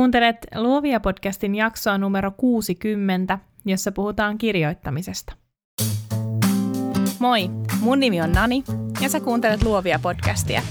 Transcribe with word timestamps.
Kuuntelet 0.00 0.46
Luovia 0.54 1.00
podcastin 1.00 1.54
jaksoa 1.54 1.98
numero 1.98 2.30
60, 2.30 3.38
jossa 3.64 3.92
puhutaan 3.92 4.38
kirjoittamisesta. 4.38 5.32
Moi, 7.18 7.48
mun 7.80 8.00
nimi 8.00 8.22
on 8.22 8.32
Nani 8.32 8.64
ja 9.00 9.08
sä 9.08 9.20
kuuntelet 9.20 9.62
Luovia 9.62 9.98
podcastia. 10.02 10.62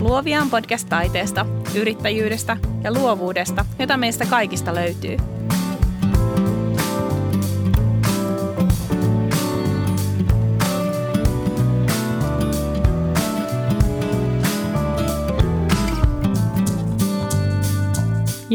Luovia 0.00 0.40
on 0.40 0.50
podcast 0.50 0.88
taiteesta, 0.88 1.46
yrittäjyydestä 1.76 2.56
ja 2.84 2.92
luovuudesta, 2.92 3.64
jota 3.78 3.96
meistä 3.96 4.26
kaikista 4.26 4.74
löytyy– 4.74 5.16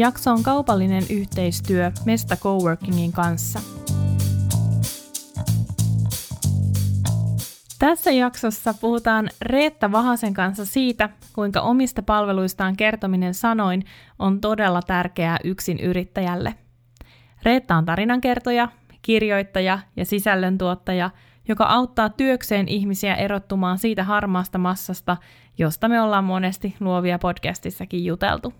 Jakso 0.00 0.30
on 0.30 0.42
kaupallinen 0.42 1.02
yhteistyö 1.10 1.92
Mesta 2.04 2.36
Coworkingin 2.36 3.12
kanssa. 3.12 3.60
Tässä 7.78 8.10
jaksossa 8.10 8.74
puhutaan 8.80 9.30
Reetta 9.42 9.92
Vahasen 9.92 10.34
kanssa 10.34 10.64
siitä, 10.64 11.10
kuinka 11.32 11.60
omista 11.60 12.02
palveluistaan 12.02 12.76
kertominen 12.76 13.34
sanoin 13.34 13.84
on 14.18 14.40
todella 14.40 14.82
tärkeää 14.82 15.38
yksin 15.44 15.80
yrittäjälle. 15.80 16.54
Reetta 17.42 17.76
on 17.76 17.84
tarinankertoja, 17.84 18.68
kirjoittaja 19.02 19.78
ja 19.96 20.04
sisällöntuottaja, 20.04 21.10
joka 21.48 21.64
auttaa 21.64 22.08
työkseen 22.08 22.68
ihmisiä 22.68 23.14
erottumaan 23.14 23.78
siitä 23.78 24.04
harmaasta 24.04 24.58
massasta, 24.58 25.16
josta 25.58 25.88
me 25.88 26.00
ollaan 26.00 26.24
monesti 26.24 26.76
luovia 26.80 27.18
podcastissakin 27.18 28.04
juteltu. 28.04 28.54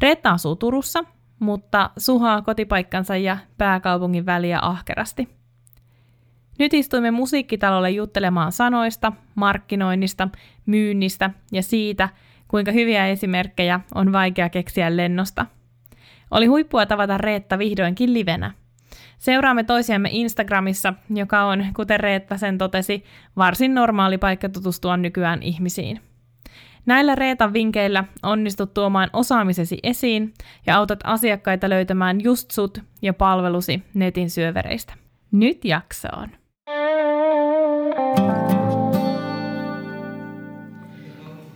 Reetta 0.00 0.30
asuu 0.30 0.56
Turussa, 0.56 1.04
mutta 1.38 1.90
suhaa 1.96 2.42
kotipaikkansa 2.42 3.16
ja 3.16 3.36
pääkaupungin 3.58 4.26
väliä 4.26 4.58
ahkerasti. 4.62 5.28
Nyt 6.58 6.74
istuimme 6.74 7.10
musiikkitalolle 7.10 7.90
juttelemaan 7.90 8.52
sanoista, 8.52 9.12
markkinoinnista, 9.34 10.28
myynnistä 10.66 11.30
ja 11.52 11.62
siitä, 11.62 12.08
kuinka 12.48 12.72
hyviä 12.72 13.06
esimerkkejä 13.06 13.80
on 13.94 14.12
vaikea 14.12 14.48
keksiä 14.48 14.96
lennosta. 14.96 15.46
Oli 16.30 16.46
huippua 16.46 16.86
tavata 16.86 17.18
Reetta 17.18 17.58
vihdoinkin 17.58 18.14
livenä. 18.14 18.52
Seuraamme 19.18 19.64
toisiamme 19.64 20.08
Instagramissa, 20.12 20.94
joka 21.10 21.44
on, 21.44 21.66
kuten 21.76 22.00
Reetta 22.00 22.38
sen 22.38 22.58
totesi, 22.58 23.04
varsin 23.36 23.74
normaali 23.74 24.18
paikka 24.18 24.48
tutustua 24.48 24.96
nykyään 24.96 25.42
ihmisiin. 25.42 26.00
Näillä 26.86 27.14
Reetan 27.14 27.52
vinkkeillä 27.52 28.04
onnistut 28.22 28.74
tuomaan 28.74 29.10
osaamisesi 29.12 29.78
esiin 29.82 30.34
ja 30.66 30.76
autat 30.76 30.98
asiakkaita 31.04 31.68
löytämään 31.68 32.20
just 32.20 32.50
sut 32.50 32.78
ja 33.02 33.14
palvelusi 33.14 33.82
netin 33.94 34.30
syövereistä. 34.30 34.94
Nyt 35.32 35.64
jaksoon! 35.64 36.28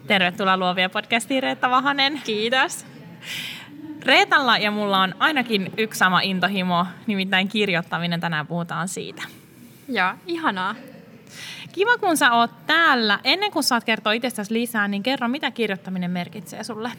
Tervetuloa 0.06 0.56
Luovia 0.56 0.90
podcastiin 0.90 1.42
Reetta 1.42 1.70
Vahanen. 1.70 2.20
Kiitos. 2.24 2.86
Reetalla 4.06 4.58
ja 4.58 4.70
mulla 4.70 5.02
on 5.02 5.14
ainakin 5.18 5.72
yksi 5.78 5.98
sama 5.98 6.20
intohimo, 6.20 6.86
nimittäin 7.06 7.48
kirjoittaminen. 7.48 8.20
Tänään 8.20 8.46
puhutaan 8.46 8.88
siitä. 8.88 9.22
Joo, 9.88 10.12
ihanaa. 10.26 10.74
Kiva, 11.72 11.98
kun 11.98 12.16
sä 12.16 12.32
oot 12.32 12.66
täällä. 12.66 13.18
Ennen 13.24 13.50
kuin 13.50 13.62
saat 13.62 13.84
kertoa 13.84 14.12
itsestäsi 14.12 14.54
lisää, 14.54 14.88
niin 14.88 15.02
kerro, 15.02 15.28
mitä 15.28 15.50
kirjoittaminen 15.50 16.10
merkitsee 16.10 16.64
sulle? 16.64 16.92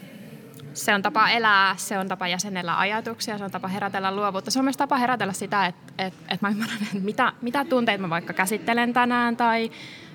Se 0.74 0.94
on 0.94 1.02
tapa 1.02 1.28
elää, 1.28 1.74
se 1.76 1.98
on 1.98 2.08
tapa 2.08 2.28
jäsenellä 2.28 2.78
ajatuksia, 2.78 3.38
se 3.38 3.44
on 3.44 3.50
tapa 3.50 3.68
herätellä 3.68 4.16
luovuutta. 4.16 4.50
Se 4.50 4.58
on 4.58 4.64
myös 4.64 4.76
tapa 4.76 4.96
herätellä 4.96 5.32
sitä, 5.32 5.66
että, 5.66 5.92
että, 5.98 6.20
että 6.34 6.46
mä 6.46 6.50
ymmärrän, 6.50 6.78
että 6.82 6.98
mitä, 7.04 7.32
mitä 7.42 7.64
tunteita 7.64 8.02
mä 8.02 8.10
vaikka 8.10 8.32
käsittelen 8.32 8.92
tänään 8.92 9.36
tai 9.36 9.70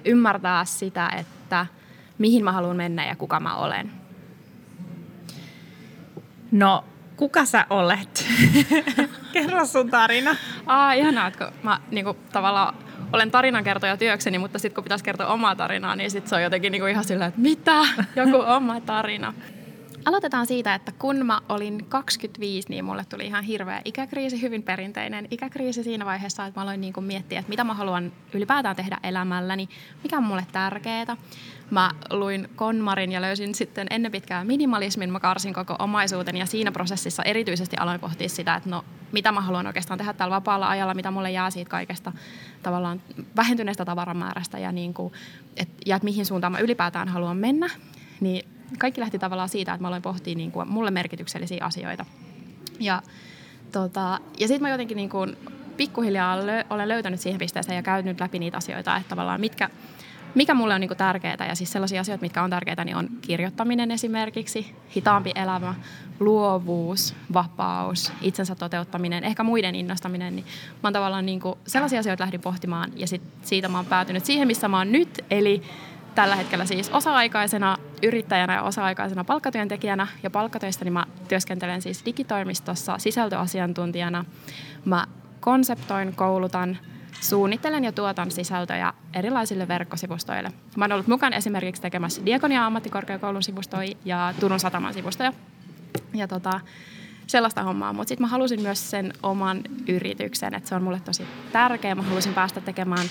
ymmärtää 0.05 0.65
sitä, 0.65 1.09
että 1.17 1.65
mihin 2.17 2.43
mä 2.43 2.51
haluan 2.51 2.77
mennä 2.77 3.05
ja 3.05 3.15
kuka 3.15 3.39
mä 3.39 3.55
olen. 3.55 3.91
No, 6.51 6.83
kuka 7.17 7.45
sä 7.45 7.65
olet? 7.69 8.25
Kerro 9.33 9.65
sun 9.65 9.89
tarina. 9.89 10.35
Aa, 10.65 10.93
ihanaa, 10.93 11.27
että 11.27 11.51
mä 11.63 11.79
niin 11.91 12.05
kuin, 12.05 12.17
tavallaan 12.31 12.75
olen 13.13 13.31
tarinankertoja 13.31 13.97
työkseni, 13.97 14.37
mutta 14.37 14.59
sitten 14.59 14.75
kun 14.75 14.83
pitäisi 14.83 15.03
kertoa 15.03 15.27
omaa 15.27 15.55
tarinaa, 15.55 15.95
niin 15.95 16.11
sitten 16.11 16.29
se 16.29 16.35
on 16.35 16.43
jotenkin 16.43 16.71
niinku 16.71 16.87
ihan 16.87 17.03
silleen, 17.03 17.29
että 17.29 17.41
mitä? 17.41 17.81
Joku 18.15 18.37
oma 18.47 18.81
tarina. 18.81 19.33
Aloitetaan 20.05 20.45
siitä, 20.47 20.75
että 20.75 20.91
kun 20.99 21.25
mä 21.25 21.41
olin 21.49 21.85
25, 21.89 22.69
niin 22.69 22.85
mulle 22.85 23.05
tuli 23.09 23.25
ihan 23.25 23.43
hirveä 23.43 23.81
ikäkriisi, 23.85 24.41
hyvin 24.41 24.63
perinteinen 24.63 25.27
ikäkriisi 25.31 25.83
siinä 25.83 26.05
vaiheessa, 26.05 26.45
että 26.45 26.59
mä 26.59 26.63
aloin 26.63 26.81
niin 26.81 26.93
kuin 26.93 27.03
miettiä, 27.03 27.39
että 27.39 27.49
mitä 27.49 27.63
mä 27.63 27.73
haluan 27.73 28.11
ylipäätään 28.33 28.75
tehdä 28.75 28.97
elämälläni, 29.03 29.69
mikä 30.03 30.17
on 30.17 30.23
mulle 30.23 30.45
tärkeää. 30.51 31.17
Mä 31.69 31.91
luin 32.09 32.49
Konmarin 32.55 33.11
ja 33.11 33.21
löysin 33.21 33.55
sitten 33.55 33.87
ennen 33.89 34.11
pitkää 34.11 34.43
minimalismin, 34.43 35.11
mä 35.11 35.19
karsin 35.19 35.53
koko 35.53 35.75
omaisuuden 35.79 36.37
ja 36.37 36.45
siinä 36.45 36.71
prosessissa 36.71 37.23
erityisesti 37.23 37.77
aloin 37.77 37.99
pohtia 37.99 38.29
sitä, 38.29 38.55
että 38.55 38.69
no 38.69 38.85
mitä 39.11 39.31
mä 39.31 39.41
haluan 39.41 39.67
oikeastaan 39.67 39.97
tehdä 39.97 40.13
tällä 40.13 40.35
vapaalla 40.35 40.69
ajalla, 40.69 40.93
mitä 40.93 41.11
mulle 41.11 41.31
jää 41.31 41.49
siitä 41.49 41.69
kaikesta 41.69 42.11
tavallaan 42.63 43.01
vähentyneestä 43.35 43.85
tavaramäärästä 43.85 44.59
ja, 44.59 44.71
niin 44.71 44.93
kuin, 44.93 45.13
et, 45.57 45.69
ja 45.85 45.95
että 45.95 46.03
mihin 46.03 46.25
suuntaan 46.25 46.51
mä 46.51 46.59
ylipäätään 46.59 47.07
haluan 47.07 47.37
mennä. 47.37 47.69
Niin 48.19 48.49
kaikki 48.79 49.01
lähti 49.01 49.19
tavallaan 49.19 49.49
siitä, 49.49 49.73
että 49.73 49.81
mä 49.81 49.87
aloin 49.87 50.01
pohtia 50.01 50.35
niin 50.35 50.51
kuin 50.51 50.69
mulle 50.69 50.91
merkityksellisiä 50.91 51.65
asioita. 51.65 52.05
Ja, 52.79 53.01
tota, 53.71 54.19
ja 54.39 54.47
sitten 54.47 54.61
mä 54.61 54.69
jotenkin 54.69 54.97
niin 54.97 55.09
kuin 55.09 55.37
pikkuhiljaa 55.77 56.37
olen 56.69 56.87
löytänyt 56.87 57.19
siihen 57.19 57.39
pisteeseen 57.39 57.75
ja 57.75 57.83
käynyt 57.83 58.19
läpi 58.19 58.39
niitä 58.39 58.57
asioita, 58.57 58.97
että 58.97 59.09
tavallaan 59.09 59.41
mitkä, 59.41 59.69
mikä 60.37 60.53
mulle 60.53 60.73
on 60.73 60.81
niin 60.81 60.89
kuin 60.89 60.97
tärkeää. 60.97 61.47
Ja 61.47 61.55
siis 61.55 61.71
sellaisia 61.71 62.01
asioita, 62.01 62.21
mitkä 62.21 62.43
on 62.43 62.49
tärkeitä, 62.49 62.85
niin 62.85 62.95
on 62.95 63.09
kirjoittaminen 63.21 63.91
esimerkiksi, 63.91 64.75
hitaampi 64.95 65.31
elämä, 65.35 65.75
luovuus, 66.19 67.15
vapaus, 67.33 68.11
itsensä 68.21 68.55
toteuttaminen, 68.55 69.23
ehkä 69.23 69.43
muiden 69.43 69.75
innostaminen. 69.75 70.35
Niin 70.35 70.45
mä 70.73 70.79
oon 70.83 70.93
tavallaan 70.93 71.25
niin 71.25 71.39
kuin 71.39 71.59
sellaisia 71.67 71.99
asioita 71.99 72.23
lähdin 72.23 72.41
pohtimaan 72.41 72.91
ja 72.95 73.07
sit 73.07 73.21
siitä 73.41 73.67
mä 73.67 73.77
oon 73.77 73.85
päätynyt 73.85 74.25
siihen, 74.25 74.47
missä 74.47 74.67
mä 74.67 74.77
oon 74.77 74.91
nyt. 74.91 75.25
Eli 75.31 75.61
tällä 76.15 76.35
hetkellä 76.35 76.65
siis 76.65 76.89
osa-aikaisena 76.89 77.77
yrittäjänä 78.03 78.53
ja 78.53 78.63
osa-aikaisena 78.63 79.23
palkkatyöntekijänä. 79.23 80.07
Ja 80.23 80.29
palkkatöistä 80.29 80.85
niin 80.85 80.93
mä 80.93 81.05
työskentelen 81.27 81.81
siis 81.81 82.05
digitoimistossa 82.05 82.97
sisältöasiantuntijana. 82.97 84.25
Mä 84.85 85.05
konseptoin, 85.39 86.15
koulutan, 86.15 86.77
suunnittelen 87.21 87.83
ja 87.83 87.91
tuotan 87.91 88.31
sisältöjä 88.31 88.93
erilaisille 89.13 89.67
verkkosivustoille. 89.67 90.51
Mä 90.77 90.83
oon 90.85 90.91
ollut 90.91 91.07
mukana 91.07 91.35
esimerkiksi 91.35 91.81
tekemässä 91.81 92.25
Diakonia 92.25 92.65
ammattikorkeakoulun 92.65 93.43
sivustoja 93.43 93.95
ja 94.05 94.33
Turun 94.39 94.59
sataman 94.59 94.93
sivustoja. 94.93 95.33
Ja 96.13 96.27
tota, 96.27 96.59
sellaista 97.27 97.63
hommaa, 97.63 97.93
mutta 97.93 98.09
sitten 98.09 98.23
mä 98.23 98.27
halusin 98.27 98.61
myös 98.61 98.89
sen 98.89 99.13
oman 99.23 99.61
yrityksen, 99.87 100.53
että 100.53 100.69
se 100.69 100.75
on 100.75 100.83
mulle 100.83 100.99
tosi 101.05 101.23
tärkeä. 101.51 101.95
Mä 101.95 102.01
halusin 102.01 102.33
päästä 102.33 102.61
tekemään, 102.61 103.07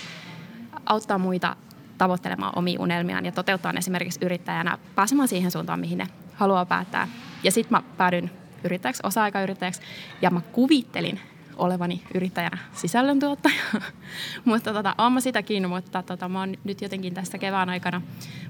auttaa 0.87 1.19
muita 1.19 1.57
tavoittelemaan 1.99 2.53
omia 2.57 2.81
unelmiaan 2.81 3.25
ja 3.25 3.33
toteuttaa 3.33 3.73
esimerkiksi 3.79 4.25
yrittäjänä 4.25 4.79
pääsemään 4.95 5.29
siihen 5.29 5.51
suuntaan, 5.51 5.81
mihin 5.81 5.99
ne 5.99 6.07
haluaa 6.35 6.67
päättää. 6.67 7.09
Ja 7.43 7.53
sitten 7.53 7.79
mä 7.79 7.83
päädyin 7.97 8.31
yrittäjäksi, 8.65 9.03
osa-aikayrittäjäksi, 9.05 9.81
ja 10.23 10.31
mä 10.31 10.41
kuvittelin 10.41 11.21
olevani 11.57 12.03
yrittäjänä 12.15 12.59
sisällöntuottaja. 12.73 13.63
mutta 14.45 14.73
tota, 14.73 14.95
olen 14.99 15.13
mä 15.13 15.21
sitäkin, 15.21 15.69
mutta 15.69 16.03
tota, 16.03 16.29
mä 16.29 16.41
oon 16.41 16.55
nyt 16.65 16.83
jotenkin 16.83 17.15
tässä 17.15 17.39
kevään 17.39 17.69
aikana, 17.69 18.03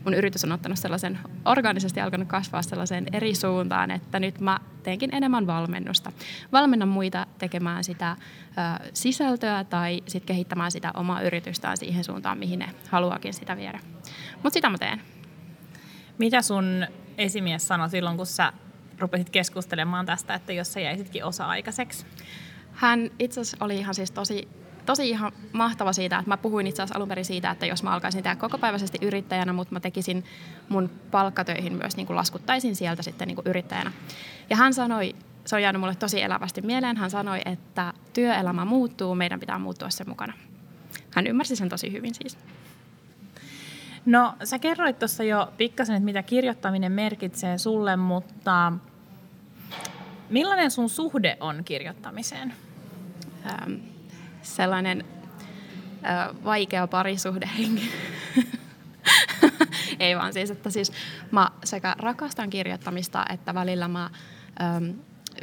mun 0.04 0.14
yritys 0.14 0.44
on 0.44 0.52
ottanut 0.52 0.78
sellaisen, 0.78 1.18
organisesti 1.44 2.00
alkanut 2.00 2.28
kasvaa 2.28 2.62
sellaiseen 2.62 3.06
eri 3.12 3.34
suuntaan, 3.34 3.90
että 3.90 4.20
nyt 4.20 4.40
mä 4.40 4.58
teenkin 4.82 5.14
enemmän 5.14 5.46
valmennusta. 5.46 6.12
Valmennan 6.52 6.88
muita 6.88 7.26
tekemään 7.38 7.84
sitä 7.84 8.10
ö, 8.10 8.90
sisältöä 8.92 9.64
tai 9.64 10.02
sit 10.06 10.24
kehittämään 10.24 10.72
sitä 10.72 10.90
omaa 10.94 11.22
yritystään 11.22 11.76
siihen 11.76 12.04
suuntaan, 12.04 12.38
mihin 12.38 12.58
ne 12.58 12.68
haluakin 12.88 13.34
sitä 13.34 13.56
viedä. 13.56 13.80
Mutta 14.34 14.50
sitä 14.50 14.70
mä 14.70 14.78
teen. 14.78 15.00
Mitä 16.18 16.42
sun 16.42 16.86
esimies 17.18 17.68
sanoi 17.68 17.90
silloin, 17.90 18.16
kun 18.16 18.26
sä 18.26 18.52
rupesit 18.98 19.30
keskustelemaan 19.30 20.06
tästä, 20.06 20.34
että 20.34 20.52
jos 20.52 20.72
sä 20.72 20.80
jäisitkin 20.80 21.24
osa-aikaiseksi? 21.24 22.06
Hän 22.76 23.10
itse 23.18 23.40
asiassa 23.40 23.64
oli 23.64 23.78
ihan 23.78 23.94
siis 23.94 24.10
tosi, 24.10 24.48
tosi 24.86 25.08
ihan 25.08 25.32
mahtava 25.52 25.92
siitä, 25.92 26.18
että 26.18 26.30
mä 26.30 26.36
puhuin 26.36 26.66
itse 26.66 26.82
asiassa 26.82 26.98
alun 26.98 27.08
perin 27.08 27.24
siitä, 27.24 27.50
että 27.50 27.66
jos 27.66 27.82
mä 27.82 27.90
alkaisin 27.90 28.22
tehdä 28.22 28.36
kokopäiväisesti 28.36 28.98
yrittäjänä, 29.02 29.52
mutta 29.52 29.74
mä 29.74 29.80
tekisin 29.80 30.24
mun 30.68 30.90
palkkatöihin 31.10 31.72
myös, 31.72 31.96
niin 31.96 32.06
kuin 32.06 32.16
laskuttaisin 32.16 32.76
sieltä 32.76 33.02
sitten 33.02 33.28
niin 33.28 33.36
kuin 33.36 33.46
yrittäjänä. 33.46 33.92
Ja 34.50 34.56
hän 34.56 34.74
sanoi, 34.74 35.14
se 35.44 35.56
on 35.56 35.62
jäänyt 35.62 35.80
mulle 35.80 35.94
tosi 35.94 36.22
elävästi 36.22 36.62
mieleen, 36.62 36.96
hän 36.96 37.10
sanoi, 37.10 37.40
että 37.44 37.92
työelämä 38.12 38.64
muuttuu, 38.64 39.14
meidän 39.14 39.40
pitää 39.40 39.58
muuttua 39.58 39.90
sen 39.90 40.08
mukana. 40.08 40.32
Hän 41.10 41.26
ymmärsi 41.26 41.56
sen 41.56 41.68
tosi 41.68 41.92
hyvin 41.92 42.14
siis. 42.14 42.38
No 44.06 44.34
sä 44.44 44.58
kerroit 44.58 44.98
tuossa 44.98 45.22
jo 45.22 45.52
pikkasen, 45.56 45.96
että 45.96 46.04
mitä 46.04 46.22
kirjoittaminen 46.22 46.92
merkitsee 46.92 47.58
sulle, 47.58 47.96
mutta 47.96 48.72
millainen 50.30 50.70
sun 50.70 50.88
suhde 50.88 51.36
on 51.40 51.64
kirjoittamiseen? 51.64 52.54
Ähm, 53.46 53.74
sellainen 54.42 55.04
äh, 56.06 56.44
vaikea 56.44 56.86
parisuhdehenki. 56.86 57.90
Ei 59.98 60.16
vaan 60.16 60.32
siis, 60.32 60.50
että 60.50 60.70
siis 60.70 60.92
mä 61.30 61.50
sekä 61.64 61.96
rakastan 61.98 62.50
kirjoittamista, 62.50 63.24
että 63.30 63.54
välillä 63.54 63.88
mä 63.88 64.10
ähm, 64.60 64.90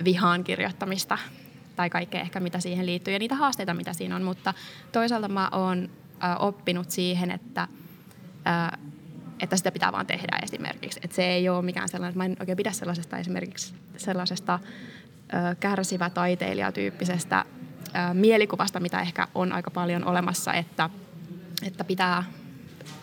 vihaan 0.03 0.43
kirjoittamista 0.43 1.17
tai 1.75 1.89
kaikkea 1.89 2.21
ehkä 2.21 2.39
mitä 2.39 2.59
siihen 2.59 2.85
liittyy 2.85 3.13
ja 3.13 3.19
niitä 3.19 3.35
haasteita 3.35 3.73
mitä 3.73 3.93
siinä 3.93 4.15
on, 4.15 4.23
mutta 4.23 4.53
toisaalta 4.91 5.27
mä 5.27 5.49
oon 5.51 5.89
äh, 6.23 6.35
oppinut 6.39 6.91
siihen, 6.91 7.31
että 7.31 7.67
äh, 8.47 8.79
että 9.39 9.57
sitä 9.57 9.71
pitää 9.71 9.91
vaan 9.91 10.05
tehdä 10.05 10.39
esimerkiksi. 10.43 10.99
Että 11.03 11.15
se 11.15 11.25
ei 11.25 11.49
ole 11.49 11.61
mikään 11.61 11.89
sellainen, 11.89 12.17
mä 12.17 12.25
en 12.25 12.37
oikein 12.39 12.57
pidä 12.57 12.71
sellaisesta 12.71 13.17
esimerkiksi 13.17 13.73
sellaisesta 13.97 14.53
äh, 14.53 15.57
kärsivä 15.59 16.09
taiteilijatyyppisestä 16.09 17.45
äh, 17.95 18.13
mielikuvasta, 18.13 18.79
mitä 18.79 19.01
ehkä 19.01 19.27
on 19.35 19.51
aika 19.51 19.71
paljon 19.71 20.05
olemassa, 20.05 20.53
että, 20.53 20.89
että 21.63 21.83
pitää 21.83 22.23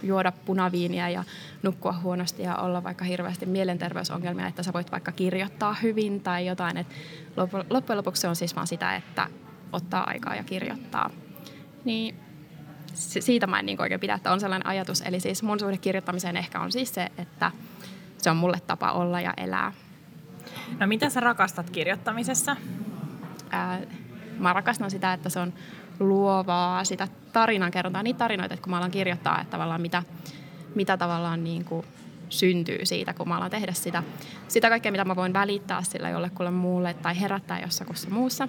juoda 0.03 0.33
punaviiniä 0.33 1.09
ja 1.09 1.25
nukkua 1.63 1.93
huonosti 1.93 2.43
ja 2.43 2.57
olla 2.57 2.85
vaikka 2.85 3.05
hirveästi 3.05 3.47
mielenterveysongelmia, 3.47 4.47
että 4.47 4.63
sä 4.63 4.73
voit 4.73 4.93
vaikka 4.93 5.13
kirjoittaa 5.13 5.75
hyvin 5.75 6.21
tai 6.21 6.47
jotain. 6.47 6.77
Et 6.77 6.87
loppujen 7.71 7.97
lopuksi 7.97 8.21
se 8.23 8.29
on 8.29 8.37
siis 8.37 8.57
vaan 8.57 8.67
sitä, 8.67 8.97
että 8.97 9.27
ottaa 9.73 10.05
aikaa 10.05 10.35
ja 10.35 10.45
kirjoittaa. 10.45 11.11
Niin 11.85 12.15
siitä 12.95 13.47
mä 13.47 13.59
en 13.59 13.67
niin 13.67 13.83
oikein 13.83 14.01
pidä, 14.01 14.15
että 14.15 14.33
on 14.33 14.41
sellainen 14.41 14.67
ajatus. 14.67 15.01
Eli 15.01 15.21
siis 15.21 15.43
mun 15.43 15.61
suhde 15.61 15.77
kirjoittamiseen 15.77 16.37
ehkä 16.37 16.61
on 16.61 16.73
siis 16.73 16.95
se, 16.95 17.09
että 17.19 17.51
se 18.19 18.31
on 18.31 18.37
mulle 18.37 18.61
tapa 18.67 18.93
olla 18.93 19.21
ja 19.21 19.35
elää. 19.37 19.73
No 20.81 20.87
mitä 20.87 21.11
sä 21.11 21.21
rakastat 21.21 21.71
kirjoittamisessa? 21.71 22.57
Ää, 23.51 23.81
mä 24.41 24.53
rakastan 24.53 24.91
sitä, 24.91 25.13
että 25.13 25.29
se 25.29 25.41
on 25.41 25.53
luovaa, 26.01 26.85
sitä 26.85 27.09
tarinan 27.33 27.71
kerrotaan, 27.71 28.05
niitä 28.05 28.19
tarinoita, 28.19 28.55
että 28.55 28.65
kun 28.65 28.71
mä 28.71 28.79
alan 28.79 28.91
kirjoittaa, 28.91 29.41
että 29.41 29.51
tavallaan 29.51 29.81
mitä, 29.81 30.03
mitä 30.75 30.97
tavallaan 30.97 31.45
niin 31.45 31.65
kuin 31.65 31.87
syntyy 32.29 32.87
siitä, 32.87 33.15
kun 33.15 33.29
mä 33.29 33.37
alan 33.37 33.51
tehdä 33.51 33.73
sitä, 33.73 34.03
sitä 34.49 34.69
kaikkea, 34.69 34.93
mitä 34.93 35.05
mä 35.05 35.17
voin 35.17 35.33
välittää 35.33 35.83
sillä 35.83 36.11
jollekulle 36.11 36.51
muulle 36.51 36.95
tai 36.95 37.21
herättää 37.21 37.61
jossakussa 37.61 38.11
muussa. 38.11 38.49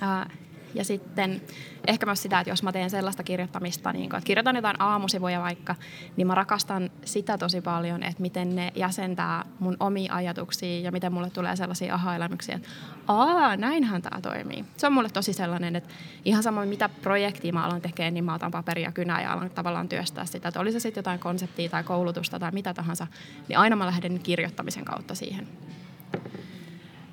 Ää, 0.00 0.30
ja 0.74 0.84
sitten 0.84 1.42
ehkä 1.86 2.06
myös 2.06 2.22
sitä, 2.22 2.40
että 2.40 2.50
jos 2.50 2.62
mä 2.62 2.72
teen 2.72 2.90
sellaista 2.90 3.22
kirjoittamista, 3.22 3.92
niin 3.92 4.10
kun, 4.10 4.18
että 4.18 4.26
kirjoitan 4.26 4.56
jotain 4.56 4.80
aamusivuja 4.82 5.40
vaikka, 5.40 5.74
niin 6.16 6.26
mä 6.26 6.34
rakastan 6.34 6.90
sitä 7.04 7.38
tosi 7.38 7.60
paljon, 7.60 8.02
että 8.02 8.22
miten 8.22 8.56
ne 8.56 8.72
jäsentää 8.74 9.44
mun 9.58 9.76
omia 9.80 10.14
ajatuksia 10.14 10.80
ja 10.80 10.92
miten 10.92 11.12
mulle 11.12 11.30
tulee 11.30 11.56
sellaisia 11.56 11.94
aha-elämyksiä, 11.94 12.56
että 12.56 12.68
aa, 13.08 13.56
näinhän 13.56 14.02
tämä 14.02 14.20
toimii. 14.20 14.64
Se 14.76 14.86
on 14.86 14.92
mulle 14.92 15.08
tosi 15.10 15.32
sellainen, 15.32 15.76
että 15.76 15.90
ihan 16.24 16.42
sama 16.42 16.64
mitä 16.64 16.88
projektia 16.88 17.52
mä 17.52 17.64
alan 17.64 17.80
tekemään, 17.80 18.14
niin 18.14 18.24
mä 18.24 18.34
otan 18.34 18.50
paperia 18.50 18.92
kynää 18.92 19.22
ja 19.22 19.32
alan 19.32 19.50
tavallaan 19.50 19.88
työstää 19.88 20.24
sitä. 20.24 20.48
Että 20.48 20.60
oli 20.60 20.72
se 20.72 20.80
sitten 20.80 20.98
jotain 21.00 21.18
konseptia 21.18 21.68
tai 21.68 21.84
koulutusta 21.84 22.38
tai 22.38 22.50
mitä 22.52 22.74
tahansa, 22.74 23.06
niin 23.48 23.58
aina 23.58 23.76
mä 23.76 23.86
lähden 23.86 24.20
kirjoittamisen 24.20 24.84
kautta 24.84 25.14
siihen. 25.14 25.48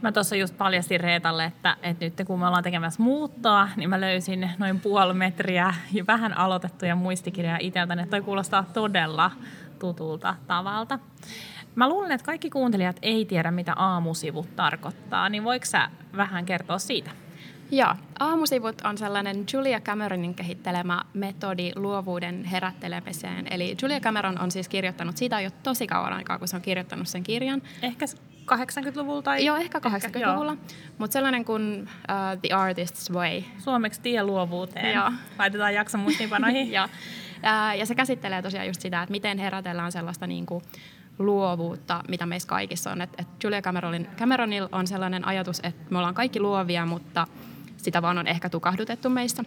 Mä 0.02 0.12
tuossa 0.12 0.36
just 0.36 0.58
paljastin 0.58 1.00
Reetalle, 1.00 1.46
että, 1.46 1.78
että 1.84 2.06
nyt 2.06 2.14
kun 2.28 2.40
me 2.40 2.48
ollaan 2.48 2.64
tekemässä 2.64 3.04
muuttoa, 3.04 3.70
niin 3.76 3.90
mä 3.90 4.02
löysin 4.02 4.50
noin 4.58 4.80
puoli 4.80 5.14
metriä 5.14 5.74
ja 5.94 6.08
vähän 6.08 6.38
aloitettuja 6.38 6.96
muistikirjoja 6.96 7.58
itseltäni. 7.62 8.08
Toi 8.08 8.22
kuulostaa 8.22 8.66
todella 8.74 9.32
tutulta 9.80 10.36
tavalta. 10.48 11.00
Mä 11.76 11.90
luulen, 11.90 12.12
että 12.12 12.26
kaikki 12.26 12.50
kuuntelijat 12.50 13.00
ei 13.02 13.26
tiedä, 13.26 13.52
mitä 13.52 13.74
aamusivut 13.76 14.56
tarkoittaa, 14.56 15.30
niin 15.30 15.44
voiko 15.44 15.66
sä 15.66 15.90
vähän 16.18 16.46
kertoa 16.46 16.80
siitä? 16.80 17.12
Joo, 17.72 17.96
aamusivut 18.20 18.82
on 18.82 18.98
sellainen 18.98 19.46
Julia 19.54 19.80
Cameronin 19.80 20.36
kehittelemä 20.36 21.02
metodi 21.14 21.72
luovuuden 21.76 22.46
herättelemiseen. 22.46 23.48
Eli 23.54 23.78
Julia 23.82 24.00
Cameron 24.00 24.40
on 24.40 24.52
siis 24.52 24.70
kirjoittanut, 24.70 25.18
siitä 25.18 25.42
jo 25.42 25.50
tosi 25.64 25.88
kauan 25.88 26.14
aikaa, 26.14 26.40
kun 26.40 26.48
se 26.48 26.56
on 26.56 26.62
kirjoittanut 26.62 27.08
sen 27.08 27.24
kirjan. 27.24 27.62
Ehkä 27.82 28.06
80-luvulla 28.56 29.22
tai... 29.22 29.46
Joo, 29.46 29.58
ehkä 29.58 29.80
80-luvulla. 29.80 30.58
Mutta 30.98 31.14
sellainen 31.14 31.46
kuin 31.46 31.82
uh, 31.82 32.40
The 32.42 32.50
Artist's 32.50 33.16
Way. 33.16 33.44
Suomeksi 33.58 34.02
tie 34.02 34.24
luovuuteen. 34.24 34.96
Joo. 34.96 35.12
Laitetaan 35.40 35.74
jakso 35.74 35.98
muistiinpanoihin. 35.98 36.72
ja, 36.78 36.90
ja 37.78 37.86
se 37.86 37.96
käsittelee 37.96 38.42
tosiaan 38.42 38.68
just 38.68 38.82
sitä, 38.82 39.02
että 39.02 39.12
miten 39.12 39.38
herätellään 39.38 39.92
sellaista 39.92 40.28
niin 40.28 40.46
kuin 40.46 40.64
luovuutta, 41.20 42.04
mitä 42.08 42.26
meissä 42.26 42.50
kaikissa 42.50 42.92
on. 42.92 43.02
Et, 43.02 43.10
et 43.18 43.44
Julia 43.44 43.62
Cameronin, 43.62 44.08
Cameronil 44.18 44.68
on 44.72 44.88
sellainen 44.88 45.28
ajatus, 45.28 45.60
että 45.64 45.86
me 45.90 45.98
ollaan 45.98 46.16
kaikki 46.16 46.40
luovia, 46.40 46.86
mutta 46.86 47.28
sitä 47.78 48.02
vaan 48.02 48.18
on 48.18 48.28
ehkä 48.28 48.50
tukahdutettu 48.50 49.10
meistä. 49.10 49.44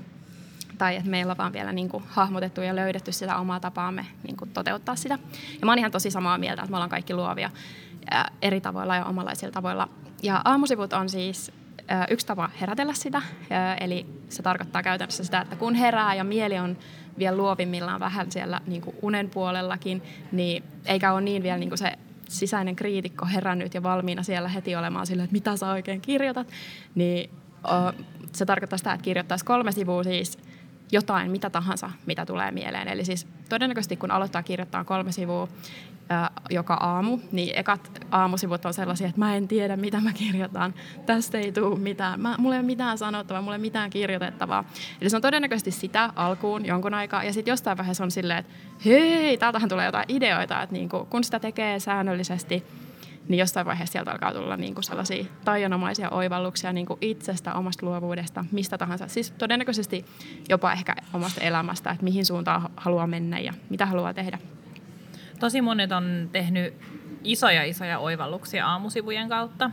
Tai 0.79 0.97
että 0.97 1.11
meillä 1.11 1.31
on 1.31 1.39
vaan 1.39 1.53
vielä 1.53 1.73
niin 1.73 1.89
kuin 1.89 2.05
hahmotettu 2.09 2.61
ja 2.61 2.77
löydetty 2.77 3.13
sitä 3.13 3.37
omaa 3.37 3.61
tapaamme 3.61 4.07
niin 4.23 4.37
kuin 4.37 4.51
toteuttaa 4.51 4.97
sitä. 4.97 5.19
Ja 5.61 5.67
mä 5.67 5.71
oon 5.71 5.79
ihan 5.79 5.91
tosi 5.91 6.11
samaa 6.11 6.39
mieltä, 6.39 6.63
että 6.63 6.71
me 6.71 6.77
ollaan 6.77 6.91
kaikki 6.91 7.15
luovia 7.15 7.51
eri 8.43 8.61
tavoilla 8.61 8.97
ja 8.97 9.05
omanlaisilla 9.05 9.53
tavoilla. 9.53 9.89
Ja 10.23 10.41
aamusivut 10.45 10.93
on 10.93 11.09
siis 11.09 11.53
yksi 12.11 12.27
tapa 12.27 12.51
herätellä 12.61 12.95
sitä, 12.95 13.23
eli 13.81 14.07
se 14.29 14.43
tarkoittaa 14.43 14.83
käytännössä 14.83 15.25
sitä, 15.25 15.41
että 15.41 15.57
kun 15.57 15.75
herää 15.75 16.15
ja 16.15 16.25
mieli 16.25 16.59
on 16.59 16.77
vielä 17.19 17.37
luovimmillaan 17.37 18.01
vähän 18.01 18.33
siellä 18.33 18.61
niin 18.67 18.83
kuin 18.83 18.97
unen 19.03 19.31
puolellakin, 19.31 20.03
niin 20.33 20.65
eikä 20.87 21.13
ole 21.13 21.21
niin 21.21 21.43
vielä 21.43 21.59
niin 21.59 21.71
kuin 21.71 21.79
se 21.79 21.93
sisäinen 22.29 22.77
kriitikko 22.77 23.27
herännyt 23.27 23.75
ja 23.75 23.83
valmiina 23.83 24.23
siellä 24.23 24.49
heti 24.49 24.77
olemaan 24.77 25.07
sillä, 25.07 25.25
että 25.25 25.33
mitä 25.33 25.57
sä 25.57 25.71
oikein 25.71 26.01
kirjoitat, 26.01 26.47
niin 26.95 27.31
se 28.33 28.47
tarkoittaa 28.47 28.79
sitä, 28.79 28.93
että 28.93 29.05
kirjoittaisi 29.05 29.45
kolme 29.45 29.73
sivua 29.73 30.05
siis 30.05 30.39
jotain, 30.93 31.31
mitä 31.31 31.51
tahansa, 31.51 31.91
mitä 32.07 32.27
tulee 32.27 32.51
mieleen. 32.51 32.89
Eli 32.89 33.05
siis 33.05 33.27
todennäköisesti 33.49 33.97
kun 33.97 34.11
aloittaa 34.11 34.43
kirjoittaa 34.43 34.85
kolme 34.85 35.13
sivua 35.13 35.49
joka 36.51 36.75
aamu, 36.75 37.19
niin 37.33 37.59
ekat 37.59 38.07
aamusivut 38.11 38.65
on 38.65 38.75
sellaisia, 38.75 39.07
että 39.07 39.19
mä 39.19 39.37
en 39.37 39.49
tiedä, 39.49 39.77
mitä 39.77 40.01
mä 40.01 40.13
kirjoitan. 40.13 40.75
Tästä 41.07 41.39
ei 41.39 41.53
tule 41.53 41.79
mitään. 41.79 42.21
Mä, 42.21 42.35
mulla 42.39 42.55
ei 42.55 42.61
ole 42.61 42.67
mitään 42.67 42.99
sanottavaa, 42.99 43.43
mulla 43.43 43.55
ei 43.55 43.59
ole 43.59 43.63
mitään 43.63 43.91
kirjoitettavaa. 43.91 44.65
Eli 45.01 45.11
se 45.11 45.17
on 45.17 45.23
todennäköisesti 45.23 45.71
sitä 45.71 46.11
alkuun 46.17 46.67
jonkun 46.67 46.95
aikaa. 46.95 47.25
Ja 47.25 47.33
sitten 47.33 47.53
jostain 47.53 47.79
vaiheessa 47.79 48.05
on 48.05 48.11
silleen, 48.11 48.39
että 48.39 48.53
hei, 48.85 49.39
täältähän 49.39 49.69
tulee 49.69 49.87
jotain 49.87 50.05
ideoita. 50.09 50.63
Että 50.63 50.73
niinku, 50.73 51.07
kun 51.11 51.25
sitä 51.25 51.41
tekee 51.41 51.81
säännöllisesti, 51.81 52.65
niin 53.29 53.39
jostain 53.39 53.67
vaiheessa 53.67 53.93
sieltä 53.93 54.13
alkaa 54.13 54.33
tulla 54.33 54.57
niinku 54.57 54.83
sellaisia 54.83 55.25
taianomaisia 55.45 56.11
oivalluksia 56.11 56.73
niinku 56.73 56.99
itsestä, 57.01 57.55
omasta 57.55 57.87
luovuudesta, 57.87 58.45
mistä 58.53 58.79
tahansa. 58.79 59.09
Siis 59.09 59.31
todennäköisesti 59.31 60.05
jopa 60.49 60.73
ehkä 60.73 60.97
omasta 61.13 61.41
elämästä, 61.41 61.91
että 61.91 62.05
mihin 62.05 62.27
suuntaan 62.27 62.71
haluaa 62.77 63.07
mennä 63.07 63.39
ja 63.39 63.53
mitä 63.71 63.87
haluaa 63.87 64.15
tehdä 64.15 64.39
tosi 65.43 65.63
monet 65.63 65.93
on 65.93 66.29
tehnyt 66.33 66.75
isoja 67.25 67.65
isoja 67.65 67.99
oivalluksia 67.99 68.67
aamusivujen 68.67 69.29
kautta. 69.29 69.71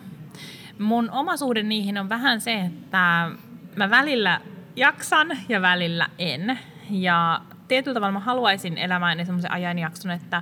Mun 0.80 1.10
oma 1.12 1.38
suhde 1.38 1.64
niihin 1.64 1.98
on 1.98 2.10
vähän 2.10 2.42
se, 2.42 2.62
että 2.62 3.32
mä 3.76 3.90
välillä 3.90 4.42
jaksan 4.76 5.28
ja 5.50 5.62
välillä 5.62 6.10
en. 6.18 6.60
Ja 6.90 7.42
tietyllä 7.68 7.94
tavalla 7.94 8.12
mä 8.12 8.20
haluaisin 8.20 8.78
elämään 8.78 9.26
semmoisen 9.26 9.52
ajanjakson, 9.52 10.12
että 10.12 10.42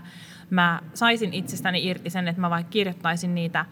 mä 0.49 0.81
saisin 0.93 1.33
itsestäni 1.33 1.85
irti 1.85 2.09
sen, 2.09 2.27
että 2.27 2.41
mä 2.41 2.49
vaikka 2.49 2.69
kirjoittaisin 2.69 3.35
niitä 3.35 3.65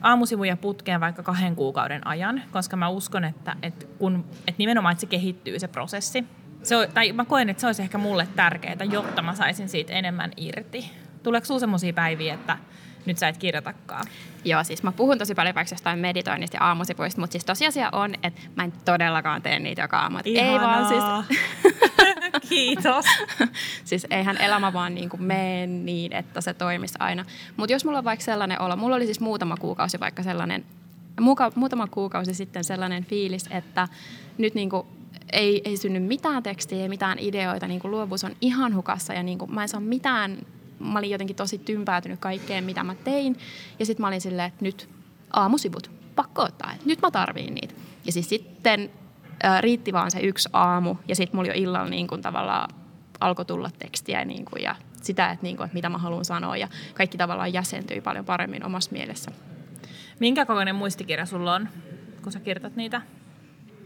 aamusivuja 0.00 0.56
putkeen 0.56 1.00
vaikka 1.00 1.22
kahden 1.22 1.56
kuukauden 1.56 2.06
ajan, 2.06 2.42
koska 2.50 2.76
mä 2.76 2.88
uskon, 2.88 3.24
että, 3.24 3.56
että, 3.62 3.86
kun, 3.98 4.24
että 4.38 4.58
nimenomaan 4.58 4.92
että 4.92 5.00
se 5.00 5.06
kehittyy 5.06 5.58
se 5.58 5.68
prosessi 5.68 6.24
se 6.62 6.76
on, 6.76 6.86
tai 6.94 7.12
mä 7.12 7.24
koen, 7.24 7.48
että 7.48 7.60
se 7.60 7.66
olisi 7.66 7.82
ehkä 7.82 7.98
mulle 7.98 8.28
tärkeää, 8.36 8.84
jotta 8.90 9.22
mä 9.22 9.34
saisin 9.34 9.68
siitä 9.68 9.92
enemmän 9.92 10.30
irti. 10.36 10.90
Tuleeko 11.22 11.44
sinulla 11.44 11.60
sellaisia 11.60 11.92
päiviä, 11.92 12.34
että 12.34 12.58
nyt 13.06 13.18
sä 13.18 13.28
et 13.28 13.36
kirjoitakaan? 13.36 14.04
Joo, 14.44 14.64
siis 14.64 14.82
mä 14.82 14.92
puhun 14.92 15.18
tosi 15.18 15.34
paljon 15.34 15.54
vaikka 15.54 15.74
jostain 15.74 15.98
meditoinnista 15.98 16.56
ja 16.56 16.62
aamusivuista, 16.62 17.20
mutta 17.20 17.32
siis 17.32 17.44
tosiasia 17.44 17.88
on, 17.92 18.14
että 18.22 18.40
mä 18.56 18.64
en 18.64 18.72
todellakaan 18.84 19.42
tee 19.42 19.58
niitä 19.58 19.82
joka 19.82 19.98
aamu. 19.98 20.18
Ei 20.24 20.60
vaan 20.60 20.88
siis... 20.88 21.04
Kiitos. 22.48 23.04
siis 23.84 24.06
eihän 24.10 24.36
elämä 24.36 24.72
vaan 24.72 24.94
niin 24.94 25.08
kuin 25.08 25.22
mene 25.22 25.66
niin, 25.66 26.12
että 26.12 26.40
se 26.40 26.54
toimisi 26.54 26.94
aina. 26.98 27.24
Mutta 27.56 27.72
jos 27.72 27.84
mulla 27.84 27.98
on 27.98 28.04
vaikka 28.04 28.24
sellainen 28.24 28.60
olo, 28.60 28.76
mulla 28.76 28.96
oli 28.96 29.04
siis 29.04 29.20
muutama 29.20 29.56
kuukausi 29.56 30.00
vaikka 30.00 30.22
sellainen, 30.22 30.64
muutama 31.54 31.86
kuukausi 31.86 32.34
sitten 32.34 32.64
sellainen 32.64 33.04
fiilis, 33.04 33.48
että 33.50 33.88
nyt 34.38 34.54
niin 34.54 34.70
kuin 34.70 34.86
ei, 35.32 35.62
ei 35.64 35.76
synny 35.76 36.00
mitään 36.00 36.42
tekstiä, 36.42 36.82
ei 36.82 36.88
mitään 36.88 37.18
ideoita, 37.18 37.66
niin 37.66 37.80
kuin 37.80 37.90
luovuus 37.90 38.24
on 38.24 38.36
ihan 38.40 38.74
hukassa 38.74 39.12
ja 39.14 39.22
niin 39.22 39.38
kuin, 39.38 39.54
mä 39.54 39.62
en 39.62 39.68
saa 39.68 39.80
mitään, 39.80 40.38
mä 40.78 40.98
olin 40.98 41.10
jotenkin 41.10 41.36
tosi 41.36 41.58
tympäätynyt 41.58 42.20
kaikkeen, 42.20 42.64
mitä 42.64 42.84
mä 42.84 42.94
tein. 42.94 43.36
Ja 43.78 43.86
sitten 43.86 44.04
mä 44.04 44.08
olin 44.08 44.20
silleen, 44.20 44.48
että 44.48 44.64
nyt 44.64 44.88
aamusivut, 45.32 45.90
pakko 46.16 46.42
ottaa, 46.42 46.72
että 46.72 46.86
nyt 46.86 47.02
mä 47.02 47.10
tarviin 47.10 47.54
niitä. 47.54 47.74
Ja 48.04 48.12
siis 48.12 48.28
sitten 48.28 48.90
äh, 49.44 49.62
riitti 49.62 49.92
vaan 49.92 50.10
se 50.10 50.20
yksi 50.20 50.48
aamu 50.52 50.96
ja 51.08 51.16
sitten 51.16 51.36
mulla 51.36 51.48
jo 51.48 51.54
illalla 51.56 51.90
niin 51.90 52.06
kuin 52.06 52.22
tavallaan 52.22 52.70
alkoi 53.20 53.44
tulla 53.44 53.70
tekstiä 53.78 54.24
niin 54.24 54.44
kuin, 54.44 54.62
ja 54.62 54.76
sitä, 55.02 55.30
että, 55.30 55.42
niin 55.42 55.56
kuin, 55.56 55.64
että 55.64 55.74
mitä 55.74 55.88
mä 55.88 55.98
haluan 55.98 56.24
sanoa 56.24 56.56
ja 56.56 56.68
kaikki 56.94 57.18
tavallaan 57.18 57.52
jäsentyi 57.52 58.00
paljon 58.00 58.24
paremmin 58.24 58.64
omassa 58.64 58.92
mielessä. 58.92 59.30
Minkä 60.20 60.46
kokoinen 60.46 60.74
muistikirja 60.74 61.26
sulla 61.26 61.54
on, 61.54 61.68
kun 62.22 62.32
sä 62.32 62.40
kirjoitat 62.40 62.76
niitä? 62.76 63.02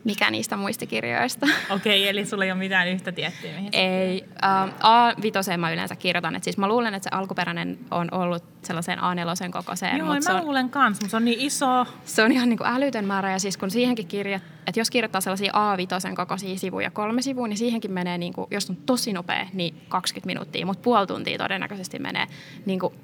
Mikä 0.04 0.30
niistä 0.30 0.56
muistikirjoista. 0.56 1.46
Okei, 1.70 2.00
okay, 2.00 2.10
eli 2.10 2.26
sulla 2.26 2.44
ei 2.44 2.50
ole 2.50 2.58
mitään 2.58 2.88
yhtä 2.88 3.12
tiettyä? 3.12 3.50
Mihin 3.52 3.70
ei. 3.72 4.24
Uh, 4.24 4.72
A5 4.72 5.56
mä 5.56 5.72
yleensä 5.72 5.96
kirjoitan. 5.96 6.36
Et 6.36 6.44
siis 6.44 6.58
mä 6.58 6.68
luulen, 6.68 6.94
että 6.94 7.10
se 7.10 7.16
alkuperäinen 7.16 7.78
on 7.90 8.08
ollut 8.12 8.44
sellaisen 8.62 8.98
A4 8.98 9.50
kokoiseen. 9.50 9.98
Joo, 9.98 10.08
mä 10.08 10.38
on, 10.38 10.44
luulen 10.44 10.70
kans, 10.70 11.00
mutta 11.00 11.10
se 11.10 11.16
on 11.16 11.24
niin 11.24 11.40
iso. 11.40 11.86
Se 12.04 12.22
on 12.22 12.32
ihan 12.32 12.48
niin 12.48 12.58
kuin 12.58 12.68
älytön 12.68 13.04
määrä. 13.04 13.32
Ja 13.32 13.38
siis 13.38 13.56
kun 13.56 13.70
siihenkin 13.70 14.06
kirjat, 14.06 14.42
että 14.66 14.80
jos 14.80 14.90
kirjoittaa 14.90 15.20
sellaisia 15.20 15.52
A5 15.52 16.16
kokoisia 16.16 16.58
sivuja, 16.58 16.90
kolme 16.90 17.22
sivua, 17.22 17.48
niin 17.48 17.58
siihenkin 17.58 17.92
menee, 17.92 18.18
niin 18.18 18.32
kuin, 18.32 18.46
jos 18.50 18.70
on 18.70 18.76
tosi 18.76 19.12
nopea, 19.12 19.46
niin 19.52 19.74
20 19.88 20.26
minuuttia. 20.26 20.66
Mutta 20.66 20.82
puoli 20.82 21.06
tuntia 21.06 21.38
todennäköisesti 21.38 21.98
menee. 21.98 22.26
Niin 22.66 22.80
kuin, 22.80 22.94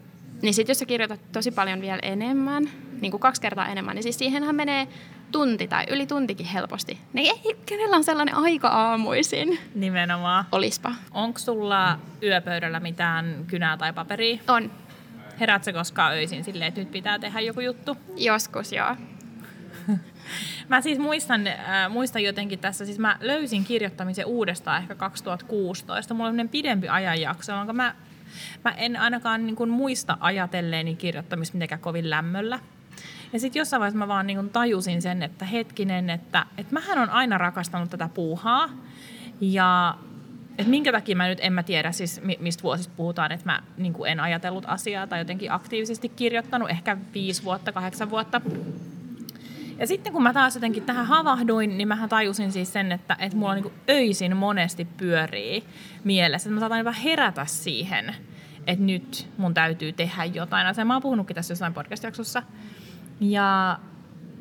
niin 0.43 0.55
sitten 0.55 0.71
jos 0.71 0.79
sä 0.79 0.87
kirjoitat 0.87 1.21
tosi 1.33 1.51
paljon 1.51 1.81
vielä 1.81 1.99
enemmän, 2.03 2.71
niin 3.01 3.11
kuin 3.11 3.21
kaksi 3.21 3.41
kertaa 3.41 3.69
enemmän, 3.69 3.95
niin 3.95 4.03
siis 4.03 4.19
siihenhän 4.19 4.57
menee 4.57 4.89
tunti 5.33 5.69
tai 5.69 5.85
yli 5.91 6.07
tuntikin 6.07 6.47
helposti. 6.47 6.99
Niin 7.13 7.35
ei, 7.45 7.57
kenellä 7.67 7.97
on 7.97 8.05
sellainen 8.05 8.35
aika 8.35 8.69
aamuisin? 8.69 9.59
Nimenomaan. 9.75 10.45
Olispa. 10.53 10.93
Onko 11.11 11.39
sulla 11.39 11.99
yöpöydällä 12.23 12.81
mitään 12.81 13.45
kynää 13.47 13.77
tai 13.77 13.93
paperia? 13.93 14.39
On. 14.49 14.71
Heräätkö 15.41 15.73
koskaan 15.73 16.13
öisin 16.13 16.45
silleen, 16.45 16.69
että 16.69 16.81
nyt 16.81 16.91
pitää 16.91 17.19
tehdä 17.19 17.41
joku 17.41 17.61
juttu? 17.61 17.97
Joskus, 18.17 18.73
joo. 18.73 18.97
mä 20.69 20.81
siis 20.81 20.99
muistan, 20.99 21.47
äh, 21.47 21.91
muistan 21.91 22.23
jotenkin 22.23 22.59
tässä, 22.59 22.85
siis 22.85 22.99
mä 22.99 23.19
löysin 23.21 23.65
kirjoittamisen 23.65 24.27
uudestaan 24.27 24.83
ehkä 24.83 24.95
2016. 24.95 26.15
Mulla 26.15 26.31
on 26.31 26.49
pidempi 26.49 26.89
ajanjakso, 26.89 27.53
jonka 27.53 27.73
mä, 27.73 27.95
mä 28.65 28.71
en 28.71 28.97
ainakaan 28.97 29.47
niin 29.47 29.57
kuin 29.57 29.71
muista 29.71 30.17
ajatelleeni 30.21 30.97
kirjoittamista 30.97 31.55
mitenkään 31.55 31.81
kovin 31.81 32.11
lämmöllä. 32.11 32.59
Ja 33.33 33.41
sitten 33.41 33.61
jossain 33.61 33.81
vaiheessa 33.81 33.99
mä 33.99 34.09
vaan 34.09 34.27
niin 34.27 34.51
tajusin 34.51 35.03
sen, 35.03 35.23
että 35.23 35.45
hetkinen, 35.45 36.11
että, 36.11 36.47
että 36.59 36.75
mähän 36.75 36.99
on 36.99 37.11
aina 37.11 37.39
rakastanut 37.39 37.91
tätä 37.91 38.09
puuhaa. 38.15 38.69
Ja 39.41 39.99
että 40.59 40.71
minkä 40.71 40.93
takia 40.93 41.17
mä 41.17 41.29
nyt 41.29 41.39
en 41.43 41.53
mä 41.53 41.63
tiedä, 41.63 41.93
siis 41.93 42.21
mistä 42.39 42.63
vuosista 42.63 42.93
puhutaan, 42.97 43.33
että 43.33 43.47
mä 43.47 43.63
niin 43.77 43.95
en 44.07 44.21
ajatellut 44.21 44.65
asiaa 44.67 45.07
tai 45.07 45.19
jotenkin 45.19 45.53
aktiivisesti 45.53 46.09
kirjoittanut, 46.09 46.71
ehkä 46.71 46.97
viisi 47.15 47.45
vuotta, 47.45 47.73
kahdeksan 47.73 48.11
vuotta. 48.11 48.41
Ja 49.79 49.87
sitten 49.87 50.13
kun 50.13 50.23
mä 50.23 50.33
taas 50.33 50.55
jotenkin 50.55 50.83
tähän 50.83 51.07
havahduin, 51.07 51.79
niin 51.79 51.89
mä 51.89 52.09
tajusin 52.09 52.53
siis 52.53 52.73
sen, 52.73 52.93
että, 52.93 53.17
että 53.19 53.39
mulla 53.39 53.55
niin 53.55 53.73
öisin 53.91 54.37
monesti 54.37 54.85
pyörii 54.85 55.65
mielessä. 56.05 56.49
Että 56.49 56.55
mä 56.55 56.61
saatan 56.61 56.79
jopa 56.79 56.93
herätä 56.93 57.45
siihen, 57.45 58.15
että 58.67 58.85
nyt 58.85 59.29
mun 59.37 59.55
täytyy 59.55 59.93
tehdä 59.93 60.25
jotain. 60.25 60.67
Ja 60.77 60.85
mä 60.85 60.95
oon 60.95 61.03
puhunutkin 61.03 61.35
tässä 61.35 61.53
jossain 61.53 61.75
podcast-jaksossa. 61.75 62.43
Ja 63.21 63.79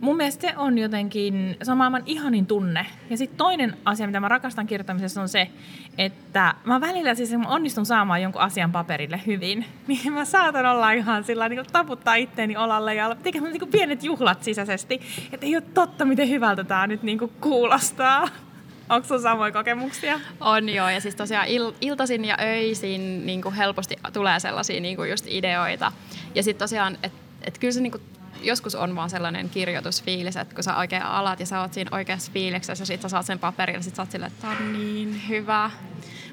mun 0.01 0.17
mielestä 0.17 0.47
se 0.47 0.57
on 0.57 0.77
jotenkin, 0.77 1.57
se 1.63 1.71
on 1.71 1.77
maailman 1.77 2.03
ihanin 2.05 2.45
tunne. 2.45 2.85
Ja 3.09 3.17
sitten 3.17 3.37
toinen 3.37 3.77
asia, 3.85 4.07
mitä 4.07 4.19
mä 4.19 4.27
rakastan 4.27 4.67
kirjoittamisessa 4.67 5.21
on 5.21 5.29
se, 5.29 5.49
että 5.97 6.55
mä 6.63 6.81
välillä 6.81 7.15
siis 7.15 7.31
mä 7.31 7.47
onnistun 7.47 7.85
saamaan 7.85 8.21
jonkun 8.21 8.41
asian 8.41 8.71
paperille 8.71 9.21
hyvin, 9.27 9.65
niin 9.87 10.13
mä 10.13 10.25
saatan 10.25 10.65
olla 10.65 10.91
ihan 10.91 11.23
sillä 11.23 11.49
niin 11.49 11.57
kuin 11.57 11.73
taputtaa 11.73 12.15
itteeni 12.15 12.57
olalle 12.57 12.95
ja 12.95 13.15
tekemään 13.15 13.53
niin 13.53 13.71
pienet 13.71 14.03
juhlat 14.03 14.43
sisäisesti, 14.43 15.01
että 15.31 15.45
ei 15.45 15.55
ole 15.55 15.63
totta, 15.73 16.05
miten 16.05 16.29
hyvältä 16.29 16.63
tämä 16.63 16.87
nyt 16.87 17.03
niin 17.03 17.19
kuin 17.19 17.31
kuulostaa. 17.41 18.27
Onko 18.89 19.07
sinulla 19.07 19.23
samoja 19.23 19.51
kokemuksia? 19.51 20.19
On 20.39 20.69
joo, 20.69 20.89
ja 20.89 21.01
siis 21.01 21.15
tosiaan 21.15 21.47
il- 21.47 21.75
iltaisin 21.81 22.25
ja 22.25 22.37
öisin 22.41 23.25
niin 23.25 23.41
kuin 23.41 23.55
helposti 23.55 23.95
tulee 24.13 24.39
sellaisia 24.39 24.81
niin 24.81 24.95
kuin 24.95 25.09
just 25.09 25.25
ideoita. 25.27 25.91
Ja 26.35 26.43
sitten 26.43 26.63
tosiaan, 26.63 26.97
että 27.03 27.19
et 27.41 27.57
kyllä 27.57 27.71
se 27.71 27.81
niin 27.81 27.91
kuin 27.91 28.03
joskus 28.41 28.75
on 28.75 28.95
vaan 28.95 29.09
sellainen 29.09 29.49
kirjoitusfiilis, 29.49 30.37
että 30.37 30.55
kun 30.55 30.63
sä 30.63 30.75
oikein 30.75 31.03
alat 31.03 31.39
ja 31.39 31.45
sä 31.45 31.61
oot 31.61 31.73
siinä 31.73 31.89
oikeassa 31.93 32.31
fiiliksessä 32.31 32.81
ja 32.81 32.85
sit 32.85 33.01
sä 33.01 33.09
saat 33.09 33.25
sen 33.25 33.39
paperille, 33.39 33.81
sit 33.81 33.95
sä 33.95 34.01
oot 34.01 34.11
silleen, 34.11 34.31
että 34.31 34.41
tää 34.41 34.57
on 34.59 34.73
niin 34.73 35.21
hyvä. 35.29 35.71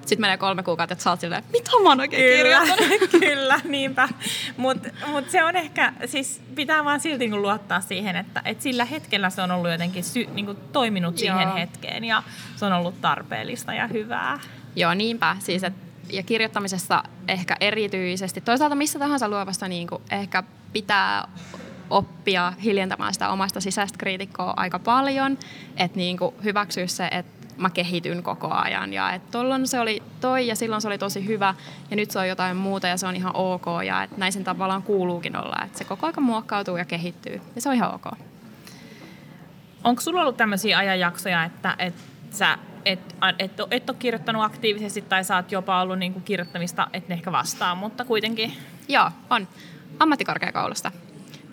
Sitten 0.00 0.20
menee 0.20 0.36
kolme 0.36 0.62
kuukautta, 0.62 0.92
että 0.92 1.04
sä 1.04 1.10
oot 1.10 1.20
silleen, 1.20 1.44
mitä 1.52 1.70
mä 1.82 1.88
oon 1.88 2.00
oikein 2.00 2.22
kyllä, 2.22 2.36
kirjoittanut? 2.36 3.10
kyllä, 3.28 3.60
niinpä. 3.64 4.08
Mutta 4.56 4.88
mut 5.06 5.30
se 5.30 5.44
on 5.44 5.56
ehkä, 5.56 5.92
siis 6.06 6.40
pitää 6.54 6.84
vaan 6.84 7.00
silti 7.00 7.28
niin 7.28 7.42
luottaa 7.42 7.80
siihen, 7.80 8.16
että 8.16 8.42
et 8.44 8.60
sillä 8.60 8.84
hetkellä 8.84 9.30
se 9.30 9.42
on 9.42 9.50
ollut 9.50 9.70
jotenkin 9.70 10.04
sy, 10.04 10.26
niin 10.34 10.56
toiminut 10.72 11.18
siihen 11.18 11.48
Joo. 11.48 11.56
hetkeen 11.56 12.04
ja 12.04 12.22
se 12.56 12.64
on 12.64 12.72
ollut 12.72 13.00
tarpeellista 13.00 13.74
ja 13.74 13.86
hyvää. 13.86 14.38
Joo, 14.76 14.94
niinpä. 14.94 15.36
Siis, 15.38 15.64
et, 15.64 15.74
ja 16.12 16.22
kirjoittamisessa 16.22 17.02
ehkä 17.28 17.56
erityisesti, 17.60 18.40
toisaalta 18.40 18.74
missä 18.74 18.98
tahansa 18.98 19.28
luovasta 19.28 19.68
niin 19.68 19.88
ehkä 20.10 20.42
pitää 20.72 21.28
oppia 21.90 22.52
hiljentämään 22.62 23.12
sitä 23.12 23.28
omasta 23.28 23.60
sisäistä 23.60 23.98
kriitikkoa 23.98 24.54
aika 24.56 24.78
paljon, 24.78 25.38
että 25.76 25.96
niin 25.96 26.16
kuin 26.16 26.34
hyväksyä 26.44 26.86
se, 26.86 27.08
että 27.10 27.44
mä 27.56 27.70
kehityn 27.70 28.22
koko 28.22 28.48
ajan 28.50 28.92
ja 28.92 29.12
että 29.12 29.30
tollon 29.30 29.66
se 29.66 29.80
oli 29.80 30.02
toi 30.20 30.46
ja 30.46 30.56
silloin 30.56 30.82
se 30.82 30.88
oli 30.88 30.98
tosi 30.98 31.26
hyvä 31.26 31.54
ja 31.90 31.96
nyt 31.96 32.10
se 32.10 32.18
on 32.18 32.28
jotain 32.28 32.56
muuta 32.56 32.88
ja 32.88 32.96
se 32.96 33.06
on 33.06 33.16
ihan 33.16 33.36
ok 33.36 33.66
ja 33.86 34.02
että 34.02 34.16
näin 34.18 34.32
sen 34.32 34.44
tavallaan 34.44 34.82
kuuluukin 34.82 35.36
olla, 35.36 35.64
että 35.64 35.78
se 35.78 35.84
koko 35.84 36.06
ajan 36.06 36.22
muokkautuu 36.22 36.76
ja 36.76 36.84
kehittyy 36.84 37.40
ja 37.54 37.60
se 37.60 37.68
on 37.68 37.74
ihan 37.74 37.94
ok. 37.94 38.06
Onko 39.84 40.02
sulla 40.02 40.20
ollut 40.20 40.36
tämmöisiä 40.36 40.78
ajanjaksoja, 40.78 41.44
että, 41.44 41.76
että 41.78 42.02
sä 42.30 42.58
et, 42.84 43.16
et, 43.38 43.52
et 43.70 43.90
ole 43.90 43.98
kirjoittanut 43.98 44.42
aktiivisesti 44.42 45.02
tai 45.02 45.24
sä 45.24 45.36
oot 45.36 45.52
jopa 45.52 45.80
ollut 45.80 45.98
niin 45.98 46.12
kuin 46.12 46.22
kirjoittamista, 46.22 46.88
et 46.92 47.10
ehkä 47.10 47.32
vastaa, 47.32 47.74
mutta 47.74 48.04
kuitenkin? 48.04 48.52
Joo, 48.88 49.10
on. 49.30 49.48
Ammattikorkeakoulusta 49.98 50.92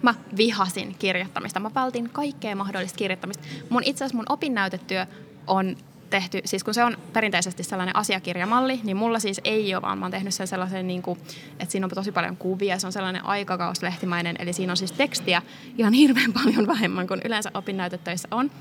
mä 0.01 0.15
vihasin 0.37 0.95
kirjoittamista. 0.99 1.59
Mä 1.59 1.71
vältin 1.75 2.09
kaikkea 2.09 2.55
mahdollista 2.55 2.97
kirjoittamista. 2.97 3.43
Mun 3.69 3.83
itse 3.85 4.03
asiassa 4.03 4.17
mun 4.17 4.25
opinnäytetyö 4.29 5.05
on 5.47 5.75
tehty, 6.11 6.41
siis 6.45 6.63
kun 6.63 6.73
se 6.73 6.83
on 6.83 6.97
perinteisesti 7.13 7.63
sellainen 7.63 7.95
asiakirjamalli, 7.95 8.79
niin 8.83 8.97
mulla 8.97 9.19
siis 9.19 9.41
ei 9.43 9.75
ole, 9.75 9.81
vaan 9.81 9.97
mä 9.97 10.05
oon 10.05 10.11
tehnyt 10.11 10.33
sen 10.33 10.47
sellaisen, 10.47 10.87
niin 10.87 11.01
kuin, 11.01 11.19
että 11.59 11.71
siinä 11.71 11.85
on 11.85 11.89
tosi 11.89 12.11
paljon 12.11 12.37
kuvia, 12.37 12.79
se 12.79 12.87
on 12.87 12.93
sellainen 12.93 13.25
aikakauslehtimäinen, 13.25 14.35
eli 14.39 14.53
siinä 14.53 14.73
on 14.73 14.77
siis 14.77 14.91
tekstiä 14.91 15.41
ihan 15.77 15.93
hirveän 15.93 16.33
paljon 16.43 16.67
vähemmän 16.67 17.07
kuin 17.07 17.21
yleensä 17.25 17.51
opinnäytetöissä 17.53 18.27
on. 18.31 18.51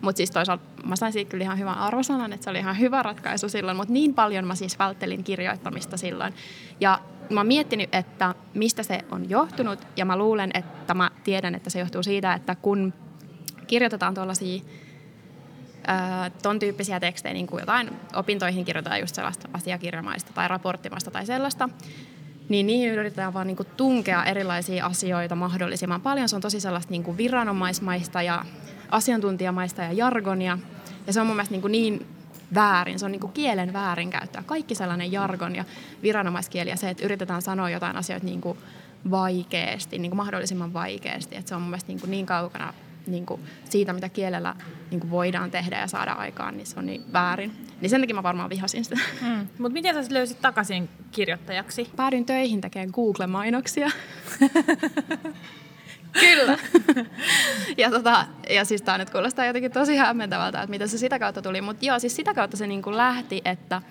Mutta 0.00 0.16
siis 0.16 0.30
toisaalta 0.30 0.64
mä 0.84 0.96
sain 0.96 1.12
siitä 1.12 1.30
kyllä 1.30 1.44
ihan 1.44 1.58
hyvän 1.58 1.78
arvosanan, 1.78 2.32
että 2.32 2.44
se 2.44 2.50
oli 2.50 2.58
ihan 2.58 2.78
hyvä 2.78 3.02
ratkaisu 3.02 3.48
silloin, 3.48 3.76
mutta 3.76 3.92
niin 3.92 4.14
paljon 4.14 4.44
mä 4.44 4.54
siis 4.54 4.78
välttelin 4.78 5.24
kirjoittamista 5.24 5.96
silloin. 5.96 6.34
Ja 6.80 7.00
mä 7.30 7.40
oon 7.40 7.46
miettinyt, 7.46 7.94
että 7.94 8.34
mistä 8.54 8.82
se 8.82 9.00
on 9.10 9.30
johtunut, 9.30 9.86
ja 9.96 10.04
mä 10.04 10.16
luulen, 10.16 10.50
että 10.54 10.94
mä 10.94 11.10
tiedän, 11.24 11.54
että 11.54 11.70
se 11.70 11.78
johtuu 11.78 12.02
siitä, 12.02 12.34
että 12.34 12.54
kun 12.54 12.92
kirjoitetaan 13.66 14.14
tuollaisia 14.14 14.62
ton 16.42 16.58
tyyppisiä 16.58 17.00
tekstejä, 17.00 17.32
niin 17.32 17.46
kuin 17.46 17.60
jotain 17.60 17.90
opintoihin 18.14 18.64
kirjoitetaan 18.64 19.00
just 19.00 19.14
sellaista 19.14 19.48
asiakirjamaista 19.52 20.32
tai 20.32 20.48
raporttimaista 20.48 21.10
tai 21.10 21.26
sellaista, 21.26 21.68
niin 22.48 22.66
niihin 22.66 22.90
yritetään 22.90 23.34
vaan 23.34 23.46
niin 23.46 23.56
kuin 23.56 23.68
tunkea 23.76 24.24
erilaisia 24.24 24.86
asioita 24.86 25.36
mahdollisimman 25.36 26.00
paljon. 26.00 26.28
Se 26.28 26.36
on 26.36 26.42
tosi 26.42 26.60
sellaista 26.60 26.90
niin 26.90 27.02
kuin 27.02 27.16
viranomaismaista 27.16 28.22
ja 28.22 28.44
asiantuntijamaista 28.90 29.82
ja 29.82 29.92
jargonia. 29.92 30.58
Ja 31.06 31.12
se 31.12 31.20
on 31.20 31.26
mun 31.26 31.36
mielestä 31.36 31.52
niin, 31.52 31.60
kuin 31.62 31.72
niin 31.72 32.06
väärin, 32.54 32.98
se 32.98 33.04
on 33.04 33.12
niin 33.12 33.20
kuin 33.20 33.32
kielen 33.32 33.72
väärinkäyttöä. 33.72 34.42
Kaikki 34.46 34.74
sellainen 34.74 35.12
jargon 35.12 35.56
ja 35.56 35.64
viranomaiskieli 36.02 36.70
ja 36.70 36.76
se, 36.76 36.90
että 36.90 37.04
yritetään 37.04 37.42
sanoa 37.42 37.70
jotain 37.70 37.96
asioita 37.96 38.26
niin 38.26 38.40
kuin 38.40 38.58
vaikeasti, 39.10 39.98
niin 39.98 40.10
kuin 40.10 40.16
mahdollisimman 40.16 40.72
vaikeasti. 40.72 41.36
Että 41.36 41.48
se 41.48 41.54
on 41.54 41.60
mun 41.60 41.70
mielestä 41.70 41.88
niin, 41.88 42.00
kuin 42.00 42.10
niin 42.10 42.26
kaukana 42.26 42.74
niin 43.06 43.26
kuin 43.26 43.40
siitä, 43.70 43.92
mitä 43.92 44.08
kielellä 44.08 44.54
niin 44.90 45.00
kuin 45.00 45.10
voidaan 45.10 45.50
tehdä 45.50 45.80
ja 45.80 45.86
saada 45.86 46.12
aikaan, 46.12 46.56
niin 46.56 46.66
se 46.66 46.78
on 46.78 46.86
niin 46.86 47.12
väärin. 47.12 47.52
Niin 47.80 47.90
sen 47.90 48.00
takia 48.00 48.14
mä 48.14 48.22
varmaan 48.22 48.50
vihasin 48.50 48.84
sitä. 48.84 48.96
Mm. 49.22 49.46
Mutta 49.58 49.72
miten 49.72 50.04
sä 50.04 50.14
löysit 50.14 50.40
takaisin 50.40 50.88
kirjoittajaksi? 51.12 51.90
Päädyin 51.96 52.26
töihin 52.26 52.60
tekemään 52.60 52.90
Google-mainoksia. 52.92 53.90
Kyllä. 56.12 56.58
ja, 57.82 57.90
tota, 57.90 58.26
ja 58.50 58.64
siis 58.64 58.82
tämä 58.82 58.98
nyt 58.98 59.10
kuulostaa 59.10 59.46
jotenkin 59.46 59.72
tosi 59.72 59.96
hämmentävältä, 59.96 60.58
että 60.58 60.70
mitä 60.70 60.86
se 60.86 60.98
sitä 60.98 61.18
kautta 61.18 61.42
tuli. 61.42 61.60
Mutta 61.60 61.86
joo, 61.86 61.98
siis 61.98 62.16
sitä 62.16 62.34
kautta 62.34 62.56
se 62.56 62.66
niin 62.66 62.82
kuin 62.82 62.96
lähti, 62.96 63.42
että, 63.44 63.82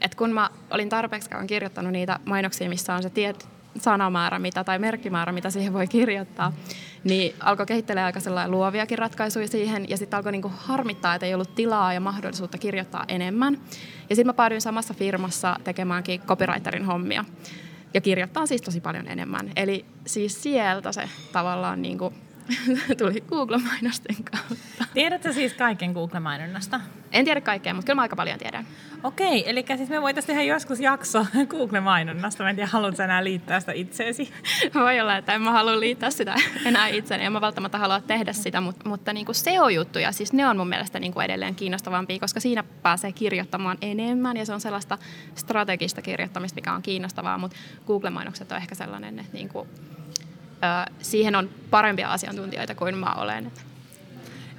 että 0.00 0.16
kun 0.16 0.32
mä 0.32 0.50
olin 0.70 0.88
tarpeeksi 0.88 1.30
kauan 1.30 1.46
kirjoittanut 1.46 1.92
niitä 1.92 2.18
mainoksia, 2.24 2.68
missä 2.68 2.94
on 2.94 3.02
se 3.02 3.10
tiet, 3.10 3.48
sanamäärä 3.78 4.38
mitä, 4.38 4.64
tai 4.64 4.78
merkkimäärä, 4.78 5.32
mitä 5.32 5.50
siihen 5.50 5.72
voi 5.72 5.86
kirjoittaa, 5.86 6.52
niin 7.04 7.34
alkoi 7.40 7.66
kehittelee 7.66 8.04
aika 8.04 8.20
luoviakin 8.46 8.98
ratkaisuja 8.98 9.48
siihen, 9.48 9.90
ja 9.90 9.96
sitten 9.96 10.16
alkoi 10.16 10.32
niinku 10.32 10.52
harmittaa, 10.56 11.14
että 11.14 11.26
ei 11.26 11.34
ollut 11.34 11.54
tilaa 11.54 11.94
ja 11.94 12.00
mahdollisuutta 12.00 12.58
kirjoittaa 12.58 13.04
enemmän. 13.08 13.58
Ja 14.10 14.16
sitten 14.16 14.26
mä 14.26 14.32
päädyin 14.32 14.60
samassa 14.60 14.94
firmassa 14.94 15.56
tekemäänkin 15.64 16.20
copywriterin 16.20 16.84
hommia, 16.84 17.24
ja 17.94 18.00
kirjoittaa 18.00 18.46
siis 18.46 18.62
tosi 18.62 18.80
paljon 18.80 19.08
enemmän. 19.08 19.52
Eli 19.56 19.84
siis 20.06 20.42
sieltä 20.42 20.92
se 20.92 21.08
tavallaan 21.32 21.82
niinku 21.82 22.12
tuli 22.98 23.24
Google-mainosten 23.28 24.16
kautta. 24.24 24.84
Tiedätkö 24.94 25.32
siis 25.32 25.54
kaiken 25.54 25.92
Google-mainonnasta? 25.92 26.80
En 27.12 27.24
tiedä 27.24 27.40
kaikkea, 27.40 27.74
mutta 27.74 27.86
kyllä 27.86 27.94
mä 27.94 28.02
aika 28.02 28.16
paljon 28.16 28.38
tiedän. 28.38 28.66
Okei, 29.02 29.50
eli 29.50 29.64
siis 29.76 29.88
me 29.88 30.02
voitaisiin 30.02 30.26
tehdä 30.26 30.42
joskus 30.42 30.80
jakso 30.80 31.26
Google-mainonnasta. 31.50 32.42
Mä 32.42 32.50
en 32.50 32.56
tiedä, 32.56 32.70
haluatko 32.72 33.02
enää 33.02 33.24
liittää 33.24 33.60
sitä 33.60 33.72
itseesi? 33.72 34.32
Voi 34.74 35.00
olla, 35.00 35.16
että 35.16 35.34
en 35.34 35.42
mä 35.42 35.52
halua 35.52 35.80
liittää 35.80 36.10
sitä 36.10 36.34
enää 36.64 36.88
itseäni. 36.88 37.24
En 37.24 37.32
mä 37.32 37.40
välttämättä 37.40 37.78
halua 37.78 38.00
tehdä 38.00 38.32
sitä, 38.32 38.60
mutta, 38.60 38.88
mutta 38.88 39.12
niin 39.12 39.26
kuin 39.26 39.36
SEO-juttuja, 39.36 40.12
siis 40.12 40.32
ne 40.32 40.46
on 40.46 40.56
mun 40.56 40.68
mielestä 40.68 41.00
niin 41.00 41.12
kuin 41.12 41.24
edelleen 41.24 41.54
kiinnostavampia, 41.54 42.18
koska 42.18 42.40
siinä 42.40 42.64
pääsee 42.82 43.12
kirjoittamaan 43.12 43.78
enemmän 43.82 44.36
ja 44.36 44.46
se 44.46 44.52
on 44.52 44.60
sellaista 44.60 44.98
strategista 45.34 46.02
kirjoittamista, 46.02 46.56
mikä 46.56 46.72
on 46.72 46.82
kiinnostavaa, 46.82 47.38
mutta 47.38 47.56
Google-mainokset 47.86 48.52
on 48.52 48.58
ehkä 48.58 48.74
sellainen, 48.74 49.18
että 49.18 49.32
niin 49.32 49.48
kuin, 49.48 49.68
siihen 51.02 51.36
on 51.36 51.50
parempia 51.70 52.08
asiantuntijoita 52.08 52.74
kuin 52.74 52.96
mä 52.96 53.12
olen 53.12 53.52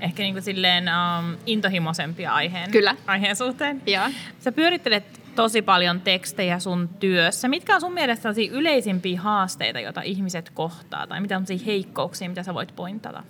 ehkä 0.02 0.24
niin 0.24 0.34
kuin 0.34 0.44
silleen 0.44 0.84
um, 0.84 1.38
intohimoisempia 1.46 2.34
aiheen, 2.34 2.72
Kyllä. 2.72 2.96
aiheen 3.08 3.36
suhteen. 3.36 3.82
Joo. 3.86 4.10
Sä 4.40 4.52
pyörittelet 4.52 5.22
tosi 5.36 5.62
paljon 5.62 6.02
tekstejä 6.02 6.60
sun 6.60 6.90
työssä. 7.00 7.48
Mitkä 7.48 7.76
on 7.76 7.82
sun 7.82 7.94
mielestä 7.94 8.30
yleisimpiä 8.52 9.22
haasteita, 9.22 9.80
joita 9.80 10.02
ihmiset 10.02 10.50
kohtaa, 10.50 11.08
tai 11.08 11.22
mitä 11.22 11.38
on 11.38 11.46
heikkouksia, 11.66 12.30
mitä 12.30 12.44
sä 12.44 12.54
voit 12.54 12.76
pointata? 12.76 13.24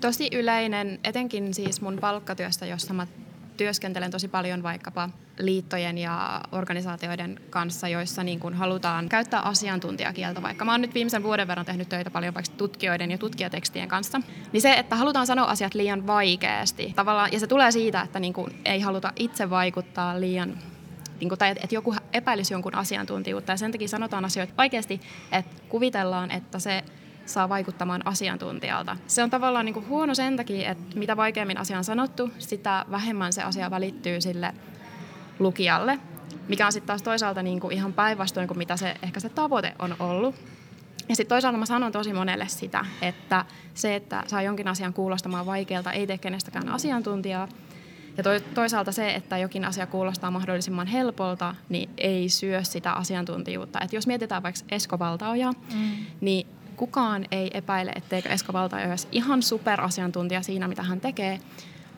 Tosi 0.00 0.28
yleinen, 0.32 1.00
etenkin 1.04 1.54
siis 1.54 1.80
mun 1.80 1.98
palkkatyöstä, 2.00 2.66
jossa 2.66 2.94
mä 2.94 3.06
työskentelen 3.58 4.10
tosi 4.10 4.28
paljon 4.28 4.62
vaikkapa 4.62 5.08
liittojen 5.38 5.98
ja 5.98 6.40
organisaatioiden 6.52 7.40
kanssa, 7.50 7.88
joissa 7.88 8.24
niin 8.24 8.40
kuin 8.40 8.54
halutaan 8.54 9.08
käyttää 9.08 9.40
asiantuntijakieltä. 9.40 10.42
Vaikka 10.42 10.64
mä 10.64 10.72
oon 10.72 10.80
nyt 10.80 10.94
viimeisen 10.94 11.22
vuoden 11.22 11.48
verran 11.48 11.66
tehnyt 11.66 11.88
töitä 11.88 12.10
paljon 12.10 12.34
vaikka 12.34 12.52
tutkijoiden 12.56 13.10
ja 13.10 13.18
tutkijatekstien 13.18 13.88
kanssa, 13.88 14.20
niin 14.52 14.60
se, 14.60 14.72
että 14.72 14.96
halutaan 14.96 15.26
sanoa 15.26 15.46
asiat 15.46 15.74
liian 15.74 16.06
vaikeasti 16.06 16.92
tavallaan, 16.96 17.32
ja 17.32 17.40
se 17.40 17.46
tulee 17.46 17.70
siitä, 17.70 18.00
että 18.00 18.20
niin 18.20 18.32
kuin 18.32 18.60
ei 18.64 18.80
haluta 18.80 19.12
itse 19.16 19.50
vaikuttaa 19.50 20.20
liian 20.20 20.58
niin 21.20 21.28
kuin, 21.28 21.38
tai 21.38 21.50
että 21.50 21.74
joku 21.74 21.94
epäilisi 22.12 22.54
jonkun 22.54 22.74
asiantuntijuutta 22.74 23.52
ja 23.52 23.56
sen 23.56 23.72
takia 23.72 23.88
sanotaan 23.88 24.24
asioita 24.24 24.52
vaikeasti, 24.58 25.00
että 25.32 25.62
kuvitellaan, 25.68 26.30
että 26.30 26.58
se 26.58 26.84
saa 27.28 27.48
vaikuttamaan 27.48 28.06
asiantuntijalta. 28.06 28.96
Se 29.06 29.22
on 29.22 29.30
tavallaan 29.30 29.64
niin 29.64 29.74
kuin 29.74 29.88
huono 29.88 30.14
sen 30.14 30.36
takia, 30.36 30.70
että 30.70 30.98
mitä 30.98 31.16
vaikeammin 31.16 31.58
asia 31.58 31.78
on 31.78 31.84
sanottu, 31.84 32.30
sitä 32.38 32.84
vähemmän 32.90 33.32
se 33.32 33.42
asia 33.42 33.70
välittyy 33.70 34.20
sille 34.20 34.54
lukijalle, 35.38 35.98
mikä 36.48 36.66
on 36.66 36.72
sitten 36.72 36.86
taas 36.86 37.02
toisaalta 37.02 37.42
niin 37.42 37.60
kuin 37.60 37.72
ihan 37.72 37.92
päinvastoin 37.92 38.48
kuin 38.48 38.58
mitä 38.58 38.76
se, 38.76 38.94
ehkä 39.02 39.20
se 39.20 39.28
tavoite 39.28 39.74
on 39.78 39.96
ollut. 39.98 40.34
Ja 41.08 41.16
sitten 41.16 41.34
toisaalta 41.34 41.58
mä 41.58 41.66
sanon 41.66 41.92
tosi 41.92 42.12
monelle 42.12 42.48
sitä, 42.48 42.84
että 43.02 43.44
se, 43.74 43.96
että 43.96 44.22
saa 44.26 44.42
jonkin 44.42 44.68
asian 44.68 44.92
kuulostamaan 44.92 45.46
vaikealta, 45.46 45.92
ei 45.92 46.06
tee 46.06 46.18
kenestäkään 46.18 46.68
asiantuntijaa. 46.68 47.48
Ja 48.16 48.24
toisaalta 48.54 48.92
se, 48.92 49.14
että 49.14 49.38
jokin 49.38 49.64
asia 49.64 49.86
kuulostaa 49.86 50.30
mahdollisimman 50.30 50.86
helpolta, 50.86 51.54
niin 51.68 51.90
ei 51.98 52.28
syö 52.28 52.64
sitä 52.64 52.92
asiantuntijuutta. 52.92 53.80
Et 53.80 53.92
jos 53.92 54.06
mietitään 54.06 54.42
vaikka 54.42 54.60
Esko 54.70 54.98
Valtaoja, 54.98 55.52
mm. 55.52 55.96
niin 56.20 56.46
kukaan 56.78 57.24
ei 57.30 57.50
epäile, 57.54 57.92
etteikö 57.96 58.28
Esko 58.28 58.52
Valtaoja 58.52 58.88
olisi 58.88 59.08
ihan 59.12 59.42
superasiantuntija 59.42 60.42
siinä, 60.42 60.68
mitä 60.68 60.82
hän 60.82 61.00
tekee, 61.00 61.40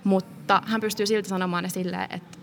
mutta 0.05 0.63
hän 0.67 0.81
pystyy 0.81 1.07
silti 1.07 1.29
sanomaan 1.29 1.63
ne 1.65 1.69
silleen, 1.69 2.07
että 2.11 2.39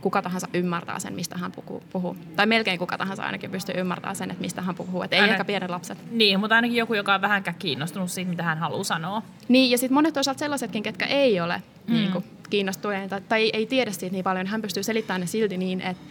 kuka 0.00 0.22
tahansa 0.22 0.48
ymmärtää 0.54 0.98
sen, 0.98 1.14
mistä 1.14 1.38
hän 1.38 1.52
puhuu. 1.52 1.82
puhuu. 1.92 2.16
Tai 2.36 2.46
melkein 2.46 2.78
kuka 2.78 2.98
tahansa 2.98 3.22
ainakin 3.22 3.50
pystyy 3.50 3.74
ymmärtämään 3.80 4.16
sen, 4.16 4.30
että 4.30 4.40
mistä 4.40 4.62
hän 4.62 4.74
puhuu. 4.74 5.02
Että 5.02 5.16
ei 5.16 5.22
Aina, 5.22 5.32
ehkä 5.32 5.44
pienet 5.44 5.70
lapset. 5.70 5.98
Niin, 6.10 6.40
mutta 6.40 6.56
ainakin 6.56 6.76
joku, 6.76 6.94
joka 6.94 7.14
on 7.14 7.20
vähänkään 7.20 7.56
kiinnostunut 7.58 8.10
siitä, 8.10 8.30
mitä 8.30 8.42
hän 8.42 8.58
haluaa 8.58 8.84
sanoa. 8.84 9.22
Niin, 9.48 9.70
ja 9.70 9.78
sitten 9.78 9.94
monet 9.94 10.14
toisaalta 10.14 10.38
sellaisetkin, 10.38 10.82
ketkä 10.82 11.06
ei 11.06 11.40
ole 11.40 11.62
mm. 11.86 11.94
niin 11.94 12.12
kuin, 12.12 12.24
kiinnostuneita 12.50 13.20
tai 13.20 13.50
ei 13.52 13.66
tiedä 13.66 13.90
siitä 13.90 14.12
niin 14.12 14.24
paljon, 14.24 14.46
hän 14.46 14.62
pystyy 14.62 14.82
selittämään 14.82 15.20
ne 15.20 15.26
silti 15.26 15.56
niin, 15.56 15.80
että 15.80 16.04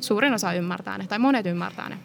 suurin 0.00 0.34
osa 0.34 0.52
ymmärtää 0.52 0.98
ne, 0.98 1.06
tai 1.06 1.18
monet 1.18 1.46
ymmärtää 1.46 1.88
ne. 1.88 1.98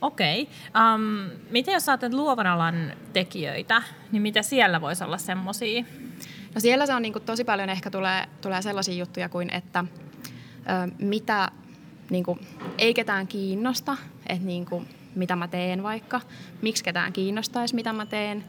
Okei. 0.00 0.42
Okay. 0.42 0.94
Um, 0.94 1.30
miten 1.50 1.74
jos 1.74 1.88
ajattelet 1.88 2.14
luovan 2.14 2.46
alan 2.46 2.92
tekijöitä, 3.12 3.82
niin 4.12 4.22
mitä 4.22 4.42
siellä 4.42 4.80
voisi 4.80 5.04
olla 5.04 5.18
semmoisia? 5.18 5.84
No 6.54 6.60
siellä 6.60 6.86
se 6.86 6.94
on 6.94 7.02
niin 7.02 7.12
kuin, 7.12 7.24
tosi 7.24 7.44
paljon 7.44 7.70
ehkä 7.70 7.90
tulee, 7.90 8.24
tulee 8.40 8.62
sellaisia 8.62 8.94
juttuja 8.94 9.28
kuin, 9.28 9.50
että 9.50 9.84
ö, 10.58 10.94
mitä 10.98 11.50
niin 12.10 12.24
kuin, 12.24 12.40
ei 12.78 12.94
ketään 12.94 13.26
kiinnosta, 13.26 13.96
että 14.26 14.46
niin 14.46 14.66
kuin, 14.66 14.88
mitä 15.14 15.36
mä 15.36 15.48
teen 15.48 15.82
vaikka, 15.82 16.20
miksi 16.62 16.84
ketään 16.84 17.12
kiinnostaisi, 17.12 17.74
mitä 17.74 17.92
mä 17.92 18.06
teen, 18.06 18.44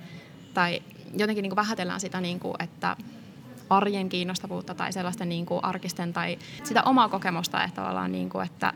tai 0.54 0.82
jotenkin 1.18 1.44
niin 1.44 1.50
kuin 1.50 1.56
vähätellään 1.56 2.00
sitä, 2.00 2.22
niin 2.22 2.40
kuin, 2.40 2.56
että 2.60 2.96
arjen 3.70 4.10
kiinnostavuutta 4.10 4.76
tai 4.76 4.94
sellaisten 4.94 5.30
niin 5.30 5.46
kuin 5.46 5.64
arkisten 5.64 6.14
tai 6.14 6.38
sitä 6.64 6.84
omaa 6.84 7.10
kokemusta, 7.10 7.64
että 7.64 7.76
tavallaan 7.76 8.12
niin 8.12 8.30
kuin, 8.30 8.46
että 8.46 8.74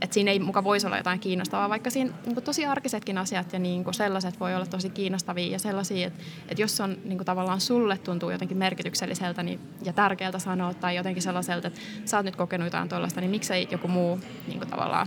että 0.00 0.14
siinä 0.14 0.30
ei 0.30 0.38
muka 0.38 0.64
voisi 0.64 0.86
olla 0.86 0.96
jotain 0.96 1.20
kiinnostavaa, 1.20 1.68
vaikka 1.68 1.90
siinä 1.90 2.10
niin 2.26 2.42
tosi 2.42 2.66
arkisetkin 2.66 3.18
asiat 3.18 3.52
ja 3.52 3.58
niin 3.58 3.84
sellaiset 3.90 4.40
voi 4.40 4.54
olla 4.54 4.66
tosi 4.66 4.90
kiinnostavia 4.90 5.52
ja 5.52 5.58
sellaisia, 5.58 6.06
että, 6.06 6.22
että 6.48 6.62
jos 6.62 6.80
on 6.80 6.96
niin 7.04 7.24
tavallaan 7.24 7.60
sulle 7.60 7.98
tuntuu 7.98 8.30
jotenkin 8.30 8.56
merkitykselliseltä 8.56 9.42
niin, 9.42 9.60
ja 9.84 9.92
tärkeältä 9.92 10.38
sanoa 10.38 10.74
tai 10.74 10.96
jotenkin 10.96 11.22
sellaiselta, 11.22 11.68
että 11.68 11.80
sä 12.04 12.16
oot 12.16 12.26
nyt 12.26 12.36
kokenut 12.36 12.66
jotain 12.66 12.88
tuollaista, 12.88 13.20
niin 13.20 13.30
miksei 13.30 13.68
joku 13.70 13.88
muu 13.88 14.20
niin 14.46 14.60
tavallaan 14.60 15.06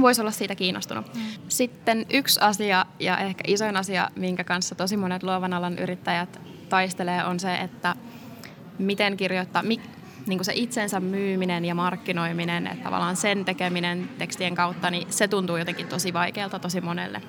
voisi 0.00 0.20
olla 0.20 0.30
siitä 0.30 0.54
kiinnostunut. 0.54 1.14
Mm. 1.14 1.20
Sitten 1.48 2.06
yksi 2.10 2.40
asia 2.40 2.86
ja 2.98 3.18
ehkä 3.18 3.44
isoin 3.46 3.76
asia, 3.76 4.10
minkä 4.16 4.44
kanssa 4.44 4.74
tosi 4.74 4.96
monet 4.96 5.22
luovan 5.22 5.52
alan 5.52 5.78
yrittäjät 5.78 6.40
taistelee, 6.68 7.24
on 7.24 7.40
se, 7.40 7.54
että 7.54 7.96
miten 8.78 9.16
kirjoittaa, 9.16 9.62
niin 10.26 10.38
kuin 10.38 10.44
se 10.44 10.52
itsensä 10.54 11.00
myyminen 11.00 11.64
ja 11.64 11.74
markkinoiminen, 11.74 12.66
että 12.66 12.84
tavallaan 12.84 13.16
sen 13.16 13.44
tekeminen 13.44 14.08
tekstien 14.18 14.54
kautta, 14.54 14.90
niin 14.90 15.12
se 15.12 15.28
tuntuu 15.28 15.56
jotenkin 15.56 15.88
tosi 15.88 16.12
vaikealta 16.12 16.58
tosi 16.58 16.80
monelle. 16.80 17.22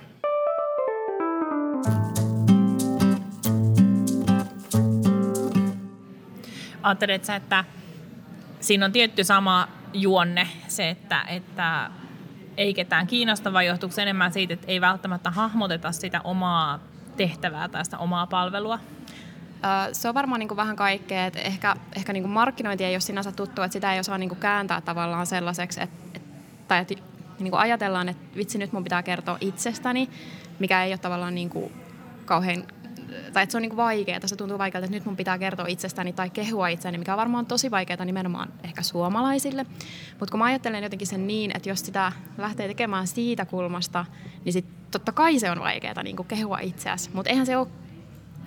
Ajattelet 6.83 7.25
sä, 7.25 7.35
että 7.35 7.65
siinä 8.59 8.85
on 8.85 8.91
tietty 8.91 9.23
sama 9.23 9.67
juonne, 9.93 10.47
se, 10.67 10.89
että, 10.89 11.21
että 11.21 11.91
ei 12.57 12.73
ketään 12.73 13.07
kiinnosta, 13.07 13.53
vai 13.53 13.67
johtuuko 13.67 14.01
enemmän 14.01 14.33
siitä, 14.33 14.53
että 14.53 14.67
ei 14.67 14.81
välttämättä 14.81 15.31
hahmoteta 15.31 15.91
sitä 15.91 16.21
omaa 16.23 16.79
tehtävää 17.17 17.67
tai 17.69 17.85
sitä 17.85 17.97
omaa 17.97 18.27
palvelua? 18.27 18.79
Se 19.91 20.09
on 20.09 20.13
varmaan 20.13 20.39
niin 20.39 20.47
kuin 20.47 20.57
vähän 20.57 20.75
kaikkea, 20.75 21.25
että 21.25 21.39
ehkä, 21.39 21.75
ehkä 21.95 22.13
niin 22.13 22.23
kuin 22.23 22.31
markkinointi 22.31 22.83
ei 22.83 22.93
ole 22.93 22.99
sinänsä 22.99 23.31
tuttu, 23.31 23.61
että 23.61 23.73
sitä 23.73 23.93
ei 23.93 23.99
osaa 23.99 24.17
niin 24.17 24.29
kuin 24.29 24.39
kääntää 24.39 24.81
tavallaan 24.81 25.25
sellaiseksi, 25.25 25.81
että, 25.81 25.95
että, 26.13 26.29
tai 26.67 26.79
että 26.79 26.95
niin 27.39 27.51
kuin 27.51 27.59
ajatellaan, 27.59 28.09
että 28.09 28.37
vitsi 28.37 28.57
nyt 28.57 28.73
mun 28.73 28.83
pitää 28.83 29.03
kertoa 29.03 29.37
itsestäni, 29.41 30.09
mikä 30.59 30.83
ei 30.83 30.91
ole 30.91 30.97
tavallaan 30.97 31.35
niin 31.35 31.49
kuin 31.49 31.73
kauhean 32.25 32.63
tai 33.33 33.43
että 33.43 33.51
se 33.51 33.57
on 33.57 33.61
niin 33.61 33.77
vaikeaa, 33.77 34.19
se 34.25 34.35
tuntuu 34.35 34.57
vaikealta, 34.57 34.85
että 34.85 34.97
nyt 34.97 35.05
mun 35.05 35.15
pitää 35.15 35.37
kertoa 35.37 35.65
itsestäni 35.67 36.13
tai 36.13 36.29
kehua 36.29 36.67
itseäni, 36.67 36.97
mikä 36.97 37.13
on 37.13 37.17
varmaan 37.17 37.45
tosi 37.45 37.71
vaikeaa 37.71 38.05
nimenomaan 38.05 38.53
ehkä 38.63 38.81
suomalaisille. 38.81 39.65
Mutta 40.19 40.31
kun 40.31 40.39
mä 40.39 40.45
ajattelen 40.45 40.83
jotenkin 40.83 41.07
sen 41.07 41.27
niin, 41.27 41.51
että 41.55 41.69
jos 41.69 41.79
sitä 41.79 42.11
lähtee 42.37 42.67
tekemään 42.67 43.07
siitä 43.07 43.45
kulmasta, 43.45 44.05
niin 44.45 44.53
sit 44.53 44.65
totta 44.91 45.11
kai 45.11 45.39
se 45.39 45.51
on 45.51 45.59
vaikeaa 45.59 46.03
niin 46.03 46.25
kehua 46.27 46.59
itseäsi, 46.59 47.09
mutta 47.13 47.29
eihän 47.29 47.45
se 47.45 47.57
ole 47.57 47.67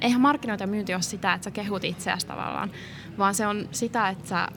eihän 0.00 0.20
markkinointi 0.20 0.62
ja 0.62 0.68
myynti 0.68 0.94
ole 0.94 1.02
sitä, 1.02 1.34
että 1.34 1.44
sä 1.44 1.50
kehut 1.50 1.84
itseäsi 1.84 2.26
tavallaan, 2.26 2.70
vaan 3.18 3.34
se 3.34 3.46
on 3.46 3.68
sitä, 3.72 4.08
että 4.08 4.28
sä 4.28 4.48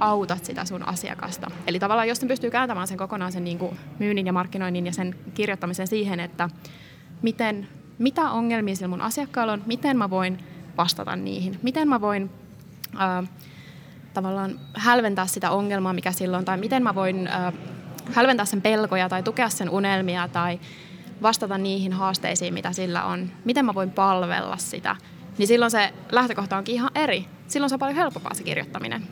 autat 0.00 0.44
sitä 0.44 0.64
sun 0.64 0.88
asiakasta. 0.88 1.50
Eli 1.66 1.78
tavallaan 1.78 2.08
jos 2.08 2.22
ne 2.22 2.28
pystyy 2.28 2.50
kääntämään 2.50 2.88
sen 2.88 2.98
kokonaan 2.98 3.32
sen 3.32 3.44
niin 3.44 3.58
kuin 3.58 3.78
myynnin 3.98 4.26
ja 4.26 4.32
markkinoinnin 4.32 4.86
ja 4.86 4.92
sen 4.92 5.14
kirjoittamisen 5.34 5.86
siihen, 5.86 6.20
että 6.20 6.48
miten, 7.22 7.68
mitä 7.98 8.30
ongelmia 8.30 8.74
sillä 8.74 8.88
mun 8.88 9.00
asiakkaalla 9.00 9.52
on, 9.52 9.62
miten 9.66 9.96
mä 9.96 10.10
voin 10.10 10.38
vastata 10.76 11.16
niihin, 11.16 11.58
miten 11.62 11.88
mä 11.88 12.00
voin 12.00 12.30
äh, 13.00 13.28
tavallaan 14.14 14.60
hälventää 14.74 15.26
sitä 15.26 15.50
ongelmaa, 15.50 15.92
mikä 15.92 16.12
silloin, 16.12 16.44
tai 16.44 16.58
miten 16.58 16.82
mä 16.82 16.94
voin 16.94 17.26
äh, 17.26 17.52
hälventää 18.12 18.46
sen 18.46 18.62
pelkoja 18.62 19.08
tai 19.08 19.22
tukea 19.22 19.48
sen 19.48 19.70
unelmia 19.70 20.28
tai 20.28 20.60
vastata 21.22 21.58
niihin 21.58 21.92
haasteisiin, 21.92 22.54
mitä 22.54 22.72
sillä 22.72 23.04
on, 23.04 23.30
miten 23.44 23.64
mä 23.64 23.74
voin 23.74 23.90
palvella 23.90 24.56
sitä, 24.56 24.96
niin 25.38 25.48
silloin 25.48 25.70
se 25.70 25.94
lähtökohta 26.12 26.56
onkin 26.56 26.74
ihan 26.74 26.90
eri. 26.94 27.26
Silloin 27.46 27.68
se 27.70 27.74
on 27.74 27.78
paljon 27.78 27.96
helpompaa 27.96 28.34
se 28.34 28.42
kirjoittaminen. 28.42 29.08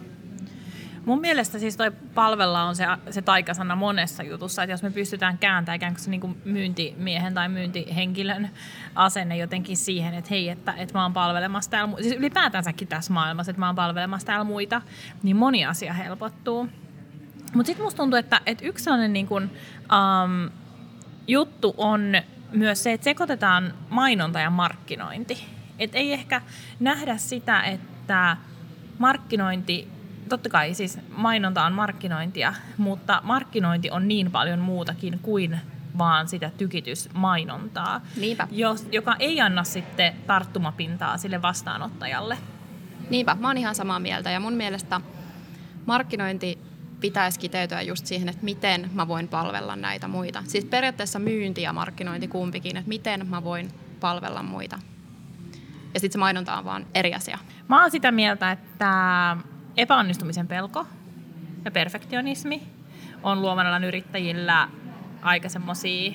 Mun 1.05 1.21
mielestä 1.21 1.59
siis 1.59 1.77
toi 1.77 1.91
palvella 2.15 2.63
on 2.63 2.77
se, 2.77 2.87
se 3.11 3.23
taikasana 3.23 3.77
monessa 3.77 4.23
jutussa, 4.23 4.63
että 4.63 4.73
jos 4.73 4.83
me 4.83 4.91
pystytään 4.91 5.39
kääntämään 5.39 5.77
ikään 5.77 5.93
kuin 5.93 6.05
se 6.05 6.11
niin 6.11 6.21
kuin 6.21 6.43
myyntimiehen 6.45 7.35
tai 7.35 7.49
myyntihenkilön 7.49 8.51
asenne 8.95 9.37
jotenkin 9.37 9.77
siihen, 9.77 10.15
että 10.15 10.29
hei, 10.31 10.49
että, 10.49 10.73
että 10.73 10.99
mä 10.99 11.03
oon 11.03 11.13
palvelemassa 11.13 11.71
täällä, 11.71 11.97
siis 12.03 12.17
ylipäätänsäkin 12.17 12.89
tässä 12.89 13.13
maailmassa, 13.13 13.51
että 13.51 13.61
mä 13.61 13.67
oon 13.67 13.77
palvelemassa 13.77 14.27
täällä 14.27 14.45
muita, 14.45 14.83
niin 15.23 15.37
moni 15.37 15.67
asia 15.67 15.93
helpottuu. 15.93 16.69
Mutta 17.55 17.67
sitten 17.67 17.85
musta 17.85 17.97
tuntuu, 17.97 18.19
että, 18.19 18.41
että 18.47 18.67
yksi 18.67 18.85
sellainen 18.85 19.13
niin 19.13 19.27
kuin, 19.27 19.45
um, 19.45 20.51
juttu 21.29 21.75
on 21.77 22.13
myös 22.53 22.83
se, 22.83 22.93
että 22.93 23.05
sekoitetaan 23.05 23.75
mainonta 23.91 24.41
ja 24.41 24.51
markkinointi. 24.51 25.45
Et 25.79 25.95
ei 25.95 26.13
ehkä 26.13 26.43
nähdä 26.81 27.17
sitä, 27.17 27.63
että 27.63 28.37
markkinointi, 28.99 29.89
totta 30.29 30.49
kai 30.49 30.75
siis 30.75 30.99
mainonta 31.17 31.65
on 31.65 31.73
markkinointia, 31.73 32.55
mutta 32.77 33.21
markkinointi 33.25 33.91
on 33.91 34.09
niin 34.09 34.31
paljon 34.31 34.59
muutakin 34.59 35.19
kuin 35.23 35.61
vaan 35.99 36.29
sitä 36.29 36.51
tykitysmainontaa, 36.59 38.01
Niinpä. 38.17 38.49
Jos, 38.51 38.89
joka 38.93 39.17
ei 39.19 39.41
anna 39.41 39.65
sitten 39.65 40.13
tarttumapintaa 40.27 41.19
sille 41.19 41.43
vastaanottajalle. 41.43 42.39
Niinpä, 43.11 43.37
mä 43.41 43.47
oon 43.49 43.59
ihan 43.59 43.75
samaa 43.75 43.99
mieltä 43.99 44.31
ja 44.31 44.41
mun 44.41 44.53
mielestä 44.53 45.01
markkinointi 45.87 46.59
pitäisi 47.07 47.41
kiteytyä 47.41 47.83
just 47.83 48.07
siihen, 48.07 48.29
että 48.29 48.45
miten 48.45 48.91
mä 48.95 49.09
voin 49.09 49.29
palvella 49.29 49.77
näitä 49.77 50.09
muita. 50.09 50.43
Siis 50.47 50.65
periaatteessa 50.65 51.19
myynti 51.19 51.63
ja 51.63 51.73
markkinointi 51.73 52.29
kumpikin, 52.29 52.77
että 52.77 52.89
miten 52.89 53.27
mä 53.29 53.45
voin 53.45 53.69
palvella 54.01 54.43
muita. 54.43 54.79
Ja 55.95 56.01
sitten 56.01 56.13
se 56.13 56.19
mainonta 56.19 56.57
on 56.57 56.65
vaan 56.65 56.87
eri 56.95 57.15
asia. 57.15 57.39
Mä 57.69 57.81
oon 57.81 57.91
sitä 57.91 58.11
mieltä, 58.11 58.53
että 58.53 59.37
epäonnistumisen 59.77 60.49
pelko 60.49 60.87
ja 61.65 61.71
perfektionismi 61.71 62.63
on 63.23 63.43
luovan 63.43 63.85
yrittäjillä 63.85 64.69
aika 65.23 65.49
semmosia 65.49 66.13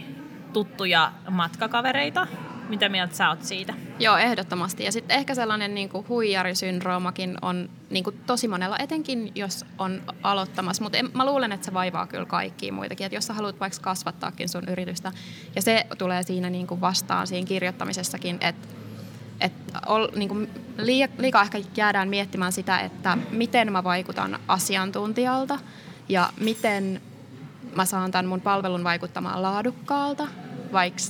tuttuja 0.54 1.12
matkakavereita. 1.30 2.27
Mitä 2.69 2.89
mieltä 2.89 3.15
sä 3.15 3.30
oot 3.30 3.43
siitä? 3.43 3.74
Joo, 4.00 4.17
ehdottomasti. 4.17 4.84
Ja 4.84 4.91
sitten 4.91 5.17
ehkä 5.17 5.36
sellainen 5.36 5.76
niin 5.76 5.89
kuin 5.89 6.08
huijarisyndroomakin 6.10 7.38
on 7.41 7.69
niin 7.89 8.04
kuin 8.04 8.19
tosi 8.26 8.47
monella, 8.47 8.78
etenkin 8.80 9.32
jos 9.36 9.65
on 9.78 10.02
aloittamassa. 10.24 10.84
Mutta 10.84 10.97
mä 11.13 11.26
luulen, 11.26 11.52
että 11.52 11.65
se 11.65 11.74
vaivaa 11.74 12.08
kyllä 12.08 12.26
kaikkia 12.26 12.74
muitakin. 12.74 13.06
Että 13.06 13.15
jos 13.15 13.28
sä 13.28 13.34
haluat 13.34 13.60
vaikka 13.60 13.80
kasvattaakin 13.82 14.50
sun 14.50 14.69
yritystä, 14.69 15.12
ja 15.56 15.62
se 15.62 15.88
tulee 15.97 16.24
siinä 16.24 16.50
niin 16.50 16.67
kuin 16.67 16.82
vastaan 16.82 17.28
siinä 17.28 17.47
kirjoittamisessakin, 17.47 18.38
että 18.41 18.67
että 19.41 19.80
ol, 19.86 20.08
niin 20.15 20.50
liikaa 21.17 21.41
ehkä 21.41 21.62
jäädään 21.78 22.10
miettimään 22.10 22.52
sitä, 22.52 22.80
että 22.80 23.17
miten 23.32 23.71
mä 23.71 23.84
vaikutan 23.84 24.39
asiantuntijalta 24.47 25.60
ja 26.10 26.30
miten 26.39 27.02
mä 27.76 27.86
saan 27.86 28.12
tämän 28.12 28.26
mun 28.26 28.41
palvelun 28.41 28.84
vaikuttamaan 28.84 29.41
laadukkaalta, 29.41 30.28
vaikka 30.71 31.02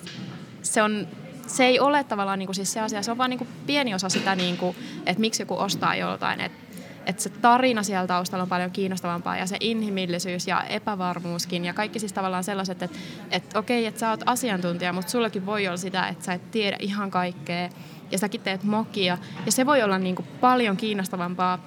se 0.62 0.82
on 0.82 1.08
se 1.56 1.66
ei 1.66 1.80
ole 1.80 2.04
tavallaan 2.04 2.40
niin 2.40 2.48
kuin 2.48 2.56
siis 2.56 2.74
se 2.74 2.80
asia, 2.80 3.04
se 3.04 3.12
on 3.12 3.18
vain 3.18 3.30
niin 3.30 3.38
kuin 3.38 3.48
pieni 3.66 3.94
osa 3.94 4.10
sitä, 4.10 4.36
niin 4.36 4.58
kuin, 4.58 4.76
että 5.06 5.22
miksi 5.22 5.42
joku 5.42 5.58
ostaa 5.58 5.96
joltain. 5.96 6.42
Että 6.42 6.72
että 7.06 7.24
se 7.24 7.30
tarina 7.30 7.84
siellä 7.84 8.08
taustalla 8.08 8.44
on 8.44 8.50
paljon 8.50 8.72
kiinnostavampaa 8.72 9.38
ja 9.38 9.46
se 9.46 9.58
inhimillisyys 9.60 10.48
ja 10.48 10.64
epävarmuuskin 10.64 11.66
ja 11.66 11.74
kaikki 11.74 12.00
siis 12.00 12.14
tavallaan 12.14 12.44
sellaiset, 12.44 12.84
että, 12.84 13.00
että 13.32 13.60
okei, 13.60 13.86
että 13.86 14.00
sä 14.00 14.10
oot 14.10 14.24
asiantuntija, 14.26 14.94
mutta 14.94 15.12
sullakin 15.12 15.46
voi 15.46 15.68
olla 15.68 15.78
sitä, 15.78 16.08
että 16.08 16.26
sä 16.26 16.34
et 16.34 16.52
tiedä 16.52 16.78
ihan 16.80 17.12
kaikkea 17.12 17.70
ja 18.12 18.18
säkin 18.18 18.42
teet 18.42 18.64
mokia 18.64 19.18
ja 19.46 19.52
se 19.52 19.66
voi 19.66 19.84
olla 19.84 20.00
niin 20.00 20.16
kuin 20.16 20.28
paljon 20.42 20.78
kiinnostavampaa 20.78 21.60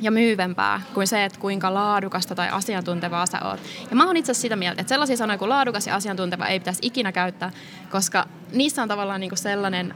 ja 0.00 0.10
myyvempää 0.10 0.80
kuin 0.94 1.06
se, 1.06 1.24
että 1.24 1.40
kuinka 1.40 1.74
laadukasta 1.74 2.34
tai 2.34 2.48
asiantuntevaa 2.48 3.26
sä 3.26 3.38
oot. 3.44 3.60
Ja 3.90 3.96
mä 3.96 4.06
oon 4.06 4.16
itse 4.16 4.34
sitä 4.34 4.56
mieltä, 4.56 4.80
että 4.80 4.88
sellaisia 4.88 5.16
sanoja 5.16 5.38
kuin 5.38 5.48
laadukas 5.48 5.86
ja 5.86 5.94
asiantunteva 5.94 6.46
ei 6.46 6.60
pitäisi 6.60 6.80
ikinä 6.82 7.12
käyttää, 7.12 7.50
koska 7.90 8.28
niissä 8.52 8.82
on 8.82 8.88
tavallaan 8.88 9.20
niin 9.20 9.30
kuin 9.30 9.38
sellainen 9.38 9.94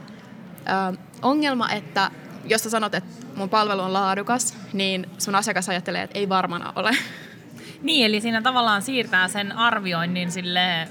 ö, 0.93 0.97
ongelma, 1.21 1.71
että 1.71 2.11
jos 2.45 2.63
sä 2.63 2.69
sanot, 2.69 2.93
että 2.93 3.25
mun 3.35 3.49
palvelu 3.49 3.81
on 3.81 3.93
laadukas, 3.93 4.57
niin 4.73 5.09
sun 5.17 5.35
asiakas 5.35 5.69
ajattelee, 5.69 6.03
että 6.03 6.19
ei 6.19 6.29
varmana 6.29 6.73
ole. 6.75 6.91
Niin, 7.81 8.05
eli 8.05 8.21
siinä 8.21 8.41
tavallaan 8.41 8.81
siirtää 8.81 9.27
sen 9.27 9.57
arvioinnin 9.57 10.31
sille 10.31 10.87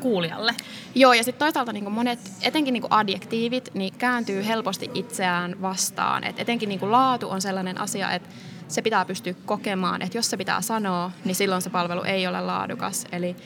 kuulijalle. 0.00 0.54
Joo, 0.94 1.12
ja 1.12 1.24
sitten 1.24 1.46
toisaalta 1.46 1.72
niin 1.72 1.92
monet, 1.92 2.18
etenkin 2.42 2.72
niin 2.72 2.84
adjektiivit, 2.90 3.70
niin 3.74 3.94
kääntyy 3.98 4.46
helposti 4.46 4.90
itseään 4.94 5.62
vastaan. 5.62 6.24
Et 6.24 6.40
etenkin 6.40 6.68
niin 6.68 6.92
laatu 6.92 7.30
on 7.30 7.42
sellainen 7.42 7.80
asia, 7.80 8.12
että 8.12 8.28
se 8.68 8.82
pitää 8.82 9.04
pystyä 9.04 9.34
kokemaan, 9.46 10.02
että 10.02 10.18
jos 10.18 10.30
se 10.30 10.36
pitää 10.36 10.60
sanoa, 10.60 11.10
niin 11.24 11.34
silloin 11.34 11.62
se 11.62 11.70
palvelu 11.70 12.02
ei 12.02 12.26
ole 12.26 12.40
laadukas. 12.40 13.06
Eli 13.12 13.36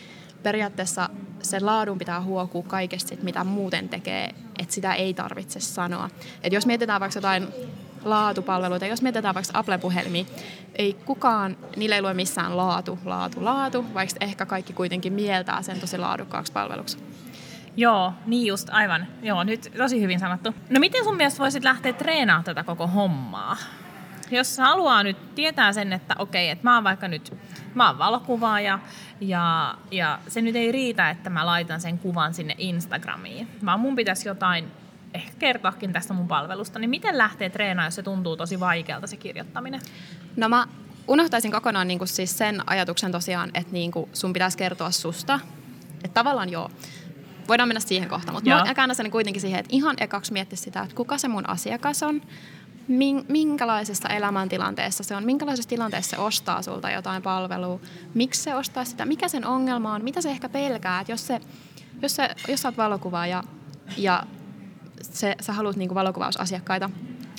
periaatteessa 0.42 1.08
sen 1.42 1.66
laadun 1.66 1.98
pitää 1.98 2.22
huokua 2.22 2.62
kaikesta, 2.62 3.14
mitä 3.22 3.44
muuten 3.44 3.88
tekee, 3.88 4.30
että 4.58 4.74
sitä 4.74 4.94
ei 4.94 5.14
tarvitse 5.14 5.60
sanoa. 5.60 6.10
Et 6.42 6.52
jos 6.52 6.66
mietitään 6.66 7.00
vaikka 7.00 7.18
jotain 7.18 7.48
laatupalveluita, 8.04 8.86
jos 8.86 9.02
mietitään 9.02 9.34
vaikka 9.34 9.58
Apple-puhelimia, 9.58 10.24
ei 10.74 10.94
kukaan, 11.04 11.56
niillä 11.76 11.96
ei 11.96 12.02
lue 12.02 12.14
missään 12.14 12.56
laatu, 12.56 12.98
laatu, 13.04 13.44
laatu, 13.44 13.84
vaikka 13.94 14.16
ehkä 14.20 14.46
kaikki 14.46 14.72
kuitenkin 14.72 15.12
mieltää 15.12 15.62
sen 15.62 15.80
tosi 15.80 15.98
laadukkaaksi 15.98 16.52
palveluksi. 16.52 16.98
Joo, 17.76 18.12
niin 18.26 18.46
just, 18.46 18.68
aivan. 18.72 19.06
Joo, 19.22 19.44
nyt 19.44 19.72
tosi 19.76 20.00
hyvin 20.00 20.20
sanottu. 20.20 20.54
No 20.70 20.80
miten 20.80 21.04
sun 21.04 21.16
mielestä 21.16 21.38
voisit 21.38 21.64
lähteä 21.64 21.92
treenaamaan 21.92 22.44
tätä 22.44 22.64
koko 22.64 22.86
hommaa? 22.86 23.56
Jos 24.30 24.58
haluaa 24.58 25.02
nyt 25.02 25.34
tietää 25.34 25.72
sen, 25.72 25.92
että 25.92 26.14
okei, 26.18 26.50
että 26.50 26.64
mä 26.64 26.74
oon 26.74 26.84
vaikka 26.84 27.08
nyt, 27.08 27.36
mä 27.74 27.88
oon 27.88 27.98
valokuvaaja 27.98 28.78
ja, 29.20 29.74
ja 29.90 30.18
se 30.28 30.40
nyt 30.40 30.56
ei 30.56 30.72
riitä, 30.72 31.10
että 31.10 31.30
mä 31.30 31.46
laitan 31.46 31.80
sen 31.80 31.98
kuvan 31.98 32.34
sinne 32.34 32.54
Instagramiin, 32.58 33.48
vaan 33.66 33.80
mun 33.80 33.96
pitäisi 33.96 34.28
jotain 34.28 34.70
ehkä 35.14 35.32
kertoakin 35.38 35.92
tästä 35.92 36.14
mun 36.14 36.28
palvelusta, 36.28 36.78
niin 36.78 36.90
miten 36.90 37.18
lähtee 37.18 37.50
treenaamaan, 37.50 37.86
jos 37.86 37.94
se 37.94 38.02
tuntuu 38.02 38.36
tosi 38.36 38.60
vaikealta 38.60 39.06
se 39.06 39.16
kirjoittaminen? 39.16 39.80
No 40.36 40.48
mä 40.48 40.66
unohtaisin 41.08 41.52
kokonaan 41.52 41.88
niin 41.88 41.98
kuin 41.98 42.08
siis 42.08 42.38
sen 42.38 42.62
ajatuksen 42.66 43.12
tosiaan, 43.12 43.50
että 43.54 43.72
niin 43.72 43.90
kuin 43.90 44.10
sun 44.12 44.32
pitäisi 44.32 44.58
kertoa 44.58 44.90
susta. 44.90 45.40
Että 46.04 46.14
tavallaan 46.14 46.50
joo, 46.50 46.70
voidaan 47.48 47.68
mennä 47.68 47.80
siihen 47.80 48.08
kohtaan, 48.08 48.34
mutta 48.34 48.64
mä 48.66 48.74
käännän 48.74 49.10
kuitenkin 49.10 49.40
siihen, 49.40 49.60
että 49.60 49.76
ihan 49.76 49.96
ekaksi 50.00 50.32
mietti 50.32 50.56
sitä, 50.56 50.82
että 50.82 50.96
kuka 50.96 51.18
se 51.18 51.28
mun 51.28 51.48
asiakas 51.48 52.02
on, 52.02 52.22
minkälaisessa 53.28 54.08
elämäntilanteessa 54.08 55.04
se 55.04 55.16
on, 55.16 55.24
minkälaisessa 55.24 55.68
tilanteessa 55.68 56.16
se 56.16 56.22
ostaa 56.22 56.62
sulta 56.62 56.90
jotain 56.90 57.22
palvelua, 57.22 57.80
miksi 58.14 58.42
se 58.42 58.54
ostaa 58.54 58.84
sitä, 58.84 59.04
mikä 59.04 59.28
sen 59.28 59.46
ongelma 59.46 59.94
on, 59.94 60.04
mitä 60.04 60.20
se 60.20 60.30
ehkä 60.30 60.48
pelkää, 60.48 61.00
että 61.00 61.12
jos, 61.12 61.26
se, 61.26 61.40
jos, 62.02 62.16
se, 62.16 62.30
jos 62.48 62.62
sä 62.62 62.68
oot 62.68 62.76
valokuvaaja 62.76 63.42
ja 63.96 64.22
se, 65.04 65.36
sä 65.40 65.52
haluat 65.52 65.76
niinku 65.76 65.94
valokuvausasiakkaita, 65.94 66.90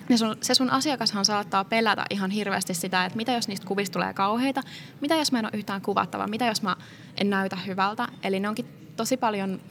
niin 0.10 0.20
sun, 0.20 0.36
se 0.42 0.54
sun 0.56 0.70
asiakashan 0.70 1.26
saattaa 1.26 1.64
pelätä 1.64 2.06
ihan 2.10 2.32
hirveästi 2.32 2.74
sitä, 2.74 3.06
että 3.06 3.18
mitä 3.18 3.32
jos 3.32 3.48
niistä 3.48 3.68
kuvista 3.68 3.94
tulee 3.94 4.14
kauheita, 4.14 4.62
mitä 5.02 5.16
jos 5.16 5.32
mä 5.32 5.40
en 5.40 5.46
ole 5.46 5.52
yhtään 5.54 5.82
kuvattava, 5.82 6.28
mitä 6.28 6.46
jos 6.46 6.62
mä 6.62 6.76
en 7.18 7.30
näytä 7.30 7.56
hyvältä. 7.56 8.08
Eli 8.24 8.40
ne 8.40 8.50
onkin 8.50 8.66
tosi 8.96 9.18
paljon 9.18 9.62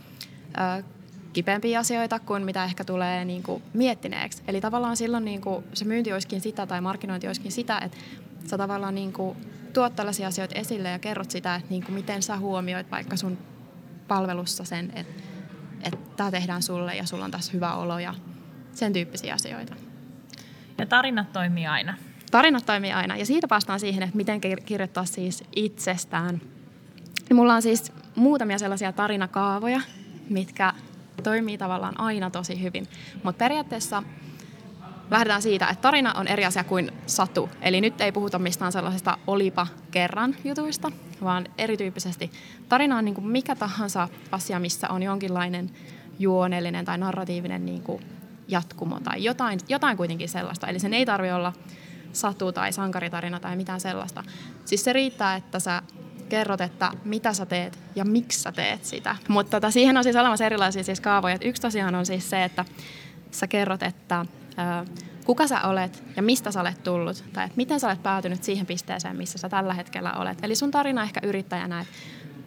ö, 0.79 0.85
kipeämpiä 1.33 1.79
asioita 1.79 2.19
kuin 2.19 2.45
mitä 2.45 2.65
ehkä 2.65 2.85
tulee 2.85 3.25
niin 3.25 3.43
kuin 3.43 3.63
miettineeksi. 3.75 4.43
Eli 4.49 4.61
tavallaan 4.61 4.97
silloin 4.97 5.25
niin 5.25 5.41
kuin 5.41 5.65
se 5.75 5.85
myynti 5.85 6.13
olisikin 6.13 6.41
sitä 6.41 6.67
tai 6.67 6.81
markkinointi 6.81 7.27
olisikin 7.27 7.53
sitä, 7.53 7.79
että 7.79 7.97
sä 8.47 8.59
tavallaan 8.59 8.95
niin 8.95 9.13
kuin 9.13 9.37
tuot 9.73 9.97
tällaisia 9.97 10.29
asioita 10.29 10.55
esille 10.55 10.89
ja 10.89 10.99
kerrot 10.99 11.31
sitä, 11.31 11.55
että 11.55 11.71
niin 11.71 11.85
kuin 11.85 11.95
miten 11.95 12.23
sä 12.23 12.37
huomioit 12.37 12.91
vaikka 12.91 13.17
sun 13.17 13.39
palvelussa 14.09 14.65
sen, 14.65 14.93
että, 14.95 15.23
että 15.85 16.17
tämä 16.17 16.31
tehdään 16.31 16.63
sulle 16.63 16.95
ja 16.95 17.07
sulla 17.07 17.25
on 17.25 17.31
tässä 17.31 17.53
hyvä 17.53 17.75
olo 17.75 17.99
ja 17.99 18.15
sen 18.73 18.93
tyyppisiä 18.93 19.35
asioita. 19.35 19.75
Ja 20.79 20.87
tarinat 20.87 21.33
toimii 21.33 21.67
aina. 21.67 21.95
Tarinat 22.31 22.67
toimii 22.67 22.93
aina. 22.93 23.17
Ja 23.17 23.27
siitä 23.27 23.49
päästään 23.49 23.81
siihen, 23.81 24.03
että 24.03 24.17
miten 24.17 24.41
kirjoittaa 24.41 25.05
siis 25.05 25.45
itsestään. 25.57 26.41
Ja 27.29 27.35
mulla 27.35 27.55
on 27.55 27.63
siis 27.63 27.93
muutamia 28.15 28.59
sellaisia 28.59 28.93
tarinakaavoja, 28.93 29.81
mitkä 30.31 30.73
toimii 31.23 31.59
tavallaan 31.59 32.01
aina 32.01 32.31
tosi 32.31 32.63
hyvin. 32.63 32.87
Mutta 33.23 33.39
periaatteessa 33.39 34.03
lähdetään 35.11 35.43
siitä, 35.43 35.67
että 35.67 35.83
tarina 35.83 36.13
on 36.13 36.29
eri 36.29 36.45
asia 36.45 36.65
kuin 36.65 36.93
satu. 37.07 37.51
Eli 37.63 37.81
nyt 37.81 38.01
ei 38.01 38.13
puhuta 38.13 38.39
mistään 38.39 38.73
sellaisesta 38.73 39.19
olipa 39.27 39.67
kerran 39.91 40.37
jutuista, 40.45 40.93
vaan 41.25 41.47
erityyppisesti. 41.59 42.31
Tarina 42.69 42.99
on 42.99 43.05
niin 43.05 43.15
kuin 43.15 43.27
mikä 43.27 43.57
tahansa 43.57 44.09
asia, 44.33 44.59
missä 44.59 44.89
on 44.89 45.03
jonkinlainen 45.03 45.71
juonellinen 46.19 46.85
tai 46.85 46.99
narratiivinen 46.99 47.67
niin 47.67 47.83
kuin 47.83 48.03
jatkumo 48.49 49.01
tai 49.01 49.25
jotain, 49.25 49.61
jotain 49.69 49.97
kuitenkin 49.97 50.29
sellaista. 50.29 50.67
Eli 50.67 50.79
sen 50.79 50.95
ei 50.95 51.07
tarvitse 51.07 51.35
olla 51.35 51.53
satu 52.13 52.53
tai 52.53 52.73
sankaritarina 52.73 53.41
tai 53.41 53.57
mitään 53.57 53.81
sellaista. 53.81 54.25
Siis 54.65 54.85
se 54.85 54.93
riittää, 54.93 55.37
että 55.37 55.59
sä 55.59 55.83
kerrot, 56.29 56.61
että 56.61 56.91
mitä 57.05 57.33
sä 57.33 57.47
teet 57.47 57.79
ja 57.95 58.05
miksi 58.05 58.41
sä 58.41 58.53
teet 58.53 58.85
sitä. 58.85 59.17
Mutta 59.29 59.51
tota, 59.51 59.71
siihen 59.71 59.97
on 59.97 60.05
siis 60.05 60.17
olemassa 60.17 60.45
erilaisia 60.45 60.85
siis 60.85 61.01
kaavoja. 61.01 61.39
yksi 61.41 61.63
tosiaan 61.63 61.95
on 61.95 62.07
siis 62.07 62.31
se, 62.31 62.45
että 62.45 62.65
sä 63.31 63.47
kerrot, 63.47 63.83
että 63.83 64.27
ö, 64.51 64.87
kuka 65.25 65.47
sä 65.47 65.61
olet 65.61 66.05
ja 66.17 66.23
mistä 66.23 66.51
sä 66.51 66.61
olet 66.61 66.83
tullut. 66.83 67.25
Tai 67.33 67.45
että 67.45 67.57
miten 67.57 67.81
sä 67.81 67.87
olet 67.87 68.03
päätynyt 68.03 68.45
siihen 68.45 68.67
pisteeseen, 68.67 69.17
missä 69.17 69.39
sä 69.39 69.49
tällä 69.49 69.75
hetkellä 69.75 70.13
olet. 70.13 70.39
Eli 70.43 70.55
sun 70.55 70.71
tarina 70.71 71.03
ehkä 71.03 71.21
yrittäjänä, 71.23 71.81
että 71.81 71.93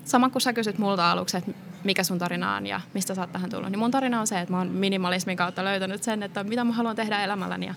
sama 0.05 0.29
kuin 0.29 0.41
sä 0.41 0.53
kysyt 0.53 0.77
multa 0.77 1.11
aluksi, 1.11 1.37
että 1.37 1.51
mikä 1.83 2.03
sun 2.03 2.19
tarina 2.19 2.55
on 2.55 2.67
ja 2.67 2.81
mistä 2.93 3.15
sä 3.15 3.21
oot 3.21 3.31
tähän 3.31 3.49
tullut, 3.49 3.71
niin 3.71 3.79
mun 3.79 3.91
tarina 3.91 4.19
on 4.19 4.27
se, 4.27 4.39
että 4.39 4.53
mä 4.53 4.57
oon 4.57 4.67
minimalismin 4.67 5.37
kautta 5.37 5.63
löytänyt 5.63 6.03
sen, 6.03 6.23
että 6.23 6.43
mitä 6.43 6.63
mä 6.63 6.73
haluan 6.73 6.95
tehdä 6.95 7.23
elämälläni 7.23 7.65
ja 7.65 7.75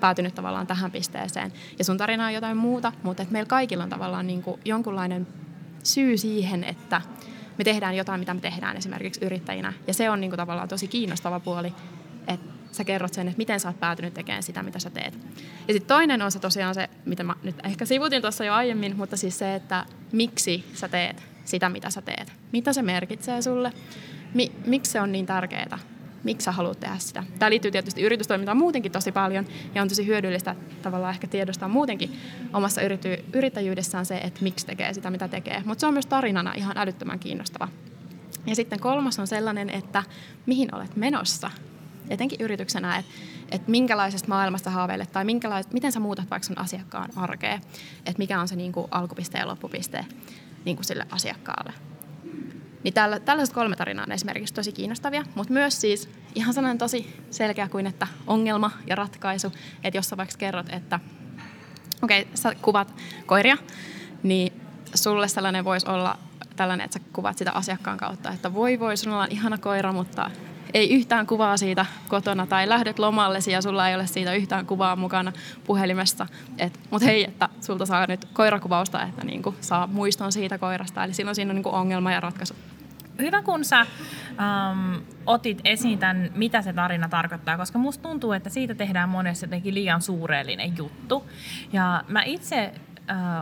päätynyt 0.00 0.34
tavallaan 0.34 0.66
tähän 0.66 0.90
pisteeseen. 0.90 1.52
Ja 1.78 1.84
sun 1.84 1.98
tarina 1.98 2.26
on 2.26 2.34
jotain 2.34 2.56
muuta, 2.56 2.92
mutta 3.02 3.22
että 3.22 3.32
meillä 3.32 3.48
kaikilla 3.48 3.84
on 3.84 3.90
tavallaan 3.90 4.26
niin 4.26 4.42
kuin 4.42 4.60
jonkunlainen 4.64 5.26
syy 5.82 6.16
siihen, 6.16 6.64
että 6.64 7.00
me 7.58 7.64
tehdään 7.64 7.96
jotain, 7.96 8.20
mitä 8.20 8.34
me 8.34 8.40
tehdään 8.40 8.76
esimerkiksi 8.76 9.24
yrittäjinä. 9.24 9.72
Ja 9.86 9.94
se 9.94 10.10
on 10.10 10.20
niin 10.20 10.30
kuin 10.30 10.38
tavallaan 10.38 10.68
tosi 10.68 10.88
kiinnostava 10.88 11.40
puoli, 11.40 11.74
että 12.26 12.59
sä 12.72 12.84
kerrot 12.84 13.14
sen, 13.14 13.28
että 13.28 13.38
miten 13.38 13.60
sä 13.60 13.68
oot 13.68 13.80
päätynyt 13.80 14.14
tekemään 14.14 14.42
sitä, 14.42 14.62
mitä 14.62 14.78
sä 14.78 14.90
teet. 14.90 15.18
Ja 15.68 15.74
sitten 15.74 15.88
toinen 15.88 16.22
on 16.22 16.32
se 16.32 16.38
tosiaan 16.38 16.74
se, 16.74 16.90
mitä 17.04 17.22
mä 17.22 17.34
nyt 17.42 17.56
ehkä 17.64 17.86
sivutin 17.86 18.22
tuossa 18.22 18.44
jo 18.44 18.54
aiemmin, 18.54 18.96
mutta 18.96 19.16
siis 19.16 19.38
se, 19.38 19.54
että 19.54 19.86
miksi 20.12 20.64
sä 20.74 20.88
teet 20.88 21.22
sitä, 21.44 21.68
mitä 21.68 21.90
sä 21.90 22.02
teet. 22.02 22.32
Mitä 22.52 22.72
se 22.72 22.82
merkitsee 22.82 23.42
sulle? 23.42 23.72
Mi- 24.34 24.52
miksi 24.66 24.92
se 24.92 25.00
on 25.00 25.12
niin 25.12 25.26
tärkeää? 25.26 25.78
Miksi 26.24 26.44
sä 26.44 26.52
haluat 26.52 26.80
tehdä 26.80 26.98
sitä? 26.98 27.24
Tämä 27.38 27.50
liittyy 27.50 27.70
tietysti 27.70 28.02
yritystoimintaan 28.02 28.56
muutenkin 28.56 28.92
tosi 28.92 29.12
paljon 29.12 29.46
ja 29.74 29.82
on 29.82 29.88
tosi 29.88 30.06
hyödyllistä 30.06 30.56
tavallaan 30.82 31.14
ehkä 31.14 31.26
tiedostaa 31.26 31.68
muutenkin 31.68 32.12
omassa 32.52 32.80
yrity- 32.80 33.24
yrittäjyydessään 33.32 34.06
se, 34.06 34.18
että 34.18 34.42
miksi 34.42 34.66
tekee 34.66 34.94
sitä, 34.94 35.10
mitä 35.10 35.28
tekee. 35.28 35.62
Mutta 35.64 35.80
se 35.80 35.86
on 35.86 35.92
myös 35.92 36.06
tarinana 36.06 36.52
ihan 36.56 36.78
älyttömän 36.78 37.18
kiinnostava. 37.18 37.68
Ja 38.46 38.56
sitten 38.56 38.80
kolmas 38.80 39.18
on 39.18 39.26
sellainen, 39.26 39.70
että 39.70 40.02
mihin 40.46 40.74
olet 40.74 40.96
menossa 40.96 41.50
etenkin 42.10 42.40
yrityksenä, 42.40 42.96
että, 42.96 43.12
että 43.50 43.70
minkälaisesta 43.70 44.28
maailmasta 44.28 44.70
haaveilet 44.70 45.12
tai 45.12 45.24
miten 45.72 45.92
sä 45.92 46.00
muutat 46.00 46.30
vaikka 46.30 46.46
sun 46.46 46.58
asiakkaan 46.58 47.10
arkea, 47.16 47.54
että 48.06 48.18
mikä 48.18 48.40
on 48.40 48.48
se 48.48 48.56
niin 48.56 48.72
kuin 48.72 48.86
alkupiste 48.90 49.38
ja 49.38 49.46
loppupiste 49.46 50.04
niin 50.64 50.76
kuin 50.76 50.84
sille 50.84 51.06
asiakkaalle. 51.10 51.72
Niin 52.84 52.94
tällä, 52.94 53.20
tällaiset 53.20 53.54
kolme 53.54 53.76
tarinaa 53.76 54.04
on 54.04 54.12
esimerkiksi 54.12 54.54
tosi 54.54 54.72
kiinnostavia, 54.72 55.24
mutta 55.34 55.52
myös 55.52 55.80
siis 55.80 56.08
ihan 56.34 56.54
sellainen 56.54 56.78
tosi 56.78 57.16
selkeä 57.30 57.68
kuin, 57.68 57.86
että 57.86 58.06
ongelma 58.26 58.70
ja 58.86 58.96
ratkaisu, 58.96 59.52
että 59.84 59.98
jos 59.98 60.08
sä 60.08 60.16
vaikka 60.16 60.34
kerrot, 60.38 60.66
että 60.72 61.00
okei, 62.02 62.22
okay, 62.22 62.36
sä 62.36 62.54
kuvat 62.62 62.94
koiria, 63.26 63.56
niin 64.22 64.52
sulle 64.94 65.28
sellainen 65.28 65.64
voisi 65.64 65.88
olla 65.88 66.18
tällainen, 66.56 66.84
että 66.84 66.98
sä 66.98 67.04
kuvat 67.12 67.38
sitä 67.38 67.52
asiakkaan 67.52 67.98
kautta, 67.98 68.30
että 68.32 68.54
voi 68.54 68.80
voi, 68.80 68.96
sinulla 68.96 69.22
on 69.22 69.30
ihana 69.30 69.58
koira, 69.58 69.92
mutta 69.92 70.30
ei 70.74 70.94
yhtään 70.94 71.26
kuvaa 71.26 71.56
siitä 71.56 71.86
kotona 72.08 72.46
tai 72.46 72.68
lähdet 72.68 72.98
lomallesi 72.98 73.52
ja 73.52 73.62
sulla 73.62 73.88
ei 73.88 73.94
ole 73.94 74.06
siitä 74.06 74.34
yhtään 74.34 74.66
kuvaa 74.66 74.96
mukana 74.96 75.32
puhelimessa. 75.64 76.26
Mutta 76.90 77.06
hei, 77.06 77.24
että 77.24 77.48
sulta 77.60 77.86
saa 77.86 78.06
nyt 78.06 78.24
koirakuvausta, 78.24 79.02
että 79.02 79.24
niinku 79.24 79.54
saa 79.60 79.86
muiston 79.86 80.32
siitä 80.32 80.58
koirasta. 80.58 81.04
Eli 81.04 81.14
silloin 81.14 81.34
siinä 81.34 81.50
on 81.50 81.54
niinku 81.54 81.74
ongelma 81.74 82.12
ja 82.12 82.20
ratkaisu. 82.20 82.54
Hyvä, 83.18 83.42
kun 83.42 83.64
sä 83.64 83.80
um, 83.82 85.02
otit 85.26 85.60
esiin 85.64 85.98
tämän, 85.98 86.30
mitä 86.34 86.62
se 86.62 86.72
tarina 86.72 87.08
tarkoittaa, 87.08 87.56
koska 87.56 87.78
musta 87.78 88.08
tuntuu, 88.08 88.32
että 88.32 88.50
siitä 88.50 88.74
tehdään 88.74 89.08
monesti 89.08 89.46
jotenkin 89.46 89.74
liian 89.74 90.02
suureellinen 90.02 90.76
juttu. 90.76 91.30
Ja 91.72 92.04
mä 92.08 92.22
itse 92.22 92.72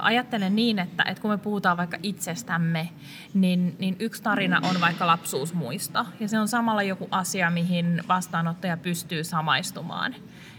ajattelen 0.02 0.56
niin, 0.56 0.78
että, 0.78 1.02
että 1.02 1.22
kun 1.22 1.30
me 1.30 1.38
puhutaan 1.38 1.76
vaikka 1.76 1.96
itsestämme, 2.02 2.88
niin, 3.34 3.76
niin 3.78 3.96
yksi 3.98 4.22
tarina 4.22 4.60
on 4.62 4.80
vaikka 4.80 5.06
lapsuusmuisto. 5.06 6.06
Ja 6.20 6.28
se 6.28 6.38
on 6.38 6.48
samalla 6.48 6.82
joku 6.82 7.08
asia, 7.10 7.50
mihin 7.50 8.02
vastaanottaja 8.08 8.76
pystyy 8.76 9.24
samaistumaan. 9.24 10.14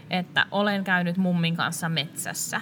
Että 0.09 0.45
olen 0.51 0.83
käynyt 0.83 1.17
mummin 1.17 1.55
kanssa 1.55 1.89
metsässä. 1.89 2.61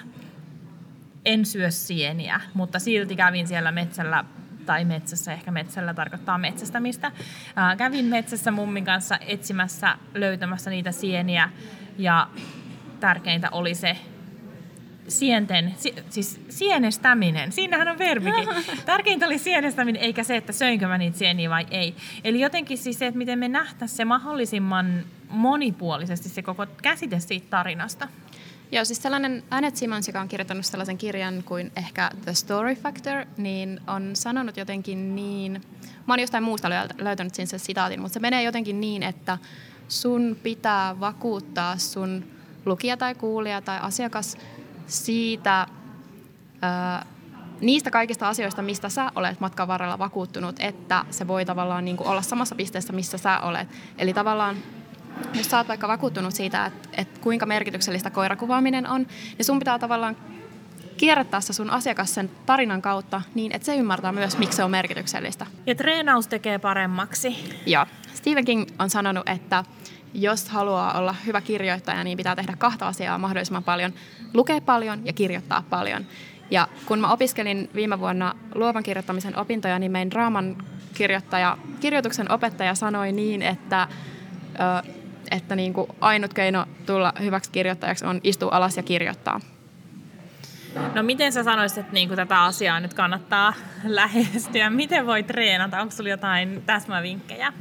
En 1.25 1.45
syö 1.45 1.71
sieniä, 1.71 2.41
mutta 2.53 2.79
silti 2.79 3.15
kävin 3.15 3.47
siellä 3.47 3.71
metsällä 3.71 4.25
tai 4.65 4.85
metsässä, 4.85 5.33
ehkä 5.33 5.51
metsällä 5.51 5.93
tarkoittaa 5.93 6.37
metsästämistä. 6.37 7.11
Ää, 7.55 7.75
kävin 7.75 8.05
metsässä 8.05 8.51
mummin 8.51 8.85
kanssa 8.85 9.17
etsimässä, 9.27 9.97
löytämässä 10.13 10.69
niitä 10.69 10.91
sieniä 10.91 11.49
ja 11.97 12.27
tärkeintä 12.99 13.49
oli 13.49 13.75
se, 13.75 13.97
sienten, 15.07 15.73
si, 15.77 15.95
siis 16.09 16.39
sienestäminen, 16.49 17.51
siinähän 17.51 17.87
on 17.87 17.97
verbikin. 17.97 18.49
Tärkeintä 18.85 19.25
oli 19.25 19.37
sienestäminen, 19.37 20.01
eikä 20.01 20.23
se, 20.23 20.35
että 20.37 20.53
söinkö 20.53 20.87
mä 20.87 20.97
niitä 20.97 21.17
sieniä 21.17 21.49
vai 21.49 21.67
ei. 21.71 21.95
Eli 22.23 22.39
jotenkin 22.39 22.77
siis 22.77 22.99
se, 22.99 23.07
että 23.07 23.17
miten 23.17 23.39
me 23.39 23.47
nähtäisiin 23.47 23.97
se 23.97 24.05
mahdollisimman 24.05 25.03
monipuolisesti 25.29 26.29
se 26.29 26.41
koko 26.41 26.65
käsite 26.81 27.19
siitä 27.19 27.47
tarinasta. 27.49 28.07
Joo, 28.71 28.85
siis 28.85 29.01
sellainen 29.01 29.43
Annette 29.51 29.79
Simmons, 29.79 30.07
joka 30.07 30.21
on 30.21 30.27
kirjoittanut 30.27 30.65
sellaisen 30.65 30.97
kirjan 30.97 31.43
kuin 31.43 31.71
ehkä 31.75 32.11
The 32.23 32.33
Story 32.33 32.75
Factor, 32.75 33.25
niin 33.37 33.79
on 33.87 34.15
sanonut 34.15 34.57
jotenkin 34.57 35.15
niin, 35.15 35.61
mä 36.07 36.13
oon 36.13 36.19
jostain 36.19 36.43
muusta 36.43 36.69
löytänyt 36.97 37.35
siinä 37.35 37.45
se 37.45 37.57
sitaatin, 37.57 38.01
mutta 38.01 38.13
se 38.13 38.19
menee 38.19 38.43
jotenkin 38.43 38.81
niin, 38.81 39.03
että 39.03 39.37
sun 39.87 40.37
pitää 40.43 40.99
vakuuttaa 40.99 41.77
sun 41.77 42.25
lukija 42.65 42.97
tai 42.97 43.15
kuulija 43.15 43.61
tai 43.61 43.79
asiakas 43.81 44.37
siitä, 44.87 45.67
ää, 46.61 47.05
niistä 47.61 47.91
kaikista 47.91 48.29
asioista, 48.29 48.61
mistä 48.61 48.89
sä 48.89 49.11
olet 49.15 49.39
matkan 49.39 49.67
varrella 49.67 49.99
vakuuttunut, 49.99 50.55
että 50.59 51.05
se 51.11 51.27
voi 51.27 51.45
tavallaan 51.45 51.85
niin 51.85 51.97
kuin 51.97 52.07
olla 52.07 52.21
samassa 52.21 52.55
pisteessä, 52.55 52.93
missä 52.93 53.17
sä 53.17 53.39
olet. 53.39 53.67
Eli 53.97 54.13
tavallaan 54.13 54.55
jos 55.33 55.49
sä 55.49 55.57
oot 55.57 55.67
vaikka 55.67 55.87
vakuuttunut 55.87 56.33
siitä, 56.33 56.65
että, 56.65 56.89
että 56.93 57.19
kuinka 57.19 57.45
merkityksellistä 57.45 58.09
koirakuvaaminen 58.09 58.89
on, 58.89 59.07
niin 59.37 59.45
sun 59.45 59.59
pitää 59.59 59.79
tavallaan 59.79 60.17
kierrättää 60.97 61.41
se 61.41 61.53
sun 61.53 61.69
asiakas 61.69 62.13
sen 62.13 62.31
tarinan 62.45 62.81
kautta 62.81 63.21
niin, 63.35 63.51
että 63.51 63.65
se 63.65 63.75
ymmärtää 63.75 64.11
myös, 64.11 64.37
miksi 64.37 64.55
se 64.55 64.63
on 64.63 64.71
merkityksellistä. 64.71 65.45
Ja 65.65 65.75
treenaus 65.75 66.27
tekee 66.27 66.59
paremmaksi. 66.59 67.55
Joo. 67.65 67.85
Stephen 68.13 68.45
King 68.45 68.65
on 68.79 68.89
sanonut, 68.89 69.29
että 69.29 69.63
jos 70.13 70.49
haluaa 70.49 70.97
olla 70.97 71.15
hyvä 71.25 71.41
kirjoittaja, 71.41 72.03
niin 72.03 72.17
pitää 72.17 72.35
tehdä 72.35 72.53
kahta 72.57 72.87
asiaa 72.87 73.17
mahdollisimman 73.17 73.63
paljon. 73.63 73.93
Lukea 74.33 74.61
paljon 74.61 75.05
ja 75.05 75.13
kirjoittaa 75.13 75.63
paljon. 75.69 76.05
Ja 76.51 76.67
kun 76.85 76.99
mä 76.99 77.11
opiskelin 77.13 77.69
viime 77.75 77.99
vuonna 77.99 78.35
luovan 78.55 78.83
kirjoittamisen 78.83 79.37
opintoja, 79.37 79.79
niin 79.79 79.91
meidän 79.91 80.11
draaman 80.11 80.57
kirjoittaja, 80.93 81.57
kirjoituksen 81.79 82.31
opettaja 82.31 82.75
sanoi 82.75 83.11
niin, 83.11 83.41
että, 83.41 83.87
että 85.31 85.55
niin 85.55 85.73
kuin 85.73 85.87
ainut 86.01 86.33
keino 86.33 86.65
tulla 86.85 87.13
hyväksi 87.19 87.51
kirjoittajaksi 87.51 88.05
on 88.05 88.21
istua 88.23 88.49
alas 88.51 88.77
ja 88.77 88.83
kirjoittaa. 88.83 89.39
No 90.95 91.03
miten 91.03 91.33
sä 91.33 91.43
sanoisit, 91.43 91.77
että 91.77 91.93
niin 91.93 92.07
kuin 92.07 92.15
tätä 92.15 92.43
asiaa 92.43 92.79
nyt 92.79 92.93
kannattaa 92.93 93.53
lähestyä? 93.83 94.69
Miten 94.69 95.05
voi 95.05 95.23
treenata? 95.23 95.81
Onko 95.81 95.91
sulla 95.91 96.09
jotain 96.09 96.63
täsmävinkkejä? 96.65 97.53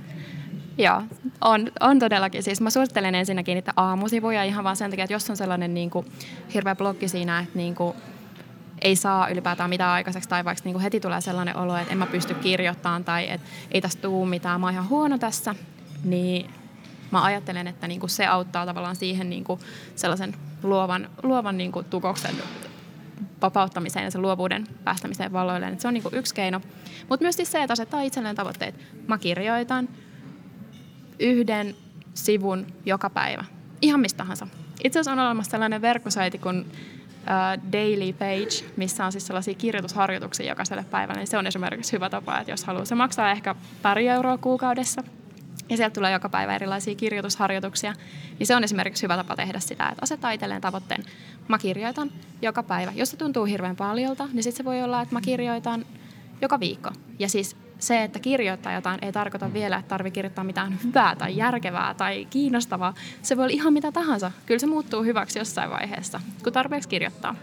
Joo, 0.79 1.03
on, 1.41 1.71
on 1.81 1.99
todellakin. 1.99 2.43
Siis 2.43 2.61
mä 2.61 2.71
suosittelen 2.71 3.15
ensinnäkin 3.15 3.55
niitä 3.55 3.73
aamusivuja 3.77 4.45
ihan 4.45 4.65
vaan 4.65 4.77
sen 4.77 4.91
takia, 4.91 5.05
että 5.05 5.15
jos 5.15 5.31
on 5.31 5.37
sellainen 5.37 5.75
niin 5.75 5.91
kuin, 5.91 6.07
hirveä 6.55 6.75
blokki 6.75 7.09
siinä, 7.09 7.39
että 7.39 7.59
niin 7.59 7.75
kuin, 7.75 7.97
ei 8.83 8.97
saa 8.97 9.29
ylipäätään 9.29 9.71
mitään 9.71 9.91
aikaiseksi 9.91 10.29
tai 10.29 10.45
vaikka 10.45 10.65
niin 10.65 10.73
kuin 10.75 10.83
heti 10.83 11.01
tulee 11.01 11.21
sellainen 11.21 11.57
olo, 11.57 11.77
että 11.77 11.93
en 11.93 11.99
mä 11.99 12.07
pysty 12.07 12.35
kirjoittamaan 12.35 13.05
tai 13.05 13.31
että 13.31 13.47
ei 13.71 13.81
tästä 13.81 14.03
tuu 14.03 14.27
mitään, 14.27 14.61
mä 14.61 14.67
oon 14.67 14.75
ihan 14.75 14.89
huono 14.89 15.19
tässä, 15.19 15.55
niin 16.05 16.51
mä 17.11 17.25
ajattelen, 17.25 17.67
että 17.67 17.89
niin 17.89 18.01
kuin 18.01 18.11
se 18.11 18.27
auttaa 18.27 18.67
tavallaan 18.67 18.97
siihen 18.97 19.31
niin 19.31 19.45
kuin 19.45 19.61
sellaisen 19.95 20.35
luovan, 20.63 21.11
luovan 21.23 21.59
niin 21.59 21.73
kuin 21.73 21.85
tukoksen 21.85 22.35
vapauttamiseen 23.43 24.05
ja 24.05 24.11
sen 24.11 24.23
luovuuden 24.23 24.67
päästämiseen 24.85 25.33
valoilleen. 25.33 25.81
Se 25.81 25.89
on 25.89 25.95
niin 25.95 26.03
kuin 26.03 26.15
yksi 26.15 26.35
keino. 26.35 26.61
Mutta 27.09 27.25
myös 27.25 27.37
siis 27.37 27.53
se, 27.53 27.63
että 27.63 27.73
asettaa 27.73 28.03
itselleen 28.03 28.37
tavoitteet. 28.37 28.75
Mä 29.09 29.19
kirjoitan, 29.19 29.89
yhden 31.19 31.75
sivun 32.15 32.67
joka 32.87 33.11
päivä. 33.11 33.45
Ihan 33.83 34.01
mistä 34.01 34.19
tahansa. 34.19 34.49
Itse 34.85 34.99
asiassa 34.99 35.13
on 35.13 35.27
olemassa 35.27 35.51
sellainen 35.51 35.83
verkkosaiti 35.83 36.39
kuin 36.39 36.61
uh, 36.61 37.73
Daily 37.73 38.13
Page, 38.13 38.73
missä 38.77 39.05
on 39.05 39.13
siis 39.13 39.27
sellaisia 39.27 39.55
kirjoitusharjoituksia 39.55 40.49
jokaiselle 40.49 40.85
päivälle. 40.91 41.21
Niin 41.21 41.27
se 41.27 41.39
on 41.39 41.47
esimerkiksi 41.47 41.93
hyvä 41.93 42.11
tapa, 42.11 42.39
että 42.39 42.53
jos 42.53 42.65
haluaa. 42.65 42.85
Se 42.85 42.95
maksaa 42.95 43.31
ehkä 43.31 43.55
pari 43.83 44.09
euroa 44.09 44.39
kuukaudessa. 44.39 45.03
Ja 45.69 45.77
sieltä 45.77 45.95
tulee 45.95 46.13
joka 46.13 46.29
päivä 46.29 46.55
erilaisia 46.55 46.95
kirjoitusharjoituksia. 46.95 47.95
Niin 48.39 48.47
se 48.47 48.57
on 48.57 48.65
esimerkiksi 48.65 49.03
hyvä 49.03 49.17
tapa 49.17 49.37
tehdä 49.37 49.61
sitä, 49.61 49.89
että 49.89 50.03
asettaa 50.03 50.31
itselleen 50.31 50.61
tavoitteen. 50.61 51.05
Mä 51.49 51.59
kirjoitan 51.59 52.11
joka 52.43 52.63
päivä. 52.63 52.93
Jos 52.95 53.11
se 53.11 53.17
tuntuu 53.17 53.45
hirveän 53.45 53.77
paljolta, 53.77 54.29
niin 54.33 54.43
sitten 54.43 54.57
se 54.57 54.65
voi 54.65 54.83
olla, 54.83 55.03
että 55.03 55.15
mä 55.15 55.21
kirjoitan 55.21 55.87
joka 56.43 56.61
viikko. 56.61 56.91
Ja 57.19 57.29
siis 57.29 57.57
se, 57.79 58.03
että 58.03 58.19
kirjoittaa 58.19 58.73
jotain, 58.73 58.99
ei 59.03 59.13
tarkoita 59.13 59.53
vielä, 59.53 59.77
että 59.77 59.89
tarvitsee 59.89 60.15
kirjoittaa 60.15 60.45
mitään 60.45 60.79
hyvää 60.85 61.17
tai 61.17 61.37
järkevää 61.37 61.95
tai 61.95 62.27
kiinnostavaa. 62.31 62.95
Se 63.23 63.37
voi 63.37 63.45
olla 63.45 63.55
ihan 63.55 63.73
mitä 63.73 63.93
tahansa. 63.93 64.33
Kyllä 64.47 64.59
se 64.59 64.67
muuttuu 64.67 65.03
hyväksi 65.03 65.39
jossain 65.39 65.71
vaiheessa, 65.71 66.21
kun 66.45 66.53
tarpeeksi 66.53 66.89
kirjoittaa. 66.89 67.35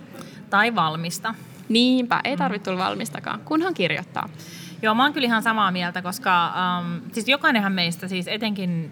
Tai 0.50 0.76
valmista. 0.76 1.36
Niinpä, 1.70 2.22
ei 2.24 2.38
tarvitse 2.38 2.72
tulla 2.72 2.84
valmistakaan, 2.84 3.40
kunhan 3.40 3.74
kirjoittaa. 3.74 4.30
Joo, 4.82 4.96
mä 4.96 5.04
oon 5.04 5.14
kyllä 5.14 5.26
ihan 5.26 5.44
samaa 5.44 5.72
mieltä, 5.72 6.02
koska 6.02 6.54
um, 6.80 7.02
siis 7.12 7.28
jokainenhan 7.28 7.72
meistä, 7.72 8.08
siis 8.08 8.28
etenkin 8.28 8.92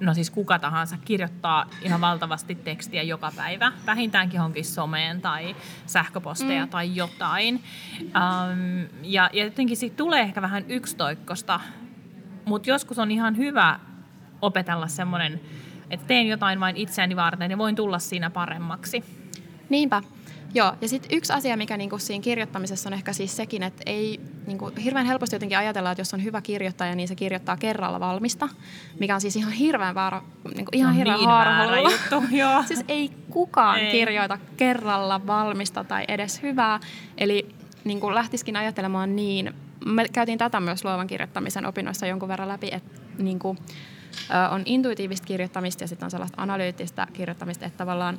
no 0.00 0.14
siis 0.14 0.30
kuka 0.30 0.58
tahansa 0.58 0.96
kirjoittaa 1.04 1.66
ihan 1.82 2.00
valtavasti 2.00 2.54
tekstiä 2.54 3.02
joka 3.02 3.32
päivä, 3.36 3.72
vähintäänkin 3.86 4.38
johonkin 4.38 4.64
someen 4.64 5.20
tai 5.20 5.56
sähköposteja 5.86 6.64
mm. 6.64 6.70
tai 6.70 6.96
jotain. 6.96 7.62
Um, 8.00 8.88
ja, 9.02 9.30
ja 9.32 9.44
jotenkin 9.44 9.76
siitä 9.76 9.96
tulee 9.96 10.20
ehkä 10.20 10.42
vähän 10.42 10.64
yksitoikkosta, 10.68 11.60
mutta 12.44 12.70
joskus 12.70 12.98
on 12.98 13.10
ihan 13.10 13.36
hyvä 13.36 13.80
opetella 14.42 14.86
semmoinen, 14.88 15.40
että 15.90 16.06
teen 16.06 16.28
jotain 16.28 16.60
vain 16.60 16.76
itseäni 16.76 17.16
varten 17.16 17.50
ja 17.50 17.58
voin 17.58 17.76
tulla 17.76 17.98
siinä 17.98 18.30
paremmaksi. 18.30 19.04
Niinpä. 19.68 20.02
Joo, 20.54 20.72
ja 20.80 20.88
sitten 20.88 21.16
yksi 21.16 21.32
asia, 21.32 21.56
mikä 21.56 21.76
niinku 21.76 21.98
siinä 21.98 22.22
kirjoittamisessa 22.22 22.88
on 22.88 22.92
ehkä 22.92 23.12
siis 23.12 23.36
sekin, 23.36 23.62
että 23.62 23.82
ei 23.86 24.20
niin 24.46 24.58
kuin, 24.58 24.76
hirveän 24.76 25.06
helposti 25.06 25.36
jotenkin 25.36 25.58
ajatellaan, 25.58 25.92
että 25.92 26.00
jos 26.00 26.14
on 26.14 26.24
hyvä 26.24 26.40
kirjoittaja, 26.40 26.94
niin 26.94 27.08
se 27.08 27.14
kirjoittaa 27.14 27.56
kerralla 27.56 28.00
valmista, 28.00 28.48
mikä 29.00 29.14
on 29.14 29.20
siis 29.20 29.36
ihan 29.36 29.52
hirveän 29.52 29.94
väärä, 29.94 30.22
niin 30.44 30.64
kuin, 30.64 30.68
ihan 30.72 30.90
on 30.90 30.96
hirveän 30.96 31.18
niin 31.18 31.28
väärä 31.28 31.80
juttu, 31.80 32.22
joo. 32.36 32.62
siis 32.62 32.84
ei 32.88 33.10
kukaan 33.30 33.78
Ei. 33.78 33.90
kirjoita 33.90 34.38
kerralla 34.56 35.26
valmista 35.26 35.84
tai 35.84 36.04
edes 36.08 36.42
hyvää. 36.42 36.80
Eli 37.18 37.48
niin 37.84 38.00
kuin 38.00 38.14
lähtisikin 38.14 38.56
ajattelemaan 38.56 39.16
niin, 39.16 39.54
me 39.84 40.08
käytiin 40.12 40.38
tätä 40.38 40.60
myös 40.60 40.84
luovan 40.84 41.06
kirjoittamisen 41.06 41.66
opinnoissa 41.66 42.06
jonkun 42.06 42.28
verran 42.28 42.48
läpi, 42.48 42.68
että 42.72 43.00
niin 43.18 43.38
kuin, 43.38 43.58
ö, 43.58 43.93
on 44.50 44.62
intuitiivista 44.64 45.26
kirjoittamista 45.26 45.84
ja 45.84 45.88
sitten 45.88 46.06
on 46.06 46.10
sellaista 46.10 46.42
analyyttistä 46.42 47.06
kirjoittamista, 47.12 47.66
että 47.66 47.78
tavallaan 47.78 48.18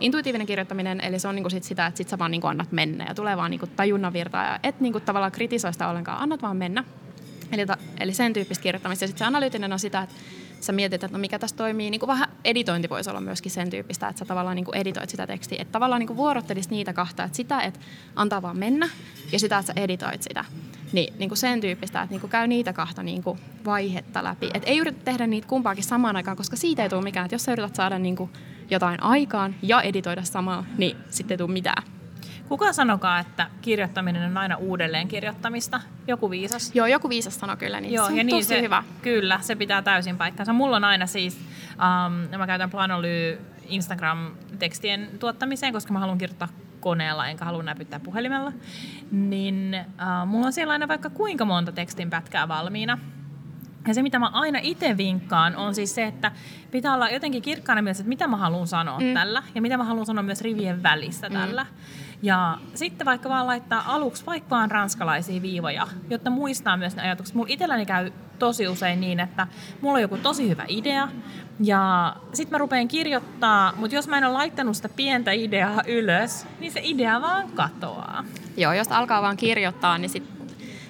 intuitiivinen 0.00 0.46
kirjoittaminen, 0.46 1.00
eli 1.00 1.18
se 1.18 1.28
on 1.28 1.34
niinku 1.34 1.50
sit 1.50 1.64
sitä, 1.64 1.86
että 1.86 1.98
sit 1.98 2.08
sä 2.08 2.18
vaan 2.18 2.30
niinku 2.30 2.46
annat 2.46 2.72
mennä 2.72 3.04
ja 3.08 3.14
tulee 3.14 3.36
vaan 3.36 3.50
niinku 3.50 3.66
tajunnan 3.66 4.12
virtaa 4.12 4.44
ja 4.44 4.60
et 4.62 4.80
niinku 4.80 5.00
tavallaan 5.00 5.32
kritisoi 5.32 5.72
sitä 5.72 5.88
ollenkaan, 5.88 6.22
annat 6.22 6.42
vaan 6.42 6.56
mennä. 6.56 6.84
Eli, 7.52 7.66
ta, 7.66 7.76
eli 8.00 8.14
sen 8.14 8.32
tyyppistä 8.32 8.62
kirjoittamista. 8.62 9.04
Ja 9.04 9.08
sitten 9.08 9.24
se 9.24 9.28
analyyttinen 9.28 9.72
on 9.72 9.78
sitä, 9.78 10.02
että 10.02 10.14
sä 10.60 10.72
mietit, 10.72 11.04
että 11.04 11.16
no 11.16 11.20
mikä 11.20 11.38
tässä 11.38 11.56
toimii. 11.56 11.90
Niin 11.90 12.00
kuin 12.00 12.08
vähän 12.08 12.28
editointi 12.44 12.88
voisi 12.88 13.10
olla 13.10 13.20
myöskin 13.20 13.52
sen 13.52 13.70
tyyppistä, 13.70 14.08
että 14.08 14.18
sä 14.18 14.24
tavallaan 14.24 14.56
niin 14.56 14.64
kuin 14.64 14.76
editoit 14.76 15.10
sitä 15.10 15.26
tekstiä. 15.26 15.58
Että 15.62 15.72
tavallaan 15.72 16.00
niin 16.00 16.06
kuin 16.06 16.16
vuorottelisit 16.16 16.70
niitä 16.70 16.92
kahta, 16.92 17.24
että 17.24 17.36
sitä, 17.36 17.60
että 17.60 17.80
antaa 18.16 18.42
vaan 18.42 18.58
mennä 18.58 18.88
ja 19.32 19.38
sitä, 19.38 19.58
että 19.58 19.72
sä 19.72 19.80
editoit 19.80 20.22
sitä. 20.22 20.44
Niin, 20.92 21.14
niin 21.18 21.28
kuin 21.28 21.38
sen 21.38 21.60
tyyppistä, 21.60 22.02
että 22.02 22.12
niin 22.12 22.20
kuin 22.20 22.30
käy 22.30 22.46
niitä 22.46 22.72
kahta 22.72 23.02
niin 23.02 23.22
kuin 23.22 23.38
vaihetta 23.64 24.24
läpi. 24.24 24.50
Et 24.54 24.62
ei 24.66 24.78
yritä 24.78 24.98
tehdä 25.04 25.26
niitä 25.26 25.48
kumpaakin 25.48 25.84
samaan 25.84 26.16
aikaan, 26.16 26.36
koska 26.36 26.56
siitä 26.56 26.82
ei 26.82 26.88
tule 26.88 27.02
mikään. 27.02 27.26
Että 27.26 27.34
jos 27.34 27.44
sä 27.44 27.52
yrität 27.52 27.74
saada 27.74 27.98
niin 27.98 28.16
kuin 28.16 28.30
jotain 28.70 29.02
aikaan 29.02 29.54
ja 29.62 29.82
editoida 29.82 30.22
samalla, 30.22 30.64
niin 30.78 30.96
sitten 31.10 31.34
ei 31.34 31.38
tule 31.38 31.52
mitään. 31.52 31.82
Kuka 32.48 32.72
sanokaa, 32.72 33.18
että 33.18 33.50
kirjoittaminen 33.62 34.30
on 34.30 34.36
aina 34.36 34.56
uudelleen 34.56 35.08
kirjoittamista? 35.08 35.80
Joku 36.06 36.30
viisas? 36.30 36.70
Joo, 36.74 36.86
joku 36.86 37.08
viisas 37.08 37.40
sano 37.40 37.56
kyllä, 37.56 37.80
niin 37.80 37.94
Joo, 37.94 38.06
se 38.06 38.12
on 38.12 38.18
ja 38.18 38.24
niin 38.24 38.36
tosi 38.36 38.48
se, 38.48 38.62
hyvä. 38.62 38.84
Kyllä, 39.02 39.38
se 39.42 39.56
pitää 39.56 39.82
täysin 39.82 40.16
paikkansa. 40.16 40.52
Mulla 40.52 40.76
on 40.76 40.84
aina 40.84 41.06
siis, 41.06 41.38
um, 41.72 42.38
mä 42.38 42.46
käytän 42.46 42.70
Planoly 42.70 43.40
Instagram-tekstien 43.68 45.18
tuottamiseen, 45.18 45.72
koska 45.72 45.92
mä 45.92 45.98
haluan 45.98 46.18
kirjoittaa 46.18 46.48
koneella, 46.86 47.28
enkä 47.28 47.44
halua 47.44 47.62
näpyttää 47.62 48.00
puhelimella. 48.00 48.52
Niin 49.10 49.74
uh, 49.84 50.28
mulla 50.28 50.46
on 50.46 50.52
siellä 50.52 50.72
aina 50.72 50.88
vaikka 50.88 51.10
kuinka 51.10 51.44
monta 51.44 51.72
tekstin 51.72 52.10
pätkää 52.10 52.48
valmiina. 52.48 52.98
Ja 53.88 53.94
se, 53.94 54.02
mitä 54.02 54.18
mä 54.18 54.30
aina 54.32 54.58
itse 54.62 54.96
vinkkaan, 54.96 55.56
on 55.56 55.74
siis 55.74 55.94
se, 55.94 56.04
että 56.04 56.32
pitää 56.70 56.94
olla 56.94 57.08
jotenkin 57.08 57.42
kirkkaana 57.42 57.82
mielessä, 57.82 58.02
että 58.02 58.08
mitä 58.08 58.28
mä 58.28 58.36
haluan 58.36 58.66
sanoa 58.66 59.00
mm. 59.00 59.14
tällä, 59.14 59.42
ja 59.54 59.62
mitä 59.62 59.76
mä 59.76 59.84
haluan 59.84 60.06
sanoa 60.06 60.22
myös 60.22 60.40
rivien 60.40 60.82
välissä 60.82 61.28
mm. 61.28 61.34
tällä. 61.34 61.66
Ja 62.22 62.58
sitten 62.74 63.04
vaikka 63.04 63.28
vaan 63.28 63.46
laittaa 63.46 63.84
aluksi 63.86 64.26
vaikka 64.26 64.50
vaan 64.50 64.70
ranskalaisia 64.70 65.42
viivoja, 65.42 65.86
jotta 66.10 66.30
muistaa 66.30 66.76
myös 66.76 66.96
ne 66.96 67.02
ajatukset. 67.02 67.34
Mulla 67.34 67.48
itselläni 67.50 67.86
käy 67.86 68.12
tosi 68.38 68.68
usein 68.68 69.00
niin, 69.00 69.20
että 69.20 69.46
mulla 69.80 69.94
on 69.94 70.02
joku 70.02 70.16
tosi 70.16 70.48
hyvä 70.48 70.64
idea, 70.68 71.08
ja 71.60 72.16
sitten 72.32 72.50
mä 72.50 72.58
rupean 72.58 72.88
kirjoittaa, 72.88 73.72
mutta 73.76 73.94
jos 73.94 74.08
mä 74.08 74.18
en 74.18 74.24
ole 74.24 74.32
laittanut 74.32 74.76
sitä 74.76 74.88
pientä 74.88 75.32
ideaa 75.32 75.82
ylös, 75.86 76.46
niin 76.60 76.72
se 76.72 76.80
idea 76.82 77.20
vaan 77.20 77.48
katoaa. 77.52 78.24
Joo, 78.56 78.72
jos 78.72 78.92
alkaa 78.92 79.22
vaan 79.22 79.36
kirjoittaa, 79.36 79.98
niin 79.98 80.10
sit, 80.10 80.24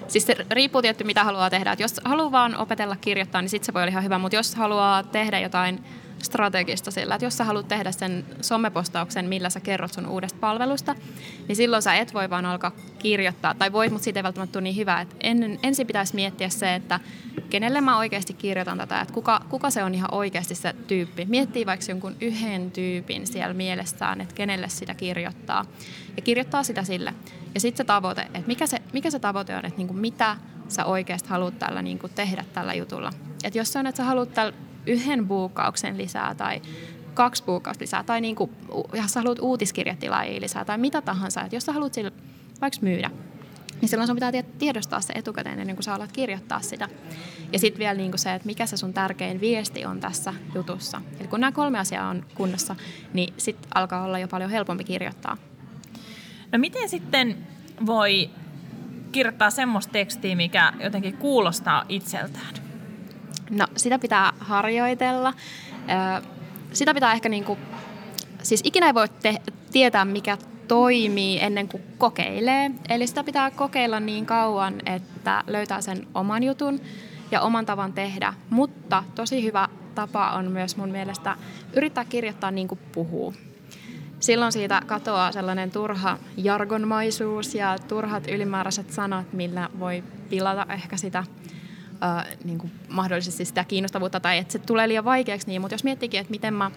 siis 0.07 0.25
se 0.25 0.35
riippuu 0.51 0.81
tietty 0.81 1.03
mitä 1.03 1.23
haluaa 1.23 1.49
tehdä. 1.49 1.71
Et 1.71 1.79
jos 1.79 2.01
haluaa 2.03 2.31
vaan 2.31 2.57
opetella 2.57 2.95
kirjoittaa, 3.01 3.41
niin 3.41 3.49
sitten 3.49 3.65
se 3.65 3.73
voi 3.73 3.81
olla 3.81 3.91
ihan 3.91 4.03
hyvä, 4.03 4.17
mutta 4.17 4.35
jos 4.35 4.55
haluaa 4.55 5.03
tehdä 5.03 5.39
jotain 5.39 5.83
strategista 6.23 6.91
sillä, 6.91 7.15
että 7.15 7.25
jos 7.25 7.37
sä 7.37 7.43
haluat 7.43 7.67
tehdä 7.67 7.91
sen 7.91 8.25
somepostauksen, 8.41 9.25
millä 9.25 9.49
sä 9.49 9.59
kerrot 9.59 9.93
sun 9.93 10.05
uudesta 10.05 10.39
palvelusta, 10.39 10.95
niin 11.47 11.55
silloin 11.55 11.83
sä 11.83 11.95
et 11.95 12.13
voi 12.13 12.29
vaan 12.29 12.45
alkaa 12.45 12.71
kirjoittaa, 12.99 13.53
tai 13.53 13.71
voit, 13.71 13.91
mutta 13.91 14.03
siitä 14.03 14.19
ei 14.19 14.23
välttämättä 14.23 14.53
tule 14.53 14.63
niin 14.63 14.75
hyvä. 14.75 15.01
Et 15.01 15.15
ennen, 15.19 15.59
ensin 15.63 15.87
pitäisi 15.87 16.15
miettiä 16.15 16.49
se, 16.49 16.75
että 16.75 16.99
kenelle 17.49 17.81
mä 17.81 17.97
oikeasti 17.97 18.33
kirjoitan 18.33 18.77
tätä, 18.77 19.01
että 19.01 19.13
kuka, 19.13 19.41
kuka 19.49 19.69
se 19.69 19.83
on 19.83 19.95
ihan 19.95 20.13
oikeasti 20.13 20.55
se 20.55 20.75
tyyppi. 20.87 21.25
Miettii 21.25 21.65
vaikka 21.65 21.85
jonkun 21.89 22.15
yhden 22.21 22.71
tyypin 22.71 23.27
siellä 23.27 23.53
mielessään, 23.53 24.21
että 24.21 24.35
kenelle 24.35 24.69
sitä 24.69 24.93
kirjoittaa, 24.93 25.65
ja 26.15 26.21
kirjoittaa 26.21 26.63
sitä 26.63 26.83
sille. 26.83 27.13
Ja 27.53 27.59
sitten 27.59 27.77
se 27.77 27.87
tavoite, 27.87 28.21
että 28.21 28.47
mikä 28.47 28.67
se, 28.67 28.81
mikä 28.93 29.11
se 29.11 29.19
tavoite 29.19 29.55
on, 29.55 29.65
että 29.65 29.77
niinku 29.77 29.93
mitä 29.93 30.37
sä 30.67 30.85
oikeasti 30.85 31.29
haluat 31.29 31.59
tällä 31.59 31.81
niinku 31.81 32.09
tehdä 32.09 32.45
tällä 32.53 32.73
jutulla. 32.73 33.13
Et 33.43 33.55
jos 33.55 33.73
se 33.73 33.79
on, 33.79 33.87
että 33.87 33.97
sä 33.97 34.03
haluat 34.03 34.33
tällä 34.33 34.53
yhden 34.87 35.27
buukkauksen 35.27 35.97
lisää 35.97 36.35
tai 36.35 36.61
kaksi 37.13 37.43
buukkausta 37.43 37.81
lisää 37.81 38.03
tai 38.03 38.21
niin 38.21 38.35
kuin, 38.35 38.51
jos 38.93 39.13
sä 39.13 39.19
haluat 39.19 39.39
uutiskirjatilaajia 39.39 40.41
lisää 40.41 40.65
tai 40.65 40.77
mitä 40.77 41.01
tahansa, 41.01 41.41
että 41.41 41.55
jos 41.55 41.65
sä 41.65 41.73
haluat 41.73 41.93
sillä 41.93 42.11
vaikka 42.61 42.79
myydä, 42.81 43.11
niin 43.81 43.89
silloin 43.89 44.07
sun 44.07 44.15
pitää 44.15 44.31
tie- 44.31 44.45
tiedostaa 44.57 45.01
se 45.01 45.13
etukäteen 45.13 45.59
ennen 45.59 45.75
kuin 45.75 45.83
sä 45.83 45.93
alat 45.93 46.11
kirjoittaa 46.11 46.61
sitä. 46.61 46.89
Ja 47.53 47.59
sitten 47.59 47.79
vielä 47.79 47.93
niin 47.93 48.11
kuin 48.11 48.19
se, 48.19 48.33
että 48.33 48.45
mikä 48.45 48.65
se 48.65 48.77
sun 48.77 48.93
tärkein 48.93 49.41
viesti 49.41 49.85
on 49.85 49.99
tässä 49.99 50.33
jutussa. 50.55 51.01
Eli 51.19 51.27
kun 51.27 51.39
nämä 51.39 51.51
kolme 51.51 51.79
asiaa 51.79 52.09
on 52.09 52.25
kunnossa, 52.35 52.75
niin 53.13 53.33
sitten 53.37 53.69
alkaa 53.75 54.03
olla 54.03 54.19
jo 54.19 54.27
paljon 54.27 54.49
helpompi 54.49 54.83
kirjoittaa. 54.83 55.37
No 56.51 56.59
miten 56.59 56.89
sitten 56.89 57.37
voi 57.85 58.29
kirjoittaa 59.11 59.49
semmoista 59.49 59.91
tekstiä, 59.91 60.35
mikä 60.35 60.73
jotenkin 60.83 61.17
kuulostaa 61.17 61.85
itseltään? 61.89 62.66
No 63.49 63.67
sitä 63.75 63.99
pitää 63.99 64.33
harjoitella. 64.39 65.33
Sitä 66.73 66.93
pitää 66.93 67.13
ehkä 67.13 67.29
niinku, 67.29 67.57
siis 68.43 68.61
ikinä 68.63 68.87
ei 68.87 68.93
voi 68.93 69.07
te- 69.09 69.41
tietää 69.71 70.05
mikä 70.05 70.37
toimii 70.67 71.39
ennen 71.41 71.67
kuin 71.67 71.83
kokeilee. 71.97 72.71
Eli 72.89 73.07
sitä 73.07 73.23
pitää 73.23 73.51
kokeilla 73.51 73.99
niin 73.99 74.25
kauan, 74.25 74.73
että 74.85 75.43
löytää 75.47 75.81
sen 75.81 76.07
oman 76.13 76.43
jutun 76.43 76.81
ja 77.31 77.41
oman 77.41 77.65
tavan 77.65 77.93
tehdä. 77.93 78.33
Mutta 78.49 79.03
tosi 79.15 79.43
hyvä 79.43 79.69
tapa 79.95 80.31
on 80.31 80.51
myös 80.51 80.77
mun 80.77 80.89
mielestä 80.89 81.35
yrittää 81.73 82.05
kirjoittaa 82.05 82.51
niin 82.51 82.67
kuin 82.67 82.79
puhuu. 82.91 83.33
Silloin 84.19 84.51
siitä 84.51 84.81
katoaa 84.85 85.31
sellainen 85.31 85.71
turha 85.71 86.17
jargonmaisuus 86.37 87.55
ja 87.55 87.75
turhat 87.87 88.27
ylimääräiset 88.27 88.91
sanat, 88.91 89.33
millä 89.33 89.69
voi 89.79 90.03
pilata 90.29 90.65
ehkä 90.73 90.97
sitä 90.97 91.23
ö, 92.03 92.35
niin 92.43 92.57
kuin 92.57 92.71
mahdollisesti 92.89 93.45
sitä 93.45 93.63
kiinnostavuutta 93.63 94.19
tai 94.19 94.37
että 94.37 94.51
se 94.51 94.59
tulee 94.59 94.87
liian 94.87 95.05
vaikeaksi. 95.05 95.47
Niin, 95.47 95.61
mutta 95.61 95.73
jos 95.73 95.83
miettikin, 95.83 96.19
että 96.19 96.31
miten 96.31 96.53
mä, 96.53 96.71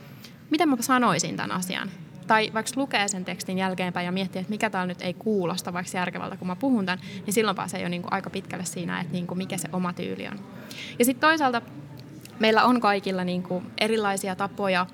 miten 0.50 0.68
mä 0.68 0.76
sanoisin 0.80 1.36
tämän 1.36 1.52
asian, 1.52 1.90
tai 2.26 2.50
vaikka 2.54 2.72
lukee 2.76 3.08
sen 3.08 3.24
tekstin 3.24 3.58
jälkeenpäin 3.58 4.06
ja 4.06 4.12
miettii, 4.12 4.40
että 4.40 4.50
mikä 4.50 4.70
täällä 4.70 4.86
nyt 4.86 5.02
ei 5.02 5.14
kuulosta 5.14 5.72
vaikka 5.72 5.98
järkevältä, 5.98 6.36
kun 6.36 6.46
mä 6.46 6.56
puhun 6.56 6.86
tämän, 6.86 7.00
niin 7.26 7.34
silloin 7.34 7.56
pääsee 7.56 7.82
jo 7.82 7.88
niin 7.88 8.02
kuin 8.02 8.12
aika 8.12 8.30
pitkälle 8.30 8.64
siinä, 8.64 9.00
että 9.00 9.12
niin 9.12 9.26
kuin 9.26 9.38
mikä 9.38 9.56
se 9.56 9.68
oma 9.72 9.92
tyyli 9.92 10.28
on. 10.28 10.40
Ja 10.98 11.04
sitten 11.04 11.28
toisaalta 11.28 11.62
meillä 12.38 12.64
on 12.64 12.80
kaikilla 12.80 13.24
niin 13.24 13.42
kuin 13.42 13.66
erilaisia 13.78 14.36
tapoja 14.36 14.86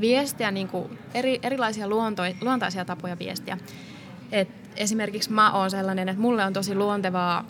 viestiä, 0.00 0.50
niin 0.50 0.68
kuin 0.68 0.98
eri, 1.14 1.40
erilaisia 1.42 1.88
luonto, 1.88 2.22
luontaisia 2.40 2.84
tapoja 2.84 3.18
viestiä. 3.18 3.58
Et 4.32 4.48
esimerkiksi 4.76 5.32
mä 5.32 5.52
oon 5.52 5.70
sellainen, 5.70 6.08
että 6.08 6.22
mulle 6.22 6.44
on 6.44 6.52
tosi 6.52 6.74
luontevaa 6.74 7.44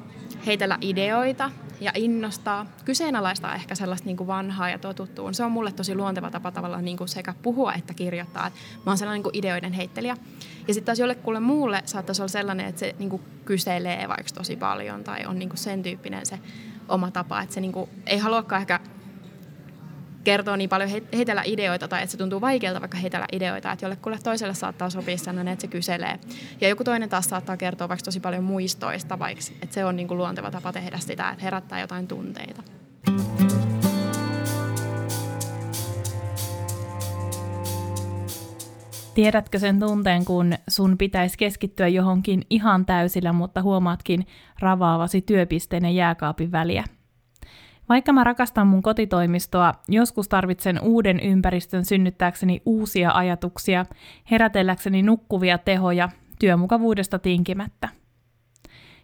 heitellä 0.47 0.79
ideoita 0.81 1.51
ja 1.81 1.93
innostaa, 1.95 2.67
kyseenalaistaa 2.85 3.55
ehkä 3.55 3.75
sellaista 3.75 4.07
niin 4.07 4.17
kuin 4.17 4.27
vanhaa 4.27 4.71
ja 4.71 4.79
totuttua. 4.79 5.33
Se 5.33 5.45
on 5.45 5.53
mulle 5.53 5.73
tosi 5.73 5.95
luonteva 5.95 6.31
tapa 6.31 6.51
tavallaan 6.51 6.85
niin 6.85 6.97
kuin 6.97 7.09
sekä 7.09 7.35
puhua 7.43 7.73
että 7.73 7.95
kirjoittaa. 7.95 8.51
Mä 8.77 8.91
oon 8.91 8.99
sellainen 8.99 9.17
niin 9.17 9.33
kuin 9.33 9.37
ideoiden 9.37 9.73
heittelijä. 9.73 10.17
Ja 10.69 10.75
sitten 10.75 10.87
taas 10.87 10.99
jollekulle 10.99 11.41
muulle 11.41 11.83
saattaisi 11.85 12.23
olla 12.23 12.29
sellainen, 12.29 12.67
että 12.67 12.79
se 12.79 12.95
niin 12.99 13.11
kuin 13.11 13.23
kyselee 13.45 14.09
vaikka 14.09 14.35
tosi 14.35 14.57
paljon 14.57 15.05
tai 15.05 15.27
on 15.27 15.39
niin 15.39 15.49
kuin 15.49 15.59
sen 15.59 15.83
tyyppinen 15.83 16.27
se 16.27 16.39
oma 16.89 17.11
tapa, 17.11 17.43
että 17.43 17.55
se 17.55 17.61
niin 17.61 17.73
kuin, 17.73 17.91
ei 18.07 18.19
haluakaan 18.19 18.61
ehkä 18.61 18.81
kertoo 20.25 20.57
niin 20.57 20.71
paljon 20.71 20.91
heitellä 21.13 21.43
ideoita 21.45 21.89
tai 21.89 22.03
että 22.03 22.11
se 22.11 22.19
tuntuu 22.19 22.41
vaikealta 22.41 22.81
vaikka 22.81 22.99
heitellä 22.99 23.27
ideoita, 23.33 23.73
että 23.73 23.85
jollekulle 23.85 24.19
toiselle 24.23 24.55
saattaa 24.55 24.91
sopia 24.91 25.19
sellainen, 25.19 25.53
että 25.53 25.63
se 25.63 25.69
kyselee. 25.69 26.19
Ja 26.61 26.69
joku 26.69 26.85
toinen 26.85 27.09
taas 27.09 27.25
saattaa 27.25 27.57
kertoa 27.57 27.89
vaikka 27.89 28.05
tosi 28.05 28.21
paljon 28.21 28.45
muistoista, 28.45 29.19
vaikka 29.19 29.45
että 29.63 29.75
se 29.75 29.85
on 29.85 29.97
niin 29.97 30.09
kuin 30.09 30.19
luonteva 30.19 30.51
tapa 30.51 30.73
tehdä 30.73 30.99
sitä, 30.99 31.31
että 31.31 31.45
herättää 31.45 31.81
jotain 31.81 32.09
tunteita. 32.09 32.63
Tiedätkö 39.15 39.59
sen 39.59 39.81
tunteen, 39.81 40.25
kun 40.25 40.55
sun 40.69 40.99
pitäisi 40.99 41.39
keskittyä 41.39 41.89
johonkin 41.89 42.43
ihan 42.51 42.87
täysillä, 42.87 43.33
mutta 43.33 43.63
huomaatkin 43.63 44.27
ravaavasi 44.61 45.23
työpisteen 45.23 45.85
ja 45.85 45.91
jääkaapin 45.91 46.53
väliä? 46.53 46.85
Vaikka 47.89 48.13
mä 48.13 48.25
rakastan 48.25 48.67
mun 48.67 48.83
kotitoimistoa, 48.83 49.73
joskus 49.89 50.29
tarvitsen 50.29 50.81
uuden 50.83 51.21
ympäristön 51.21 51.85
synnyttääkseni 51.85 52.63
uusia 52.67 53.11
ajatuksia, 53.13 53.87
herätelläkseni 54.31 55.03
nukkuvia 55.03 55.59
tehoja, 55.59 56.09
työmukavuudesta 56.39 57.19
tinkimättä. 57.19 57.89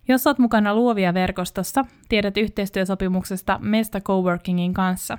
Jos 0.08 0.26
oot 0.26 0.38
mukana 0.38 0.74
luovia 0.74 1.14
verkostossa, 1.14 1.84
tiedät 2.08 2.36
yhteistyösopimuksesta 2.36 3.58
Mesta 3.62 4.00
Coworkingin 4.00 4.74
kanssa. 4.74 5.18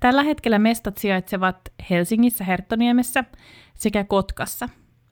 Tällä 0.00 0.22
hetkellä 0.22 0.58
mestat 0.58 0.98
sijaitsevat 0.98 1.56
Helsingissä 1.90 2.44
Herttoniemessä 2.44 3.24
sekä 3.74 4.04
Kotkassa. 4.04 4.68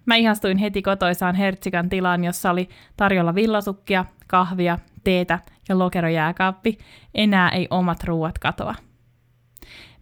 Mä 0.07 0.17
ihastuin 0.17 0.57
heti 0.57 0.83
kotoisaan 0.83 1.35
Hertsikan 1.35 1.89
tilaan, 1.89 2.25
jossa 2.25 2.51
oli 2.51 2.69
tarjolla 2.97 3.35
villasukkia, 3.35 4.05
kahvia, 4.27 4.79
teetä 5.05 5.39
ja 5.69 5.79
lokerojääkaappi. 5.79 6.79
Enää 7.15 7.51
ei 7.51 7.69
omat 7.71 8.05
ruuat 8.05 8.39
katoa. 8.39 8.75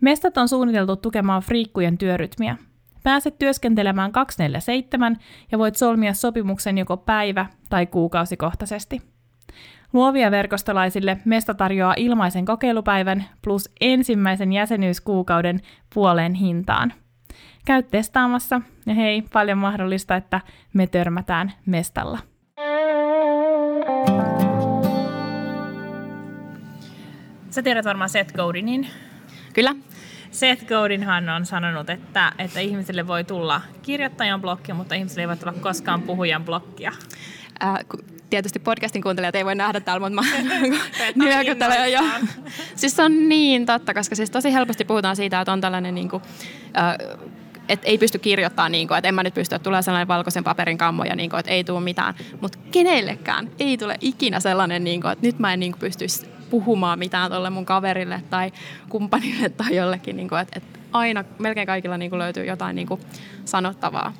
Mestat 0.01 0.39
on 0.39 0.49
suunniteltu 0.49 0.97
tukemaan 0.97 1.43
friikkujen 1.43 1.99
työrytmiä. 1.99 2.57
Pääset 3.03 3.39
työskentelemään 3.39 4.13
247 4.13 5.17
ja 5.53 5.59
voit 5.59 5.77
solmia 5.77 6.15
sopimuksen 6.15 6.79
joko 6.79 6.97
päivä- 6.97 7.47
tai 7.71 7.87
kuukausikohtaisesti. 7.87 9.03
Luovia 9.93 10.31
verkostolaisille 10.31 11.19
Mesta 11.25 11.55
tarjoaa 11.55 11.95
ilmaisen 11.97 12.45
kokeilupäivän 12.45 13.25
plus 13.43 13.71
ensimmäisen 13.81 14.53
jäsenyyskuukauden 14.53 15.61
puoleen 15.95 16.35
hintaan. 16.35 16.93
Käy 17.67 17.83
testaamassa 17.83 18.61
ja 18.87 18.95
hei, 18.95 19.23
paljon 19.33 19.59
mahdollista, 19.59 20.17
että 20.17 20.41
me 20.73 20.87
törmätään 20.87 21.53
Mestalla. 21.67 22.19
Sä 27.53 27.63
tiedät 27.63 27.85
varmaan 27.85 28.11
Seth 28.11 28.35
Godinin. 28.35 28.87
Kyllä. 29.53 29.75
Seth 30.31 30.67
Godinhan 30.67 31.29
on 31.29 31.47
sanonut, 31.47 31.91
että, 31.91 32.33
että 32.39 32.61
ihmisille 32.61 33.07
voi 33.07 33.25
tulla 33.25 33.61
kirjoittajan 33.83 34.41
blokkia, 34.41 34.75
mutta 34.75 34.95
ihmisille 34.95 35.23
ei 35.23 35.29
voi 35.29 35.37
tulla 35.37 35.53
koskaan 35.53 36.03
puhujan 36.03 36.45
blokkia. 36.45 36.93
Äh, 37.65 37.79
tietysti 38.31 38.59
podcastin 38.59 39.03
kuuntelijat 39.03 39.35
ei 39.35 39.45
voi 39.45 39.55
nähdä 39.55 39.81
täällä, 39.81 40.11
mutta 40.11 40.23
mä 40.23 40.29
nyökyttelen 41.25 41.93
jo. 41.93 42.01
Siis 42.77 42.97
se 42.97 43.03
on 43.03 43.29
niin 43.29 43.67
totta, 43.67 43.95
koska 43.95 44.15
siis 44.15 44.31
tosi 44.31 44.53
helposti 44.53 44.85
puhutaan 44.85 45.17
siitä, 45.17 45.41
että 45.41 45.53
on 45.53 45.61
tällainen 45.61 45.95
niin 45.95 46.09
kuin, 46.09 46.23
äh, 46.79 47.19
että 47.69 47.87
ei 47.87 47.99
pysty 47.99 48.19
kirjoittamaan, 48.19 48.73
niin 48.73 48.89
kuin, 48.89 48.99
että 48.99 49.09
en 49.09 49.15
mä 49.15 49.23
nyt 49.23 49.35
pysty, 49.35 49.55
että 49.55 49.65
tulee 49.65 49.83
sellainen 49.83 50.09
valkoisen 50.09 50.45
paperin 50.45 50.79
kammo 50.79 51.05
ja 51.05 51.17
niin 51.17 51.31
kuin, 51.31 51.41
että 51.41 51.53
ei 51.53 51.65
tule 51.65 51.81
mitään. 51.81 52.15
Mutta 52.41 52.59
kenellekään 52.71 53.51
ei 53.59 53.79
tule 53.79 53.97
ikinä 54.01 54.41
sellainen, 54.41 54.85
niin 54.85 55.01
kuin, 55.01 55.13
että 55.13 55.27
nyt 55.27 55.39
mä 55.39 55.53
en 55.53 55.61
niin 55.61 55.73
kuin, 55.73 55.81
pystyisi 55.81 56.32
puhumaan 56.53 56.99
mitään 56.99 57.31
tuolle 57.31 57.51
mun 57.51 57.67
kaverille 57.67 58.23
tai 58.31 58.53
kumppanille 58.89 59.49
tai 59.49 59.77
jollekin. 59.77 60.17
Niin 60.17 60.29
kuin, 60.29 60.41
että, 60.41 60.53
että 60.57 60.79
aina, 60.93 61.25
melkein 61.39 61.67
kaikilla 61.67 61.99
niin 61.99 62.11
kuin, 62.11 62.19
löytyy 62.19 62.45
jotain 62.45 62.77
niin 62.77 62.89
kuin, 62.89 63.01
sanottavaa 63.45 64.13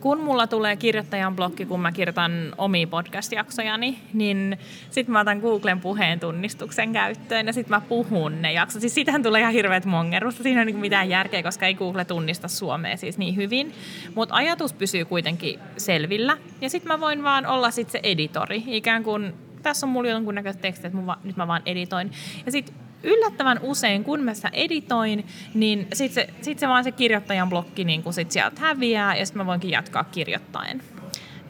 kun 0.00 0.20
mulla 0.20 0.46
tulee 0.46 0.76
kirjoittajan 0.76 1.36
blokki, 1.36 1.66
kun 1.66 1.80
mä 1.80 1.92
kirjoitan 1.92 2.32
omia 2.58 2.86
podcast-jaksojani, 2.86 3.98
niin 4.12 4.58
sitten 4.90 5.12
mä 5.12 5.20
otan 5.20 5.38
Googlen 5.38 5.80
puheen 5.80 6.20
tunnistuksen 6.20 6.92
käyttöön 6.92 7.46
ja 7.46 7.52
sitten 7.52 7.76
mä 7.76 7.80
puhun 7.80 8.42
ne 8.42 8.52
jaksot. 8.52 8.80
Siis 8.80 8.94
siitähän 8.94 9.22
tulee 9.22 9.40
ihan 9.40 9.52
hirveät 9.52 9.84
mongerusta. 9.84 10.42
Siinä 10.42 10.60
ei 10.60 10.62
ole 10.62 10.64
niinku 10.64 10.80
mitään 10.80 11.08
järkeä, 11.08 11.42
koska 11.42 11.66
ei 11.66 11.74
Google 11.74 12.04
tunnista 12.04 12.48
Suomea 12.48 12.96
siis 12.96 13.18
niin 13.18 13.36
hyvin. 13.36 13.72
Mutta 14.14 14.34
ajatus 14.34 14.72
pysyy 14.72 15.04
kuitenkin 15.04 15.58
selvillä. 15.76 16.36
Ja 16.60 16.70
sitten 16.70 16.92
mä 16.92 17.00
voin 17.00 17.22
vaan 17.22 17.46
olla 17.46 17.70
sitten 17.70 17.92
se 17.92 18.00
editori. 18.02 18.62
Ikään 18.66 19.04
kuin 19.04 19.34
tässä 19.62 19.86
on 19.86 19.90
mulla 19.90 20.08
jonkunnäköiset 20.08 20.62
tekstit, 20.62 20.84
että 20.84 20.98
mä, 20.98 21.16
nyt 21.24 21.36
mä 21.36 21.46
vaan 21.46 21.62
editoin. 21.66 22.12
Ja 22.46 22.52
sitten 22.52 22.74
yllättävän 23.02 23.60
usein, 23.62 24.04
kun 24.04 24.20
mä 24.20 24.34
sitä 24.34 24.50
editoin, 24.52 25.26
niin 25.54 25.86
sitten 25.92 26.26
se, 26.26 26.34
sit 26.42 26.58
se 26.58 26.68
vaan 26.68 26.84
se 26.84 26.92
kirjoittajan 26.92 27.48
blokki 27.48 27.84
niin 27.84 28.02
kun 28.02 28.12
sit 28.12 28.30
sieltä 28.30 28.60
häviää 28.60 29.16
ja 29.16 29.26
sitten 29.26 29.42
mä 29.42 29.46
voinkin 29.46 29.70
jatkaa 29.70 30.04
kirjoittaen. 30.04 30.82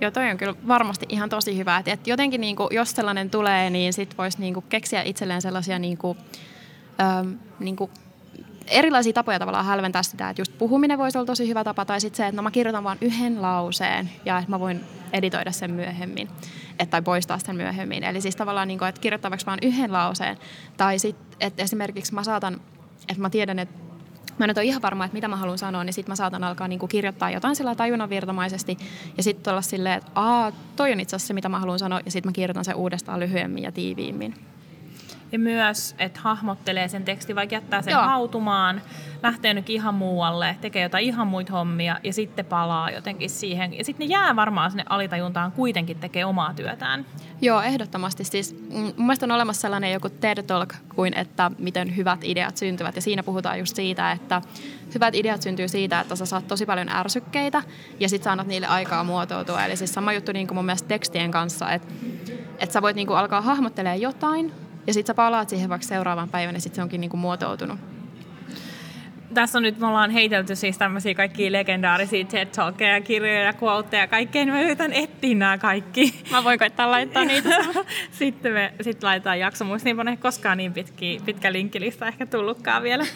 Joo, 0.01 0.11
toi 0.11 0.31
on 0.31 0.37
kyllä 0.37 0.55
varmasti 0.69 1.07
ihan 1.09 1.29
tosi 1.29 1.57
hyvä. 1.57 1.79
Et, 1.79 1.89
et 1.89 2.07
jotenkin 2.07 2.41
niinku, 2.41 2.69
jos 2.71 2.91
sellainen 2.91 3.31
tulee, 3.31 3.71
niin 3.71 3.93
sit 3.93 4.19
voisi 4.19 4.41
niinku 4.41 4.61
keksiä 4.61 5.03
itselleen 5.03 5.43
sellaisia 5.43 5.79
niinku, 5.79 6.17
äm, 7.01 7.39
niinku, 7.59 7.91
erilaisia 8.71 9.13
tapoja 9.13 9.39
tavallaan 9.39 9.65
hälventää 9.65 10.03
sitä, 10.03 10.31
että 10.31 10.41
just 10.41 10.59
puhuminen 10.59 10.99
voisi 10.99 11.19
olla 11.19 11.27
tosi 11.27 11.49
hyvä 11.49 11.65
tapa, 11.65 11.85
tai 11.85 12.01
sitten 12.01 12.17
se, 12.17 12.27
että 12.27 12.37
no 12.37 12.43
mä 12.43 12.51
kirjoitan 12.51 12.85
vain 12.85 12.99
yhden 13.01 13.43
lauseen 13.43 14.11
ja 14.25 14.39
että 14.39 14.51
mä 14.51 14.61
voin 14.61 14.81
editoida 15.13 15.53
sen 15.53 15.71
myöhemmin, 15.71 16.29
että, 16.71 16.91
tai 16.91 17.03
poistaa 17.03 17.39
sen 17.39 17.57
myöhemmin. 17.57 18.05
Eli 18.05 18.21
siis 18.21 18.37
tavallaan, 18.37 18.69
niin 18.69 18.79
kuin, 18.79 18.89
että 18.89 19.01
kirjoittavaksi 19.01 19.47
vain 19.47 19.59
yhden 19.63 19.93
lauseen, 19.93 20.37
tai 20.77 20.99
sitten, 20.99 21.27
että 21.41 21.63
esimerkiksi 21.63 22.15
mä 22.15 22.25
saatan, 22.25 22.61
että 23.09 23.23
mä 23.23 23.31
tiedän, 23.31 23.59
että 23.59 23.79
mä 24.39 24.45
en 24.45 24.51
ole 24.57 24.65
ihan 24.65 24.83
varma, 24.83 25.05
että 25.05 25.15
mitä 25.15 25.29
mä 25.29 25.37
haluan 25.37 25.59
sanoa, 25.59 25.85
niin 25.85 25.93
sitten 25.93 26.13
mä 26.13 26.17
saatan 26.17 26.45
alkaa 26.45 26.69
niin 26.69 26.79
kuin 26.79 26.91
kirjoittaa 26.91 27.31
jotain 27.31 27.57
sillä 27.57 27.75
tajunnanvirtamaisesti 27.75 28.79
ja 29.17 29.23
sitten 29.23 29.51
olla 29.51 29.63
silleen, 29.63 29.99
että 29.99 30.11
aa, 30.15 30.53
toi 30.77 30.93
on 30.93 31.01
itse 31.01 31.17
asiassa 31.17 31.29
se, 31.29 31.35
mitä 31.35 31.49
mä 31.49 31.59
haluan 31.59 31.79
sanoa, 31.79 32.01
ja 32.05 32.11
sitten 32.11 32.29
mä 32.29 32.33
kirjoitan 32.33 32.65
sen 32.65 32.75
uudestaan 32.75 33.21
lyhyemmin 33.21 33.65
ja 33.65 33.73
tiiviimmin. 33.73 34.35
Ja 35.33 35.39
myös, 35.39 35.95
että 35.99 36.21
hahmottelee 36.23 36.89
sen 36.89 37.05
tekstin, 37.05 37.37
vaikka 37.37 37.55
jättää 37.55 37.83
sen 37.83 37.93
Joo. 37.93 38.03
hautumaan, 38.03 38.83
lähtee 39.23 39.55
nyt 39.55 39.71
ihan 39.71 39.95
muualle, 39.95 40.57
tekee 40.61 40.83
jotain 40.83 41.05
ihan 41.05 41.27
muita 41.27 41.53
hommia 41.53 41.99
ja 42.05 42.13
sitten 42.13 42.45
palaa 42.45 42.91
jotenkin 42.91 43.31
siihen. 43.31 43.79
Ja 43.79 43.85
sitten 43.85 44.09
ne 44.09 44.13
jää 44.13 44.37
varmaan 44.37 44.71
sinne 44.71 44.85
alitajuntaan 44.89 45.53
kuitenkin 45.53 45.99
tekee 45.99 46.25
omaa 46.25 46.55
työtään. 46.55 47.07
Joo, 47.41 47.63
ehdottomasti. 47.63 48.25
Siis, 48.25 48.55
mm, 48.55 48.77
mun 48.79 48.93
mielestä 48.97 49.27
on 49.27 49.31
olemassa 49.31 49.61
sellainen 49.61 49.93
joku 49.93 50.09
TED 50.09 50.43
Talk 50.43 50.75
kuin, 50.95 51.15
että 51.15 51.51
miten 51.59 51.97
hyvät 51.97 52.21
ideat 52.25 52.57
syntyvät. 52.57 52.97
Ja 52.97 53.03
siinä 53.03 53.23
puhutaan 53.23 53.59
just 53.59 53.77
siitä, 53.77 54.13
että 54.13 54.43
hyvät 54.95 55.15
ideat 55.15 55.43
syntyy 55.43 55.69
siitä, 55.69 56.01
että 56.01 56.17
sä 56.17 56.27
saat 56.27 56.49
tosi 56.49 56.67
paljon 56.67 56.89
ärsykkeitä 56.89 57.63
ja 58.01 58.09
sitten 58.09 58.25
saanut 58.25 58.47
niille 58.47 58.67
aikaa 58.67 59.05
muotoutua. 59.05 59.65
Eli 59.65 59.77
siis 59.77 59.95
sama 59.95 60.13
juttu 60.13 60.33
niin 60.33 60.47
kuin 60.47 60.57
mun 60.57 60.65
mielestä 60.65 60.89
tekstien 60.89 61.31
kanssa, 61.31 61.73
että, 61.73 61.95
että 62.59 62.73
sä 62.73 62.83
voit 62.83 62.97
niin 62.97 63.07
kuin 63.07 63.19
alkaa 63.19 63.41
hahmottelemaan 63.41 64.01
jotain, 64.01 64.53
ja 64.89 64.95
sitten 64.95 65.07
sä 65.07 65.15
palaat 65.15 65.49
siihen 65.49 65.69
vaikka 65.69 65.87
seuraavan 65.87 66.29
päivän 66.29 66.55
ja 66.55 66.61
sitten 66.61 66.77
se 66.77 66.83
onkin 66.83 67.01
niinku 67.01 67.17
muotoutunut. 67.17 67.79
Tässä 69.35 69.59
on 69.59 69.63
nyt, 69.63 69.79
me 69.79 69.87
ollaan 69.87 70.11
heitelty 70.11 70.57
siis 70.57 70.79
tämmöisiä 70.79 71.15
kaikki 71.15 71.53
legendaarisia 71.53 72.25
TED 72.25 72.47
Talkeja, 72.47 73.01
kirjoja 73.01 73.43
ja 73.43 73.55
quoteja 73.63 74.03
ja 74.03 74.07
kaikkea, 74.07 74.45
niin 74.45 74.55
mä 74.55 74.63
yritän 74.63 74.93
etsiä 74.93 75.35
nämä 75.35 75.59
kaikki. 75.59 76.23
Mä 76.31 76.45
voin 76.45 76.59
koittaa 76.59 76.91
laittaa 76.91 77.25
niitä. 77.25 77.49
sitten 78.19 78.53
me 78.53 78.73
sit 78.81 79.03
laitetaan 79.03 79.39
jakso. 79.39 79.65
Muista 79.65 79.89
niin 79.89 80.09
ei 80.09 80.17
koskaan 80.17 80.59
niin 80.59 80.73
pitki, 80.73 81.21
pitkä 81.25 81.53
linkkilista 81.53 82.07
ehkä 82.07 82.27
tullutkaan 82.27 82.83
vielä. 82.83 83.07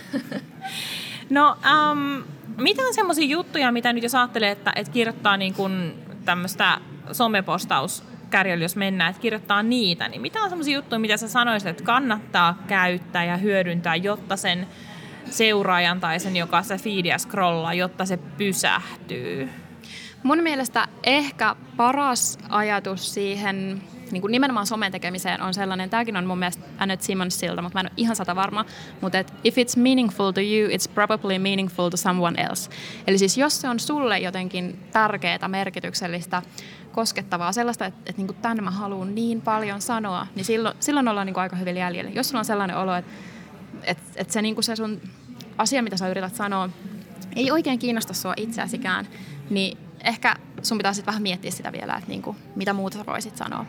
no, 1.31 1.57
um, 1.91 2.25
mitä 2.57 2.83
on 2.83 2.95
semmoisia 2.95 3.27
juttuja, 3.27 3.73
mitä 3.73 3.93
nyt 3.93 4.03
jos 4.03 4.15
ajattelee, 4.15 4.51
että, 4.51 4.73
että 4.77 4.93
kirjoittaa 4.93 5.37
niin 5.37 5.55
kuin 5.55 5.95
tämmöistä 6.25 6.79
somepostaus 7.13 8.12
kärjellä, 8.33 8.65
jos 8.65 8.77
mennään, 8.77 9.11
että 9.11 9.23
kirjoittaa 9.23 9.63
niitä, 9.63 10.09
niin 10.09 10.23
mitä 10.23 10.41
on 10.41 10.49
sellaisia 10.49 10.75
juttuja, 10.75 10.99
mitä 10.99 11.17
sä 11.17 11.29
sanoisit, 11.29 11.69
että 11.69 11.85
kannattaa 11.85 12.63
käyttää 12.67 13.25
ja 13.25 13.37
hyödyntää, 13.37 13.97
jotta 13.97 14.37
sen 14.37 14.67
seuraajan 15.31 16.01
tai 16.01 16.21
sen, 16.21 16.37
joka 16.37 16.63
se 16.63 16.79
feedia 16.79 17.19
scrollaa, 17.19 17.75
jotta 17.75 18.07
se 18.07 18.17
pysähtyy? 18.17 19.49
Mun 20.23 20.43
mielestä 20.43 20.89
ehkä 21.05 21.57
paras 21.77 22.39
ajatus 22.49 23.15
siihen 23.15 23.83
niin 24.13 24.21
kuin 24.21 24.33
nimenomaan 24.33 24.67
somen 24.67 24.93
tekemiseen 24.93 25.43
on 25.43 25.55
sellainen, 25.55 25.91
tämäkin 25.91 26.17
on 26.17 26.27
mun 26.27 26.39
mielestä 26.39 26.65
Annette 26.79 27.07
Simonsilta, 27.07 27.63
mutta 27.63 27.77
mä 27.77 27.81
en 27.81 27.87
ole 27.87 27.93
ihan 27.97 28.17
sata 28.17 28.37
varma, 28.37 28.65
mutta 29.01 29.19
et, 29.19 29.33
if 29.45 29.57
it's 29.57 29.81
meaningful 29.81 30.31
to 30.31 30.41
you, 30.41 30.69
it's 30.69 30.91
probably 30.95 31.39
meaningful 31.39 31.89
to 31.89 31.97
someone 31.97 32.43
else. 32.43 32.71
Eli 33.07 33.19
siis 33.19 33.39
jos 33.39 33.61
se 33.61 33.69
on 33.69 33.81
sulle 33.81 34.19
jotenkin 34.19 34.79
tärkeää, 34.93 35.49
merkityksellistä, 35.49 36.43
koskettavaa, 36.93 37.53
sellaista, 37.53 37.87
että, 37.87 38.01
että 38.07 38.21
niin 38.21 38.27
kuin 38.27 38.37
tämän 38.43 38.65
mä 38.65 38.71
haluan 38.71 39.15
niin 39.15 39.41
paljon 39.41 39.81
sanoa, 39.81 40.27
niin 40.35 40.45
silloin, 40.45 40.77
silloin 40.81 41.09
ollaan 41.09 41.27
niin 41.27 41.35
kuin 41.35 41.43
aika 41.43 41.57
hyvin 41.57 41.77
jäljellä. 41.77 42.11
Jos 42.11 42.29
sulla 42.29 42.39
on 42.39 42.45
sellainen 42.45 42.77
olo, 42.77 42.95
että, 42.95 43.11
että, 43.83 44.03
että 44.17 44.33
se, 44.33 44.43
niin 44.43 44.55
kuin 44.55 44.65
se 44.65 44.77
sun 44.77 45.01
asia, 45.59 45.83
mitä 45.83 45.97
sä 45.97 46.09
yrität 46.09 46.35
sanoa, 46.35 46.69
ei 47.37 47.51
oikein 47.51 47.79
kiinnosta 47.79 48.15
sua 48.15 48.35
itseäsikään, 48.37 49.09
niin 49.51 49.79
ehkä 50.05 50.37
sun 50.63 50.79
pitää 50.79 50.93
sitten 50.93 51.13
vähän 51.13 51.23
miettiä 51.23 51.51
sitä 51.51 51.73
vielä, 51.73 51.95
että 51.95 52.09
niin 52.09 52.23
kuin, 52.23 52.37
mitä 52.57 52.73
muuta 52.73 52.99
sä 52.99 53.07
voisit 53.07 53.37
sanoa. 53.37 53.67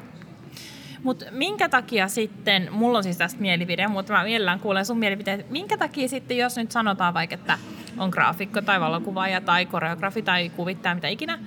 Mutta 1.03 1.25
minkä 1.31 1.69
takia 1.69 2.07
sitten, 2.07 2.67
mulla 2.71 2.97
on 2.97 3.03
siis 3.03 3.17
tästä 3.17 3.41
mielipide, 3.41 3.87
mutta 3.87 4.13
mä 4.13 4.23
mielellään 4.23 4.59
kuulen 4.59 4.85
sun 4.85 4.97
mielipiteet, 4.97 5.49
minkä 5.49 5.77
takia 5.77 6.07
sitten, 6.07 6.37
jos 6.37 6.57
nyt 6.57 6.71
sanotaan 6.71 7.13
vaikka, 7.13 7.33
että 7.35 7.57
on 7.97 8.09
graafikko 8.09 8.61
tai 8.61 8.79
valokuvaaja 8.79 9.41
tai 9.41 9.65
koreografi 9.65 10.21
tai 10.21 10.49
kuvittaja, 10.49 10.95
mitä 10.95 11.07
ikinä, 11.07 11.39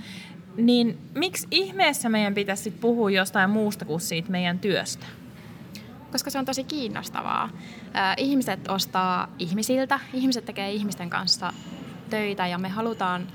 niin 0.56 0.98
miksi 1.14 1.46
ihmeessä 1.50 2.08
meidän 2.08 2.34
pitäisi 2.34 2.62
sit 2.62 2.80
puhua 2.80 3.10
jostain 3.10 3.50
muusta 3.50 3.84
kuin 3.84 4.00
siitä 4.00 4.30
meidän 4.30 4.58
työstä? 4.58 5.06
Koska 6.12 6.30
se 6.30 6.38
on 6.38 6.44
tosi 6.44 6.64
kiinnostavaa. 6.64 7.48
Ihmiset 8.16 8.68
ostaa 8.68 9.28
ihmisiltä, 9.38 10.00
ihmiset 10.12 10.44
tekee 10.44 10.72
ihmisten 10.72 11.10
kanssa 11.10 11.52
töitä 12.10 12.46
ja 12.46 12.58
me 12.58 12.68
halutaan 12.68 13.26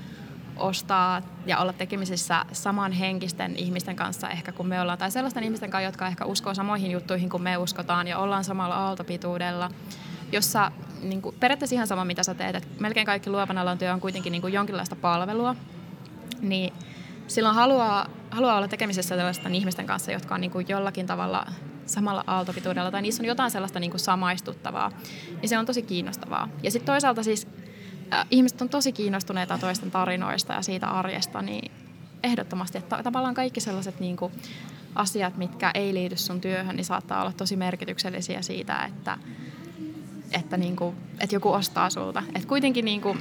ostaa 0.56 1.22
ja 1.46 1.58
olla 1.58 1.72
tekemisissä 1.72 2.44
samanhenkisten 2.52 3.56
ihmisten 3.56 3.96
kanssa 3.96 4.28
ehkä 4.28 4.52
kuin 4.52 4.68
me 4.68 4.80
ollaan, 4.80 4.98
tai 4.98 5.10
sellaisten 5.10 5.44
ihmisten 5.44 5.70
kanssa, 5.70 5.84
jotka 5.84 6.06
ehkä 6.06 6.24
uskoo 6.24 6.54
samoihin 6.54 6.90
juttuihin 6.90 7.30
kuin 7.30 7.42
me 7.42 7.56
uskotaan 7.56 8.08
ja 8.08 8.18
ollaan 8.18 8.44
samalla 8.44 8.74
aaltopituudella, 8.74 9.70
jossa 10.32 10.72
niin 11.02 11.22
kuin, 11.22 11.36
periaatteessa 11.40 11.74
ihan 11.74 11.86
sama 11.86 12.04
mitä 12.04 12.22
sä 12.22 12.34
teet, 12.34 12.56
että 12.56 12.68
melkein 12.80 13.06
kaikki 13.06 13.30
luovan 13.30 13.58
alan 13.58 13.78
työ 13.78 13.92
on 13.92 14.00
kuitenkin 14.00 14.30
niin 14.30 14.42
kuin 14.42 14.52
jonkinlaista 14.52 14.96
palvelua, 14.96 15.56
niin 16.40 16.72
silloin 17.34 17.54
haluaa, 17.54 18.06
haluaa 18.30 18.56
olla 18.56 18.68
tekemisessä 18.68 19.16
sellaisten 19.16 19.54
ihmisten 19.54 19.86
kanssa, 19.86 20.12
jotka 20.12 20.34
on 20.34 20.40
niin 20.40 20.50
kuin 20.50 20.66
jollakin 20.68 21.06
tavalla 21.06 21.46
samalla 21.86 22.24
aaltopituudella 22.26 22.90
tai 22.90 23.02
niissä 23.02 23.22
on 23.22 23.26
jotain 23.26 23.50
sellaista 23.50 23.80
niin 23.80 23.90
kuin 23.90 24.00
samaistuttavaa. 24.00 24.92
Ja 25.42 25.48
se 25.48 25.58
on 25.58 25.66
tosi 25.66 25.82
kiinnostavaa. 25.82 26.48
Ja 26.62 26.70
sitten 26.70 26.92
toisaalta 26.92 27.22
siis 27.22 27.48
äh, 28.12 28.26
ihmiset 28.30 28.62
on 28.62 28.68
tosi 28.68 28.92
kiinnostuneita 28.92 29.58
toisten 29.58 29.90
tarinoista 29.90 30.52
ja 30.52 30.62
siitä 30.62 30.86
arjesta, 30.86 31.42
niin 31.42 31.72
ehdottomasti, 32.22 32.78
että 32.78 33.02
tavallaan 33.02 33.34
kaikki 33.34 33.60
sellaiset 33.60 34.00
niin 34.00 34.16
kuin 34.16 34.32
asiat, 34.94 35.36
mitkä 35.36 35.70
ei 35.74 35.94
liity 35.94 36.16
sun 36.16 36.40
työhön, 36.40 36.76
niin 36.76 36.84
saattaa 36.84 37.20
olla 37.20 37.32
tosi 37.32 37.56
merkityksellisiä 37.56 38.42
siitä, 38.42 38.84
että, 38.84 39.18
että, 40.32 40.56
niin 40.56 40.76
kuin, 40.76 40.96
että 41.20 41.36
joku 41.36 41.52
ostaa 41.52 41.90
sulta. 41.90 42.22
Että 42.34 42.48
kuitenkin 42.48 42.84
niin 42.84 43.00
kuin, 43.00 43.18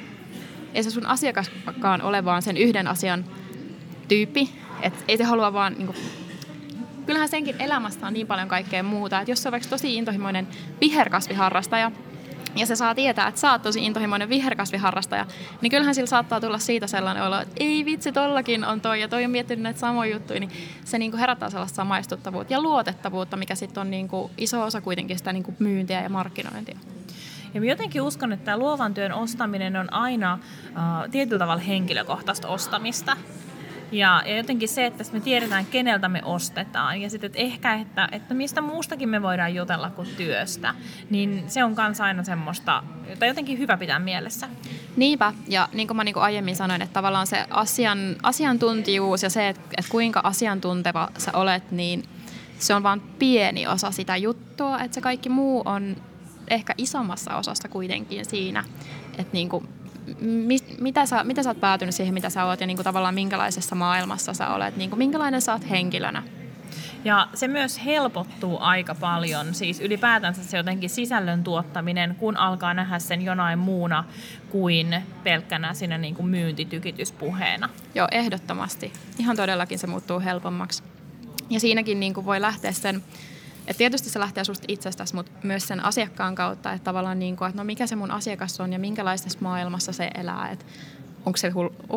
ei 0.73 0.83
se 0.83 0.89
sun 0.89 1.05
asiakaskaan 1.05 2.01
ole 2.01 2.25
vaan 2.25 2.41
sen 2.41 2.57
yhden 2.57 2.87
asian 2.87 3.25
tyyppi, 4.11 4.49
että 4.81 5.03
ei 5.07 5.17
se 5.17 5.23
halua 5.23 5.53
vaan 5.53 5.73
niin 5.73 5.85
kuin, 5.87 5.97
kyllähän 7.05 7.29
senkin 7.29 7.55
elämästä 7.59 8.07
on 8.07 8.13
niin 8.13 8.27
paljon 8.27 8.47
kaikkea 8.47 8.83
muuta, 8.83 9.19
että 9.19 9.31
jos 9.31 9.43
se 9.43 9.49
on 9.49 9.51
vaikka 9.51 9.69
tosi 9.69 9.95
intohimoinen 9.95 10.47
viherkasviharrastaja, 10.81 11.91
ja 12.55 12.65
se 12.65 12.75
saa 12.75 12.95
tietää, 12.95 13.27
että 13.27 13.41
sä 13.41 13.51
oot 13.51 13.61
tosi 13.61 13.85
intohimoinen 13.85 14.29
viherkasviharrastaja, 14.29 15.25
niin 15.61 15.69
kyllähän 15.69 15.95
sillä 15.95 16.07
saattaa 16.07 16.41
tulla 16.41 16.59
siitä 16.59 16.87
sellainen 16.87 17.23
olo, 17.23 17.39
että 17.39 17.55
ei 17.59 17.85
vitsi, 17.85 18.11
tollakin 18.11 18.65
on 18.65 18.81
toi 18.81 19.01
ja 19.01 19.07
toi 19.07 19.25
on 19.25 19.31
miettinyt 19.31 19.63
näitä 19.63 19.79
samoja 19.79 20.13
juttuja, 20.13 20.39
niin 20.39 20.51
se 20.85 20.97
niin 20.97 21.11
kuin 21.11 21.19
herättää 21.19 21.49
sellaista 21.49 21.75
samaistuttavuutta 21.75 22.53
ja 22.53 22.61
luotettavuutta, 22.61 23.37
mikä 23.37 23.55
sitten 23.55 23.81
on 23.81 23.91
niin 23.91 24.07
kuin 24.07 24.31
iso 24.37 24.63
osa 24.63 24.81
kuitenkin 24.81 25.17
sitä 25.17 25.33
niin 25.33 25.43
kuin 25.43 25.55
myyntiä 25.59 26.01
ja 26.01 26.09
markkinointia. 26.09 26.77
Ja 27.53 27.61
mä 27.61 27.65
jotenkin 27.65 28.01
uskon, 28.01 28.33
että 28.33 28.45
tämä 28.45 28.57
luovan 28.57 28.93
työn 28.93 29.13
ostaminen 29.13 29.75
on 29.75 29.93
aina 29.93 30.33
uh, 30.33 31.11
tietyllä 31.11 31.39
tavalla 31.39 31.61
henkilökohtaista 31.61 32.47
ostamista. 32.47 33.17
Ja, 33.91 34.23
ja 34.25 34.37
jotenkin 34.37 34.69
se, 34.69 34.85
että 34.85 35.03
me 35.13 35.19
tiedetään, 35.19 35.65
keneltä 35.65 36.09
me 36.09 36.21
ostetaan. 36.23 37.01
Ja 37.01 37.09
sitten 37.09 37.27
että 37.27 37.39
ehkä, 37.39 37.73
että, 37.73 38.09
että 38.11 38.33
mistä 38.33 38.61
muustakin 38.61 39.09
me 39.09 39.21
voidaan 39.21 39.55
jutella 39.55 39.89
kuin 39.89 40.07
työstä, 40.17 40.75
niin 41.09 41.43
se 41.47 41.63
on 41.63 41.75
myös 41.87 42.01
aina 42.01 42.23
semmoista, 42.23 42.83
jota 43.09 43.25
jotenkin 43.25 43.57
hyvä 43.57 43.77
pitää 43.77 43.99
mielessä. 43.99 44.49
Niinpä, 44.95 45.33
ja 45.47 45.69
niin 45.73 45.87
kuin 45.87 45.97
mä 45.97 46.03
niin 46.03 46.13
kuin 46.13 46.23
aiemmin 46.23 46.55
sanoin, 46.55 46.81
että 46.81 46.93
tavallaan 46.93 47.27
se 47.27 47.45
asian, 47.49 48.15
asiantuntijuus 48.23 49.23
ja 49.23 49.29
se, 49.29 49.49
että, 49.49 49.61
että 49.77 49.91
kuinka 49.91 50.21
asiantunteva 50.23 51.09
sä 51.17 51.31
olet, 51.33 51.71
niin 51.71 52.03
se 52.59 52.73
on 52.75 52.83
vain 52.83 53.01
pieni 53.01 53.67
osa 53.67 53.91
sitä 53.91 54.17
juttua, 54.17 54.79
että 54.79 54.95
se 54.95 55.01
kaikki 55.01 55.29
muu 55.29 55.61
on 55.65 55.95
ehkä 56.47 56.73
isommassa 56.77 57.35
osassa 57.35 57.67
kuitenkin 57.67 58.25
siinä, 58.25 58.63
että 59.17 59.33
niin 59.33 59.49
kuin 59.49 59.67
mit, 60.19 60.81
mitä, 60.81 61.05
sä, 61.05 61.23
mitä 61.23 61.43
sä 61.43 61.49
oot 61.49 61.59
päätynyt 61.59 61.95
siihen, 61.95 62.13
mitä 62.13 62.29
sä 62.29 62.45
oot 62.45 62.61
ja 62.61 62.67
niin 62.67 62.77
kuin 62.77 62.83
tavallaan 62.83 63.15
minkälaisessa 63.15 63.75
maailmassa 63.75 64.33
sä 64.33 64.49
olet, 64.49 64.77
niin 64.77 64.89
kuin 64.89 64.97
minkälainen 64.97 65.41
sä 65.41 65.53
oot 65.53 65.69
henkilönä. 65.69 66.23
Ja 67.05 67.27
se 67.33 67.47
myös 67.47 67.85
helpottuu 67.85 68.57
aika 68.59 68.95
paljon, 68.95 69.53
siis 69.53 69.79
ylipäätänsä 69.79 70.43
se 70.43 70.57
jotenkin 70.57 70.89
sisällön 70.89 71.43
tuottaminen, 71.43 72.15
kun 72.15 72.37
alkaa 72.37 72.73
nähdä 72.73 72.99
sen 72.99 73.21
jonain 73.21 73.59
muuna 73.59 74.03
kuin 74.49 75.03
pelkkänä 75.23 75.73
siinä 75.73 75.97
niin 75.97 76.15
kuin 76.15 76.27
myyntitykityspuheena. 76.27 77.69
Joo, 77.95 78.07
ehdottomasti. 78.11 78.93
Ihan 79.19 79.35
todellakin 79.35 79.79
se 79.79 79.87
muuttuu 79.87 80.19
helpommaksi. 80.19 80.83
Ja 81.49 81.59
siinäkin 81.59 81.99
niin 81.99 82.13
kuin 82.13 82.25
voi 82.25 82.41
lähteä 82.41 82.71
sen 82.71 83.03
et 83.71 83.77
tietysti 83.77 84.09
se 84.09 84.19
lähtee 84.19 84.43
susta 84.43 84.65
itsestäsi, 84.67 85.15
mutta 85.15 85.31
myös 85.43 85.67
sen 85.67 85.85
asiakkaan 85.85 86.35
kautta, 86.35 86.73
että 86.73 86.83
tavallaan 86.83 87.19
niin 87.19 87.37
kuin, 87.37 87.49
että 87.49 87.61
no 87.61 87.63
mikä 87.63 87.87
se 87.87 87.95
mun 87.95 88.11
asiakas 88.11 88.59
on 88.59 88.73
ja 88.73 88.79
minkälaisessa 88.79 89.39
maailmassa 89.41 89.93
se 89.93 90.11
elää. 90.15 90.49
Että 90.49 90.65
onko 91.25 91.37
se 91.37 91.51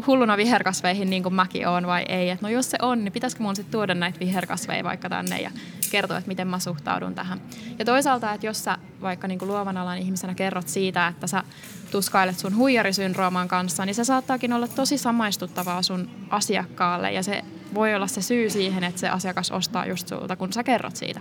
hulluna 0.06 0.36
viherkasveihin 0.36 1.10
niin 1.10 1.22
kuin 1.22 1.34
mäkin 1.34 1.68
on 1.68 1.86
vai 1.86 2.04
ei. 2.08 2.30
Että 2.30 2.46
no 2.46 2.50
jos 2.50 2.70
se 2.70 2.78
on, 2.82 3.04
niin 3.04 3.12
pitäisikö 3.12 3.42
mun 3.42 3.56
sitten 3.56 3.72
tuoda 3.72 3.94
näitä 3.94 4.20
viherkasveja 4.20 4.84
vaikka 4.84 5.08
tänne 5.08 5.40
ja 5.40 5.50
kertoa, 5.90 6.18
että 6.18 6.28
miten 6.28 6.48
mä 6.48 6.58
suhtaudun 6.58 7.14
tähän. 7.14 7.40
Ja 7.78 7.84
toisaalta, 7.84 8.32
että 8.32 8.46
jos 8.46 8.64
sä 8.64 8.78
vaikka 9.00 9.28
niin 9.28 9.38
kuin 9.38 9.48
luovan 9.48 9.76
alan 9.76 9.98
ihmisenä 9.98 10.34
kerrot 10.34 10.68
siitä, 10.68 11.06
että 11.06 11.26
sä 11.26 11.42
tuskailet 11.90 12.38
sun 12.38 12.56
huijarisyndrooman 12.56 13.48
kanssa, 13.48 13.86
niin 13.86 13.94
se 13.94 14.04
saattaakin 14.04 14.52
olla 14.52 14.68
tosi 14.68 14.98
samaistuttavaa 14.98 15.82
sun 15.82 16.10
asiakkaalle 16.30 17.12
ja 17.12 17.22
se 17.22 17.44
voi 17.74 17.94
olla 17.94 18.06
se 18.06 18.22
syy 18.22 18.50
siihen, 18.50 18.84
että 18.84 19.00
se 19.00 19.08
asiakas 19.08 19.50
ostaa 19.50 19.86
just 19.86 20.08
sulta, 20.08 20.36
kun 20.36 20.52
sä 20.52 20.64
kerrot 20.64 20.96
siitä 20.96 21.20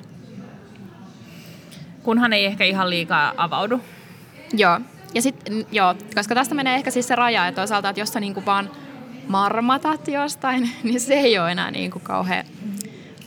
kunhan 2.03 2.33
ei 2.33 2.45
ehkä 2.45 2.63
ihan 2.63 2.89
liikaa 2.89 3.33
avaudu. 3.37 3.81
Joo, 4.53 4.79
ja 5.13 5.21
sitten, 5.21 5.65
joo, 5.71 5.95
koska 6.15 6.35
tästä 6.35 6.55
menee 6.55 6.75
ehkä 6.75 6.91
siis 6.91 7.07
se 7.07 7.15
raja, 7.15 7.47
että 7.47 7.61
toisaalta, 7.61 7.89
että 7.89 7.99
jos 7.99 8.09
sä 8.09 8.19
niinku 8.19 8.45
vaan 8.45 8.69
marmatat 9.27 10.07
jostain, 10.07 10.71
niin 10.83 10.99
se 10.99 11.13
ei 11.13 11.39
ole 11.39 11.51
enää 11.51 11.71
niinku 11.71 11.99
kauhean 11.99 12.45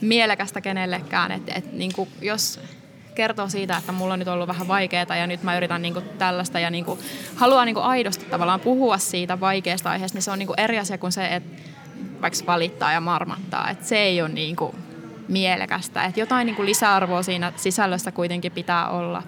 mielekästä 0.01 0.61
kenellekään. 0.61 1.31
Että 1.31 1.53
et, 1.55 1.73
niinku, 1.73 2.07
jos 2.21 2.59
kertoo 3.15 3.49
siitä, 3.49 3.77
että 3.77 3.91
mulla 3.91 4.13
on 4.13 4.19
nyt 4.19 4.27
ollut 4.27 4.47
vähän 4.47 4.67
vaikeaa 4.67 5.15
ja 5.19 5.27
nyt 5.27 5.43
mä 5.43 5.57
yritän 5.57 5.81
niinku 5.81 6.01
tällaista 6.01 6.59
ja 6.59 6.69
niinku, 6.69 6.99
haluaa 7.35 7.65
niinku 7.65 7.81
aidosti 7.81 8.25
tavallaan 8.25 8.59
puhua 8.59 8.97
siitä 8.97 9.39
vaikeasta 9.39 9.89
aiheesta, 9.89 10.15
niin 10.15 10.23
se 10.23 10.31
on 10.31 10.39
niinku 10.39 10.53
eri 10.57 10.79
asia 10.79 10.97
kuin 10.97 11.11
se, 11.11 11.27
että 11.27 11.61
vaikka 12.21 12.39
valittaa 12.47 12.91
ja 12.91 13.01
marmattaa. 13.01 13.69
Että 13.69 13.85
se 13.85 13.97
ei 13.97 14.21
ole 14.21 14.29
niinku, 14.29 14.75
mielekästä. 15.27 16.03
Että 16.03 16.19
jotain 16.19 16.45
niin 16.45 16.55
kuin 16.55 16.65
lisäarvoa 16.65 17.23
siinä 17.23 17.53
sisällössä 17.55 18.11
kuitenkin 18.11 18.51
pitää 18.51 18.89
olla 18.89 19.23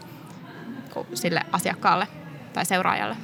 sille 1.14 1.42
asiakkaalle 1.52 2.08
tai 2.54 2.66
seuraajalle. 2.66 3.16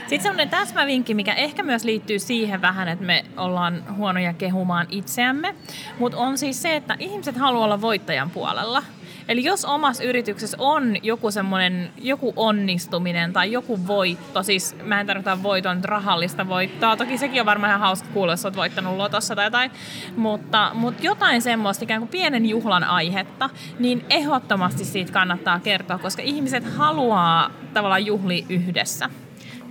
Sitten 0.00 0.22
semmoinen 0.22 0.48
täsmävinkki, 0.48 1.14
mikä 1.14 1.34
ehkä 1.34 1.62
myös 1.62 1.84
liittyy 1.84 2.18
siihen 2.18 2.62
vähän, 2.62 2.88
että 2.88 3.04
me 3.04 3.24
ollaan 3.36 3.96
huonoja 3.96 4.32
kehumaan 4.32 4.86
itseämme, 4.90 5.54
mutta 5.98 6.18
on 6.18 6.38
siis 6.38 6.62
se, 6.62 6.76
että 6.76 6.96
ihmiset 6.98 7.36
haluaa 7.36 7.64
olla 7.64 7.80
voittajan 7.80 8.30
puolella. 8.30 8.82
Eli 9.28 9.44
jos 9.44 9.64
omassa 9.64 10.04
yrityksessä 10.04 10.56
on 10.60 10.96
joku 11.02 11.30
semmoinen, 11.30 11.90
joku 12.02 12.32
onnistuminen 12.36 13.32
tai 13.32 13.52
joku 13.52 13.86
voitto, 13.86 14.42
siis 14.42 14.76
mä 14.82 15.00
en 15.00 15.06
tarkoita 15.06 15.42
voiton 15.42 15.84
rahallista 15.84 16.48
voittoa, 16.48 16.96
toki 16.96 17.18
sekin 17.18 17.40
on 17.40 17.46
varmaan 17.46 17.70
ihan 17.70 17.80
hauska 17.80 18.08
kuulla, 18.12 18.32
jos 18.32 18.44
olet 18.44 18.56
voittanut 18.56 18.96
lotossa 18.96 19.36
tai 19.36 19.46
jotain, 19.46 19.70
mutta, 20.16 20.70
mutta 20.74 21.02
jotain 21.02 21.42
semmoista 21.42 21.84
ikään 21.84 22.00
kuin 22.00 22.08
pienen 22.08 22.46
juhlan 22.46 22.84
aihetta, 22.84 23.50
niin 23.78 24.04
ehdottomasti 24.10 24.84
siitä 24.84 25.12
kannattaa 25.12 25.60
kertoa, 25.60 25.98
koska 25.98 26.22
ihmiset 26.22 26.64
haluaa 26.76 27.50
tavallaan 27.74 28.06
juhli 28.06 28.46
yhdessä. 28.48 29.10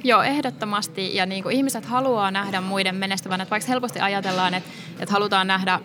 Joo, 0.04 0.22
ehdottomasti. 0.22 1.16
Ja 1.16 1.26
niin 1.26 1.44
kuin 1.44 1.56
ihmiset 1.56 1.86
haluaa 1.86 2.32
nähdä 2.32 2.62
muiden 2.62 2.96
menestyvän. 2.96 3.42
Että 3.42 3.50
vaikka 3.50 3.68
helposti 3.68 4.00
ajatellaan, 4.00 4.54
että, 4.54 4.70
että 5.00 5.14
halutaan 5.14 5.48
nähdä 5.48 5.80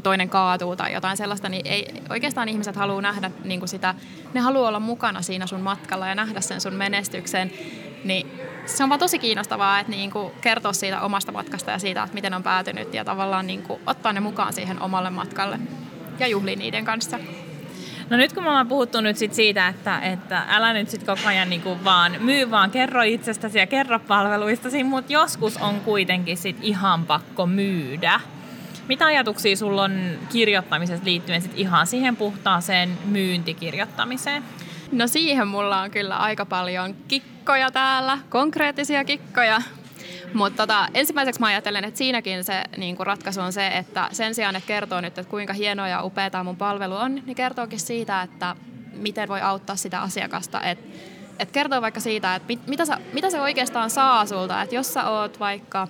kun 0.00 0.04
toinen 0.04 0.28
kaatuu 0.28 0.76
tai 0.76 0.92
jotain 0.92 1.16
sellaista, 1.16 1.48
niin 1.48 1.66
ei, 1.66 1.94
oikeastaan 2.10 2.48
ihmiset 2.48 2.76
haluaa 2.76 3.02
nähdä 3.02 3.30
niin 3.44 3.60
kuin 3.60 3.68
sitä, 3.68 3.94
ne 4.34 4.40
haluaa 4.40 4.68
olla 4.68 4.80
mukana 4.80 5.22
siinä 5.22 5.46
sun 5.46 5.60
matkalla 5.60 6.08
ja 6.08 6.14
nähdä 6.14 6.40
sen 6.40 6.60
sun 6.60 6.74
menestyksen, 6.74 7.50
niin 8.04 8.26
se 8.66 8.82
on 8.82 8.88
vaan 8.88 8.98
tosi 8.98 9.18
kiinnostavaa, 9.18 9.80
että 9.80 9.90
niin 9.90 10.10
kuin 10.10 10.32
kertoa 10.40 10.72
siitä 10.72 11.00
omasta 11.00 11.32
matkasta 11.32 11.70
ja 11.70 11.78
siitä, 11.78 12.02
että 12.02 12.14
miten 12.14 12.34
on 12.34 12.42
päätynyt 12.42 12.94
ja 12.94 13.04
tavallaan 13.04 13.46
niin 13.46 13.62
kuin 13.62 13.80
ottaa 13.86 14.12
ne 14.12 14.20
mukaan 14.20 14.52
siihen 14.52 14.82
omalle 14.82 15.10
matkalle 15.10 15.58
ja 16.18 16.26
juhli 16.26 16.56
niiden 16.56 16.84
kanssa. 16.84 17.18
No 18.10 18.16
nyt 18.16 18.32
kun 18.32 18.42
me 18.42 18.48
ollaan 18.48 18.68
puhuttu 18.68 19.00
nyt 19.00 19.16
sit 19.16 19.34
siitä, 19.34 19.68
että, 19.68 20.00
että 20.00 20.42
älä 20.48 20.72
nyt 20.72 20.90
sit 20.90 21.02
koko 21.02 21.20
ajan 21.26 21.50
niinku 21.50 21.76
vaan 21.84 22.16
myy, 22.20 22.50
vaan 22.50 22.70
kerro 22.70 23.02
itsestäsi 23.02 23.58
ja 23.58 23.66
kerro 23.66 23.98
palveluistasi, 23.98 24.84
mutta 24.84 25.12
joskus 25.12 25.56
on 25.56 25.80
kuitenkin 25.80 26.36
sit 26.36 26.56
ihan 26.60 27.06
pakko 27.06 27.46
myydä. 27.46 28.20
Mitä 28.88 29.06
ajatuksia 29.06 29.56
sulla 29.56 29.82
on 29.82 30.18
kirjoittamisesta 30.32 31.04
liittyen 31.04 31.42
sit 31.42 31.52
ihan 31.56 31.86
siihen 31.86 32.16
puhtaaseen 32.16 32.98
myyntikirjoittamiseen? 33.04 34.42
No 34.92 35.06
siihen 35.06 35.48
mulla 35.48 35.80
on 35.80 35.90
kyllä 35.90 36.16
aika 36.16 36.46
paljon 36.46 36.94
kikkoja 37.08 37.70
täällä, 37.70 38.18
konkreettisia 38.28 39.04
kikkoja. 39.04 39.62
Mutta 40.34 40.62
tota, 40.62 40.88
ensimmäiseksi 40.94 41.40
mä 41.40 41.46
ajattelen, 41.46 41.84
että 41.84 41.98
siinäkin 41.98 42.44
se 42.44 42.64
niin 42.76 42.96
ratkaisu 43.00 43.40
on 43.40 43.52
se, 43.52 43.66
että 43.66 44.08
sen 44.12 44.34
sijaan, 44.34 44.56
että 44.56 44.66
kertoo 44.66 45.00
nyt, 45.00 45.18
että 45.18 45.30
kuinka 45.30 45.52
hienoa 45.52 45.88
ja 45.88 46.02
upeaa 46.02 46.44
mun 46.44 46.56
palvelu 46.56 46.94
on, 46.94 47.14
niin 47.26 47.34
kertookin 47.34 47.80
siitä, 47.80 48.22
että 48.22 48.56
miten 48.92 49.28
voi 49.28 49.40
auttaa 49.40 49.76
sitä 49.76 50.00
asiakasta. 50.00 50.60
Että 50.60 50.98
et 51.38 51.50
kertoo 51.50 51.82
vaikka 51.82 52.00
siitä, 52.00 52.34
että 52.34 52.46
mit, 52.48 52.66
mitä, 52.66 52.84
sä, 52.84 52.98
mitä 53.12 53.30
se 53.30 53.40
oikeastaan 53.40 53.90
saa 53.90 54.26
sulta. 54.26 54.62
Että 54.62 54.74
jos 54.74 54.94
sä 54.94 55.10
oot 55.10 55.40
vaikka 55.40 55.88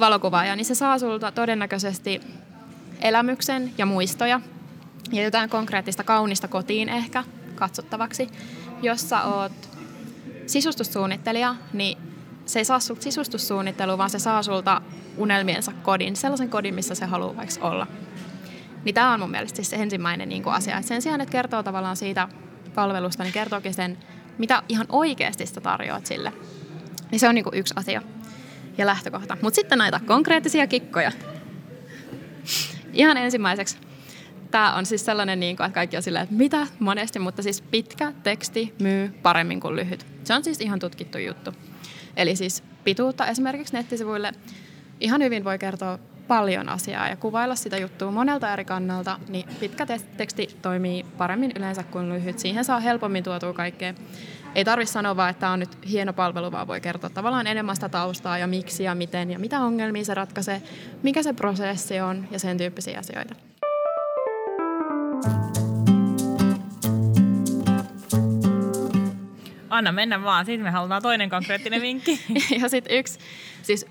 valokuvaaja, 0.00 0.56
niin 0.56 0.64
se 0.64 0.74
saa 0.74 0.98
sulta 0.98 1.32
todennäköisesti 1.32 2.20
elämyksen 3.00 3.72
ja 3.78 3.86
muistoja 3.86 4.40
ja 5.12 5.22
jotain 5.22 5.50
konkreettista 5.50 6.04
kaunista 6.04 6.48
kotiin 6.48 6.88
ehkä 6.88 7.24
katsottavaksi. 7.54 8.28
Jos 8.82 9.08
sä 9.08 9.22
oot 9.22 9.52
sisustussuunnittelija, 10.46 11.54
niin 11.72 11.98
se 12.46 12.58
ei 12.58 12.64
saa 12.64 12.80
sulta 12.80 13.02
sisustussuunnittelua, 13.02 13.98
vaan 13.98 14.10
se 14.10 14.18
saa 14.18 14.42
sulta 14.42 14.82
unelmiensa 15.16 15.72
kodin, 15.82 16.16
sellaisen 16.16 16.50
kodin, 16.50 16.74
missä 16.74 16.94
se 16.94 17.06
haluaa 17.06 17.36
vaikka 17.36 17.68
olla. 17.68 17.86
Niin 18.84 18.94
tämä 18.94 19.12
on 19.12 19.20
mun 19.20 19.30
mielestä 19.30 19.56
siis 19.56 19.70
se 19.70 19.76
ensimmäinen 19.76 20.28
niin 20.28 20.48
asia. 20.48 20.78
Et 20.78 20.86
sen 20.86 21.02
sijaan, 21.02 21.20
että 21.20 21.32
kertoo 21.32 21.62
tavallaan 21.62 21.96
siitä 21.96 22.28
palvelusta, 22.74 23.22
niin 23.22 23.32
kertookin 23.32 23.74
sen, 23.74 23.98
mitä 24.38 24.62
ihan 24.68 24.86
oikeasti 24.88 25.46
sitä 25.46 25.60
tarjoat 25.60 26.06
sille. 26.06 26.32
Niin 27.10 27.20
se 27.20 27.28
on 27.28 27.34
niin 27.34 27.44
yksi 27.52 27.74
asia 27.76 28.02
ja 28.78 28.86
lähtökohta. 28.86 29.36
Mutta 29.42 29.54
sitten 29.54 29.78
näitä 29.78 30.00
konkreettisia 30.06 30.66
kikkoja. 30.66 31.12
Ihan 32.92 33.16
ensimmäiseksi. 33.16 33.78
Tämä 34.50 34.74
on 34.74 34.86
siis 34.86 35.04
sellainen, 35.04 35.40
niin 35.40 35.56
kuin, 35.56 35.66
että 35.66 35.74
kaikki 35.74 35.96
on 35.96 36.02
silleen, 36.02 36.22
että 36.22 36.34
mitä 36.34 36.66
monesti, 36.78 37.18
mutta 37.18 37.42
siis 37.42 37.60
pitkä 37.60 38.12
teksti 38.22 38.74
myy 38.80 39.08
paremmin 39.22 39.60
kuin 39.60 39.76
lyhyt. 39.76 40.06
Se 40.24 40.34
on 40.34 40.44
siis 40.44 40.60
ihan 40.60 40.78
tutkittu 40.78 41.18
juttu. 41.18 41.52
Eli 42.16 42.36
siis 42.36 42.62
pituutta 42.84 43.26
esimerkiksi 43.26 43.74
nettisivuille 43.74 44.32
ihan 45.00 45.22
hyvin 45.22 45.44
voi 45.44 45.58
kertoa 45.58 45.98
paljon 46.28 46.68
asiaa 46.68 47.08
ja 47.08 47.16
kuvailla 47.16 47.54
sitä 47.54 47.76
juttua 47.76 48.10
monelta 48.10 48.52
eri 48.52 48.64
kannalta, 48.64 49.20
niin 49.28 49.48
pitkä 49.60 49.86
teksti 50.16 50.48
toimii 50.62 51.06
paremmin 51.18 51.52
yleensä 51.56 51.82
kuin 51.82 52.08
lyhyt. 52.08 52.38
Siihen 52.38 52.64
saa 52.64 52.80
helpommin 52.80 53.24
tuotua 53.24 53.52
kaikkea. 53.52 53.94
Ei 54.56 54.64
tarvitse 54.64 54.92
sanoa 54.92 55.16
vaan, 55.16 55.30
että 55.30 55.40
tämä 55.40 55.52
on 55.52 55.60
nyt 55.60 55.78
hieno 55.88 56.12
palvelu, 56.12 56.52
vaan 56.52 56.66
voi 56.66 56.80
kertoa 56.80 57.10
tavallaan 57.10 57.46
enemmän 57.46 57.76
sitä 57.76 57.88
taustaa 57.88 58.38
ja 58.38 58.46
miksi 58.46 58.84
ja 58.84 58.94
miten 58.94 59.30
ja 59.30 59.38
mitä 59.38 59.60
ongelmia 59.60 60.04
se 60.04 60.14
ratkaisee, 60.14 60.62
mikä 61.02 61.22
se 61.22 61.32
prosessi 61.32 62.00
on 62.00 62.28
ja 62.30 62.38
sen 62.38 62.58
tyyppisiä 62.58 62.98
asioita. 62.98 63.34
Anna 69.70 69.92
mennä 69.92 70.22
vaan, 70.22 70.46
sitten 70.46 70.64
me 70.64 70.70
halutaan 70.70 71.02
toinen 71.02 71.30
konkreettinen 71.30 71.82
vinkki. 71.82 72.20
ja 72.62 72.68
sitten 72.68 72.98
yksi, 72.98 73.18
siis 73.62 73.86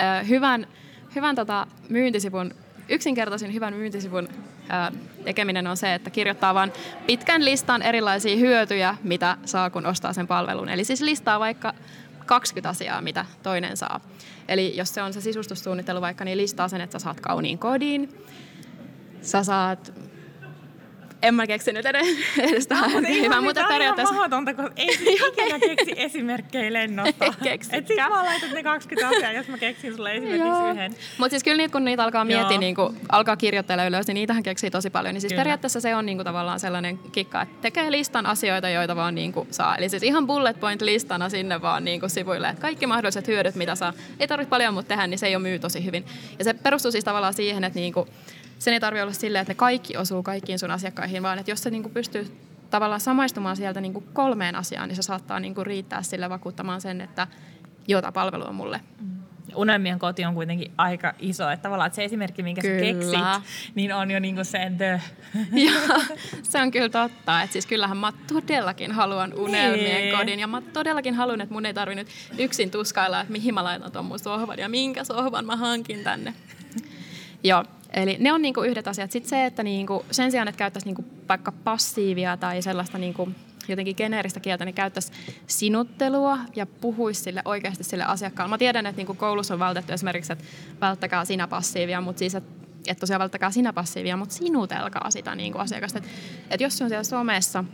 äh, 0.00 0.28
hyvän, 0.28 0.66
hyvän 1.14 1.34
tota, 1.34 1.66
myyntisivun, 1.88 2.54
yksinkertaisin 2.88 3.54
hyvän 3.54 3.74
myyntisivun 3.74 4.28
äh, 4.70 4.92
tekeminen 5.24 5.66
on 5.66 5.76
se, 5.76 5.94
että 5.94 6.10
kirjoittaa 6.10 6.54
vain 6.54 6.72
pitkän 7.06 7.44
listan 7.44 7.82
erilaisia 7.82 8.36
hyötyjä, 8.36 8.96
mitä 9.02 9.36
saa, 9.44 9.70
kun 9.70 9.86
ostaa 9.86 10.12
sen 10.12 10.26
palvelun. 10.26 10.68
Eli 10.68 10.84
siis 10.84 11.00
listaa 11.00 11.40
vaikka 11.40 11.74
20 12.26 12.68
asiaa, 12.68 13.02
mitä 13.02 13.26
toinen 13.42 13.76
saa. 13.76 14.00
Eli 14.48 14.76
jos 14.76 14.94
se 14.94 15.02
on 15.02 15.12
se 15.12 15.20
sisustussuunnittelu 15.20 16.00
vaikka, 16.00 16.24
niin 16.24 16.38
listaa 16.38 16.68
sen, 16.68 16.80
että 16.80 16.98
sä 16.98 17.02
saat 17.02 17.20
kauniin 17.20 17.58
kodin, 17.58 18.24
sä 19.22 19.44
saat 19.44 19.92
en 21.22 21.34
mä 21.34 21.46
keksinyt 21.46 21.86
edes, 21.86 22.06
edes 22.38 22.66
tähän 22.66 23.02
no, 23.02 23.08
hyvää, 23.08 23.40
mutta 23.40 23.64
periaatteessa... 23.68 24.14
Tämä 24.14 24.36
on 24.36 24.56
kun 24.56 24.70
ei 24.76 24.88
ikinä 25.28 25.58
keksi 25.58 25.92
esimerkkejä 25.96 26.72
lennosta. 26.72 27.24
Ei. 27.24 27.58
Et 27.72 27.86
sit 27.86 27.96
vaan 27.96 28.24
laitat 28.24 28.50
ne 28.50 28.62
20 28.62 29.08
asiaa, 29.08 29.32
jos 29.32 29.48
mä 29.48 29.58
keksin 29.58 29.96
sulle 29.96 30.14
esimerkiksi 30.14 30.70
yhden. 30.70 30.94
Mutta 31.18 31.30
siis 31.30 31.44
kyllä 31.44 31.56
niitä, 31.56 31.72
kun 31.72 31.84
niitä 31.84 32.04
alkaa 32.04 32.24
miettiä, 32.24 32.58
niin 32.58 32.74
kun 32.74 32.96
alkaa 33.08 33.36
kirjoitella 33.36 33.84
ylös, 33.84 34.06
niin 34.06 34.14
niitähän 34.14 34.42
keksii 34.42 34.70
tosi 34.70 34.90
paljon. 34.90 35.14
Niin 35.14 35.20
siis 35.20 35.32
kyllä. 35.32 35.40
periaatteessa 35.40 35.80
se 35.80 35.94
on 35.94 36.06
niin 36.06 36.18
kuin 36.18 36.24
tavallaan 36.24 36.60
sellainen 36.60 36.98
kikka, 36.98 37.42
että 37.42 37.54
tekee 37.62 37.90
listan 37.90 38.26
asioita, 38.26 38.68
joita 38.68 38.96
vaan 38.96 39.14
niin 39.14 39.32
kuin 39.32 39.48
saa. 39.50 39.76
Eli 39.76 39.88
siis 39.88 40.02
ihan 40.02 40.26
bullet 40.26 40.60
point 40.60 40.82
listana 40.82 41.28
sinne 41.28 41.62
vaan 41.62 41.84
niin 41.84 42.00
kuin 42.00 42.10
sivuille, 42.10 42.48
että 42.48 42.62
kaikki 42.62 42.86
mahdolliset 42.86 43.28
hyödyt, 43.28 43.54
mitä 43.54 43.74
saa. 43.74 43.92
Ei 44.20 44.28
tarvitse 44.28 44.50
paljon 44.50 44.74
mutta 44.74 44.88
tehdä, 44.88 45.06
niin 45.06 45.18
se 45.18 45.30
jo 45.30 45.38
myy 45.38 45.58
tosi 45.58 45.84
hyvin. 45.84 46.04
Ja 46.38 46.44
se 46.44 46.54
perustuu 46.54 46.90
siis 46.90 47.04
tavallaan 47.04 47.34
siihen, 47.34 47.64
että 47.64 47.78
niin 47.78 47.92
kuin 47.92 48.08
sen 48.58 48.74
ei 48.74 48.80
tarvitse 48.80 49.02
olla 49.02 49.12
silleen, 49.12 49.42
että 49.42 49.50
ne 49.50 49.56
kaikki 49.56 49.96
osuu 49.96 50.22
kaikkiin 50.22 50.58
sun 50.58 50.70
asiakkaihin, 50.70 51.22
vaan 51.22 51.38
että 51.38 51.50
jos 51.50 51.62
se 51.62 51.70
niin 51.70 51.90
pystyy 51.90 52.36
tavallaan 52.70 53.00
samaistumaan 53.00 53.56
sieltä 53.56 53.80
niin 53.80 54.02
kolmeen 54.12 54.54
asiaan, 54.54 54.88
niin 54.88 54.96
se 54.96 55.02
saattaa 55.02 55.40
niin 55.40 55.54
riittää 55.62 56.02
sille 56.02 56.30
vakuuttamaan 56.30 56.80
sen, 56.80 57.00
että 57.00 57.26
jota 57.88 58.12
palvelu 58.12 58.44
on 58.44 58.54
mulle. 58.54 58.80
Mm. 59.00 59.18
Unelmien 59.54 59.98
koti 59.98 60.24
on 60.24 60.34
kuitenkin 60.34 60.72
aika 60.76 61.14
iso, 61.18 61.50
että 61.50 61.62
tavallaan 61.62 61.86
että 61.86 61.96
se 61.96 62.04
esimerkki, 62.04 62.42
minkä 62.42 62.60
kyllä. 62.60 62.78
sä 62.78 62.80
keksit, 62.80 63.72
niin 63.74 63.94
on 63.94 64.10
jo 64.10 64.20
niinku 64.20 64.44
se 64.44 64.72
the. 64.76 65.02
ja, 65.66 65.72
se 66.42 66.62
on 66.62 66.70
kyllä 66.70 66.88
totta, 66.88 67.42
että 67.42 67.52
siis 67.52 67.66
kyllähän 67.66 67.96
mä 67.96 68.12
todellakin 68.26 68.92
haluan 68.92 69.34
unelmien 69.34 70.02
niin. 70.02 70.16
kodin 70.16 70.40
ja 70.40 70.46
mä 70.46 70.62
todellakin 70.72 71.14
haluan, 71.14 71.40
että 71.40 71.52
mun 71.52 71.66
ei 71.66 71.74
tarvi 71.74 71.94
nyt 71.94 72.08
yksin 72.38 72.70
tuskailla, 72.70 73.20
että 73.20 73.32
mihin 73.32 73.54
mä 73.54 73.64
laitan 73.64 73.92
ton 73.92 74.04
mun 74.04 74.18
sohvan 74.18 74.58
ja 74.58 74.68
minkä 74.68 75.04
sohvan 75.04 75.44
mä 75.44 75.56
hankin 75.56 76.04
tänne. 76.04 76.34
Joo, 77.44 77.64
Eli 77.94 78.16
ne 78.20 78.32
on 78.32 78.42
niinku 78.42 78.62
yhdet 78.62 78.88
asiat. 78.88 79.12
Sitten 79.12 79.30
se, 79.30 79.46
että 79.46 79.62
niinku, 79.62 80.04
sen 80.10 80.30
sijaan, 80.30 80.48
että 80.48 80.58
käyttäisi 80.58 80.86
niinku 80.86 81.04
vaikka 81.28 81.52
passiivia 81.52 82.36
tai 82.36 82.62
sellaista 82.62 82.98
niinku, 82.98 83.28
jotenkin 83.68 83.94
geneeristä 83.96 84.40
kieltä, 84.40 84.64
niin 84.64 84.74
käyttäisi 84.74 85.12
sinuttelua 85.46 86.38
ja 86.56 86.66
puhuisi 86.66 87.22
sille 87.22 87.42
oikeasti 87.44 87.84
sille 87.84 88.04
asiakkaalle. 88.04 88.50
Mä 88.50 88.58
tiedän, 88.58 88.86
että 88.86 88.96
niinku 88.96 89.14
koulussa 89.14 89.54
on 89.54 89.60
vältetty 89.60 89.92
esimerkiksi, 89.92 90.32
että 90.32 90.44
välttäkää 90.80 91.24
sinä 91.24 91.48
passiivia, 91.48 92.00
mutta 92.00 92.18
siis, 92.18 92.34
että 92.34 92.58
että 92.86 93.00
tosiaan 93.00 93.20
välttäkää 93.20 93.50
sinä 93.50 93.72
passiivia, 93.72 94.16
mutta 94.16 94.34
sinutelkaa 94.34 95.10
sitä 95.10 95.34
niin 95.34 95.52
kuin 95.52 95.62
asiakasta. 95.62 95.98
Että 95.98 96.10
et 96.50 96.60
jos 96.60 96.78
se 96.78 96.84
on 96.84 96.90
siellä 96.90 97.04
somessa 97.04 97.64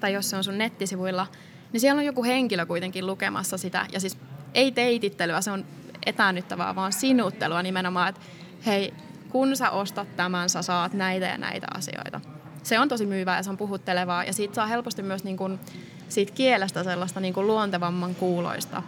tai 0.00 0.12
jos 0.12 0.30
se 0.30 0.36
on 0.36 0.44
sun 0.44 0.58
nettisivuilla, 0.58 1.26
niin 1.72 1.80
siellä 1.80 1.98
on 1.98 2.04
joku 2.04 2.24
henkilö 2.24 2.66
kuitenkin 2.66 3.06
lukemassa 3.06 3.58
sitä. 3.58 3.86
Ja 3.92 4.00
siis 4.00 4.18
ei 4.54 4.72
teitittelyä, 4.72 5.40
se 5.40 5.50
on 5.50 5.64
etäännyttävää, 6.06 6.74
vaan 6.74 6.92
sinuttelua 6.92 7.62
nimenomaan, 7.62 8.08
että 8.08 8.20
hei, 8.66 8.94
kun 9.30 9.56
sä 9.56 9.70
ostat 9.70 10.16
tämän, 10.16 10.50
sä 10.50 10.62
saat 10.62 10.92
näitä 10.92 11.26
ja 11.26 11.38
näitä 11.38 11.66
asioita. 11.74 12.20
Se 12.62 12.78
on 12.78 12.88
tosi 12.88 13.06
myyvää 13.06 13.36
ja 13.36 13.42
se 13.42 13.50
on 13.50 13.56
puhuttelevaa 13.56 14.24
ja 14.24 14.32
siitä 14.32 14.54
saa 14.54 14.66
helposti 14.66 15.02
myös 15.02 15.24
niin 15.24 15.36
kuin 15.36 15.60
siitä 16.08 16.32
kielestä 16.32 16.84
sellaista 16.84 17.20
niin 17.20 17.34
kuin 17.34 17.46
luontevamman 17.46 18.14
kuuloista. 18.14 18.82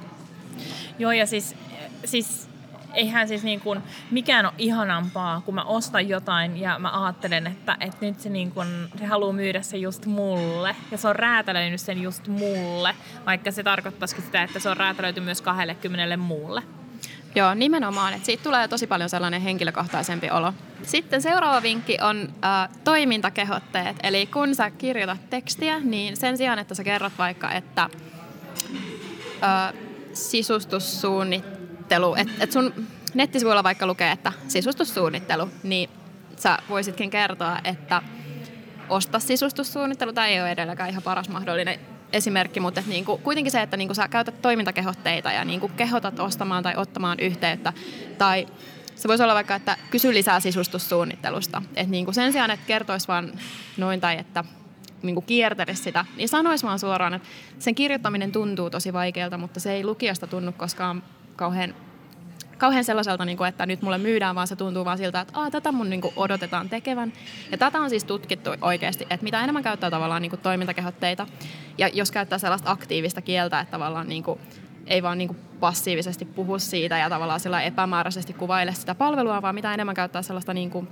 Joo 0.99 1.13
ja 1.13 1.27
siis, 1.27 1.57
siis 2.05 2.51
eihän 2.95 3.29
siis 3.29 3.43
niin 3.43 3.61
kuin, 3.61 3.83
mikään 4.11 4.47
ole 4.47 4.55
ihanampaa, 4.59 5.41
kun 5.41 5.55
mä 5.55 5.65
ostan 5.65 6.09
jotain 6.09 6.57
ja 6.57 6.79
mä 6.79 7.05
ajattelen, 7.05 7.47
että, 7.47 7.77
että 7.81 8.07
nyt 8.07 8.21
se, 8.21 8.29
niin 8.29 8.51
kuin, 8.53 8.69
se 8.99 9.07
haluaa 9.07 9.33
myydä 9.33 9.63
se 9.63 9.77
just 9.77 10.07
mulle. 10.07 10.77
Ja 10.91 10.99
se 10.99 11.09
on 11.09 11.17
räätälöinyt 11.17 11.81
sen 11.81 12.03
just 12.03 12.29
mulle, 12.29 12.95
vaikka 13.27 13.51
se 13.51 13.63
tarkoittaisikin 13.63 14.25
sitä, 14.25 14.43
että 14.43 14.59
se 14.59 14.69
on 14.69 14.77
räätälöity 14.77 15.21
myös 15.21 15.43
20 15.43 16.17
muulle. 16.17 16.63
Joo, 17.35 17.55
nimenomaan. 17.55 18.15
Että 18.15 18.27
siitä 18.27 18.43
tulee 18.43 18.69
tosi 18.69 18.87
paljon 18.87 19.11
sellainen 19.11 19.43
henkilökohtaisempi 19.43 20.31
olo. 20.31 20.53
Sitten 20.83 21.23
seuraava 21.23 21.63
vinkki 21.63 21.99
on 22.01 22.35
äh, 22.45 22.69
toimintakehotteet. 22.85 23.97
Eli 24.03 24.27
kun 24.27 24.55
sä 24.55 24.71
kirjoitat 24.71 25.31
tekstiä, 25.31 25.81
niin 25.81 26.17
sen 26.17 26.37
sijaan, 26.37 26.59
että 26.59 26.75
sä 26.75 26.85
kerrot 26.85 27.13
vaikka, 27.19 27.53
että 27.53 27.91
äh, 29.43 29.75
sisustussuunnittelu, 30.13 32.15
että 32.15 32.33
et 32.41 32.53
sun 32.53 32.75
nettisivuilla 33.15 33.65
vaikka 33.65 33.87
lukee, 33.87 34.13
että 34.13 34.33
sisustussuunnittelu, 34.49 35.49
niin 35.63 35.91
sä 36.37 36.59
voisitkin 36.69 37.11
kertoa, 37.11 37.59
että 37.65 38.03
osta 38.89 39.19
sisustussuunnittelu. 39.19 40.13
Tämä 40.13 40.27
ei 40.27 40.41
ole 40.41 40.51
edelläkään 40.51 40.91
ihan 40.91 41.03
paras 41.03 41.29
mahdollinen 41.29 41.81
esimerkki, 42.13 42.61
mutta 42.61 42.83
niin 42.87 43.05
kuin, 43.05 43.23
kuitenkin 43.23 43.53
se, 43.53 43.63
että 43.63 43.77
niin 43.77 43.89
kuin 43.89 43.97
sä 43.97 44.09
käytät 44.09 44.43
toimintakehotteita 44.43 45.33
ja 45.33 45.45
niin 45.45 45.61
kuin 45.61 45.73
kehotat 45.73 46.19
ostamaan 46.19 46.63
tai 46.63 46.75
ottamaan 46.77 47.21
yhteyttä. 47.21 47.73
Tai 48.19 48.47
se 48.95 49.09
voisi 49.09 49.23
olla 49.23 49.35
vaikka, 49.35 49.55
että 49.55 49.77
kysy 49.91 50.15
lisää 50.15 50.41
sisustussuunnittelusta. 50.41 51.63
Että 51.77 51.91
niin 51.91 52.05
kuin 52.05 52.15
sen 52.15 52.33
sijaan, 52.33 52.51
että 52.51 52.67
kertoisi 52.67 53.09
vaan 53.09 53.33
noin 53.77 54.01
tai 54.01 54.19
että 54.19 54.45
niin 55.03 55.15
kuin 55.15 55.27
kiertelisi 55.27 55.83
sitä, 55.83 56.05
niin 56.17 56.29
sanoisi 56.29 56.67
vaan 56.67 56.79
suoraan, 56.79 57.15
että 57.15 57.29
sen 57.59 57.75
kirjoittaminen 57.75 58.33
tuntuu 58.33 58.71
tosi 58.71 58.93
vaikealta, 58.93 59.39
mutta 59.39 59.61
se 59.61 59.73
ei 59.73 59.85
lukijasta 59.85 60.27
tunnu 60.27 60.53
koskaan 60.53 61.03
kauhean 61.37 61.75
kauhean 62.61 62.85
sellaiselta, 62.85 63.25
niin 63.25 63.37
kuin, 63.37 63.49
että 63.49 63.67
nyt 63.67 63.83
mulle 63.83 63.99
myydään, 63.99 64.35
vaan 64.35 64.47
se 64.47 64.57
tuntuu 64.57 64.85
vaan 64.85 64.99
siltä, 64.99 65.21
että 65.21 65.51
tätä 65.51 65.73
mun 65.73 65.91
niin 65.91 66.01
kuin, 66.01 66.13
odotetaan 66.17 66.69
tekevän. 66.69 67.13
Ja 67.51 67.59
tätä 67.59 67.81
on 67.81 67.91
siis 67.91 68.05
tutkittu 68.05 68.51
oikeasti, 68.61 69.07
että 69.11 69.25
mitä 69.25 69.41
enemmän 69.41 69.63
käyttää 69.63 69.91
tavallaan 69.91 70.23
niin 70.23 70.31
kuin, 70.31 70.41
toimintakehotteita, 70.41 71.27
ja 71.79 71.89
jos 71.89 72.11
käyttää 72.11 72.39
sellaista 72.39 72.71
aktiivista 72.71 73.23
kieltä, 73.23 73.61
että 73.61 73.71
tavallaan 73.71 74.09
niin 74.09 74.23
kuin, 74.23 74.41
ei 74.87 75.03
vaan 75.03 75.19
niin 75.19 75.29
kuin 75.29 75.39
passiivisesti 75.61 76.25
puhu 76.25 76.59
siitä 76.59 76.99
ja 76.99 77.09
tavallaan 77.09 77.41
sillä 77.41 77.63
epämääräisesti 77.63 78.33
kuvaile 78.33 78.75
sitä 78.75 78.95
palvelua, 78.95 79.43
vaan 79.43 79.55
mitä 79.55 79.75
enemmän 79.75 79.95
käyttää 79.95 80.23
sellaista 80.23 80.55
niin 80.55 80.71
kuin 80.71 80.89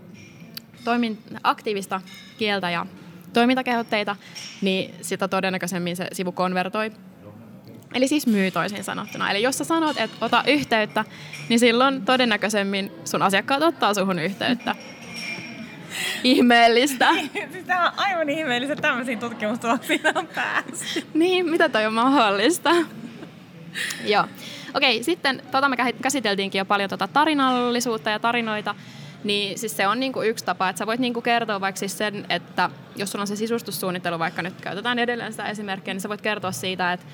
toimin, 0.85 1.19
aktiivista 1.43 2.01
kieltä 2.39 2.71
ja 2.71 2.87
toimintakehotteita, 3.33 4.17
niin 4.61 4.95
sitä 5.03 5.29
todennäköisemmin 5.29 5.97
se 5.97 6.09
sivu 6.13 6.33
konvertoi 6.33 6.93
Eli 7.95 8.09
siis 8.09 8.27
myy 8.27 8.51
toisin 8.51 8.85
sanottuna. 8.85 9.31
Eli 9.31 9.43
jos 9.43 9.59
sä 9.59 9.65
sanot, 9.65 9.99
että 9.99 10.17
ota 10.21 10.45
yhteyttä, 10.47 11.05
niin 11.49 11.59
silloin 11.59 12.05
todennäköisemmin 12.05 12.93
sun 13.05 13.23
asiakkaat 13.23 13.63
ottaa 13.63 13.95
suhun 13.95 14.19
yhteyttä. 14.19 14.75
Ihmeellistä. 16.25 17.09
siis 17.53 17.65
tämä 17.67 17.87
on 17.87 17.93
aivan 17.97 18.29
ihmeellistä, 18.29 18.73
että 18.73 18.83
tämmöisiin 18.83 19.19
tutkimustuloksiin 19.19 20.01
on 20.15 20.27
päässyt. 20.27 21.15
niin, 21.15 21.51
mitä 21.51 21.69
toi 21.69 21.87
on 21.87 21.93
mahdollista? 21.93 22.71
Joo. 24.05 24.25
Okei, 24.75 25.03
sitten 25.03 25.43
tota 25.51 25.69
me 25.69 25.77
käsiteltiinkin 26.03 26.59
jo 26.59 26.65
paljon 26.65 26.91
tota 26.91 27.09
tarinallisuutta 27.09 28.11
ja 28.11 28.19
tarinoita. 28.19 28.75
Niin 29.25 29.59
siis 29.59 29.77
se 29.77 29.87
on 29.87 30.01
niinku 30.01 30.23
yksi 30.23 30.45
tapa, 30.45 30.69
että 30.69 30.79
sä 30.79 30.87
voit 30.87 31.01
niinku 31.01 31.23
kertoa 31.23 31.61
vaikka 31.61 31.79
siis 31.79 31.99
sen, 31.99 32.27
että 32.31 32.71
jos 32.97 33.13
sulla 33.13 33.23
on 33.23 33.27
se 33.27 33.37
sisustussuunnittelu, 33.37 34.19
vaikka 34.19 34.43
nyt 34.43 34.61
käytetään 34.61 34.99
edelleen 34.99 35.33
sitä 35.33 35.49
esimerkkiä, 35.49 35.95
niin 35.95 36.01
sä 36.01 36.09
voit 36.09 36.21
kertoa 36.21 36.53
siitä, 36.53 36.93
että 36.93 37.07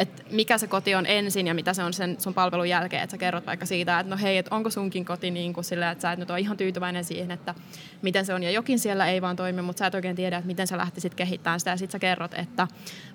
että 0.00 0.22
mikä 0.30 0.58
se 0.58 0.66
koti 0.66 0.94
on 0.94 1.06
ensin 1.06 1.46
ja 1.46 1.54
mitä 1.54 1.74
se 1.74 1.82
on 1.82 1.92
sen 1.92 2.16
sun 2.20 2.34
palvelun 2.34 2.68
jälkeen, 2.68 3.02
että 3.02 3.10
sä 3.10 3.18
kerrot 3.18 3.46
vaikka 3.46 3.66
siitä, 3.66 4.00
että 4.00 4.10
no 4.10 4.16
hei, 4.22 4.38
että 4.38 4.54
onko 4.54 4.70
sunkin 4.70 5.04
koti 5.04 5.30
niin 5.30 5.52
kuin 5.52 5.64
sillä, 5.64 5.90
että 5.90 6.02
sä 6.02 6.12
et 6.12 6.18
nyt 6.18 6.30
ole 6.30 6.40
ihan 6.40 6.56
tyytyväinen 6.56 7.04
siihen, 7.04 7.30
että 7.30 7.54
miten 8.02 8.26
se 8.26 8.34
on 8.34 8.42
ja 8.42 8.50
jokin 8.50 8.78
siellä 8.78 9.06
ei 9.06 9.22
vaan 9.22 9.36
toimi, 9.36 9.62
mutta 9.62 9.78
sä 9.78 9.86
et 9.86 9.94
oikein 9.94 10.16
tiedä, 10.16 10.36
että 10.36 10.46
miten 10.46 10.66
sä 10.66 10.76
lähtisit 10.76 11.14
kehittämään 11.14 11.60
sitä 11.60 11.70
ja 11.70 11.76
sit 11.76 11.90
sä 11.90 11.98
kerrot, 11.98 12.34
että 12.34 12.68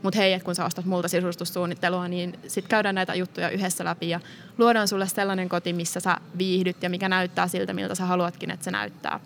mut 0.03 0.15
hei, 0.15 0.33
että 0.33 0.45
kun 0.45 0.55
sä 0.55 0.65
ostat 0.65 0.85
multa 0.85 1.07
sisustussuunnittelua, 1.07 2.07
niin 2.07 2.39
sit 2.47 2.67
käydään 2.67 2.95
näitä 2.95 3.15
juttuja 3.15 3.49
yhdessä 3.49 3.85
läpi 3.85 4.09
ja 4.09 4.19
luodaan 4.57 4.87
sulle 4.87 5.07
sellainen 5.07 5.49
koti, 5.49 5.73
missä 5.73 5.99
sä 5.99 6.17
viihdyt 6.37 6.83
ja 6.83 6.89
mikä 6.89 7.09
näyttää 7.09 7.47
siltä, 7.47 7.73
miltä 7.73 7.95
sä 7.95 8.05
haluatkin, 8.05 8.51
että 8.51 8.63
se 8.63 8.71
näyttää. 8.71 9.19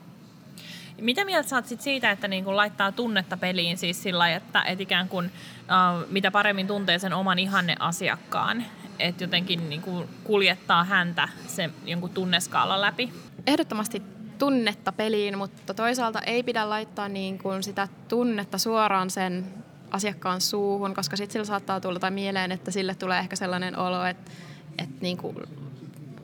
Mitä 1.02 1.26
mieltä 1.26 1.50
saat 1.50 1.68
sit 1.68 1.82
siitä, 1.82 2.12
että 2.12 2.28
niin 2.28 2.56
laittaa 2.56 2.92
tunnetta 2.92 3.38
peliin 3.38 3.78
siis 3.78 4.04
sillä 4.04 4.30
että 4.36 4.62
et 4.64 4.82
ikään 4.82 5.10
kuin 5.10 5.32
uh, 5.70 6.08
mitä 6.10 6.32
paremmin 6.32 6.68
tuntee 6.68 7.00
sen 7.00 7.14
oman 7.14 7.40
ihanne 7.40 7.76
asiakkaan, 7.80 8.66
et 9.00 9.22
jotenkin 9.22 9.70
niin 9.70 9.82
kuin 9.82 10.10
kuljettaa 10.24 10.84
häntä 10.84 11.30
sen 11.48 11.74
jonkun 11.86 12.10
tunneskaalan 12.10 12.82
läpi? 12.82 13.14
Ehdottomasti 13.48 14.02
tunnetta 14.38 14.92
peliin, 14.92 15.38
mutta 15.38 15.74
toisaalta 15.74 16.22
ei 16.22 16.44
pidä 16.44 16.70
laittaa 16.70 17.10
niin 17.10 17.38
kuin 17.38 17.64
sitä 17.64 17.88
tunnetta 18.08 18.58
suoraan 18.58 19.10
sen 19.10 19.46
asiakkaan 19.92 20.42
suuhun, 20.42 20.94
koska 20.94 21.16
sitten 21.16 21.34
sillä 21.34 21.46
saattaa 21.46 21.82
tulla 21.82 22.00
tai 22.00 22.12
mieleen, 22.12 22.52
että 22.52 22.72
sille 22.72 22.96
tulee 22.96 23.20
ehkä 23.20 23.36
sellainen 23.36 23.78
olo, 23.78 24.06
että, 24.06 24.32
että 24.78 24.96
niin 25.02 25.18
kuin 25.18 25.36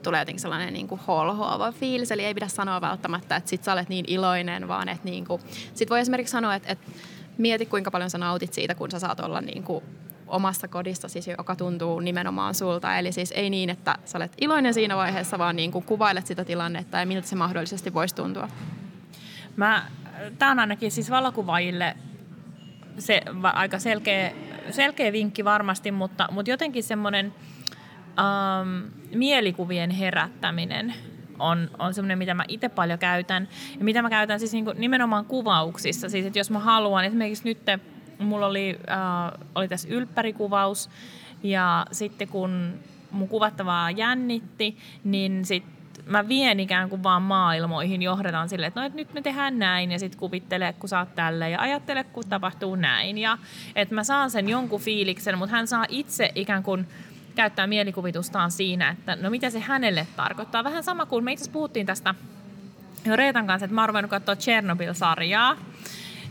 tulee 0.02 0.20
jotenkin 0.20 0.40
sellainen 0.40 0.72
niin 0.72 0.88
kuin 0.88 1.00
holhoava 1.06 1.72
fiilis, 1.72 2.12
eli 2.12 2.24
ei 2.24 2.34
pidä 2.34 2.48
sanoa 2.48 2.80
välttämättä, 2.80 3.36
että 3.36 3.50
sit 3.50 3.64
sä 3.64 3.72
olet 3.72 3.88
niin 3.88 4.04
iloinen, 4.08 4.68
vaan 4.68 4.88
että 4.88 5.04
niin 5.04 5.24
kuin, 5.24 5.42
sit 5.74 5.90
voi 5.90 6.00
esimerkiksi 6.00 6.32
sanoa, 6.32 6.54
että, 6.54 6.72
että 6.72 6.90
mieti 7.38 7.66
kuinka 7.66 7.90
paljon 7.90 8.10
sä 8.10 8.18
nautit 8.18 8.52
siitä, 8.52 8.74
kun 8.74 8.90
sä 8.90 8.98
saat 8.98 9.20
olla 9.20 9.40
niin 9.40 9.62
kuin 9.62 9.84
omassa 10.26 10.68
kodissa, 10.68 11.08
siis 11.08 11.28
joka 11.28 11.56
tuntuu 11.56 12.00
nimenomaan 12.00 12.54
sulta. 12.54 12.98
Eli 12.98 13.12
siis 13.12 13.32
ei 13.32 13.50
niin, 13.50 13.70
että 13.70 13.98
sä 14.04 14.18
olet 14.18 14.32
iloinen 14.40 14.74
siinä 14.74 14.96
vaiheessa, 14.96 15.38
vaan 15.38 15.56
niin 15.56 15.72
kuin 15.72 15.84
kuvailet 15.84 16.26
sitä 16.26 16.44
tilannetta 16.44 16.98
ja 16.98 17.06
miltä 17.06 17.28
se 17.28 17.36
mahdollisesti 17.36 17.94
voisi 17.94 18.14
tuntua. 18.14 18.48
Mä, 19.56 19.86
tämä 20.38 20.50
on 20.50 20.58
ainakin 20.58 20.90
siis 20.90 21.10
valokuvaajille 21.10 21.96
se 22.98 23.22
aika 23.42 23.78
selkeä, 23.78 24.32
selkeä 24.70 25.12
vinkki 25.12 25.44
varmasti, 25.44 25.90
mutta, 25.90 26.28
mutta 26.30 26.50
jotenkin 26.50 26.82
semmoinen 26.82 27.34
ähm, 28.18 28.84
mielikuvien 29.14 29.90
herättäminen 29.90 30.94
on, 31.38 31.70
on 31.78 31.94
semmoinen, 31.94 32.18
mitä 32.18 32.34
mä 32.34 32.44
itse 32.48 32.68
paljon 32.68 32.98
käytän. 32.98 33.48
Ja 33.78 33.84
mitä 33.84 34.02
mä 34.02 34.10
käytän 34.10 34.38
siis 34.38 34.52
niinku 34.52 34.72
nimenomaan 34.76 35.24
kuvauksissa. 35.24 36.08
Siis, 36.08 36.26
että 36.26 36.38
jos 36.38 36.50
mä 36.50 36.58
haluan, 36.58 37.04
esimerkiksi 37.04 37.44
nyt 37.44 37.58
mulla 38.18 38.46
oli, 38.46 38.78
äh, 38.90 39.40
oli 39.54 39.68
tässä 39.68 39.88
ylppärikuvaus, 39.90 40.90
ja 41.42 41.86
sitten 41.92 42.28
kun 42.28 42.74
mun 43.10 43.28
kuvattavaa 43.28 43.90
jännitti, 43.90 44.76
niin 45.04 45.44
sitten 45.44 45.76
mä 46.06 46.28
vien 46.28 46.60
ikään 46.60 46.90
kuin 46.90 47.02
vaan 47.02 47.22
maailmoihin, 47.22 48.02
johdetaan 48.02 48.48
sille, 48.48 48.66
että 48.66 48.80
no, 48.80 48.86
että 48.86 48.96
nyt 48.96 49.14
me 49.14 49.22
tehdään 49.22 49.58
näin 49.58 49.92
ja 49.92 49.98
sitten 49.98 50.18
kuvittele, 50.18 50.74
kun 50.78 50.90
oot 50.98 51.14
tälle 51.14 51.50
ja 51.50 51.60
ajattele, 51.60 52.04
kun 52.04 52.24
tapahtuu 52.28 52.76
näin. 52.76 53.18
Ja 53.18 53.38
että 53.76 53.94
mä 53.94 54.04
saan 54.04 54.30
sen 54.30 54.48
jonkun 54.48 54.80
fiiliksen, 54.80 55.38
mutta 55.38 55.56
hän 55.56 55.66
saa 55.66 55.86
itse 55.88 56.32
ikään 56.34 56.62
kuin 56.62 56.88
käyttää 57.36 57.66
mielikuvitustaan 57.66 58.50
siinä, 58.50 58.90
että 58.90 59.16
no 59.16 59.30
mitä 59.30 59.50
se 59.50 59.60
hänelle 59.60 60.06
tarkoittaa. 60.16 60.64
Vähän 60.64 60.82
sama 60.82 61.06
kuin 61.06 61.24
me 61.24 61.32
itse 61.32 61.50
puhuttiin 61.50 61.86
tästä 61.86 62.14
jo 63.04 63.16
Reetan 63.16 63.46
kanssa, 63.46 63.64
että 63.64 63.74
mä 63.74 63.84
oon 63.84 64.08
katsoa 64.08 64.36
Chernobyl-sarjaa. 64.36 65.56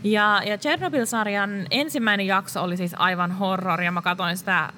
Ja, 0.04 0.42
ja 0.46 0.58
Chernobyl-sarjan 0.58 1.66
ensimmäinen 1.70 2.26
jakso 2.26 2.62
oli 2.62 2.76
siis 2.76 2.94
aivan 2.98 3.32
horror 3.32 3.82
ja 3.82 3.92
mä 3.92 4.02
katsoin 4.02 4.36
sitä 4.36 4.58
äh, 4.64 4.72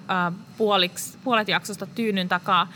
puoliksi, 0.58 1.18
puolet 1.24 1.48
jaksosta 1.48 1.86
tyynyn 1.86 2.28
takaa. 2.28 2.68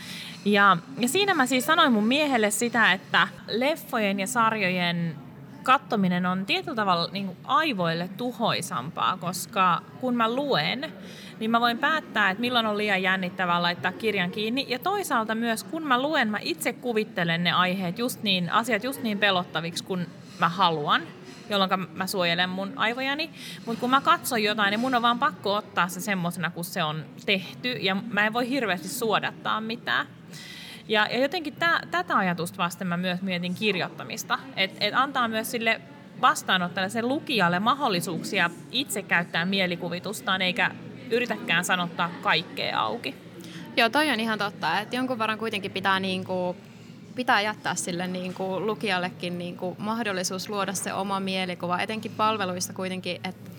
Ja, 0.45 0.77
ja 0.97 1.07
siinä 1.07 1.33
mä 1.33 1.45
siis 1.45 1.65
sanoin 1.65 1.93
mun 1.93 2.07
miehelle 2.07 2.51
sitä, 2.51 2.91
että 2.91 3.27
leffojen 3.47 4.19
ja 4.19 4.27
sarjojen 4.27 5.15
kattominen 5.63 6.25
on 6.25 6.45
tietyllä 6.45 6.75
tavalla 6.75 7.09
niin 7.11 7.37
aivoille 7.43 8.09
tuhoisampaa, 8.17 9.17
koska 9.17 9.81
kun 10.01 10.15
mä 10.15 10.35
luen, 10.35 10.93
niin 11.39 11.51
mä 11.51 11.61
voin 11.61 11.77
päättää, 11.77 12.29
että 12.29 12.41
milloin 12.41 12.65
on 12.65 12.77
liian 12.77 13.03
jännittävää 13.03 13.61
laittaa 13.61 13.91
kirjan 13.91 14.31
kiinni. 14.31 14.65
Ja 14.69 14.79
toisaalta 14.79 15.35
myös, 15.35 15.63
kun 15.63 15.83
mä 15.83 16.01
luen, 16.01 16.27
mä 16.27 16.39
itse 16.41 16.73
kuvittelen 16.73 17.43
ne 17.43 17.51
aiheet 17.51 17.99
just 17.99 18.23
niin, 18.23 18.49
asiat 18.49 18.83
just 18.83 19.03
niin 19.03 19.19
pelottaviksi, 19.19 19.83
kun 19.83 20.05
mä 20.39 20.49
haluan 20.49 21.01
jolloin 21.49 21.87
mä 21.93 22.07
suojelen 22.07 22.49
mun 22.49 22.73
aivojani. 22.75 23.29
Mutta 23.65 23.79
kun 23.79 23.89
mä 23.89 24.01
katson 24.01 24.43
jotain, 24.43 24.71
niin 24.71 24.79
mun 24.79 24.95
on 24.95 25.01
vaan 25.01 25.19
pakko 25.19 25.55
ottaa 25.55 25.87
se 25.87 26.01
semmoisena, 26.01 26.49
kun 26.49 26.65
se 26.65 26.83
on 26.83 27.05
tehty. 27.25 27.71
Ja 27.71 27.95
mä 27.95 28.25
en 28.25 28.33
voi 28.33 28.49
hirveästi 28.49 28.87
suodattaa 28.87 29.61
mitään. 29.61 30.07
Ja, 30.87 31.07
ja 31.11 31.19
jotenkin 31.19 31.55
tä, 31.55 31.81
tätä 31.91 32.17
ajatusta 32.17 32.57
vasten 32.57 32.87
mä 32.87 32.97
myös 32.97 33.21
mietin 33.21 33.55
kirjoittamista. 33.55 34.39
Että 34.55 34.85
et 34.85 34.93
antaa 34.93 35.27
myös 35.27 35.51
sille 35.51 35.81
vastaanottajalle, 36.21 36.89
sen 36.89 37.07
lukijalle 37.07 37.59
mahdollisuuksia 37.59 38.49
itse 38.71 39.01
käyttää 39.01 39.45
mielikuvitustaan, 39.45 40.41
eikä 40.41 40.71
yritäkään 41.09 41.65
sanottaa 41.65 42.09
kaikkea 42.21 42.79
auki. 42.79 43.15
Joo, 43.77 43.89
toi 43.89 44.09
on 44.09 44.19
ihan 44.19 44.39
totta, 44.39 44.79
että 44.79 44.95
jonkun 44.95 45.19
verran 45.19 45.39
kuitenkin 45.39 45.71
pitää 45.71 45.99
niin 45.99 46.23
kuin 46.25 46.57
pitää 47.15 47.41
jättää 47.41 47.75
sille 47.75 48.07
niin 48.07 48.33
kuin 48.33 48.65
lukijallekin 48.65 49.37
niin 49.37 49.57
kuin 49.57 49.75
mahdollisuus 49.79 50.49
luoda 50.49 50.73
se 50.73 50.93
oma 50.93 51.19
mielikuva, 51.19 51.79
etenkin 51.79 52.11
palveluissa 52.17 52.73
kuitenkin, 52.73 53.15
että 53.23 53.51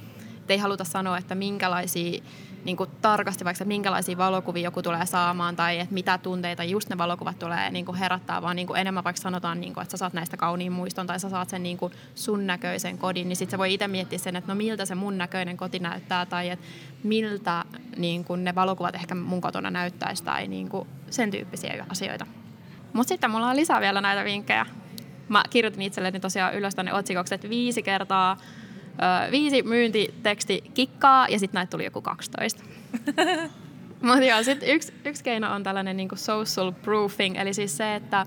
ei 0.53 0.59
haluta 0.59 0.85
sanoa, 0.85 1.19
että 1.19 1.35
minkälaisia 1.35 2.23
niin 2.65 2.77
kuin 2.77 2.91
tarkasti 3.03 3.45
vaikka, 3.45 3.63
että 3.63 3.69
minkälaisia 3.69 4.17
valokuvia 4.17 4.63
joku 4.63 4.83
tulee 4.83 5.07
saamaan 5.07 5.57
tai 5.57 5.79
että 5.79 5.95
mitä 5.95 6.19
tunteita 6.19 6.65
just 6.65 6.89
ne 6.89 6.99
valokuvat 6.99 7.39
tulee 7.39 7.71
niin 7.71 7.85
kuin 7.85 7.99
herättää, 7.99 8.43
vaan 8.43 8.57
niin 8.57 8.67
kuin 8.67 8.81
enemmän 8.81 9.05
vaikka 9.05 9.23
sanotaan, 9.23 9.61
niin 9.61 9.75
kuin, 9.75 9.83
että 9.83 9.91
sä 9.91 9.97
saat 9.97 10.13
näistä 10.13 10.37
kauniin 10.37 10.73
muiston 10.73 11.07
tai 11.07 11.21
sä 11.21 11.29
saat 11.29 11.51
sen 11.51 11.63
niin 11.63 11.77
kuin 11.77 11.93
sun 12.15 12.47
näköisen 12.47 12.99
kodin, 12.99 13.29
niin 13.29 13.37
sitten 13.37 13.51
se 13.51 13.59
voi 13.59 13.75
itse 13.75 13.89
miettiä 13.89 14.19
sen, 14.19 14.37
että 14.37 14.53
no 14.53 14.57
miltä 14.57 14.85
se 14.85 14.95
mun 14.95 15.19
näköinen 15.19 15.57
koti 15.57 15.79
näyttää 15.79 16.27
tai 16.27 16.51
että 16.51 16.67
miltä 17.03 17.65
niin 17.97 18.25
kuin 18.25 18.45
ne 18.45 18.55
valokuvat 18.55 18.95
ehkä 18.95 19.15
mun 19.15 19.41
kotona 19.41 19.71
näyttäisi 19.71 20.25
tai 20.25 20.49
niin 20.49 20.69
kuin 20.69 20.89
sen 21.11 21.31
tyyppisiä 21.31 21.87
asioita. 21.89 22.27
Mutta 22.93 23.09
sitten 23.09 23.31
mulla 23.31 23.49
on 23.49 23.57
lisää 23.57 23.81
vielä 23.81 24.01
näitä 24.01 24.25
vinkkejä. 24.25 24.67
Mä 25.29 25.43
kirjoitin 25.51 25.83
itselleni 25.83 26.21
tosiaan 26.21 26.55
ylös 26.55 26.75
tänne 26.75 26.95
otsikoksi, 26.95 27.35
että 27.35 27.49
viisi 27.49 27.83
kertaa 27.83 28.37
ö, 28.99 29.31
viisi 29.31 29.63
myyntiteksti 29.63 30.65
kikkaa 30.75 31.29
ja 31.29 31.39
sitten 31.39 31.59
näitä 31.59 31.71
tuli 31.71 31.85
joku 31.85 32.03
12. 32.03 32.63
Mutta 34.03 34.25
joo, 34.25 34.43
sitten 34.43 34.69
yksi, 34.69 34.93
yksi 35.05 35.25
keino 35.25 35.55
on 35.55 35.63
tällainen 35.63 35.97
niin 35.97 36.09
social 36.15 36.73
proofing, 36.73 37.37
eli 37.37 37.55
siis 37.55 37.77
se, 37.77 37.95
että 37.95 38.27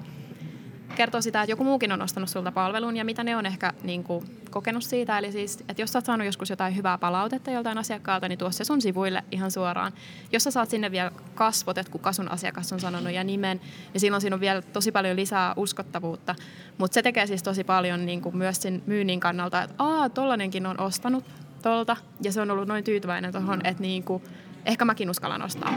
kertoo 0.98 1.22
sitä, 1.22 1.42
että 1.42 1.52
joku 1.52 1.64
muukin 1.64 1.92
on 1.92 2.02
ostanut 2.02 2.30
sulta 2.30 2.52
palvelun 2.52 2.98
ja 2.98 3.06
mitä 3.06 3.24
ne 3.24 3.36
on 3.36 3.46
ehkä 3.46 3.74
niin 3.84 4.04
kuin, 4.04 4.26
kokenut 4.50 4.84
siitä. 4.84 5.18
Eli 5.18 5.32
siis, 5.32 5.64
että 5.70 5.82
jos 5.82 5.92
sä 5.92 6.00
oot 6.00 6.06
saanut 6.06 6.26
joskus 6.26 6.50
jotain 6.50 6.76
hyvää 6.76 6.98
palautetta 6.98 7.52
joltain 7.52 7.78
asiakkaalta, 7.78 8.28
niin 8.28 8.40
tuo 8.40 8.52
se 8.52 8.64
sun 8.64 8.82
sivuille 8.82 9.24
ihan 9.32 9.52
suoraan. 9.52 9.94
Jos 10.32 10.44
sä 10.44 10.52
saat 10.52 10.70
sinne 10.70 10.92
vielä 10.92 11.12
kasvot, 11.36 11.78
että 11.78 11.92
kuka 11.92 12.14
sun 12.14 12.32
asiakas 12.32 12.74
on 12.74 12.80
sanonut 12.80 13.14
ja 13.14 13.24
nimen, 13.24 13.62
niin 13.94 14.02
silloin 14.02 14.22
siinä 14.22 14.36
on 14.36 14.40
vielä 14.40 14.62
tosi 14.62 14.92
paljon 14.92 15.16
lisää 15.16 15.54
uskottavuutta. 15.56 16.36
Mutta 16.78 16.94
se 16.94 17.02
tekee 17.02 17.28
siis 17.28 17.44
tosi 17.44 17.64
paljon 17.64 18.06
niin 18.06 18.22
kuin 18.22 18.38
myös 18.38 18.62
sen 18.62 18.84
myynnin 18.86 19.20
kannalta, 19.20 19.64
että 19.64 19.76
aa, 19.78 20.10
tollanenkin 20.10 20.66
on 20.66 20.80
ostanut 20.80 21.24
tolta 21.62 21.98
ja 22.22 22.32
se 22.32 22.42
on 22.42 22.52
ollut 22.52 22.68
noin 22.68 22.84
tyytyväinen 22.84 23.32
tuohon, 23.32 23.66
että 23.66 23.82
niin 23.82 24.04
kuin, 24.04 24.24
ehkä 24.66 24.86
mäkin 24.86 25.10
uskallan 25.10 25.42
ostaa. 25.42 25.74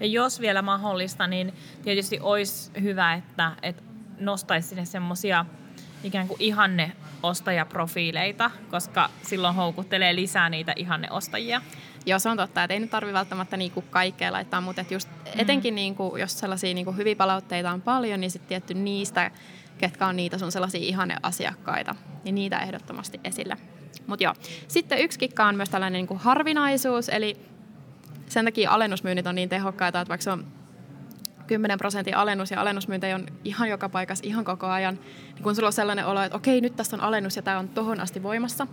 Ja 0.00 0.06
jos 0.06 0.40
vielä 0.40 0.62
mahdollista, 0.62 1.26
niin 1.26 1.52
tietysti 1.82 2.20
olisi 2.20 2.70
hyvä, 2.82 3.14
että, 3.14 3.52
että 3.62 3.82
nostaisi 4.20 4.68
sinne 4.68 4.84
semmoisia 4.84 5.46
ikään 6.04 6.28
kuin 6.28 6.40
ihanne 6.40 6.92
ostajaprofiileita, 7.22 8.50
koska 8.70 9.10
silloin 9.22 9.54
houkuttelee 9.54 10.14
lisää 10.14 10.48
niitä 10.48 10.72
ihanneostajia. 10.76 11.62
Joo, 12.06 12.18
se 12.18 12.28
on 12.28 12.36
totta, 12.36 12.64
että 12.64 12.74
ei 12.74 12.80
nyt 12.80 12.90
tarvitse 12.90 13.18
välttämättä 13.18 13.56
niinku 13.56 13.82
kaikkea 13.90 14.32
laittaa, 14.32 14.60
mutta 14.60 14.80
et 14.80 14.90
just 14.90 15.08
mm. 15.08 15.40
etenkin 15.40 15.74
niinku, 15.74 16.16
jos 16.16 16.38
sellaisia 16.38 16.74
niinku 16.74 16.92
hyviä 16.92 17.16
palautteita 17.16 17.70
on 17.70 17.82
paljon, 17.82 18.20
niin 18.20 18.30
sitten 18.30 18.48
tietty 18.48 18.74
niistä, 18.74 19.30
ketkä 19.78 20.06
on 20.06 20.16
niitä 20.16 20.38
sun 20.38 20.52
sellaisia 20.52 20.80
ihanneasiakkaita, 20.80 21.94
niin 22.24 22.34
niitä 22.34 22.58
ehdottomasti 22.58 23.20
esille. 23.24 23.56
Mutta 24.06 24.24
joo, 24.24 24.34
sitten 24.68 24.98
yksi 24.98 25.18
kikka 25.18 25.44
on 25.44 25.56
myös 25.56 25.68
tällainen 25.68 25.98
niinku 25.98 26.18
harvinaisuus, 26.22 27.08
eli 27.08 27.36
sen 28.28 28.44
takia 28.44 28.70
alennusmyynnit 28.70 29.26
on 29.26 29.34
niin 29.34 29.48
tehokkaita, 29.48 30.00
että 30.00 30.08
vaikka 30.08 30.24
se 30.24 30.30
on 30.30 30.46
10 31.46 31.78
prosentin 31.78 32.16
alennus 32.16 32.50
ja 32.50 32.60
alennusmyyntejä 32.60 33.14
on 33.14 33.26
ihan 33.44 33.68
joka 33.68 33.88
paikassa 33.88 34.24
ihan 34.26 34.44
koko 34.44 34.66
ajan, 34.66 34.98
niin 35.34 35.42
kun 35.42 35.54
sulla 35.54 35.68
on 35.68 35.72
sellainen 35.72 36.06
olo, 36.06 36.22
että 36.22 36.36
okei, 36.36 36.60
nyt 36.60 36.76
tässä 36.76 36.96
on 36.96 37.02
alennus 37.02 37.36
ja 37.36 37.42
tämä 37.42 37.58
on 37.58 37.68
tohon 37.68 38.00
asti 38.00 38.22
voimassa, 38.22 38.66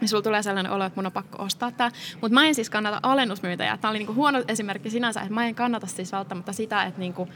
niin 0.00 0.08
sulla 0.08 0.22
tulee 0.22 0.42
sellainen 0.42 0.72
olo, 0.72 0.84
että 0.84 0.96
mun 0.96 1.06
on 1.06 1.12
pakko 1.12 1.42
ostaa 1.42 1.72
tämä. 1.72 1.90
Mutta 2.20 2.34
mä 2.34 2.46
en 2.46 2.54
siis 2.54 2.70
kannata 2.70 3.00
alennusmyyntejä. 3.02 3.76
Tämä 3.76 3.90
oli 3.90 3.98
niinku 3.98 4.14
huono 4.14 4.42
esimerkki 4.48 4.90
sinänsä, 4.90 5.20
että 5.20 5.34
mä 5.34 5.46
en 5.46 5.54
kannata 5.54 5.86
siis 5.86 6.12
välttämättä 6.12 6.52
sitä, 6.52 6.82
että 6.82 7.00
niinku 7.00 7.28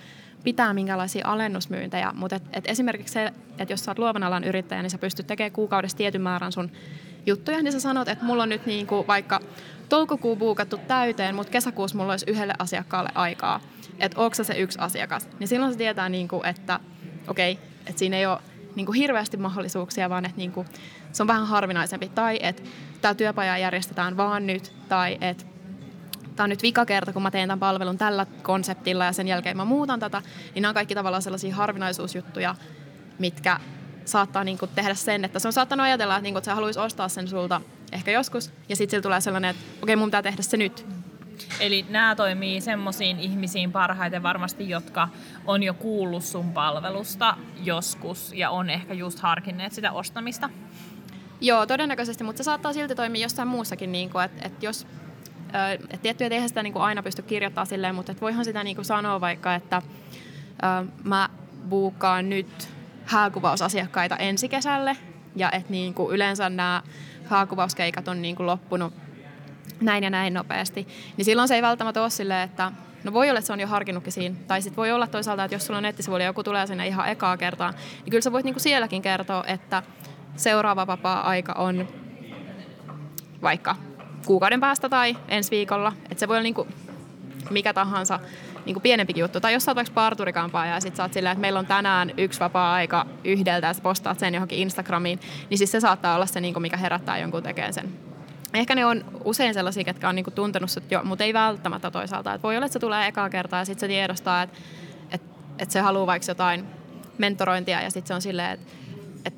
pitää 0.44 0.74
minkälaisia 0.74 1.26
alennusmyyntejä. 1.26 2.12
Mutta 2.14 2.36
et, 2.36 2.42
et 2.52 2.64
esimerkiksi 2.66 3.12
se, 3.12 3.32
että 3.58 3.72
jos 3.72 3.84
sä 3.84 3.90
oot 3.90 3.98
luovan 3.98 4.22
alan 4.22 4.44
yrittäjä, 4.44 4.82
niin 4.82 4.90
sä 4.90 4.98
pystyt 4.98 5.26
tekemään 5.26 5.52
kuukaudessa 5.52 5.96
tietyn 5.96 6.22
määrän 6.22 6.52
sun 6.52 6.70
juttuja, 7.26 7.62
niin 7.62 7.72
sä 7.72 7.80
sanot, 7.80 8.08
että 8.08 8.24
mulla 8.24 8.42
on 8.42 8.48
nyt 8.48 8.66
niinku 8.66 9.04
vaikka 9.08 9.40
toukokuu 9.90 10.36
buukattu 10.36 10.78
täyteen, 10.78 11.34
mutta 11.34 11.52
kesäkuussa 11.52 11.96
mulla 11.96 12.12
olisi 12.12 12.30
yhdelle 12.30 12.54
asiakkaalle 12.58 13.10
aikaa 13.14 13.60
että 14.00 14.20
onko 14.20 14.34
se 14.34 14.54
yksi 14.58 14.78
asiakas. 14.78 15.28
Niin 15.38 15.48
silloin 15.48 15.72
se 15.72 15.78
tietää, 15.78 16.08
niin 16.08 16.28
kuin, 16.28 16.46
että 16.46 16.80
okei, 17.28 17.52
okay, 17.52 17.64
että 17.86 17.98
siinä 17.98 18.16
ei 18.16 18.26
ole 18.26 18.38
niin 18.74 18.86
kuin 18.86 18.96
hirveästi 18.96 19.36
mahdollisuuksia, 19.36 20.10
vaan 20.10 20.24
että 20.24 20.36
niin 20.36 20.52
kuin, 20.52 20.66
se 21.12 21.22
on 21.22 21.26
vähän 21.26 21.46
harvinaisempi. 21.46 22.08
Tai 22.08 22.38
että 22.42 22.62
tämä 23.00 23.14
työpaja 23.14 23.58
järjestetään 23.58 24.16
vaan 24.16 24.46
nyt, 24.46 24.72
tai 24.88 25.18
että 25.20 25.44
tämä 26.36 26.44
on 26.44 26.50
nyt 26.50 26.62
vika 26.62 26.86
kerta, 26.86 27.12
kun 27.12 27.22
mä 27.22 27.30
teen 27.30 27.48
tämän 27.48 27.58
palvelun 27.58 27.98
tällä 27.98 28.26
konseptilla 28.42 29.04
ja 29.04 29.12
sen 29.12 29.28
jälkeen 29.28 29.56
mä 29.56 29.64
muutan 29.64 30.00
tätä, 30.00 30.22
niin 30.54 30.62
nämä 30.62 30.70
on 30.70 30.74
kaikki 30.74 30.94
tavallaan 30.94 31.22
sellaisia 31.22 31.54
harvinaisuusjuttuja, 31.54 32.54
mitkä 33.18 33.60
saattaa 34.04 34.44
niin 34.44 34.58
kuin 34.58 34.70
tehdä 34.74 34.94
sen, 34.94 35.24
että 35.24 35.38
se 35.38 35.48
on 35.48 35.52
saattanut 35.52 35.84
ajatella, 35.84 36.16
että, 36.16 36.22
niin 36.22 36.34
kuin, 36.34 36.38
että 36.38 36.50
se 36.50 36.54
haluaisi 36.54 36.80
ostaa 36.80 37.08
sen 37.08 37.28
sulta 37.28 37.60
ehkä 37.92 38.10
joskus, 38.10 38.52
ja 38.68 38.76
sitten 38.76 38.90
sillä 38.90 39.02
tulee 39.02 39.20
sellainen, 39.20 39.50
että 39.50 39.62
okei, 39.62 39.82
okay, 39.82 39.96
mun 39.96 40.08
pitää 40.08 40.22
tehdä 40.22 40.42
se 40.42 40.56
nyt. 40.56 40.86
Eli 41.60 41.86
nämä 41.88 42.14
toimii 42.14 42.60
semmoisiin 42.60 43.20
ihmisiin 43.20 43.72
parhaiten 43.72 44.22
varmasti, 44.22 44.68
jotka 44.68 45.08
on 45.46 45.62
jo 45.62 45.74
kuullut 45.74 46.24
sun 46.24 46.52
palvelusta 46.52 47.36
joskus 47.62 48.32
ja 48.32 48.50
on 48.50 48.70
ehkä 48.70 48.94
just 48.94 49.18
harkinneet 49.18 49.72
sitä 49.72 49.92
ostamista. 49.92 50.50
Joo, 51.40 51.66
todennäköisesti, 51.66 52.24
mutta 52.24 52.42
se 52.42 52.44
saattaa 52.44 52.72
silti 52.72 52.94
toimia 52.94 53.22
jossain 53.22 53.48
muussakin, 53.48 53.92
niin 53.92 54.10
kuin, 54.10 54.24
että, 54.24 54.46
että 54.46 54.66
jos 54.66 54.86
et 55.90 56.02
tiettyjä 56.02 56.30
eihän 56.30 56.48
sitä 56.48 56.62
niin 56.62 56.72
kuin 56.72 56.82
aina 56.82 57.02
pysty 57.02 57.22
kirjoittamaan 57.22 57.66
silleen, 57.66 57.94
mutta 57.94 58.12
et 58.12 58.20
voihan 58.20 58.44
sitä 58.44 58.64
niin 58.64 58.76
kuin 58.76 58.84
sanoa 58.84 59.20
vaikka, 59.20 59.54
että 59.54 59.82
ö, 60.62 60.86
mä 61.04 61.28
buukkaan 61.68 62.28
nyt 62.30 62.68
hääkuvausasiakkaita 63.04 64.16
ensi 64.16 64.48
kesälle 64.48 64.96
ja 65.36 65.50
että 65.50 65.70
niin 65.70 65.94
kuin 65.94 66.14
yleensä 66.14 66.48
nämä 66.48 66.82
haakuvauskeikat 67.30 68.08
on 68.08 68.22
niin 68.22 68.36
kuin 68.36 68.46
loppunut 68.46 68.92
näin 69.80 70.04
ja 70.04 70.10
näin 70.10 70.34
nopeasti, 70.34 70.88
niin 71.16 71.24
silloin 71.24 71.48
se 71.48 71.54
ei 71.54 71.62
välttämättä 71.62 72.02
ole 72.02 72.10
silleen, 72.10 72.42
että 72.42 72.72
No 73.04 73.12
voi 73.12 73.30
olla, 73.30 73.38
että 73.38 73.46
se 73.46 73.52
on 73.52 73.60
jo 73.60 73.66
harkinnutkin 73.66 74.12
siinä. 74.12 74.36
Tai 74.46 74.62
sitten 74.62 74.76
voi 74.76 74.92
olla 74.92 75.06
toisaalta, 75.06 75.44
että 75.44 75.54
jos 75.54 75.66
sulla 75.66 75.76
on 75.76 75.82
nettisivuilla 75.82 76.24
joku 76.24 76.42
tulee 76.42 76.66
sinne 76.66 76.86
ihan 76.86 77.08
ekaa 77.08 77.36
kertaa, 77.36 77.70
niin 77.70 78.10
kyllä 78.10 78.22
sä 78.22 78.32
voit 78.32 78.44
niinku 78.44 78.60
sielläkin 78.60 79.02
kertoa, 79.02 79.44
että 79.46 79.82
seuraava 80.36 80.86
vapaa-aika 80.86 81.52
on 81.52 81.88
vaikka 83.42 83.76
kuukauden 84.26 84.60
päästä 84.60 84.88
tai 84.88 85.16
ensi 85.28 85.50
viikolla. 85.50 85.92
Että 86.04 86.20
se 86.20 86.28
voi 86.28 86.36
olla 86.36 86.42
niinku 86.42 86.66
mikä 87.50 87.72
tahansa 87.72 88.20
niin 88.66 88.74
kuin 88.74 88.82
pienempikin 88.82 89.20
juttu. 89.20 89.40
Tai 89.40 89.52
jos 89.52 89.64
sä 89.64 89.70
oot 89.70 89.76
vaikka 89.76 89.94
parturikampaa 89.94 90.66
ja 90.66 90.80
sit 90.80 90.96
sä 90.96 91.02
oot 91.02 91.12
silleen, 91.12 91.32
että 91.32 91.40
meillä 91.40 91.58
on 91.58 91.66
tänään 91.66 92.12
yksi 92.16 92.40
vapaa-aika 92.40 93.06
yhdeltä 93.24 93.66
ja 93.66 93.74
sä 93.74 93.82
postaat 93.82 94.18
sen 94.18 94.34
johonkin 94.34 94.58
Instagramiin, 94.58 95.20
niin 95.50 95.58
siis 95.58 95.72
se 95.72 95.80
saattaa 95.80 96.14
olla 96.14 96.26
se, 96.26 96.40
niin 96.40 96.54
kuin 96.54 96.62
mikä 96.62 96.76
herättää 96.76 97.18
jonkun 97.18 97.42
tekemään 97.42 97.74
sen. 97.74 97.92
Ehkä 98.54 98.74
ne 98.74 98.86
on 98.86 99.04
usein 99.24 99.54
sellaisia, 99.54 99.84
ketkä 99.84 100.08
on 100.08 100.14
niinku 100.14 100.30
tuntenut 100.30 100.70
sut 100.70 100.90
jo, 100.90 101.00
mutta 101.04 101.24
ei 101.24 101.34
välttämättä 101.34 101.90
toisaalta. 101.90 102.34
Et 102.34 102.42
voi 102.42 102.56
olla, 102.56 102.66
että 102.66 102.72
se 102.72 102.78
tulee 102.78 103.06
ekaa 103.06 103.30
kertaa 103.30 103.58
ja 103.58 103.64
sitten 103.64 103.80
se 103.80 103.88
tiedostaa, 103.88 104.42
että 104.42 104.58
et, 105.10 105.22
et 105.58 105.70
se 105.70 105.80
haluaa 105.80 106.06
vaikka 106.06 106.30
jotain 106.30 106.64
mentorointia 107.18 107.82
ja 107.82 107.90
sitten 107.90 108.08
se 108.08 108.14
on 108.14 108.22
silleen, 108.22 108.50
että 108.50 108.72
et, 109.24 109.34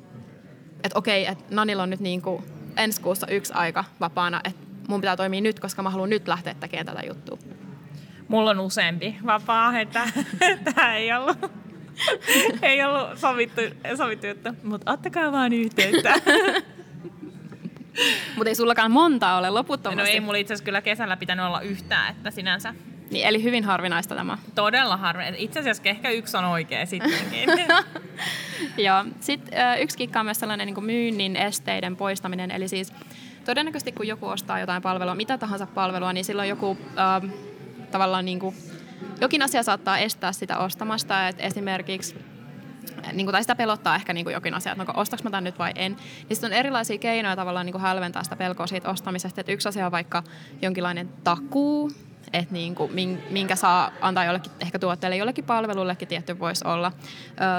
et 0.83 0.91
okei, 0.95 1.25
että 1.25 1.43
Nanilla 1.49 1.83
on 1.83 1.89
nyt 1.89 1.99
niinku 1.99 2.43
ensi 2.77 3.01
kuussa 3.01 3.27
yksi 3.27 3.53
aika 3.53 3.83
vapaana, 3.99 4.41
että 4.43 4.65
mun 4.87 5.01
pitää 5.01 5.15
toimia 5.15 5.41
nyt, 5.41 5.59
koska 5.59 5.83
mä 5.83 5.89
haluan 5.89 6.09
nyt 6.09 6.27
lähteä 6.27 6.53
tekemään 6.53 6.85
tätä 6.85 7.01
juttua. 7.07 7.37
Mulla 8.33 8.51
on 8.51 8.59
useampi 8.59 9.15
vapaa, 9.25 9.79
että 9.79 10.01
tämä 10.73 10.95
ei 10.95 11.13
ollut, 11.13 11.37
ei 12.61 12.83
ollut 12.83 13.17
sovittu, 13.17 13.61
sovittu 13.97 14.27
juttu, 14.27 14.49
mutta 14.63 14.91
ottakaa 14.91 15.31
vaan 15.31 15.53
yhteyttä. 15.53 16.13
Mutta 18.35 18.49
ei 18.49 18.55
sullakaan 18.55 18.91
monta 18.91 19.35
ole 19.35 19.49
loputtomasti. 19.49 20.01
No 20.01 20.13
ei 20.13 20.19
mulla 20.19 20.37
itse 20.37 20.53
asiassa 20.53 20.65
kyllä 20.65 20.81
kesällä 20.81 21.17
pitänyt 21.17 21.45
olla 21.45 21.61
yhtään, 21.61 22.11
että 22.11 22.31
sinänsä. 22.31 22.75
Niin, 23.11 23.27
eli 23.27 23.43
hyvin 23.43 23.63
harvinaista 23.63 24.15
tämä. 24.15 24.37
Todella 24.55 24.97
harvinaista. 24.97 25.43
Itse 25.43 25.59
asiassa 25.59 25.83
ehkä 25.85 26.09
yksi 26.09 26.37
on 26.37 26.45
oikea 26.45 26.85
sittenkin. 26.85 27.49
Joo. 28.85 29.05
Sitten 29.19 29.79
yksi 29.79 29.97
kikka 29.97 30.19
on 30.19 30.25
myös 30.25 30.39
sellainen 30.39 30.67
niin 30.67 30.83
myynnin 30.83 31.35
esteiden 31.35 31.95
poistaminen. 31.95 32.51
Eli 32.51 32.67
siis 32.67 32.93
todennäköisesti 33.45 33.91
kun 33.91 34.07
joku 34.07 34.27
ostaa 34.27 34.59
jotain 34.59 34.81
palvelua, 34.81 35.15
mitä 35.15 35.37
tahansa 35.37 35.67
palvelua, 35.67 36.13
niin 36.13 36.25
silloin 36.25 36.49
joku 36.49 36.77
äh, 36.97 37.31
tavallaan 37.93 38.25
niin 38.25 38.39
kuin, 38.39 38.55
jokin 39.21 39.41
asia 39.41 39.63
saattaa 39.63 39.97
estää 39.97 40.31
sitä 40.31 40.57
ostamasta. 40.57 41.27
Et 41.27 41.35
esimerkiksi 41.39 42.15
niin 43.13 43.25
kuin, 43.25 43.31
tai 43.31 43.43
sitä 43.43 43.55
pelottaa 43.55 43.95
ehkä 43.95 44.13
niin 44.13 44.25
kuin 44.25 44.33
jokin 44.33 44.53
asia, 44.53 44.71
että 44.71 44.83
no, 44.83 44.93
ostaks 44.95 45.23
mä 45.23 45.29
tämän 45.29 45.43
nyt 45.43 45.59
vai 45.59 45.71
en. 45.75 45.95
Niin 46.29 46.35
sitten 46.35 46.51
on 46.51 46.57
erilaisia 46.57 46.97
keinoja 46.97 47.35
tavallaan 47.35 47.65
niin 47.65 47.73
kuin 47.73 47.81
hälventää 47.81 48.23
sitä 48.23 48.35
pelkoa 48.35 48.67
siitä 48.67 48.89
ostamisesta. 48.89 49.41
Et 49.41 49.49
yksi 49.49 49.69
asia 49.69 49.85
on 49.85 49.91
vaikka 49.91 50.23
jonkinlainen 50.61 51.09
takuu, 51.23 51.91
että 52.33 52.53
niin 52.53 52.75
kuin, 52.75 52.91
minkä 53.29 53.55
saa 53.55 53.91
antaa 54.01 54.25
jollekin 54.25 54.51
ehkä 54.59 54.79
tuotteelle, 54.79 55.17
jollekin 55.17 55.45
palvelullekin 55.45 56.07
tietty 56.07 56.39
voisi 56.39 56.67
olla. 56.67 56.91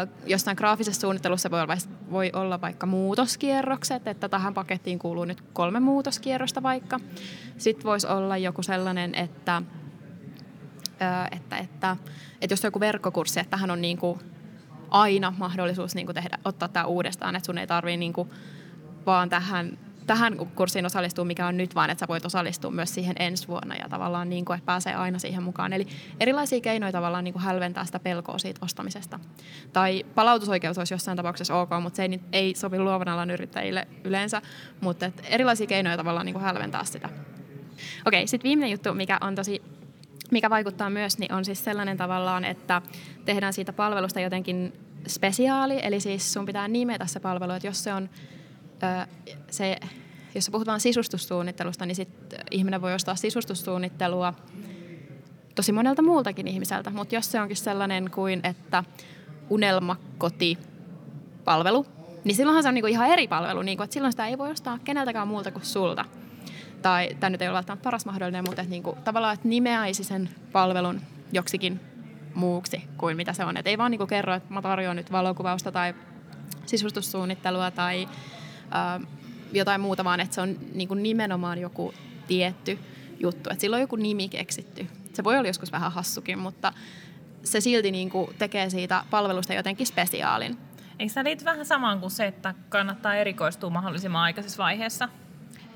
Ö, 0.03 0.07
jostain 0.26 0.57
graafisessa 0.57 1.01
suunnittelussa 1.01 1.51
voi 1.51 1.61
olla, 1.61 1.76
voi 2.11 2.30
olla 2.32 2.61
vaikka 2.61 2.87
muutoskierrokset, 2.87 4.09
että 4.09 4.28
tähän 4.28 4.55
pakettiin 4.55 4.99
kuuluu 4.99 5.24
nyt 5.24 5.41
kolme 5.53 5.80
muutoskierrosta 5.80 6.62
vaikka. 6.62 7.01
Sitten 7.59 7.85
voisi 7.85 8.07
olla 8.07 8.37
joku 8.37 8.62
sellainen, 8.62 9.14
että, 9.14 9.62
että, 11.30 11.59
että, 11.62 11.97
että 12.40 12.53
jos 12.53 12.64
on 12.64 12.68
joku 12.68 12.80
verkkokurssi, 12.80 13.40
että 13.40 13.51
tähän 13.51 13.70
on 13.70 13.80
niin 13.80 13.99
kuin 13.99 14.18
aina 14.90 15.32
mahdollisuus 15.38 15.95
niin 15.95 16.07
kuin 16.07 16.14
tehdä, 16.14 16.38
ottaa 16.45 16.68
tämä 16.68 16.84
uudestaan, 16.84 17.36
että 17.36 17.47
sun 17.47 17.59
ei 17.59 17.66
tarvitse 17.66 17.97
niin 17.97 18.12
vaan 19.07 19.28
tähän, 19.28 19.78
tähän 20.07 20.36
kurssiin 20.55 20.86
osallistua, 20.86 21.24
mikä 21.24 21.47
on 21.47 21.57
nyt, 21.57 21.74
vaan 21.74 21.90
että 21.90 22.01
sä 22.01 22.09
voit 22.09 22.24
osallistua 22.24 22.70
myös 22.70 22.95
siihen 22.95 23.16
ensi 23.18 23.49
vuonna 23.49 23.74
ja 23.74 23.88
tavallaan 23.88 24.30
niin 24.30 24.45
kuin, 24.45 24.57
että 24.57 24.66
pääsee 24.66 24.95
aina 24.95 25.18
siihen 25.18 25.42
mukaan. 25.42 25.72
Eli 25.72 25.86
erilaisia 26.20 26.61
keinoja 26.61 26.92
tavallaan 26.92 27.24
niin 27.24 27.32
kuin 27.32 27.42
hälventää 27.42 27.84
sitä 27.84 27.99
pelkoa 27.99 28.38
siitä 28.38 28.61
ostamisesta. 28.62 29.20
Tai 29.72 30.05
palautusoikeus 30.14 30.78
olisi 30.78 30.95
jossain 30.95 31.16
tapauksessa 31.16 31.55
ok, 31.61 31.70
mutta 31.82 31.97
se 31.97 32.03
ei, 32.03 32.20
ei 32.32 32.55
sovi 32.55 32.78
luovan 32.78 33.09
alan 33.09 33.30
yrittäjille 33.30 33.88
yleensä, 34.05 34.42
mutta 34.80 35.11
erilaisia 35.24 35.66
keinoja 35.66 35.97
tavallaan 35.97 36.26
niin 36.26 36.34
kuin 36.34 36.45
hälventää 36.45 36.84
sitä. 36.84 37.09
Okei, 38.05 38.26
sitten 38.26 38.49
viimeinen 38.49 38.70
juttu, 38.70 38.95
mikä 38.95 39.18
on 39.20 39.34
tosi 39.34 39.62
mikä 40.35 40.51
vaikuttaa 40.51 40.91
myös, 40.91 41.18
niin 41.18 41.32
on 41.32 41.45
siis 41.45 41.64
sellainen 41.64 41.97
tavallaan, 41.97 42.45
että 42.45 42.82
tehdään 43.24 43.53
siitä 43.53 43.72
palvelusta 43.72 44.20
jotenkin 44.20 44.72
spesiaali, 45.07 45.80
eli 45.82 46.01
siis 46.01 46.32
sun 46.32 46.47
pitää 46.47 46.68
nimetä 46.68 47.07
se 47.07 47.20
palvelu, 47.20 47.53
että 47.53 47.68
jos 47.68 47.85
se 47.85 47.93
on 47.95 48.11
se, 49.51 49.76
jos 50.35 50.51
puhutaan 50.51 50.80
sisustussuunnittelusta, 50.80 51.87
niin 51.87 51.97
sit 51.97 52.09
ihminen 52.51 52.82
voi 52.82 52.95
ostaa 52.95 53.16
sisustussuunnittelua 53.16 54.35
tosi 55.55 55.72
monelta 55.72 56.03
muultakin 56.03 56.49
ihmiseltä, 56.49 56.91
mutta 56.91 57.14
jos 57.14 57.32
se 57.32 57.41
onkin 57.41 57.57
sellainen 57.57 58.11
kuin, 58.11 58.41
että 58.45 58.85
unelmakoti 59.51 60.59
palvelu, 61.45 61.87
niin 62.24 62.37
silloinhan 62.37 62.62
se 62.62 62.68
on 62.68 62.74
niinku 62.74 62.87
ihan 62.87 63.09
eri 63.09 63.28
palvelu, 63.28 63.62
niinku, 63.62 63.82
että 63.82 63.95
silloin 63.95 64.12
sitä 64.12 64.26
ei 64.26 64.39
voi 64.39 64.51
ostaa 64.51 64.78
keneltäkään 64.85 65.28
muulta 65.28 65.51
kuin 65.51 65.64
sulta 65.64 66.05
tai 66.85 67.09
tämä 67.20 67.30
nyt 67.30 67.43
ei 67.43 67.49
ole 67.49 67.55
välttämättä 67.55 67.85
paras 67.85 68.07
mahdollinen, 68.07 68.45
mutta 68.45 68.62
että 68.62 68.70
niin 68.70 68.82
kuin, 68.82 68.97
tavallaan, 69.05 69.35
että 69.35 69.49
nimeäisi 69.49 70.05
sen 70.05 70.28
palvelun 70.53 71.01
joksikin 71.32 71.80
muuksi 72.35 72.85
kuin 72.97 73.16
mitä 73.16 73.32
se 73.32 73.45
on. 73.45 73.57
Et 73.57 73.66
ei 73.66 73.78
vaan 73.78 73.91
niin 73.91 73.99
kuin 73.99 74.09
kerro, 74.09 74.35
että 74.35 74.55
mä 74.55 74.62
tarjoan 74.62 74.97
nyt 74.97 75.12
valokuvausta 75.12 75.72
tai 75.72 75.95
sisustussuunnittelua 76.66 77.70
tai 77.70 78.09
äh, 78.74 79.07
jotain 79.53 79.80
muuta, 79.80 80.05
vaan 80.05 80.20
että 80.20 80.35
se 80.35 80.41
on 80.41 80.57
niin 80.74 80.89
kuin 80.89 81.03
nimenomaan 81.03 81.59
joku 81.59 81.95
tietty 82.26 82.78
juttu. 83.20 83.51
Että 83.51 83.61
sillä 83.61 83.74
on 83.74 83.80
joku 83.80 83.97
nimi 83.97 84.28
keksitty. 84.28 84.87
Se 85.12 85.24
voi 85.24 85.39
olla 85.39 85.49
joskus 85.49 85.72
vähän 85.72 85.93
hassukin, 85.93 86.39
mutta 86.39 86.72
se 87.45 87.61
silti 87.61 87.91
niin 87.91 88.11
kuin 88.11 88.30
tekee 88.39 88.70
siitä 88.70 89.05
palvelusta 89.11 89.55
jotenkin 89.55 89.87
spesiaalin. 89.87 90.59
Eikö 90.99 91.14
tämä 91.14 91.24
liity 91.24 91.45
vähän 91.45 91.66
samaan 91.66 92.01
kuin 92.01 92.11
se, 92.11 92.26
että 92.26 92.55
kannattaa 92.68 93.14
erikoistua 93.14 93.70
mahdollisimman 93.70 94.22
aikaisessa 94.22 94.62
vaiheessa? 94.62 95.09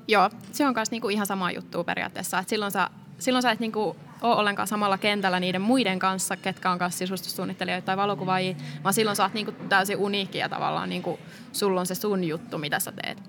Joo, 0.09 0.31
se 0.53 0.67
on 0.67 0.75
myös 0.75 0.91
niinku 0.91 1.09
ihan 1.09 1.27
sama 1.27 1.51
juttu 1.51 1.85
periaatteessa. 1.85 2.39
Et 2.39 2.49
silloin 2.49 2.73
sä, 2.73 2.91
silloin 3.19 3.43
sä 3.43 3.51
et 3.51 3.61
niinku 3.61 3.97
ole 4.23 4.37
ollenkaan 4.37 4.69
samalla 4.69 4.99
kentällä 4.99 5.41
niiden 5.41 5.63
muiden 5.63 5.99
kanssa, 5.99 6.37
ketkä 6.37 6.71
on 6.71 6.79
kanssa 6.79 6.99
sisustussuunnittelijoita 6.99 7.87
tai 7.87 7.97
valokuvaajia, 7.97 8.57
vaan 8.85 8.95
silloin 8.95 9.17
sä 9.17 9.23
oot 9.23 9.35
niinku 9.35 9.53
täysin 9.69 9.97
uniikki 9.97 10.39
ja 10.39 10.49
tavallaan 10.49 10.89
niinku, 10.89 11.19
sulla 11.53 11.81
on 11.81 11.87
se 11.87 11.95
sun 11.95 12.25
juttu, 12.25 12.59
mitä 12.59 12.79
sä 12.79 12.93
teet. 12.93 13.23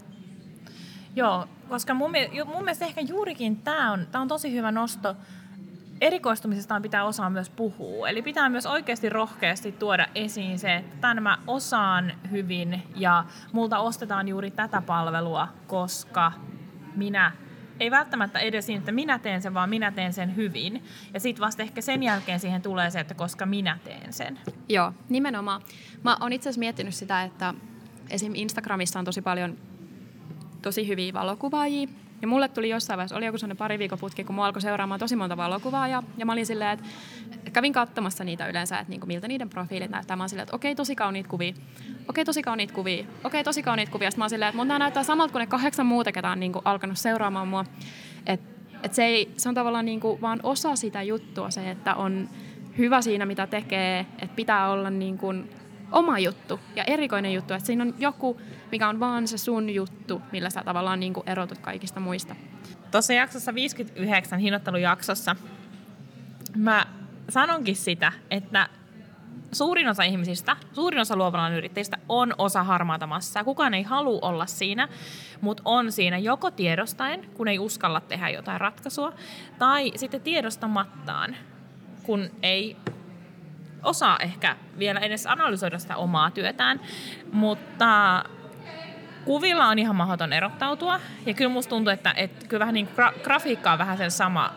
Joo, 1.16 1.48
koska 1.70 1.94
mun, 1.94 2.12
mun 2.46 2.64
mielestä 2.64 2.86
ehkä 2.86 3.02
juurikin 3.02 3.58
tämä 3.58 3.92
on, 3.92 4.08
tää 4.12 4.22
on 4.22 4.28
tosi 4.28 4.54
hyvä 4.54 4.72
nosto. 4.72 5.16
Erikoistumisestaan 6.02 6.82
pitää 6.82 7.04
osaa 7.04 7.30
myös 7.30 7.50
puhua. 7.50 8.10
Eli 8.10 8.22
pitää 8.22 8.50
myös 8.50 8.66
oikeasti 8.66 9.10
rohkeasti 9.10 9.72
tuoda 9.72 10.08
esiin 10.16 10.60
se, 10.60 10.76
että 10.76 10.98
tämän 11.02 11.24
mä 11.24 11.38
osaan 11.48 12.14
hyvin 12.32 12.84
ja 12.96 13.26
multa 13.52 13.80
ostetaan 13.80 14.28
juuri 14.28 14.52
tätä 14.52 14.82
palvelua, 14.82 15.48
koska 15.68 16.32
minä 17.00 17.32
ei 17.80 17.92
välttämättä 17.92 18.40
edes 18.40 18.68
niin, 18.68 18.80
että 18.80 18.92
minä 18.92 19.20
teen 19.20 19.42
sen, 19.42 19.54
vaan 19.54 19.70
minä 19.70 19.92
teen 19.92 20.14
sen 20.14 20.36
hyvin. 20.36 20.84
Ja 21.14 21.20
sitten 21.20 21.46
vasta 21.46 21.64
ehkä 21.64 21.82
sen 21.82 22.04
jälkeen 22.04 22.40
siihen 22.40 22.62
tulee 22.62 22.90
se, 22.90 23.00
että 23.00 23.14
koska 23.14 23.46
minä 23.46 23.78
teen 23.84 24.14
sen. 24.14 24.40
Joo, 24.70 24.94
nimenomaan. 25.10 25.62
Mä 26.04 26.18
oon 26.22 26.34
itse 26.34 26.50
asiassa 26.50 26.60
miettinyt 26.60 26.96
sitä, 26.96 27.24
että 27.24 27.54
esim. 28.10 28.32
Instagramissa 28.36 29.00
on 29.00 29.06
tosi 29.06 29.22
paljon 29.22 29.58
tosi 30.62 30.88
hyviä 30.88 31.14
valokuvaajia, 31.14 31.88
ja 32.22 32.28
mulle 32.28 32.48
tuli 32.48 32.70
jossain 32.70 32.98
vaiheessa, 32.98 33.16
oli 33.16 33.26
joku 33.26 33.38
sellainen 33.38 33.58
pari 33.58 33.80
viikon 33.80 34.00
putki, 34.00 34.24
kun 34.24 34.36
mua 34.36 34.46
alkoi 34.46 34.62
seuraamaan 34.62 35.00
tosi 35.00 35.16
monta 35.16 35.38
valokuvaa. 35.38 35.88
Ja, 35.88 36.04
ja 36.18 36.26
mä 36.26 36.32
olin 36.32 36.46
silleen, 36.46 36.72
että 36.72 37.52
kävin 37.54 37.74
katsomassa 37.74 38.24
niitä 38.24 38.48
yleensä, 38.48 38.80
että 38.80 38.90
niinku, 38.90 39.08
miltä 39.08 39.28
niiden 39.28 39.50
profiilit 39.50 39.92
näyttää. 39.92 40.18
Mä 40.18 40.24
olin 40.24 40.30
silleen, 40.30 40.44
että 40.44 40.56
okei, 40.56 40.76
tosi 40.76 40.96
kauniit 40.96 41.28
kuvia. 41.28 41.54
Okei, 42.10 42.26
tosi 42.26 42.42
kauniit 42.42 42.72
kuvia. 42.72 43.06
Okei, 43.24 43.44
tosi 43.44 43.64
kauniit 43.64 43.90
kuvia. 43.90 44.12
Sitten 44.12 44.20
mä 44.20 44.24
olin 44.24 44.30
silleen, 44.30 44.50
että 44.50 44.58
mun 44.58 44.68
näyttää 44.68 45.04
samalta 45.04 45.32
kuin 45.32 45.40
ne 45.40 45.48
kahdeksan 45.48 45.86
muuta, 45.86 46.12
ketä 46.12 46.30
on 46.30 46.40
niinku, 46.40 46.62
alkanut 46.66 46.98
seuraamaan 46.98 47.48
mua. 47.48 47.66
Et, 48.26 48.42
et 48.84 48.94
se, 48.94 49.06
ei, 49.06 49.34
se 49.38 49.50
on 49.50 49.56
tavallaan 49.56 49.86
niinku, 49.86 50.20
vaan 50.22 50.40
osa 50.44 50.76
sitä 50.76 51.04
juttua 51.04 51.50
se, 51.50 51.72
että 51.72 51.96
on 51.96 52.30
hyvä 52.78 53.02
siinä, 53.02 53.26
mitä 53.26 53.48
tekee. 53.48 54.00
Että 54.00 54.36
pitää 54.36 54.70
olla 54.70 54.90
niin 54.90 55.18
kuin, 55.18 55.50
oma 55.92 56.20
juttu 56.20 56.60
ja 56.76 56.84
erikoinen 56.84 57.34
juttu, 57.34 57.54
että 57.54 57.66
siinä 57.68 57.84
on 57.84 57.94
joku, 57.98 58.42
mikä 58.72 58.90
on 58.90 59.00
vaan 59.00 59.28
se 59.28 59.38
sun 59.38 59.70
juttu, 59.70 60.22
millä 60.32 60.50
sä 60.50 60.64
tavallaan 60.66 61.00
niin 61.00 61.14
kuin 61.14 61.30
erotut 61.30 61.58
kaikista 61.58 62.00
muista. 62.00 62.36
tuossa 62.92 63.14
jaksossa 63.14 63.54
59 63.54 64.40
hinnoittelujaksossa 64.40 65.36
mä 66.56 66.86
sanonkin 67.30 67.76
sitä, 67.76 68.12
että 68.32 68.70
suurin 69.52 69.88
osa 69.88 70.04
ihmisistä, 70.04 70.56
suurin 70.74 71.00
osa 71.00 71.16
luovan 71.16 71.54
yrittäjistä 71.54 71.98
on 72.10 72.34
osa 72.38 72.64
harmaata 72.64 73.08
massaa. 73.08 73.44
Kukaan 73.44 73.74
ei 73.74 73.84
halua 73.84 74.20
olla 74.22 74.46
siinä, 74.46 74.88
mutta 75.42 75.64
on 75.66 75.92
siinä 75.92 76.18
joko 76.18 76.52
tiedostaen, 76.52 77.30
kun 77.34 77.48
ei 77.48 77.60
uskalla 77.60 78.02
tehdä 78.02 78.30
jotain 78.30 78.62
ratkaisua, 78.62 79.14
tai 79.60 79.92
sitten 79.96 80.22
tiedostamattaan, 80.22 81.36
kun 82.04 82.30
ei 82.44 82.78
osaa 83.84 84.18
ehkä 84.20 84.56
vielä 84.80 85.00
edes 85.00 85.28
analysoida 85.28 85.80
sitä 85.80 85.96
omaa 85.96 86.32
työtään. 86.32 86.80
Mutta 87.32 88.24
kuvilla 89.26 89.68
on 89.68 89.80
ihan 89.80 89.96
mahdoton 89.96 90.34
erottautua. 90.34 91.00
Ja 91.26 91.34
kyllä 91.34 91.52
musta 91.52 91.70
tuntuu, 91.70 91.94
että, 91.94 92.14
että 92.18 92.48
kyllä 92.48 92.60
vähän 92.60 92.74
niin 92.74 92.90
gra- 92.96 93.20
grafiikka 93.24 93.72
on 93.72 93.78
vähän 93.78 93.98
sen 93.98 94.12
sama 94.12 94.54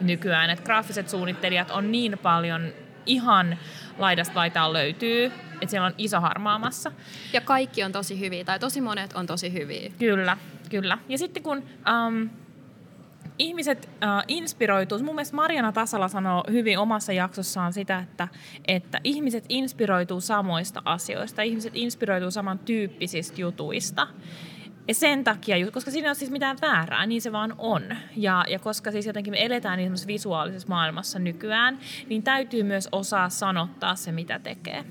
nykyään, 0.00 0.50
että 0.50 0.64
graafiset 0.64 1.08
suunnittelijat 1.08 1.70
on 1.70 1.92
niin 1.92 2.18
paljon 2.22 2.72
ihan 3.06 3.58
laidasta 3.98 4.34
laitaan 4.34 4.72
löytyy, 4.72 5.24
että 5.24 5.66
siellä 5.66 5.86
on 5.86 5.94
iso 5.98 6.20
harmaamassa. 6.20 6.92
Ja 7.32 7.40
kaikki 7.40 7.84
on 7.84 7.92
tosi 7.92 8.20
hyviä, 8.20 8.44
tai 8.44 8.58
tosi 8.58 8.80
monet 8.80 9.12
on 9.12 9.26
tosi 9.26 9.52
hyviä. 9.52 9.92
Kyllä, 9.98 10.36
kyllä. 10.70 10.98
Ja 11.08 11.18
sitten 11.18 11.42
kun 11.42 11.58
um, 11.58 12.30
ihmiset 13.38 13.90
uh, 13.94 14.24
inspiroituu, 14.28 14.98
mun 14.98 15.14
mielestä 15.14 15.36
Mariana 15.36 15.72
Tasala 15.72 16.08
sanoo 16.08 16.44
hyvin 16.50 16.78
omassa 16.78 17.12
jaksossaan 17.12 17.72
sitä, 17.72 17.98
että, 17.98 18.28
että 18.68 19.00
ihmiset 19.04 19.44
inspiroituu 19.48 20.20
samoista 20.20 20.82
asioista, 20.84 21.42
ihmiset 21.42 21.72
inspiroituu 21.76 22.30
samantyyppisistä 22.30 23.40
jutuista. 23.40 24.06
Ja 24.88 24.94
sen 24.94 25.24
takia, 25.24 25.70
koska 25.70 25.90
siinä 25.90 26.06
ei 26.06 26.08
ole 26.08 26.14
siis 26.14 26.30
mitään 26.30 26.56
väärää, 26.60 27.06
niin 27.06 27.22
se 27.22 27.32
vaan 27.32 27.54
on. 27.58 27.82
Ja, 28.16 28.44
ja 28.48 28.58
koska 28.58 28.90
siis 28.90 29.06
jotenkin 29.06 29.32
me 29.32 29.44
eletään 29.44 29.78
niin 29.78 29.92
visuaalisessa 30.06 30.68
maailmassa 30.68 31.18
nykyään, 31.18 31.78
niin 32.08 32.22
täytyy 32.22 32.62
myös 32.62 32.88
osaa 32.92 33.28
sanottaa 33.28 33.94
se, 33.94 34.12
mitä 34.12 34.38
tekee. 34.38 34.84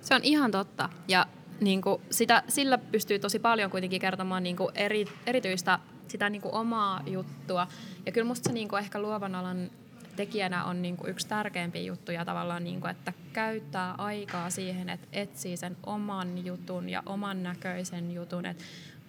Se 0.00 0.14
on 0.14 0.20
ihan 0.22 0.50
totta. 0.50 0.88
Ja 1.08 1.26
niin 1.60 1.82
kuin 1.82 2.02
sitä, 2.10 2.42
sillä 2.48 2.78
pystyy 2.78 3.18
tosi 3.18 3.38
paljon 3.38 3.70
kuitenkin 3.70 4.00
kertomaan 4.00 4.42
niin 4.42 4.56
kuin 4.56 4.70
eri, 4.74 5.04
erityistä 5.26 5.78
sitä 6.10 6.30
niin 6.30 6.42
kuin 6.42 6.54
omaa 6.54 7.02
juttua. 7.06 7.66
Ja 8.06 8.12
kyllä 8.12 8.26
musta 8.26 8.48
se 8.48 8.52
niin 8.52 8.68
kuin 8.68 8.80
ehkä 8.80 9.02
luovan 9.02 9.34
alan 9.34 9.70
tekijänä 10.16 10.64
on 10.64 10.82
niin 10.82 10.96
kuin 10.96 11.10
yksi 11.10 11.28
tärkeimpiä 11.28 11.82
juttuja 11.82 12.24
tavallaan, 12.24 12.64
niin 12.64 12.80
kuin, 12.80 12.90
että 12.90 13.12
käyttää 13.32 13.94
aikaa 13.98 14.50
siihen, 14.50 14.88
että 14.88 15.06
etsii 15.12 15.56
sen 15.56 15.76
oman 15.86 16.44
jutun 16.44 16.88
ja 16.88 17.02
oman 17.06 17.42
näköisen 17.42 18.14
jutun. 18.14 18.46
Että 18.46 18.64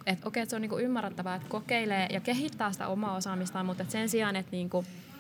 että 0.06 0.28
okei, 0.28 0.44
että 0.44 0.50
se 0.50 0.56
on 0.56 0.62
niinku 0.62 0.78
ymmärrettävää, 0.78 1.36
että 1.36 1.50
kokeilee 1.50 2.08
ja 2.10 2.20
kehittää 2.20 2.72
sitä 2.72 2.88
omaa 2.88 3.16
osaamistaan, 3.16 3.66
mutta 3.66 3.86
sen 3.88 4.10
sijaan, 4.10 4.36
että 4.36 4.52
niinku, 4.52 4.86
ää, 4.86 5.11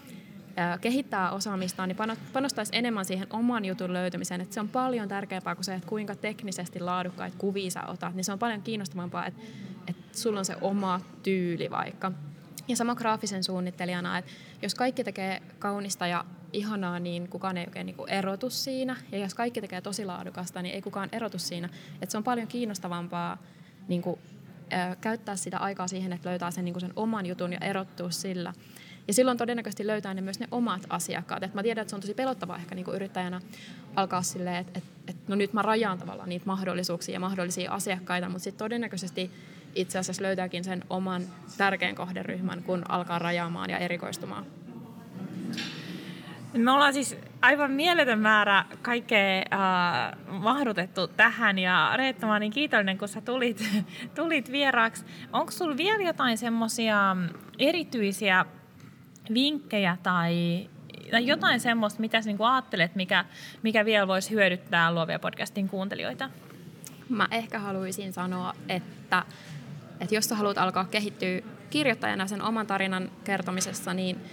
kehittää 0.82 1.32
osaamistaan, 1.32 1.90
niin 1.90 1.98
panostaisi 2.34 2.72
enemmän 2.76 3.06
siihen 3.06 3.28
oman 3.30 3.66
jutun 3.66 3.94
löytymiseen. 3.94 4.42
Että 4.42 4.54
se 4.54 4.60
on 4.60 4.70
paljon 4.70 5.08
tärkeämpää 5.08 5.56
kuin 5.56 5.66
se, 5.66 5.74
että 5.74 5.90
kuinka 5.90 6.16
teknisesti 6.16 6.80
laadukkaita 6.80 7.38
kuvia 7.38 7.72
sä 7.72 7.86
otat. 7.88 8.16
Niin 8.16 8.24
se 8.24 8.32
on 8.32 8.40
paljon 8.40 8.62
kiinnostavampaa, 8.62 9.26
että, 9.26 9.42
että 9.88 10.18
sulla 10.18 10.40
on 10.40 10.46
se 10.46 10.56
oma 10.62 11.02
tyyli 11.24 11.70
vaikka. 11.70 12.12
Ja 12.68 12.76
sama 12.76 12.96
graafisen 12.96 13.44
suunnittelijana, 13.44 14.18
että 14.18 14.32
jos 14.62 14.76
kaikki 14.76 15.04
tekee 15.04 15.42
kaunista 15.60 16.08
ja 16.08 16.26
ihanaa, 16.54 17.00
niin 17.00 17.28
kukaan 17.28 17.58
ei 17.58 17.66
oikein 17.66 17.86
niin 17.86 18.10
erotu 18.10 18.50
siinä. 18.50 18.96
Ja 19.12 19.18
jos 19.18 19.34
kaikki 19.34 19.62
tekee 19.62 19.82
tosi 19.82 20.06
laadukasta, 20.06 20.62
niin 20.62 20.76
ei 20.76 20.82
kukaan 20.82 21.10
erotu 21.12 21.40
siinä. 21.40 21.70
Että 22.02 22.12
se 22.12 22.18
on 22.18 22.24
paljon 22.24 22.48
kiinnostavampaa 22.48 23.38
niin 23.88 24.02
kuin 24.02 24.20
käyttää 25.02 25.36
sitä 25.36 25.58
aikaa 25.58 25.88
siihen, 25.88 26.14
että 26.14 26.30
löytää 26.30 26.52
sen, 26.52 26.66
niin 26.66 26.74
kuin 26.74 26.82
sen 26.82 26.94
oman 26.96 27.26
jutun 27.26 27.54
ja 27.54 27.60
erottua 27.60 28.12
sillä. 28.12 28.54
Ja 29.12 29.16
silloin 29.16 29.38
todennäköisesti 29.38 29.88
löytää 29.88 30.14
ne 30.14 30.22
myös 30.22 30.40
ne 30.40 30.48
omat 30.52 30.82
asiakkaat. 30.90 31.44
Et 31.44 31.54
mä 31.54 31.64
tiedän, 31.64 31.82
että 31.82 31.90
se 31.90 31.96
on 31.96 32.02
tosi 32.02 32.14
pelottavaa 32.14 32.58
ehkä 32.58 32.76
niin 32.76 32.86
yrittäjänä 32.94 33.42
alkaa 33.96 34.22
silleen, 34.22 34.56
että 34.56 34.72
et, 34.80 34.84
et, 35.08 35.28
no 35.28 35.36
nyt 35.36 35.54
mä 35.54 35.62
rajaan 35.62 35.98
tavallaan 35.98 36.30
niitä 36.30 36.46
mahdollisuuksia 36.46 37.14
ja 37.14 37.20
mahdollisia 37.20 37.72
asiakkaita, 37.72 38.30
mutta 38.30 38.44
sitten 38.44 38.66
todennäköisesti 38.66 39.32
itse 39.76 40.00
asiassa 40.00 40.24
löytääkin 40.24 40.64
sen 40.64 40.84
oman 40.90 41.22
tärkeän 41.58 41.96
kohderyhmän, 41.96 42.64
kun 42.64 42.84
alkaa 42.90 43.20
rajaamaan 43.20 43.70
ja 43.70 43.78
erikoistumaan. 43.78 44.46
Me 46.54 46.72
ollaan 46.72 46.94
siis 46.94 47.18
aivan 47.42 47.72
mieletön 47.72 48.20
määrä 48.20 48.66
kaikkea 48.82 49.44
äh, 49.54 50.18
mahdutettu 50.28 51.08
tähän 51.08 51.60
ja 51.60 51.94
Reetta, 51.96 52.28
mä 52.28 52.40
niin 52.40 52.52
kiitollinen, 52.52 52.98
kun 52.98 53.08
sä 53.08 53.22
tulit, 53.22 53.64
tulit 54.16 54.52
vieraaksi. 54.52 55.06
Onko 55.34 55.52
sulla 55.52 55.78
vielä 55.78 56.04
jotain 56.04 56.38
semmoisia 56.38 57.18
erityisiä 57.60 58.46
vinkkejä 59.34 59.98
tai, 60.04 60.70
tai 61.12 61.28
jotain 61.28 61.60
semmoista, 61.60 62.02
mitä 62.02 62.22
sä 62.22 62.30
niin 62.30 62.42
ajattelet, 62.42 62.96
mikä, 62.96 63.26
mikä 63.64 63.86
vielä 63.86 64.08
voisi 64.08 64.32
hyödyttää 64.32 64.94
Luovia 64.94 65.20
podcastin 65.20 65.70
kuuntelijoita? 65.70 66.30
Mä 67.10 67.28
ehkä 67.32 67.60
haluaisin 67.60 68.14
sanoa, 68.14 68.54
että, 68.70 69.26
että 70.00 70.16
jos 70.16 70.26
sä 70.26 70.36
haluat 70.36 70.58
alkaa 70.58 70.86
kehittyä 70.86 71.42
kirjoittajana 71.70 72.28
sen 72.28 72.42
oman 72.42 72.68
tarinan 72.68 73.12
kertomisessa, 73.24 73.94
niin– 73.94 74.18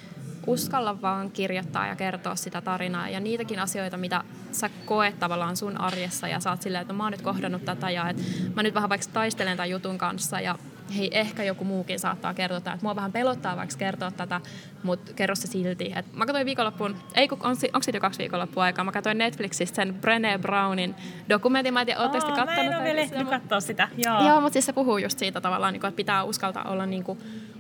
uskalla 0.49 1.03
vaan 1.03 1.31
kirjoittaa 1.31 1.87
ja 1.87 1.97
kertoa 1.97 2.37
sitä 2.37 2.61
tarinaa 2.61 3.09
ja 3.09 3.21
niitäkin 3.21 3.59
asioita, 3.59 3.97
mitä 3.97 4.25
sä 4.53 4.71
koet 4.85 5.19
tavallaan 5.19 5.57
sun 5.57 5.81
arjessa 5.81 6.29
ja 6.29 6.41
saat 6.41 6.63
silleen, 6.63 6.83
että 6.83 6.95
mä 6.95 7.03
oon 7.03 7.13
nyt 7.13 7.23
kohdannut 7.23 7.65
tätä 7.65 7.91
ja 7.91 8.09
että 8.09 8.23
mä 8.55 8.63
nyt 8.63 8.75
vähän 8.75 8.89
vaikka 8.89 9.07
taistelen 9.13 9.57
tämän 9.57 9.71
jutun 9.71 9.99
kanssa 9.99 10.41
ja 10.41 10.59
hei, 10.97 11.11
ehkä 11.13 11.43
joku 11.45 11.65
muukin 11.65 11.99
saattaa 11.99 12.35
kertoa 12.35 12.59
että 12.59 12.79
mua 12.83 12.97
vähän 12.97 13.13
pelottaa 13.13 13.57
vaikka 13.57 13.77
kertoa 13.79 14.11
tätä, 14.11 14.41
mutta 14.83 15.13
kerro 15.13 15.35
se 15.35 15.47
silti. 15.47 15.93
Et 15.97 16.13
mä 16.13 16.27
katsoin 16.27 16.47
viikonloppuun, 16.47 16.97
ei 17.15 17.29
kun 17.29 17.39
on, 17.43 17.51
onko 17.51 17.83
siitä 17.83 17.97
jo 17.97 18.01
kaksi 18.01 18.19
viikonloppua 18.19 18.65
aikaa, 18.65 18.85
mä 18.85 18.93
katsoin 18.93 19.19
Netflixistä 19.19 19.77
sen 19.77 20.01
Brené 20.01 20.39
Brownin 20.39 20.95
dokumentin, 21.29 21.75
mä 21.75 21.81
en 21.81 21.87
tiedä, 21.87 22.01
ootteko 22.01 22.27
kattonut? 22.27 22.55
Mä 22.55 22.61
en 22.61 22.77
ole 22.77 22.85
vielä 22.85 23.01
ehtinyt 23.01 23.29
katsoa 23.29 23.61
sitä, 23.61 23.89
joo. 23.97 24.29
Joo, 24.29 24.41
mutta 24.41 24.53
siis 24.53 24.67
se 24.67 24.73
puhuu 24.73 24.99
just 24.99 25.19
siitä 25.19 25.41
tavallaan, 25.41 25.73
niin 25.73 25.87
että 25.87 25.97
pitää 25.97 26.25
uskaltaa 26.25 26.65
olla 26.65 26.87
niin 26.87 27.05
kuin, 27.05 27.19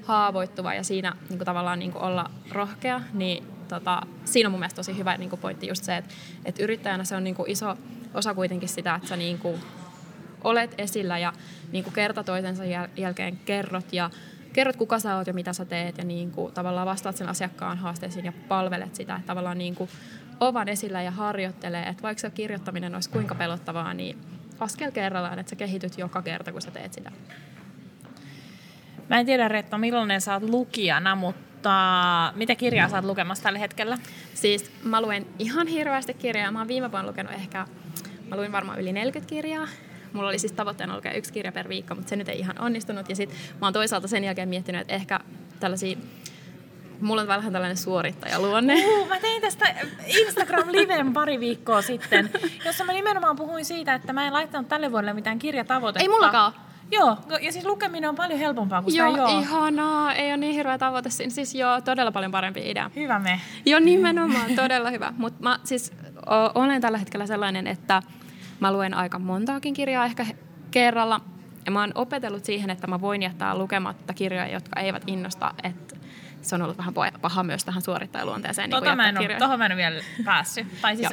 haavoittuva 0.08 0.74
ja 0.74 0.84
siinä 0.84 1.12
niin 1.28 1.38
kuin 1.38 1.46
tavallaan 1.46 1.78
niin 1.78 1.92
kuin 1.92 2.02
olla 2.02 2.30
rohkea, 2.52 3.00
niin 3.12 3.44
tota, 3.68 4.02
siinä 4.24 4.46
on 4.46 4.50
mun 4.50 4.60
mielestä 4.60 4.76
tosi 4.76 4.98
hyvä 4.98 5.16
niin 5.16 5.30
kuin 5.30 5.40
pointti 5.40 5.68
just 5.68 5.84
se, 5.84 5.96
että, 5.96 6.14
että 6.44 6.62
yrittäjänä 6.62 7.04
se 7.04 7.16
on 7.16 7.24
niin 7.24 7.34
kuin 7.34 7.50
iso 7.50 7.76
osa 8.14 8.34
kuitenkin 8.34 8.68
sitä, 8.68 8.94
että 8.94 9.08
sä 9.08 9.16
niin 9.16 9.38
kuin 9.38 9.60
olet 10.44 10.74
esillä 10.78 11.18
ja 11.18 11.32
niin 11.72 11.84
kuin 11.84 11.94
kerta 11.94 12.24
toisensa 12.24 12.64
jäl- 12.64 12.90
jälkeen 12.96 13.36
kerrot 13.36 13.92
ja 13.92 14.10
kerrot 14.52 14.76
kuka 14.76 14.98
sä 14.98 15.16
oot 15.16 15.26
ja 15.26 15.34
mitä 15.34 15.52
sä 15.52 15.64
teet 15.64 15.98
ja 15.98 16.04
niin 16.04 16.30
kuin 16.30 16.52
tavallaan 16.54 16.86
vastaat 16.86 17.16
sen 17.16 17.28
asiakkaan 17.28 17.78
haasteisiin 17.78 18.24
ja 18.24 18.32
palvelet 18.48 18.94
sitä, 18.94 19.14
että 19.14 19.26
tavallaan 19.26 19.58
niin 19.58 19.74
kuin 19.74 19.90
ovan 20.40 20.68
esillä 20.68 21.02
ja 21.02 21.10
harjoittelee, 21.10 21.82
että 21.82 22.02
vaikka 22.02 22.20
se 22.20 22.30
kirjoittaminen 22.30 22.94
olisi 22.94 23.10
kuinka 23.10 23.34
pelottavaa, 23.34 23.94
niin 23.94 24.18
askel 24.60 24.90
kerrallaan, 24.90 25.38
että 25.38 25.50
sä 25.50 25.56
kehityt 25.56 25.98
joka 25.98 26.22
kerta, 26.22 26.52
kun 26.52 26.62
sä 26.62 26.70
teet 26.70 26.92
sitä. 26.92 27.12
Mä 29.08 29.20
en 29.20 29.26
tiedä, 29.26 29.48
Retta, 29.48 29.78
millainen 29.78 30.20
sä 30.20 30.34
oot 30.34 30.42
lukijana, 30.42 31.14
mutta 31.14 32.32
mitä 32.34 32.54
kirjaa 32.54 32.88
sä 32.88 32.96
oot 32.96 33.04
lukemassa 33.04 33.44
tällä 33.44 33.58
hetkellä? 33.58 33.98
Siis 34.34 34.70
mä 34.82 35.02
luen 35.02 35.26
ihan 35.38 35.66
hirveästi 35.66 36.14
kirjaa. 36.14 36.52
Mä 36.52 36.58
oon 36.58 36.68
viime 36.68 36.92
vuonna 36.92 37.08
lukenut 37.08 37.32
ehkä, 37.32 37.66
mä 38.28 38.36
luin 38.36 38.52
varmaan 38.52 38.80
yli 38.80 38.92
40 38.92 39.28
kirjaa. 39.28 39.68
Mulla 40.12 40.28
oli 40.28 40.38
siis 40.38 40.52
tavoitteena 40.52 40.96
lukea 40.96 41.12
yksi 41.12 41.32
kirja 41.32 41.52
per 41.52 41.68
viikko, 41.68 41.94
mutta 41.94 42.10
se 42.10 42.16
nyt 42.16 42.28
ei 42.28 42.38
ihan 42.38 42.60
onnistunut. 42.60 43.08
Ja 43.08 43.16
sit 43.16 43.30
mä 43.30 43.66
oon 43.66 43.72
toisaalta 43.72 44.08
sen 44.08 44.24
jälkeen 44.24 44.48
miettinyt, 44.48 44.80
että 44.80 44.94
ehkä 44.94 45.20
tällaisia 45.60 45.96
Mulla 47.00 47.22
on 47.22 47.28
vähän 47.28 47.52
tällainen 47.52 47.76
suorittajaluonne. 47.76 48.74
Uh, 48.74 49.08
mä 49.08 49.20
tein 49.20 49.42
tästä 49.42 49.74
Instagram-liven 50.06 51.12
pari 51.12 51.40
viikkoa 51.40 51.82
sitten, 51.82 52.30
jossa 52.64 52.84
mä 52.84 52.92
nimenomaan 52.92 53.36
puhuin 53.36 53.64
siitä, 53.64 53.94
että 53.94 54.12
mä 54.12 54.26
en 54.26 54.32
laittanut 54.32 54.68
tälle 54.68 54.92
vuodelle 54.92 55.12
mitään 55.12 55.38
kirjatavoitetta. 55.38 56.02
Ei 56.02 56.08
mullakaan. 56.08 56.52
Joo, 56.90 57.16
ja 57.40 57.52
siis 57.52 57.64
lukeminen 57.64 58.10
on 58.10 58.16
paljon 58.16 58.38
helpompaa 58.38 58.82
kuin 58.82 58.96
joo, 58.96 59.10
sitä 59.10 59.22
joo. 59.22 59.40
ihanaa. 59.40 60.14
Ei 60.14 60.28
ole 60.28 60.36
niin 60.36 60.54
hirveä 60.54 60.78
tavoite. 60.78 61.10
Siis 61.10 61.54
joo, 61.54 61.80
todella 61.80 62.12
paljon 62.12 62.32
parempi 62.32 62.70
idea. 62.70 62.90
Hyvä 62.96 63.18
me. 63.18 63.40
Joo, 63.66 63.80
nimenomaan. 63.80 64.54
todella 64.56 64.90
hyvä. 64.90 65.12
Mutta 65.16 65.42
mä 65.42 65.58
siis 65.64 65.92
o- 66.26 66.60
olen 66.60 66.80
tällä 66.80 66.98
hetkellä 66.98 67.26
sellainen, 67.26 67.66
että 67.66 68.02
mä 68.60 68.72
luen 68.72 68.94
aika 68.94 69.18
montaakin 69.18 69.74
kirjaa 69.74 70.04
ehkä 70.04 70.26
kerralla. 70.70 71.20
Ja 71.66 71.72
mä 71.72 71.80
oon 71.80 71.92
opetellut 71.94 72.44
siihen, 72.44 72.70
että 72.70 72.86
mä 72.86 73.00
voin 73.00 73.22
jättää 73.22 73.58
lukematta 73.58 74.14
kirjoja, 74.14 74.48
jotka 74.48 74.80
eivät 74.80 75.02
innosta. 75.06 75.54
Että 75.62 75.96
se 76.42 76.54
on 76.54 76.62
ollut 76.62 76.78
vähän 76.78 76.94
paha 77.20 77.42
myös 77.42 77.64
tähän 77.64 77.82
suorittajaluonteeseen. 77.82 78.70
Tota 78.70 78.86
niin 78.86 78.96
mä 78.96 79.08
en 79.08 79.18
ole, 79.18 79.34
tohon 79.38 79.58
mä 79.58 79.66
en 79.66 79.72
ole 79.72 79.76
vielä 79.76 80.00
päässyt. 80.24 80.66
Tai 80.80 80.96
siis 80.96 81.08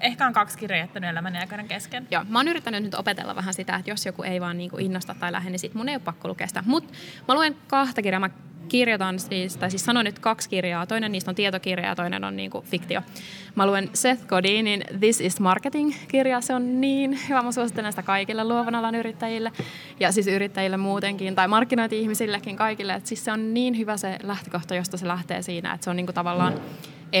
ehkä 0.00 0.26
on 0.26 0.32
kaksi 0.32 0.58
kirjaa 0.58 0.78
jättänyt 0.78 1.10
elämäni 1.10 1.38
aikana 1.38 1.64
kesken. 1.64 2.06
Joo, 2.10 2.24
mä 2.28 2.38
oon 2.38 2.48
yrittänyt 2.48 2.82
nyt 2.82 2.94
opetella 2.94 3.36
vähän 3.36 3.54
sitä, 3.54 3.76
että 3.76 3.90
jos 3.90 4.06
joku 4.06 4.22
ei 4.22 4.40
vaan 4.40 4.58
niinku 4.58 4.78
innosta 4.78 5.14
tai 5.14 5.32
lähde, 5.32 5.50
niin 5.50 5.58
sit 5.58 5.74
mun 5.74 5.88
ei 5.88 5.94
ole 5.94 6.02
pakko 6.02 6.28
lukea 6.28 6.46
sitä. 6.46 6.62
Mutta 6.66 6.94
mä 7.28 7.34
luen 7.34 7.56
kahta 7.66 8.02
kirjaa. 8.02 8.20
Mä 8.20 8.30
kirjoitan 8.68 9.18
siis, 9.18 9.56
tai 9.56 9.70
siis 9.70 9.84
sanon 9.84 10.04
nyt 10.04 10.18
kaksi 10.18 10.48
kirjaa. 10.48 10.86
Toinen 10.86 11.12
niistä 11.12 11.30
on 11.30 11.34
tietokirja 11.34 11.86
ja 11.86 11.96
toinen 11.96 12.24
on 12.24 12.36
niin 12.36 12.50
kuin 12.50 12.64
fiktio. 12.64 13.02
Mä 13.54 13.66
luen 13.66 13.90
Seth 13.94 14.26
Godinin 14.26 14.84
This 15.00 15.20
is 15.20 15.40
Marketing-kirja. 15.40 16.40
Se 16.40 16.54
on 16.54 16.80
niin 16.80 17.18
hyvä. 17.28 17.42
Mä 17.42 17.52
suosittelen 17.52 17.92
sitä 17.92 18.02
kaikille 18.02 18.44
luovan 18.44 18.74
alan 18.74 18.94
yrittäjille 18.94 19.52
ja 20.00 20.12
siis 20.12 20.26
yrittäjille 20.26 20.76
muutenkin 20.76 21.34
tai 21.34 21.48
markkinointi-ihmisillekin 21.48 22.56
kaikille. 22.56 22.94
Et 22.94 23.06
siis 23.06 23.24
se 23.24 23.32
on 23.32 23.54
niin 23.54 23.78
hyvä 23.78 23.96
se 23.96 24.18
lähtökohta, 24.22 24.74
josta 24.74 24.96
se 24.96 25.08
lähtee 25.08 25.42
siinä, 25.42 25.72
että 25.72 25.84
se 25.84 25.90
on 25.90 25.96
niin 25.96 26.06
kuin 26.06 26.14
tavallaan 26.14 26.54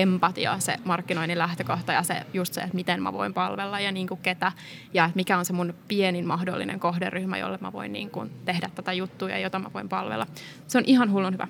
empatia 0.02 0.58
se 0.58 0.76
markkinoinnin 0.84 1.38
lähtökohta 1.38 1.92
ja 1.92 2.02
se 2.02 2.22
just 2.34 2.54
se, 2.54 2.60
että 2.60 2.74
miten 2.74 3.02
mä 3.02 3.12
voin 3.12 3.34
palvella 3.34 3.80
ja 3.80 3.92
niin 3.92 4.06
kuin 4.06 4.20
ketä 4.22 4.52
ja 4.94 5.04
että 5.04 5.16
mikä 5.16 5.38
on 5.38 5.44
se 5.44 5.52
mun 5.52 5.74
pienin 5.88 6.26
mahdollinen 6.26 6.80
kohderyhmä, 6.80 7.38
jolle 7.38 7.58
mä 7.60 7.72
voin 7.72 7.92
niin 7.92 8.10
kuin 8.10 8.30
tehdä 8.44 8.70
tätä 8.74 8.92
juttua 8.92 9.30
ja 9.30 9.38
jota 9.38 9.58
mä 9.58 9.70
voin 9.74 9.88
palvella. 9.88 10.26
Se 10.66 10.78
on 10.78 10.84
ihan 10.86 11.12
hullun 11.12 11.32
hyvä. 11.32 11.48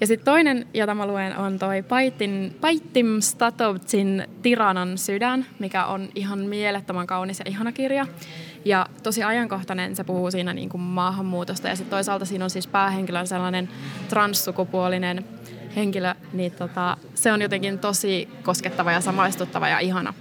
Ja 0.00 0.06
sitten 0.06 0.24
toinen, 0.24 0.66
jota 0.74 0.94
mä 0.94 1.06
luen, 1.06 1.36
on 1.36 1.58
toi 1.58 1.82
Paitin, 1.82 2.56
Paitim 2.60 3.20
Statovtsin 3.20 4.24
Tiranan 4.42 4.98
sydän, 4.98 5.46
mikä 5.58 5.84
on 5.86 6.08
ihan 6.14 6.38
mielettömän 6.38 7.06
kaunis 7.06 7.38
ja 7.38 7.44
ihana 7.48 7.72
kirja. 7.72 8.06
Ja 8.64 8.86
tosi 9.02 9.22
ajankohtainen, 9.22 9.96
se 9.96 10.04
puhuu 10.04 10.30
siinä 10.30 10.52
niin 10.52 10.68
kuin 10.68 10.80
maahanmuutosta 10.80 11.68
ja 11.68 11.76
sitten 11.76 11.90
toisaalta 11.90 12.24
siinä 12.24 12.44
on 12.44 12.50
siis 12.50 12.66
päähenkilön 12.66 13.26
sellainen 13.26 13.68
transsukupuolinen 14.08 15.24
henkilö, 15.76 16.14
niin 16.32 16.52
tota, 16.52 16.96
se 17.14 17.32
on 17.32 17.42
jotenkin 17.42 17.78
tosi 17.78 18.28
koskettava 18.42 18.92
ja 18.92 19.00
samaistuttava 19.00 19.68
ja 19.68 19.78
ihana. 19.78 20.14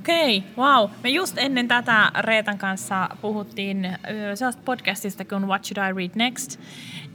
Okei, 0.00 0.44
wow. 0.56 0.90
Me 1.02 1.08
just 1.08 1.38
ennen 1.38 1.68
tätä 1.68 2.10
Reetan 2.18 2.58
kanssa 2.58 3.08
puhuttiin 3.20 3.98
sellaista 4.34 4.62
podcastista 4.64 5.24
kuin 5.24 5.46
What 5.46 5.64
Should 5.64 5.90
I 5.90 5.96
Read 5.96 6.10
Next. 6.14 6.60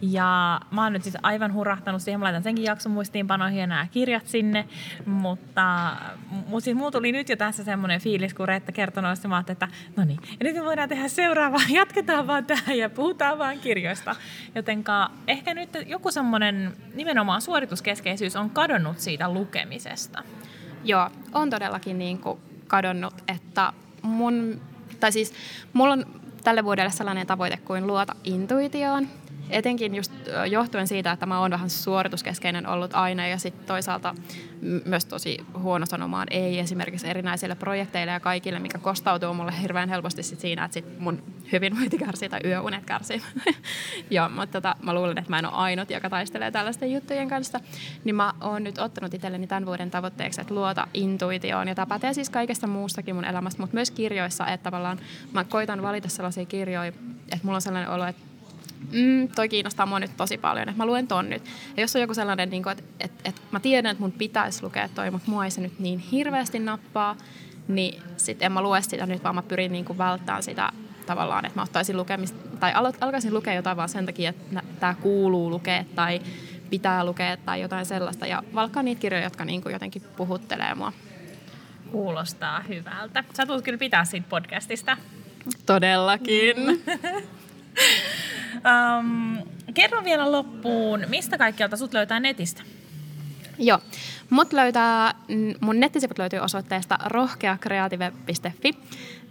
Ja 0.01 0.61
mä 0.71 0.83
oon 0.83 0.93
nyt 0.93 1.03
siis 1.03 1.17
aivan 1.23 1.53
hurahtanut 1.53 2.01
siihen, 2.01 2.19
mä 2.19 2.23
laitan 2.23 2.43
senkin 2.43 2.65
jakson 2.65 2.91
muistiinpanoihin 2.91 3.59
ja 3.59 3.67
nämä 3.67 3.87
kirjat 3.91 4.27
sinne. 4.27 4.67
Mutta 5.05 5.91
mut 6.47 6.63
siis 6.63 6.77
mulla 6.77 6.91
tuli 6.91 7.11
nyt 7.11 7.29
jo 7.29 7.35
tässä 7.35 7.63
semmoinen 7.63 8.01
fiilis, 8.01 8.33
kun 8.33 8.47
Reetta 8.47 8.71
kertoi 8.71 9.03
noista, 9.03 9.27
mä 9.27 9.43
että 9.49 9.67
no 9.95 10.05
niin, 10.05 10.19
ja 10.39 10.43
nyt 10.43 10.55
me 10.55 10.65
voidaan 10.65 10.89
tehdä 10.89 11.07
seuraava, 11.07 11.59
jatketaan 11.79 12.27
vaan 12.27 12.45
tähän 12.45 12.77
ja 12.77 12.89
puhutaan 12.89 13.39
vaan 13.39 13.59
kirjoista. 13.59 14.15
Jotenka 14.55 15.11
ehkä 15.27 15.53
nyt 15.53 15.69
joku 15.85 16.11
semmoinen 16.11 16.73
nimenomaan 16.93 17.41
suorituskeskeisyys 17.41 18.35
on 18.35 18.49
kadonnut 18.49 18.99
siitä 18.99 19.33
lukemisesta. 19.33 20.23
Joo, 20.83 21.09
on 21.33 21.49
todellakin 21.49 21.97
niin 21.97 22.19
kuin 22.19 22.39
kadonnut, 22.67 23.13
että 23.27 23.73
mun, 24.01 24.61
tai 24.99 25.11
siis 25.11 25.33
mulla 25.73 25.93
on 25.93 26.05
tälle 26.43 26.63
vuodelle 26.63 26.91
sellainen 26.91 27.27
tavoite 27.27 27.57
kuin 27.57 27.87
luota 27.87 28.15
intuitioon. 28.23 29.07
Etenkin 29.49 29.95
just 29.95 30.11
johtuen 30.49 30.87
siitä, 30.87 31.11
että 31.11 31.25
mä 31.25 31.39
oon 31.39 31.51
vähän 31.51 31.69
suorituskeskeinen 31.69 32.67
ollut 32.67 32.93
aina 32.93 33.27
ja 33.27 33.37
sitten 33.37 33.65
toisaalta 33.65 34.15
myös 34.85 35.05
tosi 35.05 35.37
huono 35.59 35.85
sanomaan 35.85 36.27
ei 36.31 36.59
esimerkiksi 36.59 37.07
erinäisille 37.07 37.55
projekteille 37.55 38.11
ja 38.11 38.19
kaikille, 38.19 38.59
mikä 38.59 38.77
kostautuu 38.77 39.33
mulle 39.33 39.53
hirveän 39.61 39.89
helposti 39.89 40.23
sit 40.23 40.39
siinä, 40.39 40.65
että 40.65 40.73
sit 40.73 40.99
mun 40.99 41.23
hyvinvointi 41.51 41.97
kärsii 41.97 42.29
tai 42.29 42.39
yöunet 42.45 42.85
kärsii. 42.85 43.21
ja, 44.09 44.29
mutta 44.29 44.61
tota, 44.61 44.75
mä 44.83 44.93
luulen, 44.93 45.17
että 45.17 45.29
mä 45.29 45.39
en 45.39 45.45
ole 45.45 45.53
ainut, 45.53 45.89
joka 45.89 46.09
taistelee 46.09 46.51
tällaisten 46.51 46.91
juttujen 46.91 47.29
kanssa. 47.29 47.59
Niin 48.03 48.15
mä 48.15 48.33
oon 48.41 48.63
nyt 48.63 48.77
ottanut 48.77 49.13
itselleni 49.13 49.47
tämän 49.47 49.65
vuoden 49.65 49.91
tavoitteeksi, 49.91 50.41
että 50.41 50.53
luota 50.53 50.87
intuitioon. 50.93 51.67
Ja 51.67 51.75
tämä 51.75 51.85
pätee 51.85 52.13
siis 52.13 52.29
kaikesta 52.29 52.67
muustakin 52.67 53.15
mun 53.15 53.25
elämästä, 53.25 53.61
mutta 53.61 53.73
myös 53.73 53.91
kirjoissa, 53.91 54.47
että 54.47 54.63
tavallaan 54.63 54.99
mä 55.33 55.43
koitan 55.43 55.81
valita 55.81 56.09
sellaisia 56.09 56.45
kirjoja, 56.45 56.87
että 56.87 57.39
mulla 57.43 57.55
on 57.55 57.61
sellainen 57.61 57.91
olo, 57.91 58.05
että 58.05 58.34
mm, 58.91 59.27
toi 59.35 59.49
kiinnostaa 59.49 59.85
mua 59.85 59.99
nyt 59.99 60.17
tosi 60.17 60.37
paljon, 60.37 60.69
että 60.69 60.83
mä 60.83 60.85
luen 60.85 61.07
ton 61.07 61.29
nyt. 61.29 61.43
Ja 61.77 61.83
jos 61.83 61.95
on 61.95 62.01
joku 62.01 62.13
sellainen, 62.13 62.49
niin 62.49 62.69
että 62.69 62.83
että 62.99 63.29
että 63.29 63.41
mä 63.51 63.59
tiedän, 63.59 63.91
että 63.91 64.01
mun 64.01 64.11
pitäisi 64.11 64.63
lukea 64.63 64.89
toi, 64.89 65.11
mutta 65.11 65.31
mua 65.31 65.45
ei 65.45 65.51
se 65.51 65.61
nyt 65.61 65.79
niin 65.79 65.99
hirveästi 65.99 66.59
nappaa, 66.59 67.15
niin 67.67 68.01
sitten 68.17 68.45
en 68.45 68.51
mä 68.51 68.61
lue 68.61 68.81
sitä 68.81 69.05
nyt, 69.05 69.23
vaan 69.23 69.35
mä 69.35 69.41
pyrin 69.41 69.71
niin 69.71 69.85
kuin 69.85 69.97
välttämään 69.97 70.43
sitä 70.43 70.71
tavallaan, 71.05 71.45
että 71.45 71.59
mä 71.59 71.63
ottaisin 71.63 71.97
lukemista, 71.97 72.37
tai 72.59 72.73
alkaisin 73.01 73.33
lukea 73.33 73.53
jotain 73.53 73.77
vaan 73.77 73.89
sen 73.89 74.05
takia, 74.05 74.29
että 74.29 74.61
tämä 74.79 74.95
kuuluu 75.01 75.49
lukea 75.49 75.85
tai 75.95 76.21
pitää 76.69 77.05
lukea 77.05 77.37
tai 77.37 77.61
jotain 77.61 77.85
sellaista. 77.85 78.27
Ja 78.27 78.43
valkkaa 78.55 78.83
niitä 78.83 79.01
kirjoja, 79.01 79.23
jotka 79.23 79.45
niin 79.45 79.61
kuin 79.61 79.73
jotenkin 79.73 80.01
puhuttelee 80.17 80.75
mua. 80.75 80.93
Kuulostaa 81.91 82.59
hyvältä. 82.59 83.23
Sä 83.33 83.45
tulet 83.45 83.63
kyllä 83.63 83.77
pitää 83.77 84.05
siitä 84.05 84.27
podcastista. 84.29 84.97
Todellakin. 85.65 86.55
um, 88.99 89.37
kerro 89.73 90.03
vielä 90.03 90.31
loppuun, 90.31 91.03
mistä 91.09 91.37
kaikkialta 91.37 91.77
sut 91.77 91.93
löytää 91.93 92.19
netistä? 92.19 92.61
Joo. 93.57 93.79
Mut 94.29 94.53
löytää, 94.53 95.13
mun 95.59 95.79
nettisivut 95.79 96.17
löytyy 96.17 96.39
osoitteesta 96.39 96.97
rohkeakreative.fi. 97.05 98.73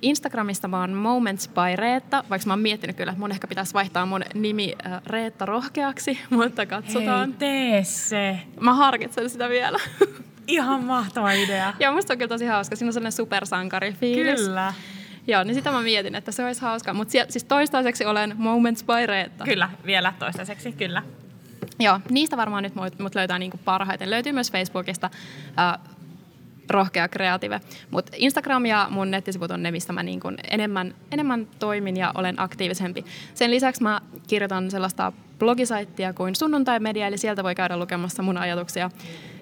Instagramista 0.02 0.68
mä 0.68 0.80
oon 0.80 0.92
Moments 0.92 1.48
by 1.48 1.76
Reetta, 1.76 2.24
vaikka 2.30 2.46
mä 2.46 2.52
oon 2.52 2.60
miettinyt 2.60 2.96
kyllä, 2.96 3.10
että 3.10 3.20
mun 3.20 3.30
ehkä 3.30 3.46
pitäisi 3.46 3.74
vaihtaa 3.74 4.06
mun 4.06 4.24
nimi 4.34 4.74
Reetta 5.06 5.46
Rohkeaksi, 5.46 6.18
mutta 6.30 6.66
katsotaan. 6.66 7.28
Hei, 7.28 7.38
tee 7.38 7.84
se. 7.84 8.38
Mä 8.60 8.74
harkitsen 8.74 9.30
sitä 9.30 9.48
vielä. 9.48 9.78
Ihan 10.46 10.84
mahtava 10.84 11.32
idea. 11.32 11.72
Joo, 11.80 11.92
musta 11.92 12.14
on 12.14 12.18
kyllä 12.18 12.28
tosi 12.28 12.46
hauska. 12.46 12.76
Siinä 12.76 12.88
on 12.88 12.92
sellainen 12.92 13.12
supersankari-fiilis. 13.12 14.40
Kyllä. 14.40 14.72
Joo, 15.26 15.44
niin 15.44 15.54
sitä 15.54 15.70
mä 15.70 15.82
mietin, 15.82 16.14
että 16.14 16.32
se 16.32 16.44
olisi 16.44 16.60
hauska. 16.60 16.94
Mutta 16.94 17.12
siis 17.28 17.44
toistaiseksi 17.44 18.04
olen 18.04 18.34
Moments 18.36 18.84
by 18.84 19.06
Reetta. 19.06 19.44
Kyllä, 19.44 19.70
vielä 19.86 20.12
toistaiseksi, 20.18 20.72
kyllä. 20.72 21.02
Joo, 21.78 22.00
niistä 22.10 22.36
varmaan 22.36 22.62
nyt 22.62 22.74
mut 22.98 23.14
löytää 23.14 23.38
niinku 23.38 23.60
parhaiten. 23.64 24.10
Löytyy 24.10 24.32
myös 24.32 24.52
Facebookista 24.52 25.10
äh, 25.58 25.94
rohkea 26.70 27.08
kreative. 27.08 27.60
Mutta 27.90 28.12
Instagram 28.16 28.66
ja 28.66 28.86
mun 28.90 29.10
nettisivut 29.10 29.50
on 29.50 29.62
ne, 29.62 29.70
mistä 29.70 29.92
mä 29.92 30.02
niinku 30.02 30.28
enemmän, 30.50 30.94
enemmän 31.12 31.46
toimin 31.58 31.96
ja 31.96 32.12
olen 32.14 32.40
aktiivisempi. 32.40 33.04
Sen 33.34 33.50
lisäksi 33.50 33.82
mä 33.82 34.00
kirjoitan 34.26 34.70
sellaista 34.70 35.12
blogisaittia 35.38 36.12
kuin 36.12 36.34
Sunnuntai 36.34 36.80
Media, 36.80 37.06
eli 37.06 37.18
sieltä 37.18 37.44
voi 37.44 37.54
käydä 37.54 37.76
lukemassa 37.76 38.22
mun 38.22 38.38
ajatuksia 38.38 38.90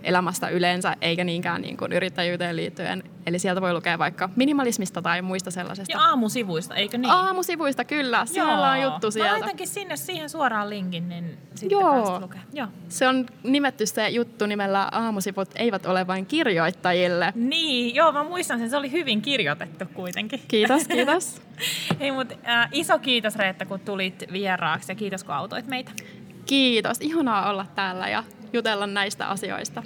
elämästä 0.03 0.49
yleensä, 0.49 0.97
eikä 1.01 1.25
niinkään 1.25 1.63
niin 1.63 1.77
kuin 1.77 1.93
yrittäjyyteen 1.93 2.57
liittyen. 2.57 3.03
Eli 3.27 3.39
sieltä 3.39 3.61
voi 3.61 3.73
lukea 3.73 3.99
vaikka 3.99 4.29
minimalismista 4.37 5.03
tai 5.03 5.23
muista 5.23 5.51
sellaisesta. 5.51 5.93
Ja 5.93 6.01
aamusivuista, 6.01 6.75
eikö 6.75 6.99
niin? 6.99 7.11
Aamusivuista, 7.11 7.85
kyllä. 7.85 8.27
Siellä 8.27 8.53
Joo. 8.53 8.63
on 8.63 8.83
juttu 8.83 9.11
sieltä. 9.11 9.31
Mä 9.31 9.39
laitankin 9.39 9.69
sinne 9.69 9.97
siihen 9.97 10.31
suoraan 10.31 10.71
linkin, 10.71 11.09
niin 11.09 11.39
sitten 11.55 11.71
Joo. 11.71 12.21
lukea. 12.21 12.41
Joo. 12.53 12.67
Se 12.89 13.09
on 13.09 13.27
nimetty 13.43 13.87
se 13.87 14.09
juttu 14.09 14.47
nimellä 14.47 14.89
Aamusivut 14.93 15.49
eivät 15.55 15.87
ole 15.87 16.07
vain 16.07 16.27
kirjoittajille. 16.27 17.33
Niin, 17.35 17.95
joo, 17.95 18.13
mä 18.13 18.25
muistan 18.25 18.59
sen. 18.59 18.71
Se 18.71 18.77
oli 18.77 18.93
hyvin 18.93 19.23
kirjoitettu 19.23 19.85
kuitenkin. 19.95 20.41
Kiitos, 20.49 20.89
kiitos. 20.93 21.43
Hei, 22.01 22.11
mutta 22.11 22.35
äh, 22.49 22.69
iso 22.73 22.99
kiitos 22.99 23.37
Reetta, 23.37 23.67
kun 23.67 23.81
tulit 23.81 24.25
vieraaksi 24.33 24.93
ja 24.93 24.97
kiitos, 24.97 25.25
kun 25.25 25.35
autoit 25.35 25.67
meitä. 25.67 25.93
Kiitos. 26.47 26.99
Ihanaa 27.01 27.51
olla 27.51 27.67
täällä 27.75 28.09
ja 28.09 28.25
jutella 28.53 28.87
näistä 28.87 29.27
asioista. 29.27 29.83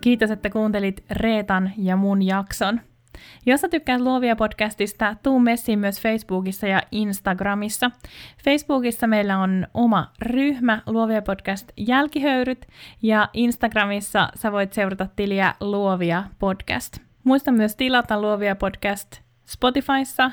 Kiitos, 0.00 0.30
että 0.30 0.50
kuuntelit 0.50 1.04
Reetan 1.10 1.72
ja 1.78 1.96
mun 1.96 2.22
jakson. 2.22 2.80
Jos 3.46 3.60
sä 3.60 3.68
tykkäät 3.68 4.00
Luovia 4.00 4.36
podcastista, 4.36 5.16
tuu 5.22 5.38
messiin 5.38 5.78
myös 5.78 6.00
Facebookissa 6.00 6.66
ja 6.66 6.82
Instagramissa. 6.92 7.90
Facebookissa 8.44 9.06
meillä 9.06 9.38
on 9.38 9.66
oma 9.74 10.12
ryhmä 10.22 10.82
Luovia 10.86 11.22
podcast 11.22 11.72
jälkihöyryt 11.76 12.66
ja 13.02 13.28
Instagramissa 13.32 14.28
sä 14.34 14.52
voit 14.52 14.72
seurata 14.72 15.06
tiliä 15.16 15.54
Luovia 15.60 16.24
podcast. 16.38 16.98
Muista 17.24 17.52
myös 17.52 17.76
tilata 17.76 18.20
Luovia 18.20 18.56
podcast 18.56 19.20
Spotifyssa, 19.46 20.30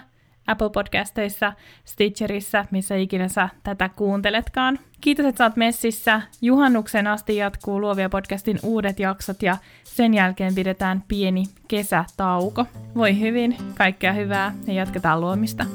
Apple 0.47 0.69
Podcasteissa, 0.69 1.53
Stitcherissa, 1.85 2.65
missä 2.71 2.95
ikinä 2.95 3.27
sä 3.27 3.49
tätä 3.63 3.89
kuunteletkaan. 3.89 4.79
Kiitos, 5.01 5.25
että 5.25 5.43
oot 5.43 5.55
messissä. 5.55 6.21
Juhannuksen 6.41 7.07
asti 7.07 7.35
jatkuu 7.35 7.81
Luovia 7.81 8.09
podcastin 8.09 8.59
uudet 8.63 8.99
jaksot 8.99 9.43
ja 9.43 9.57
sen 9.83 10.13
jälkeen 10.13 10.55
pidetään 10.55 11.03
pieni 11.07 11.43
kesätauko. 11.67 12.65
Voi 12.95 13.19
hyvin, 13.19 13.57
kaikkea 13.77 14.13
hyvää 14.13 14.55
ja 14.67 14.73
jatketaan 14.73 15.21
luomista. 15.21 15.65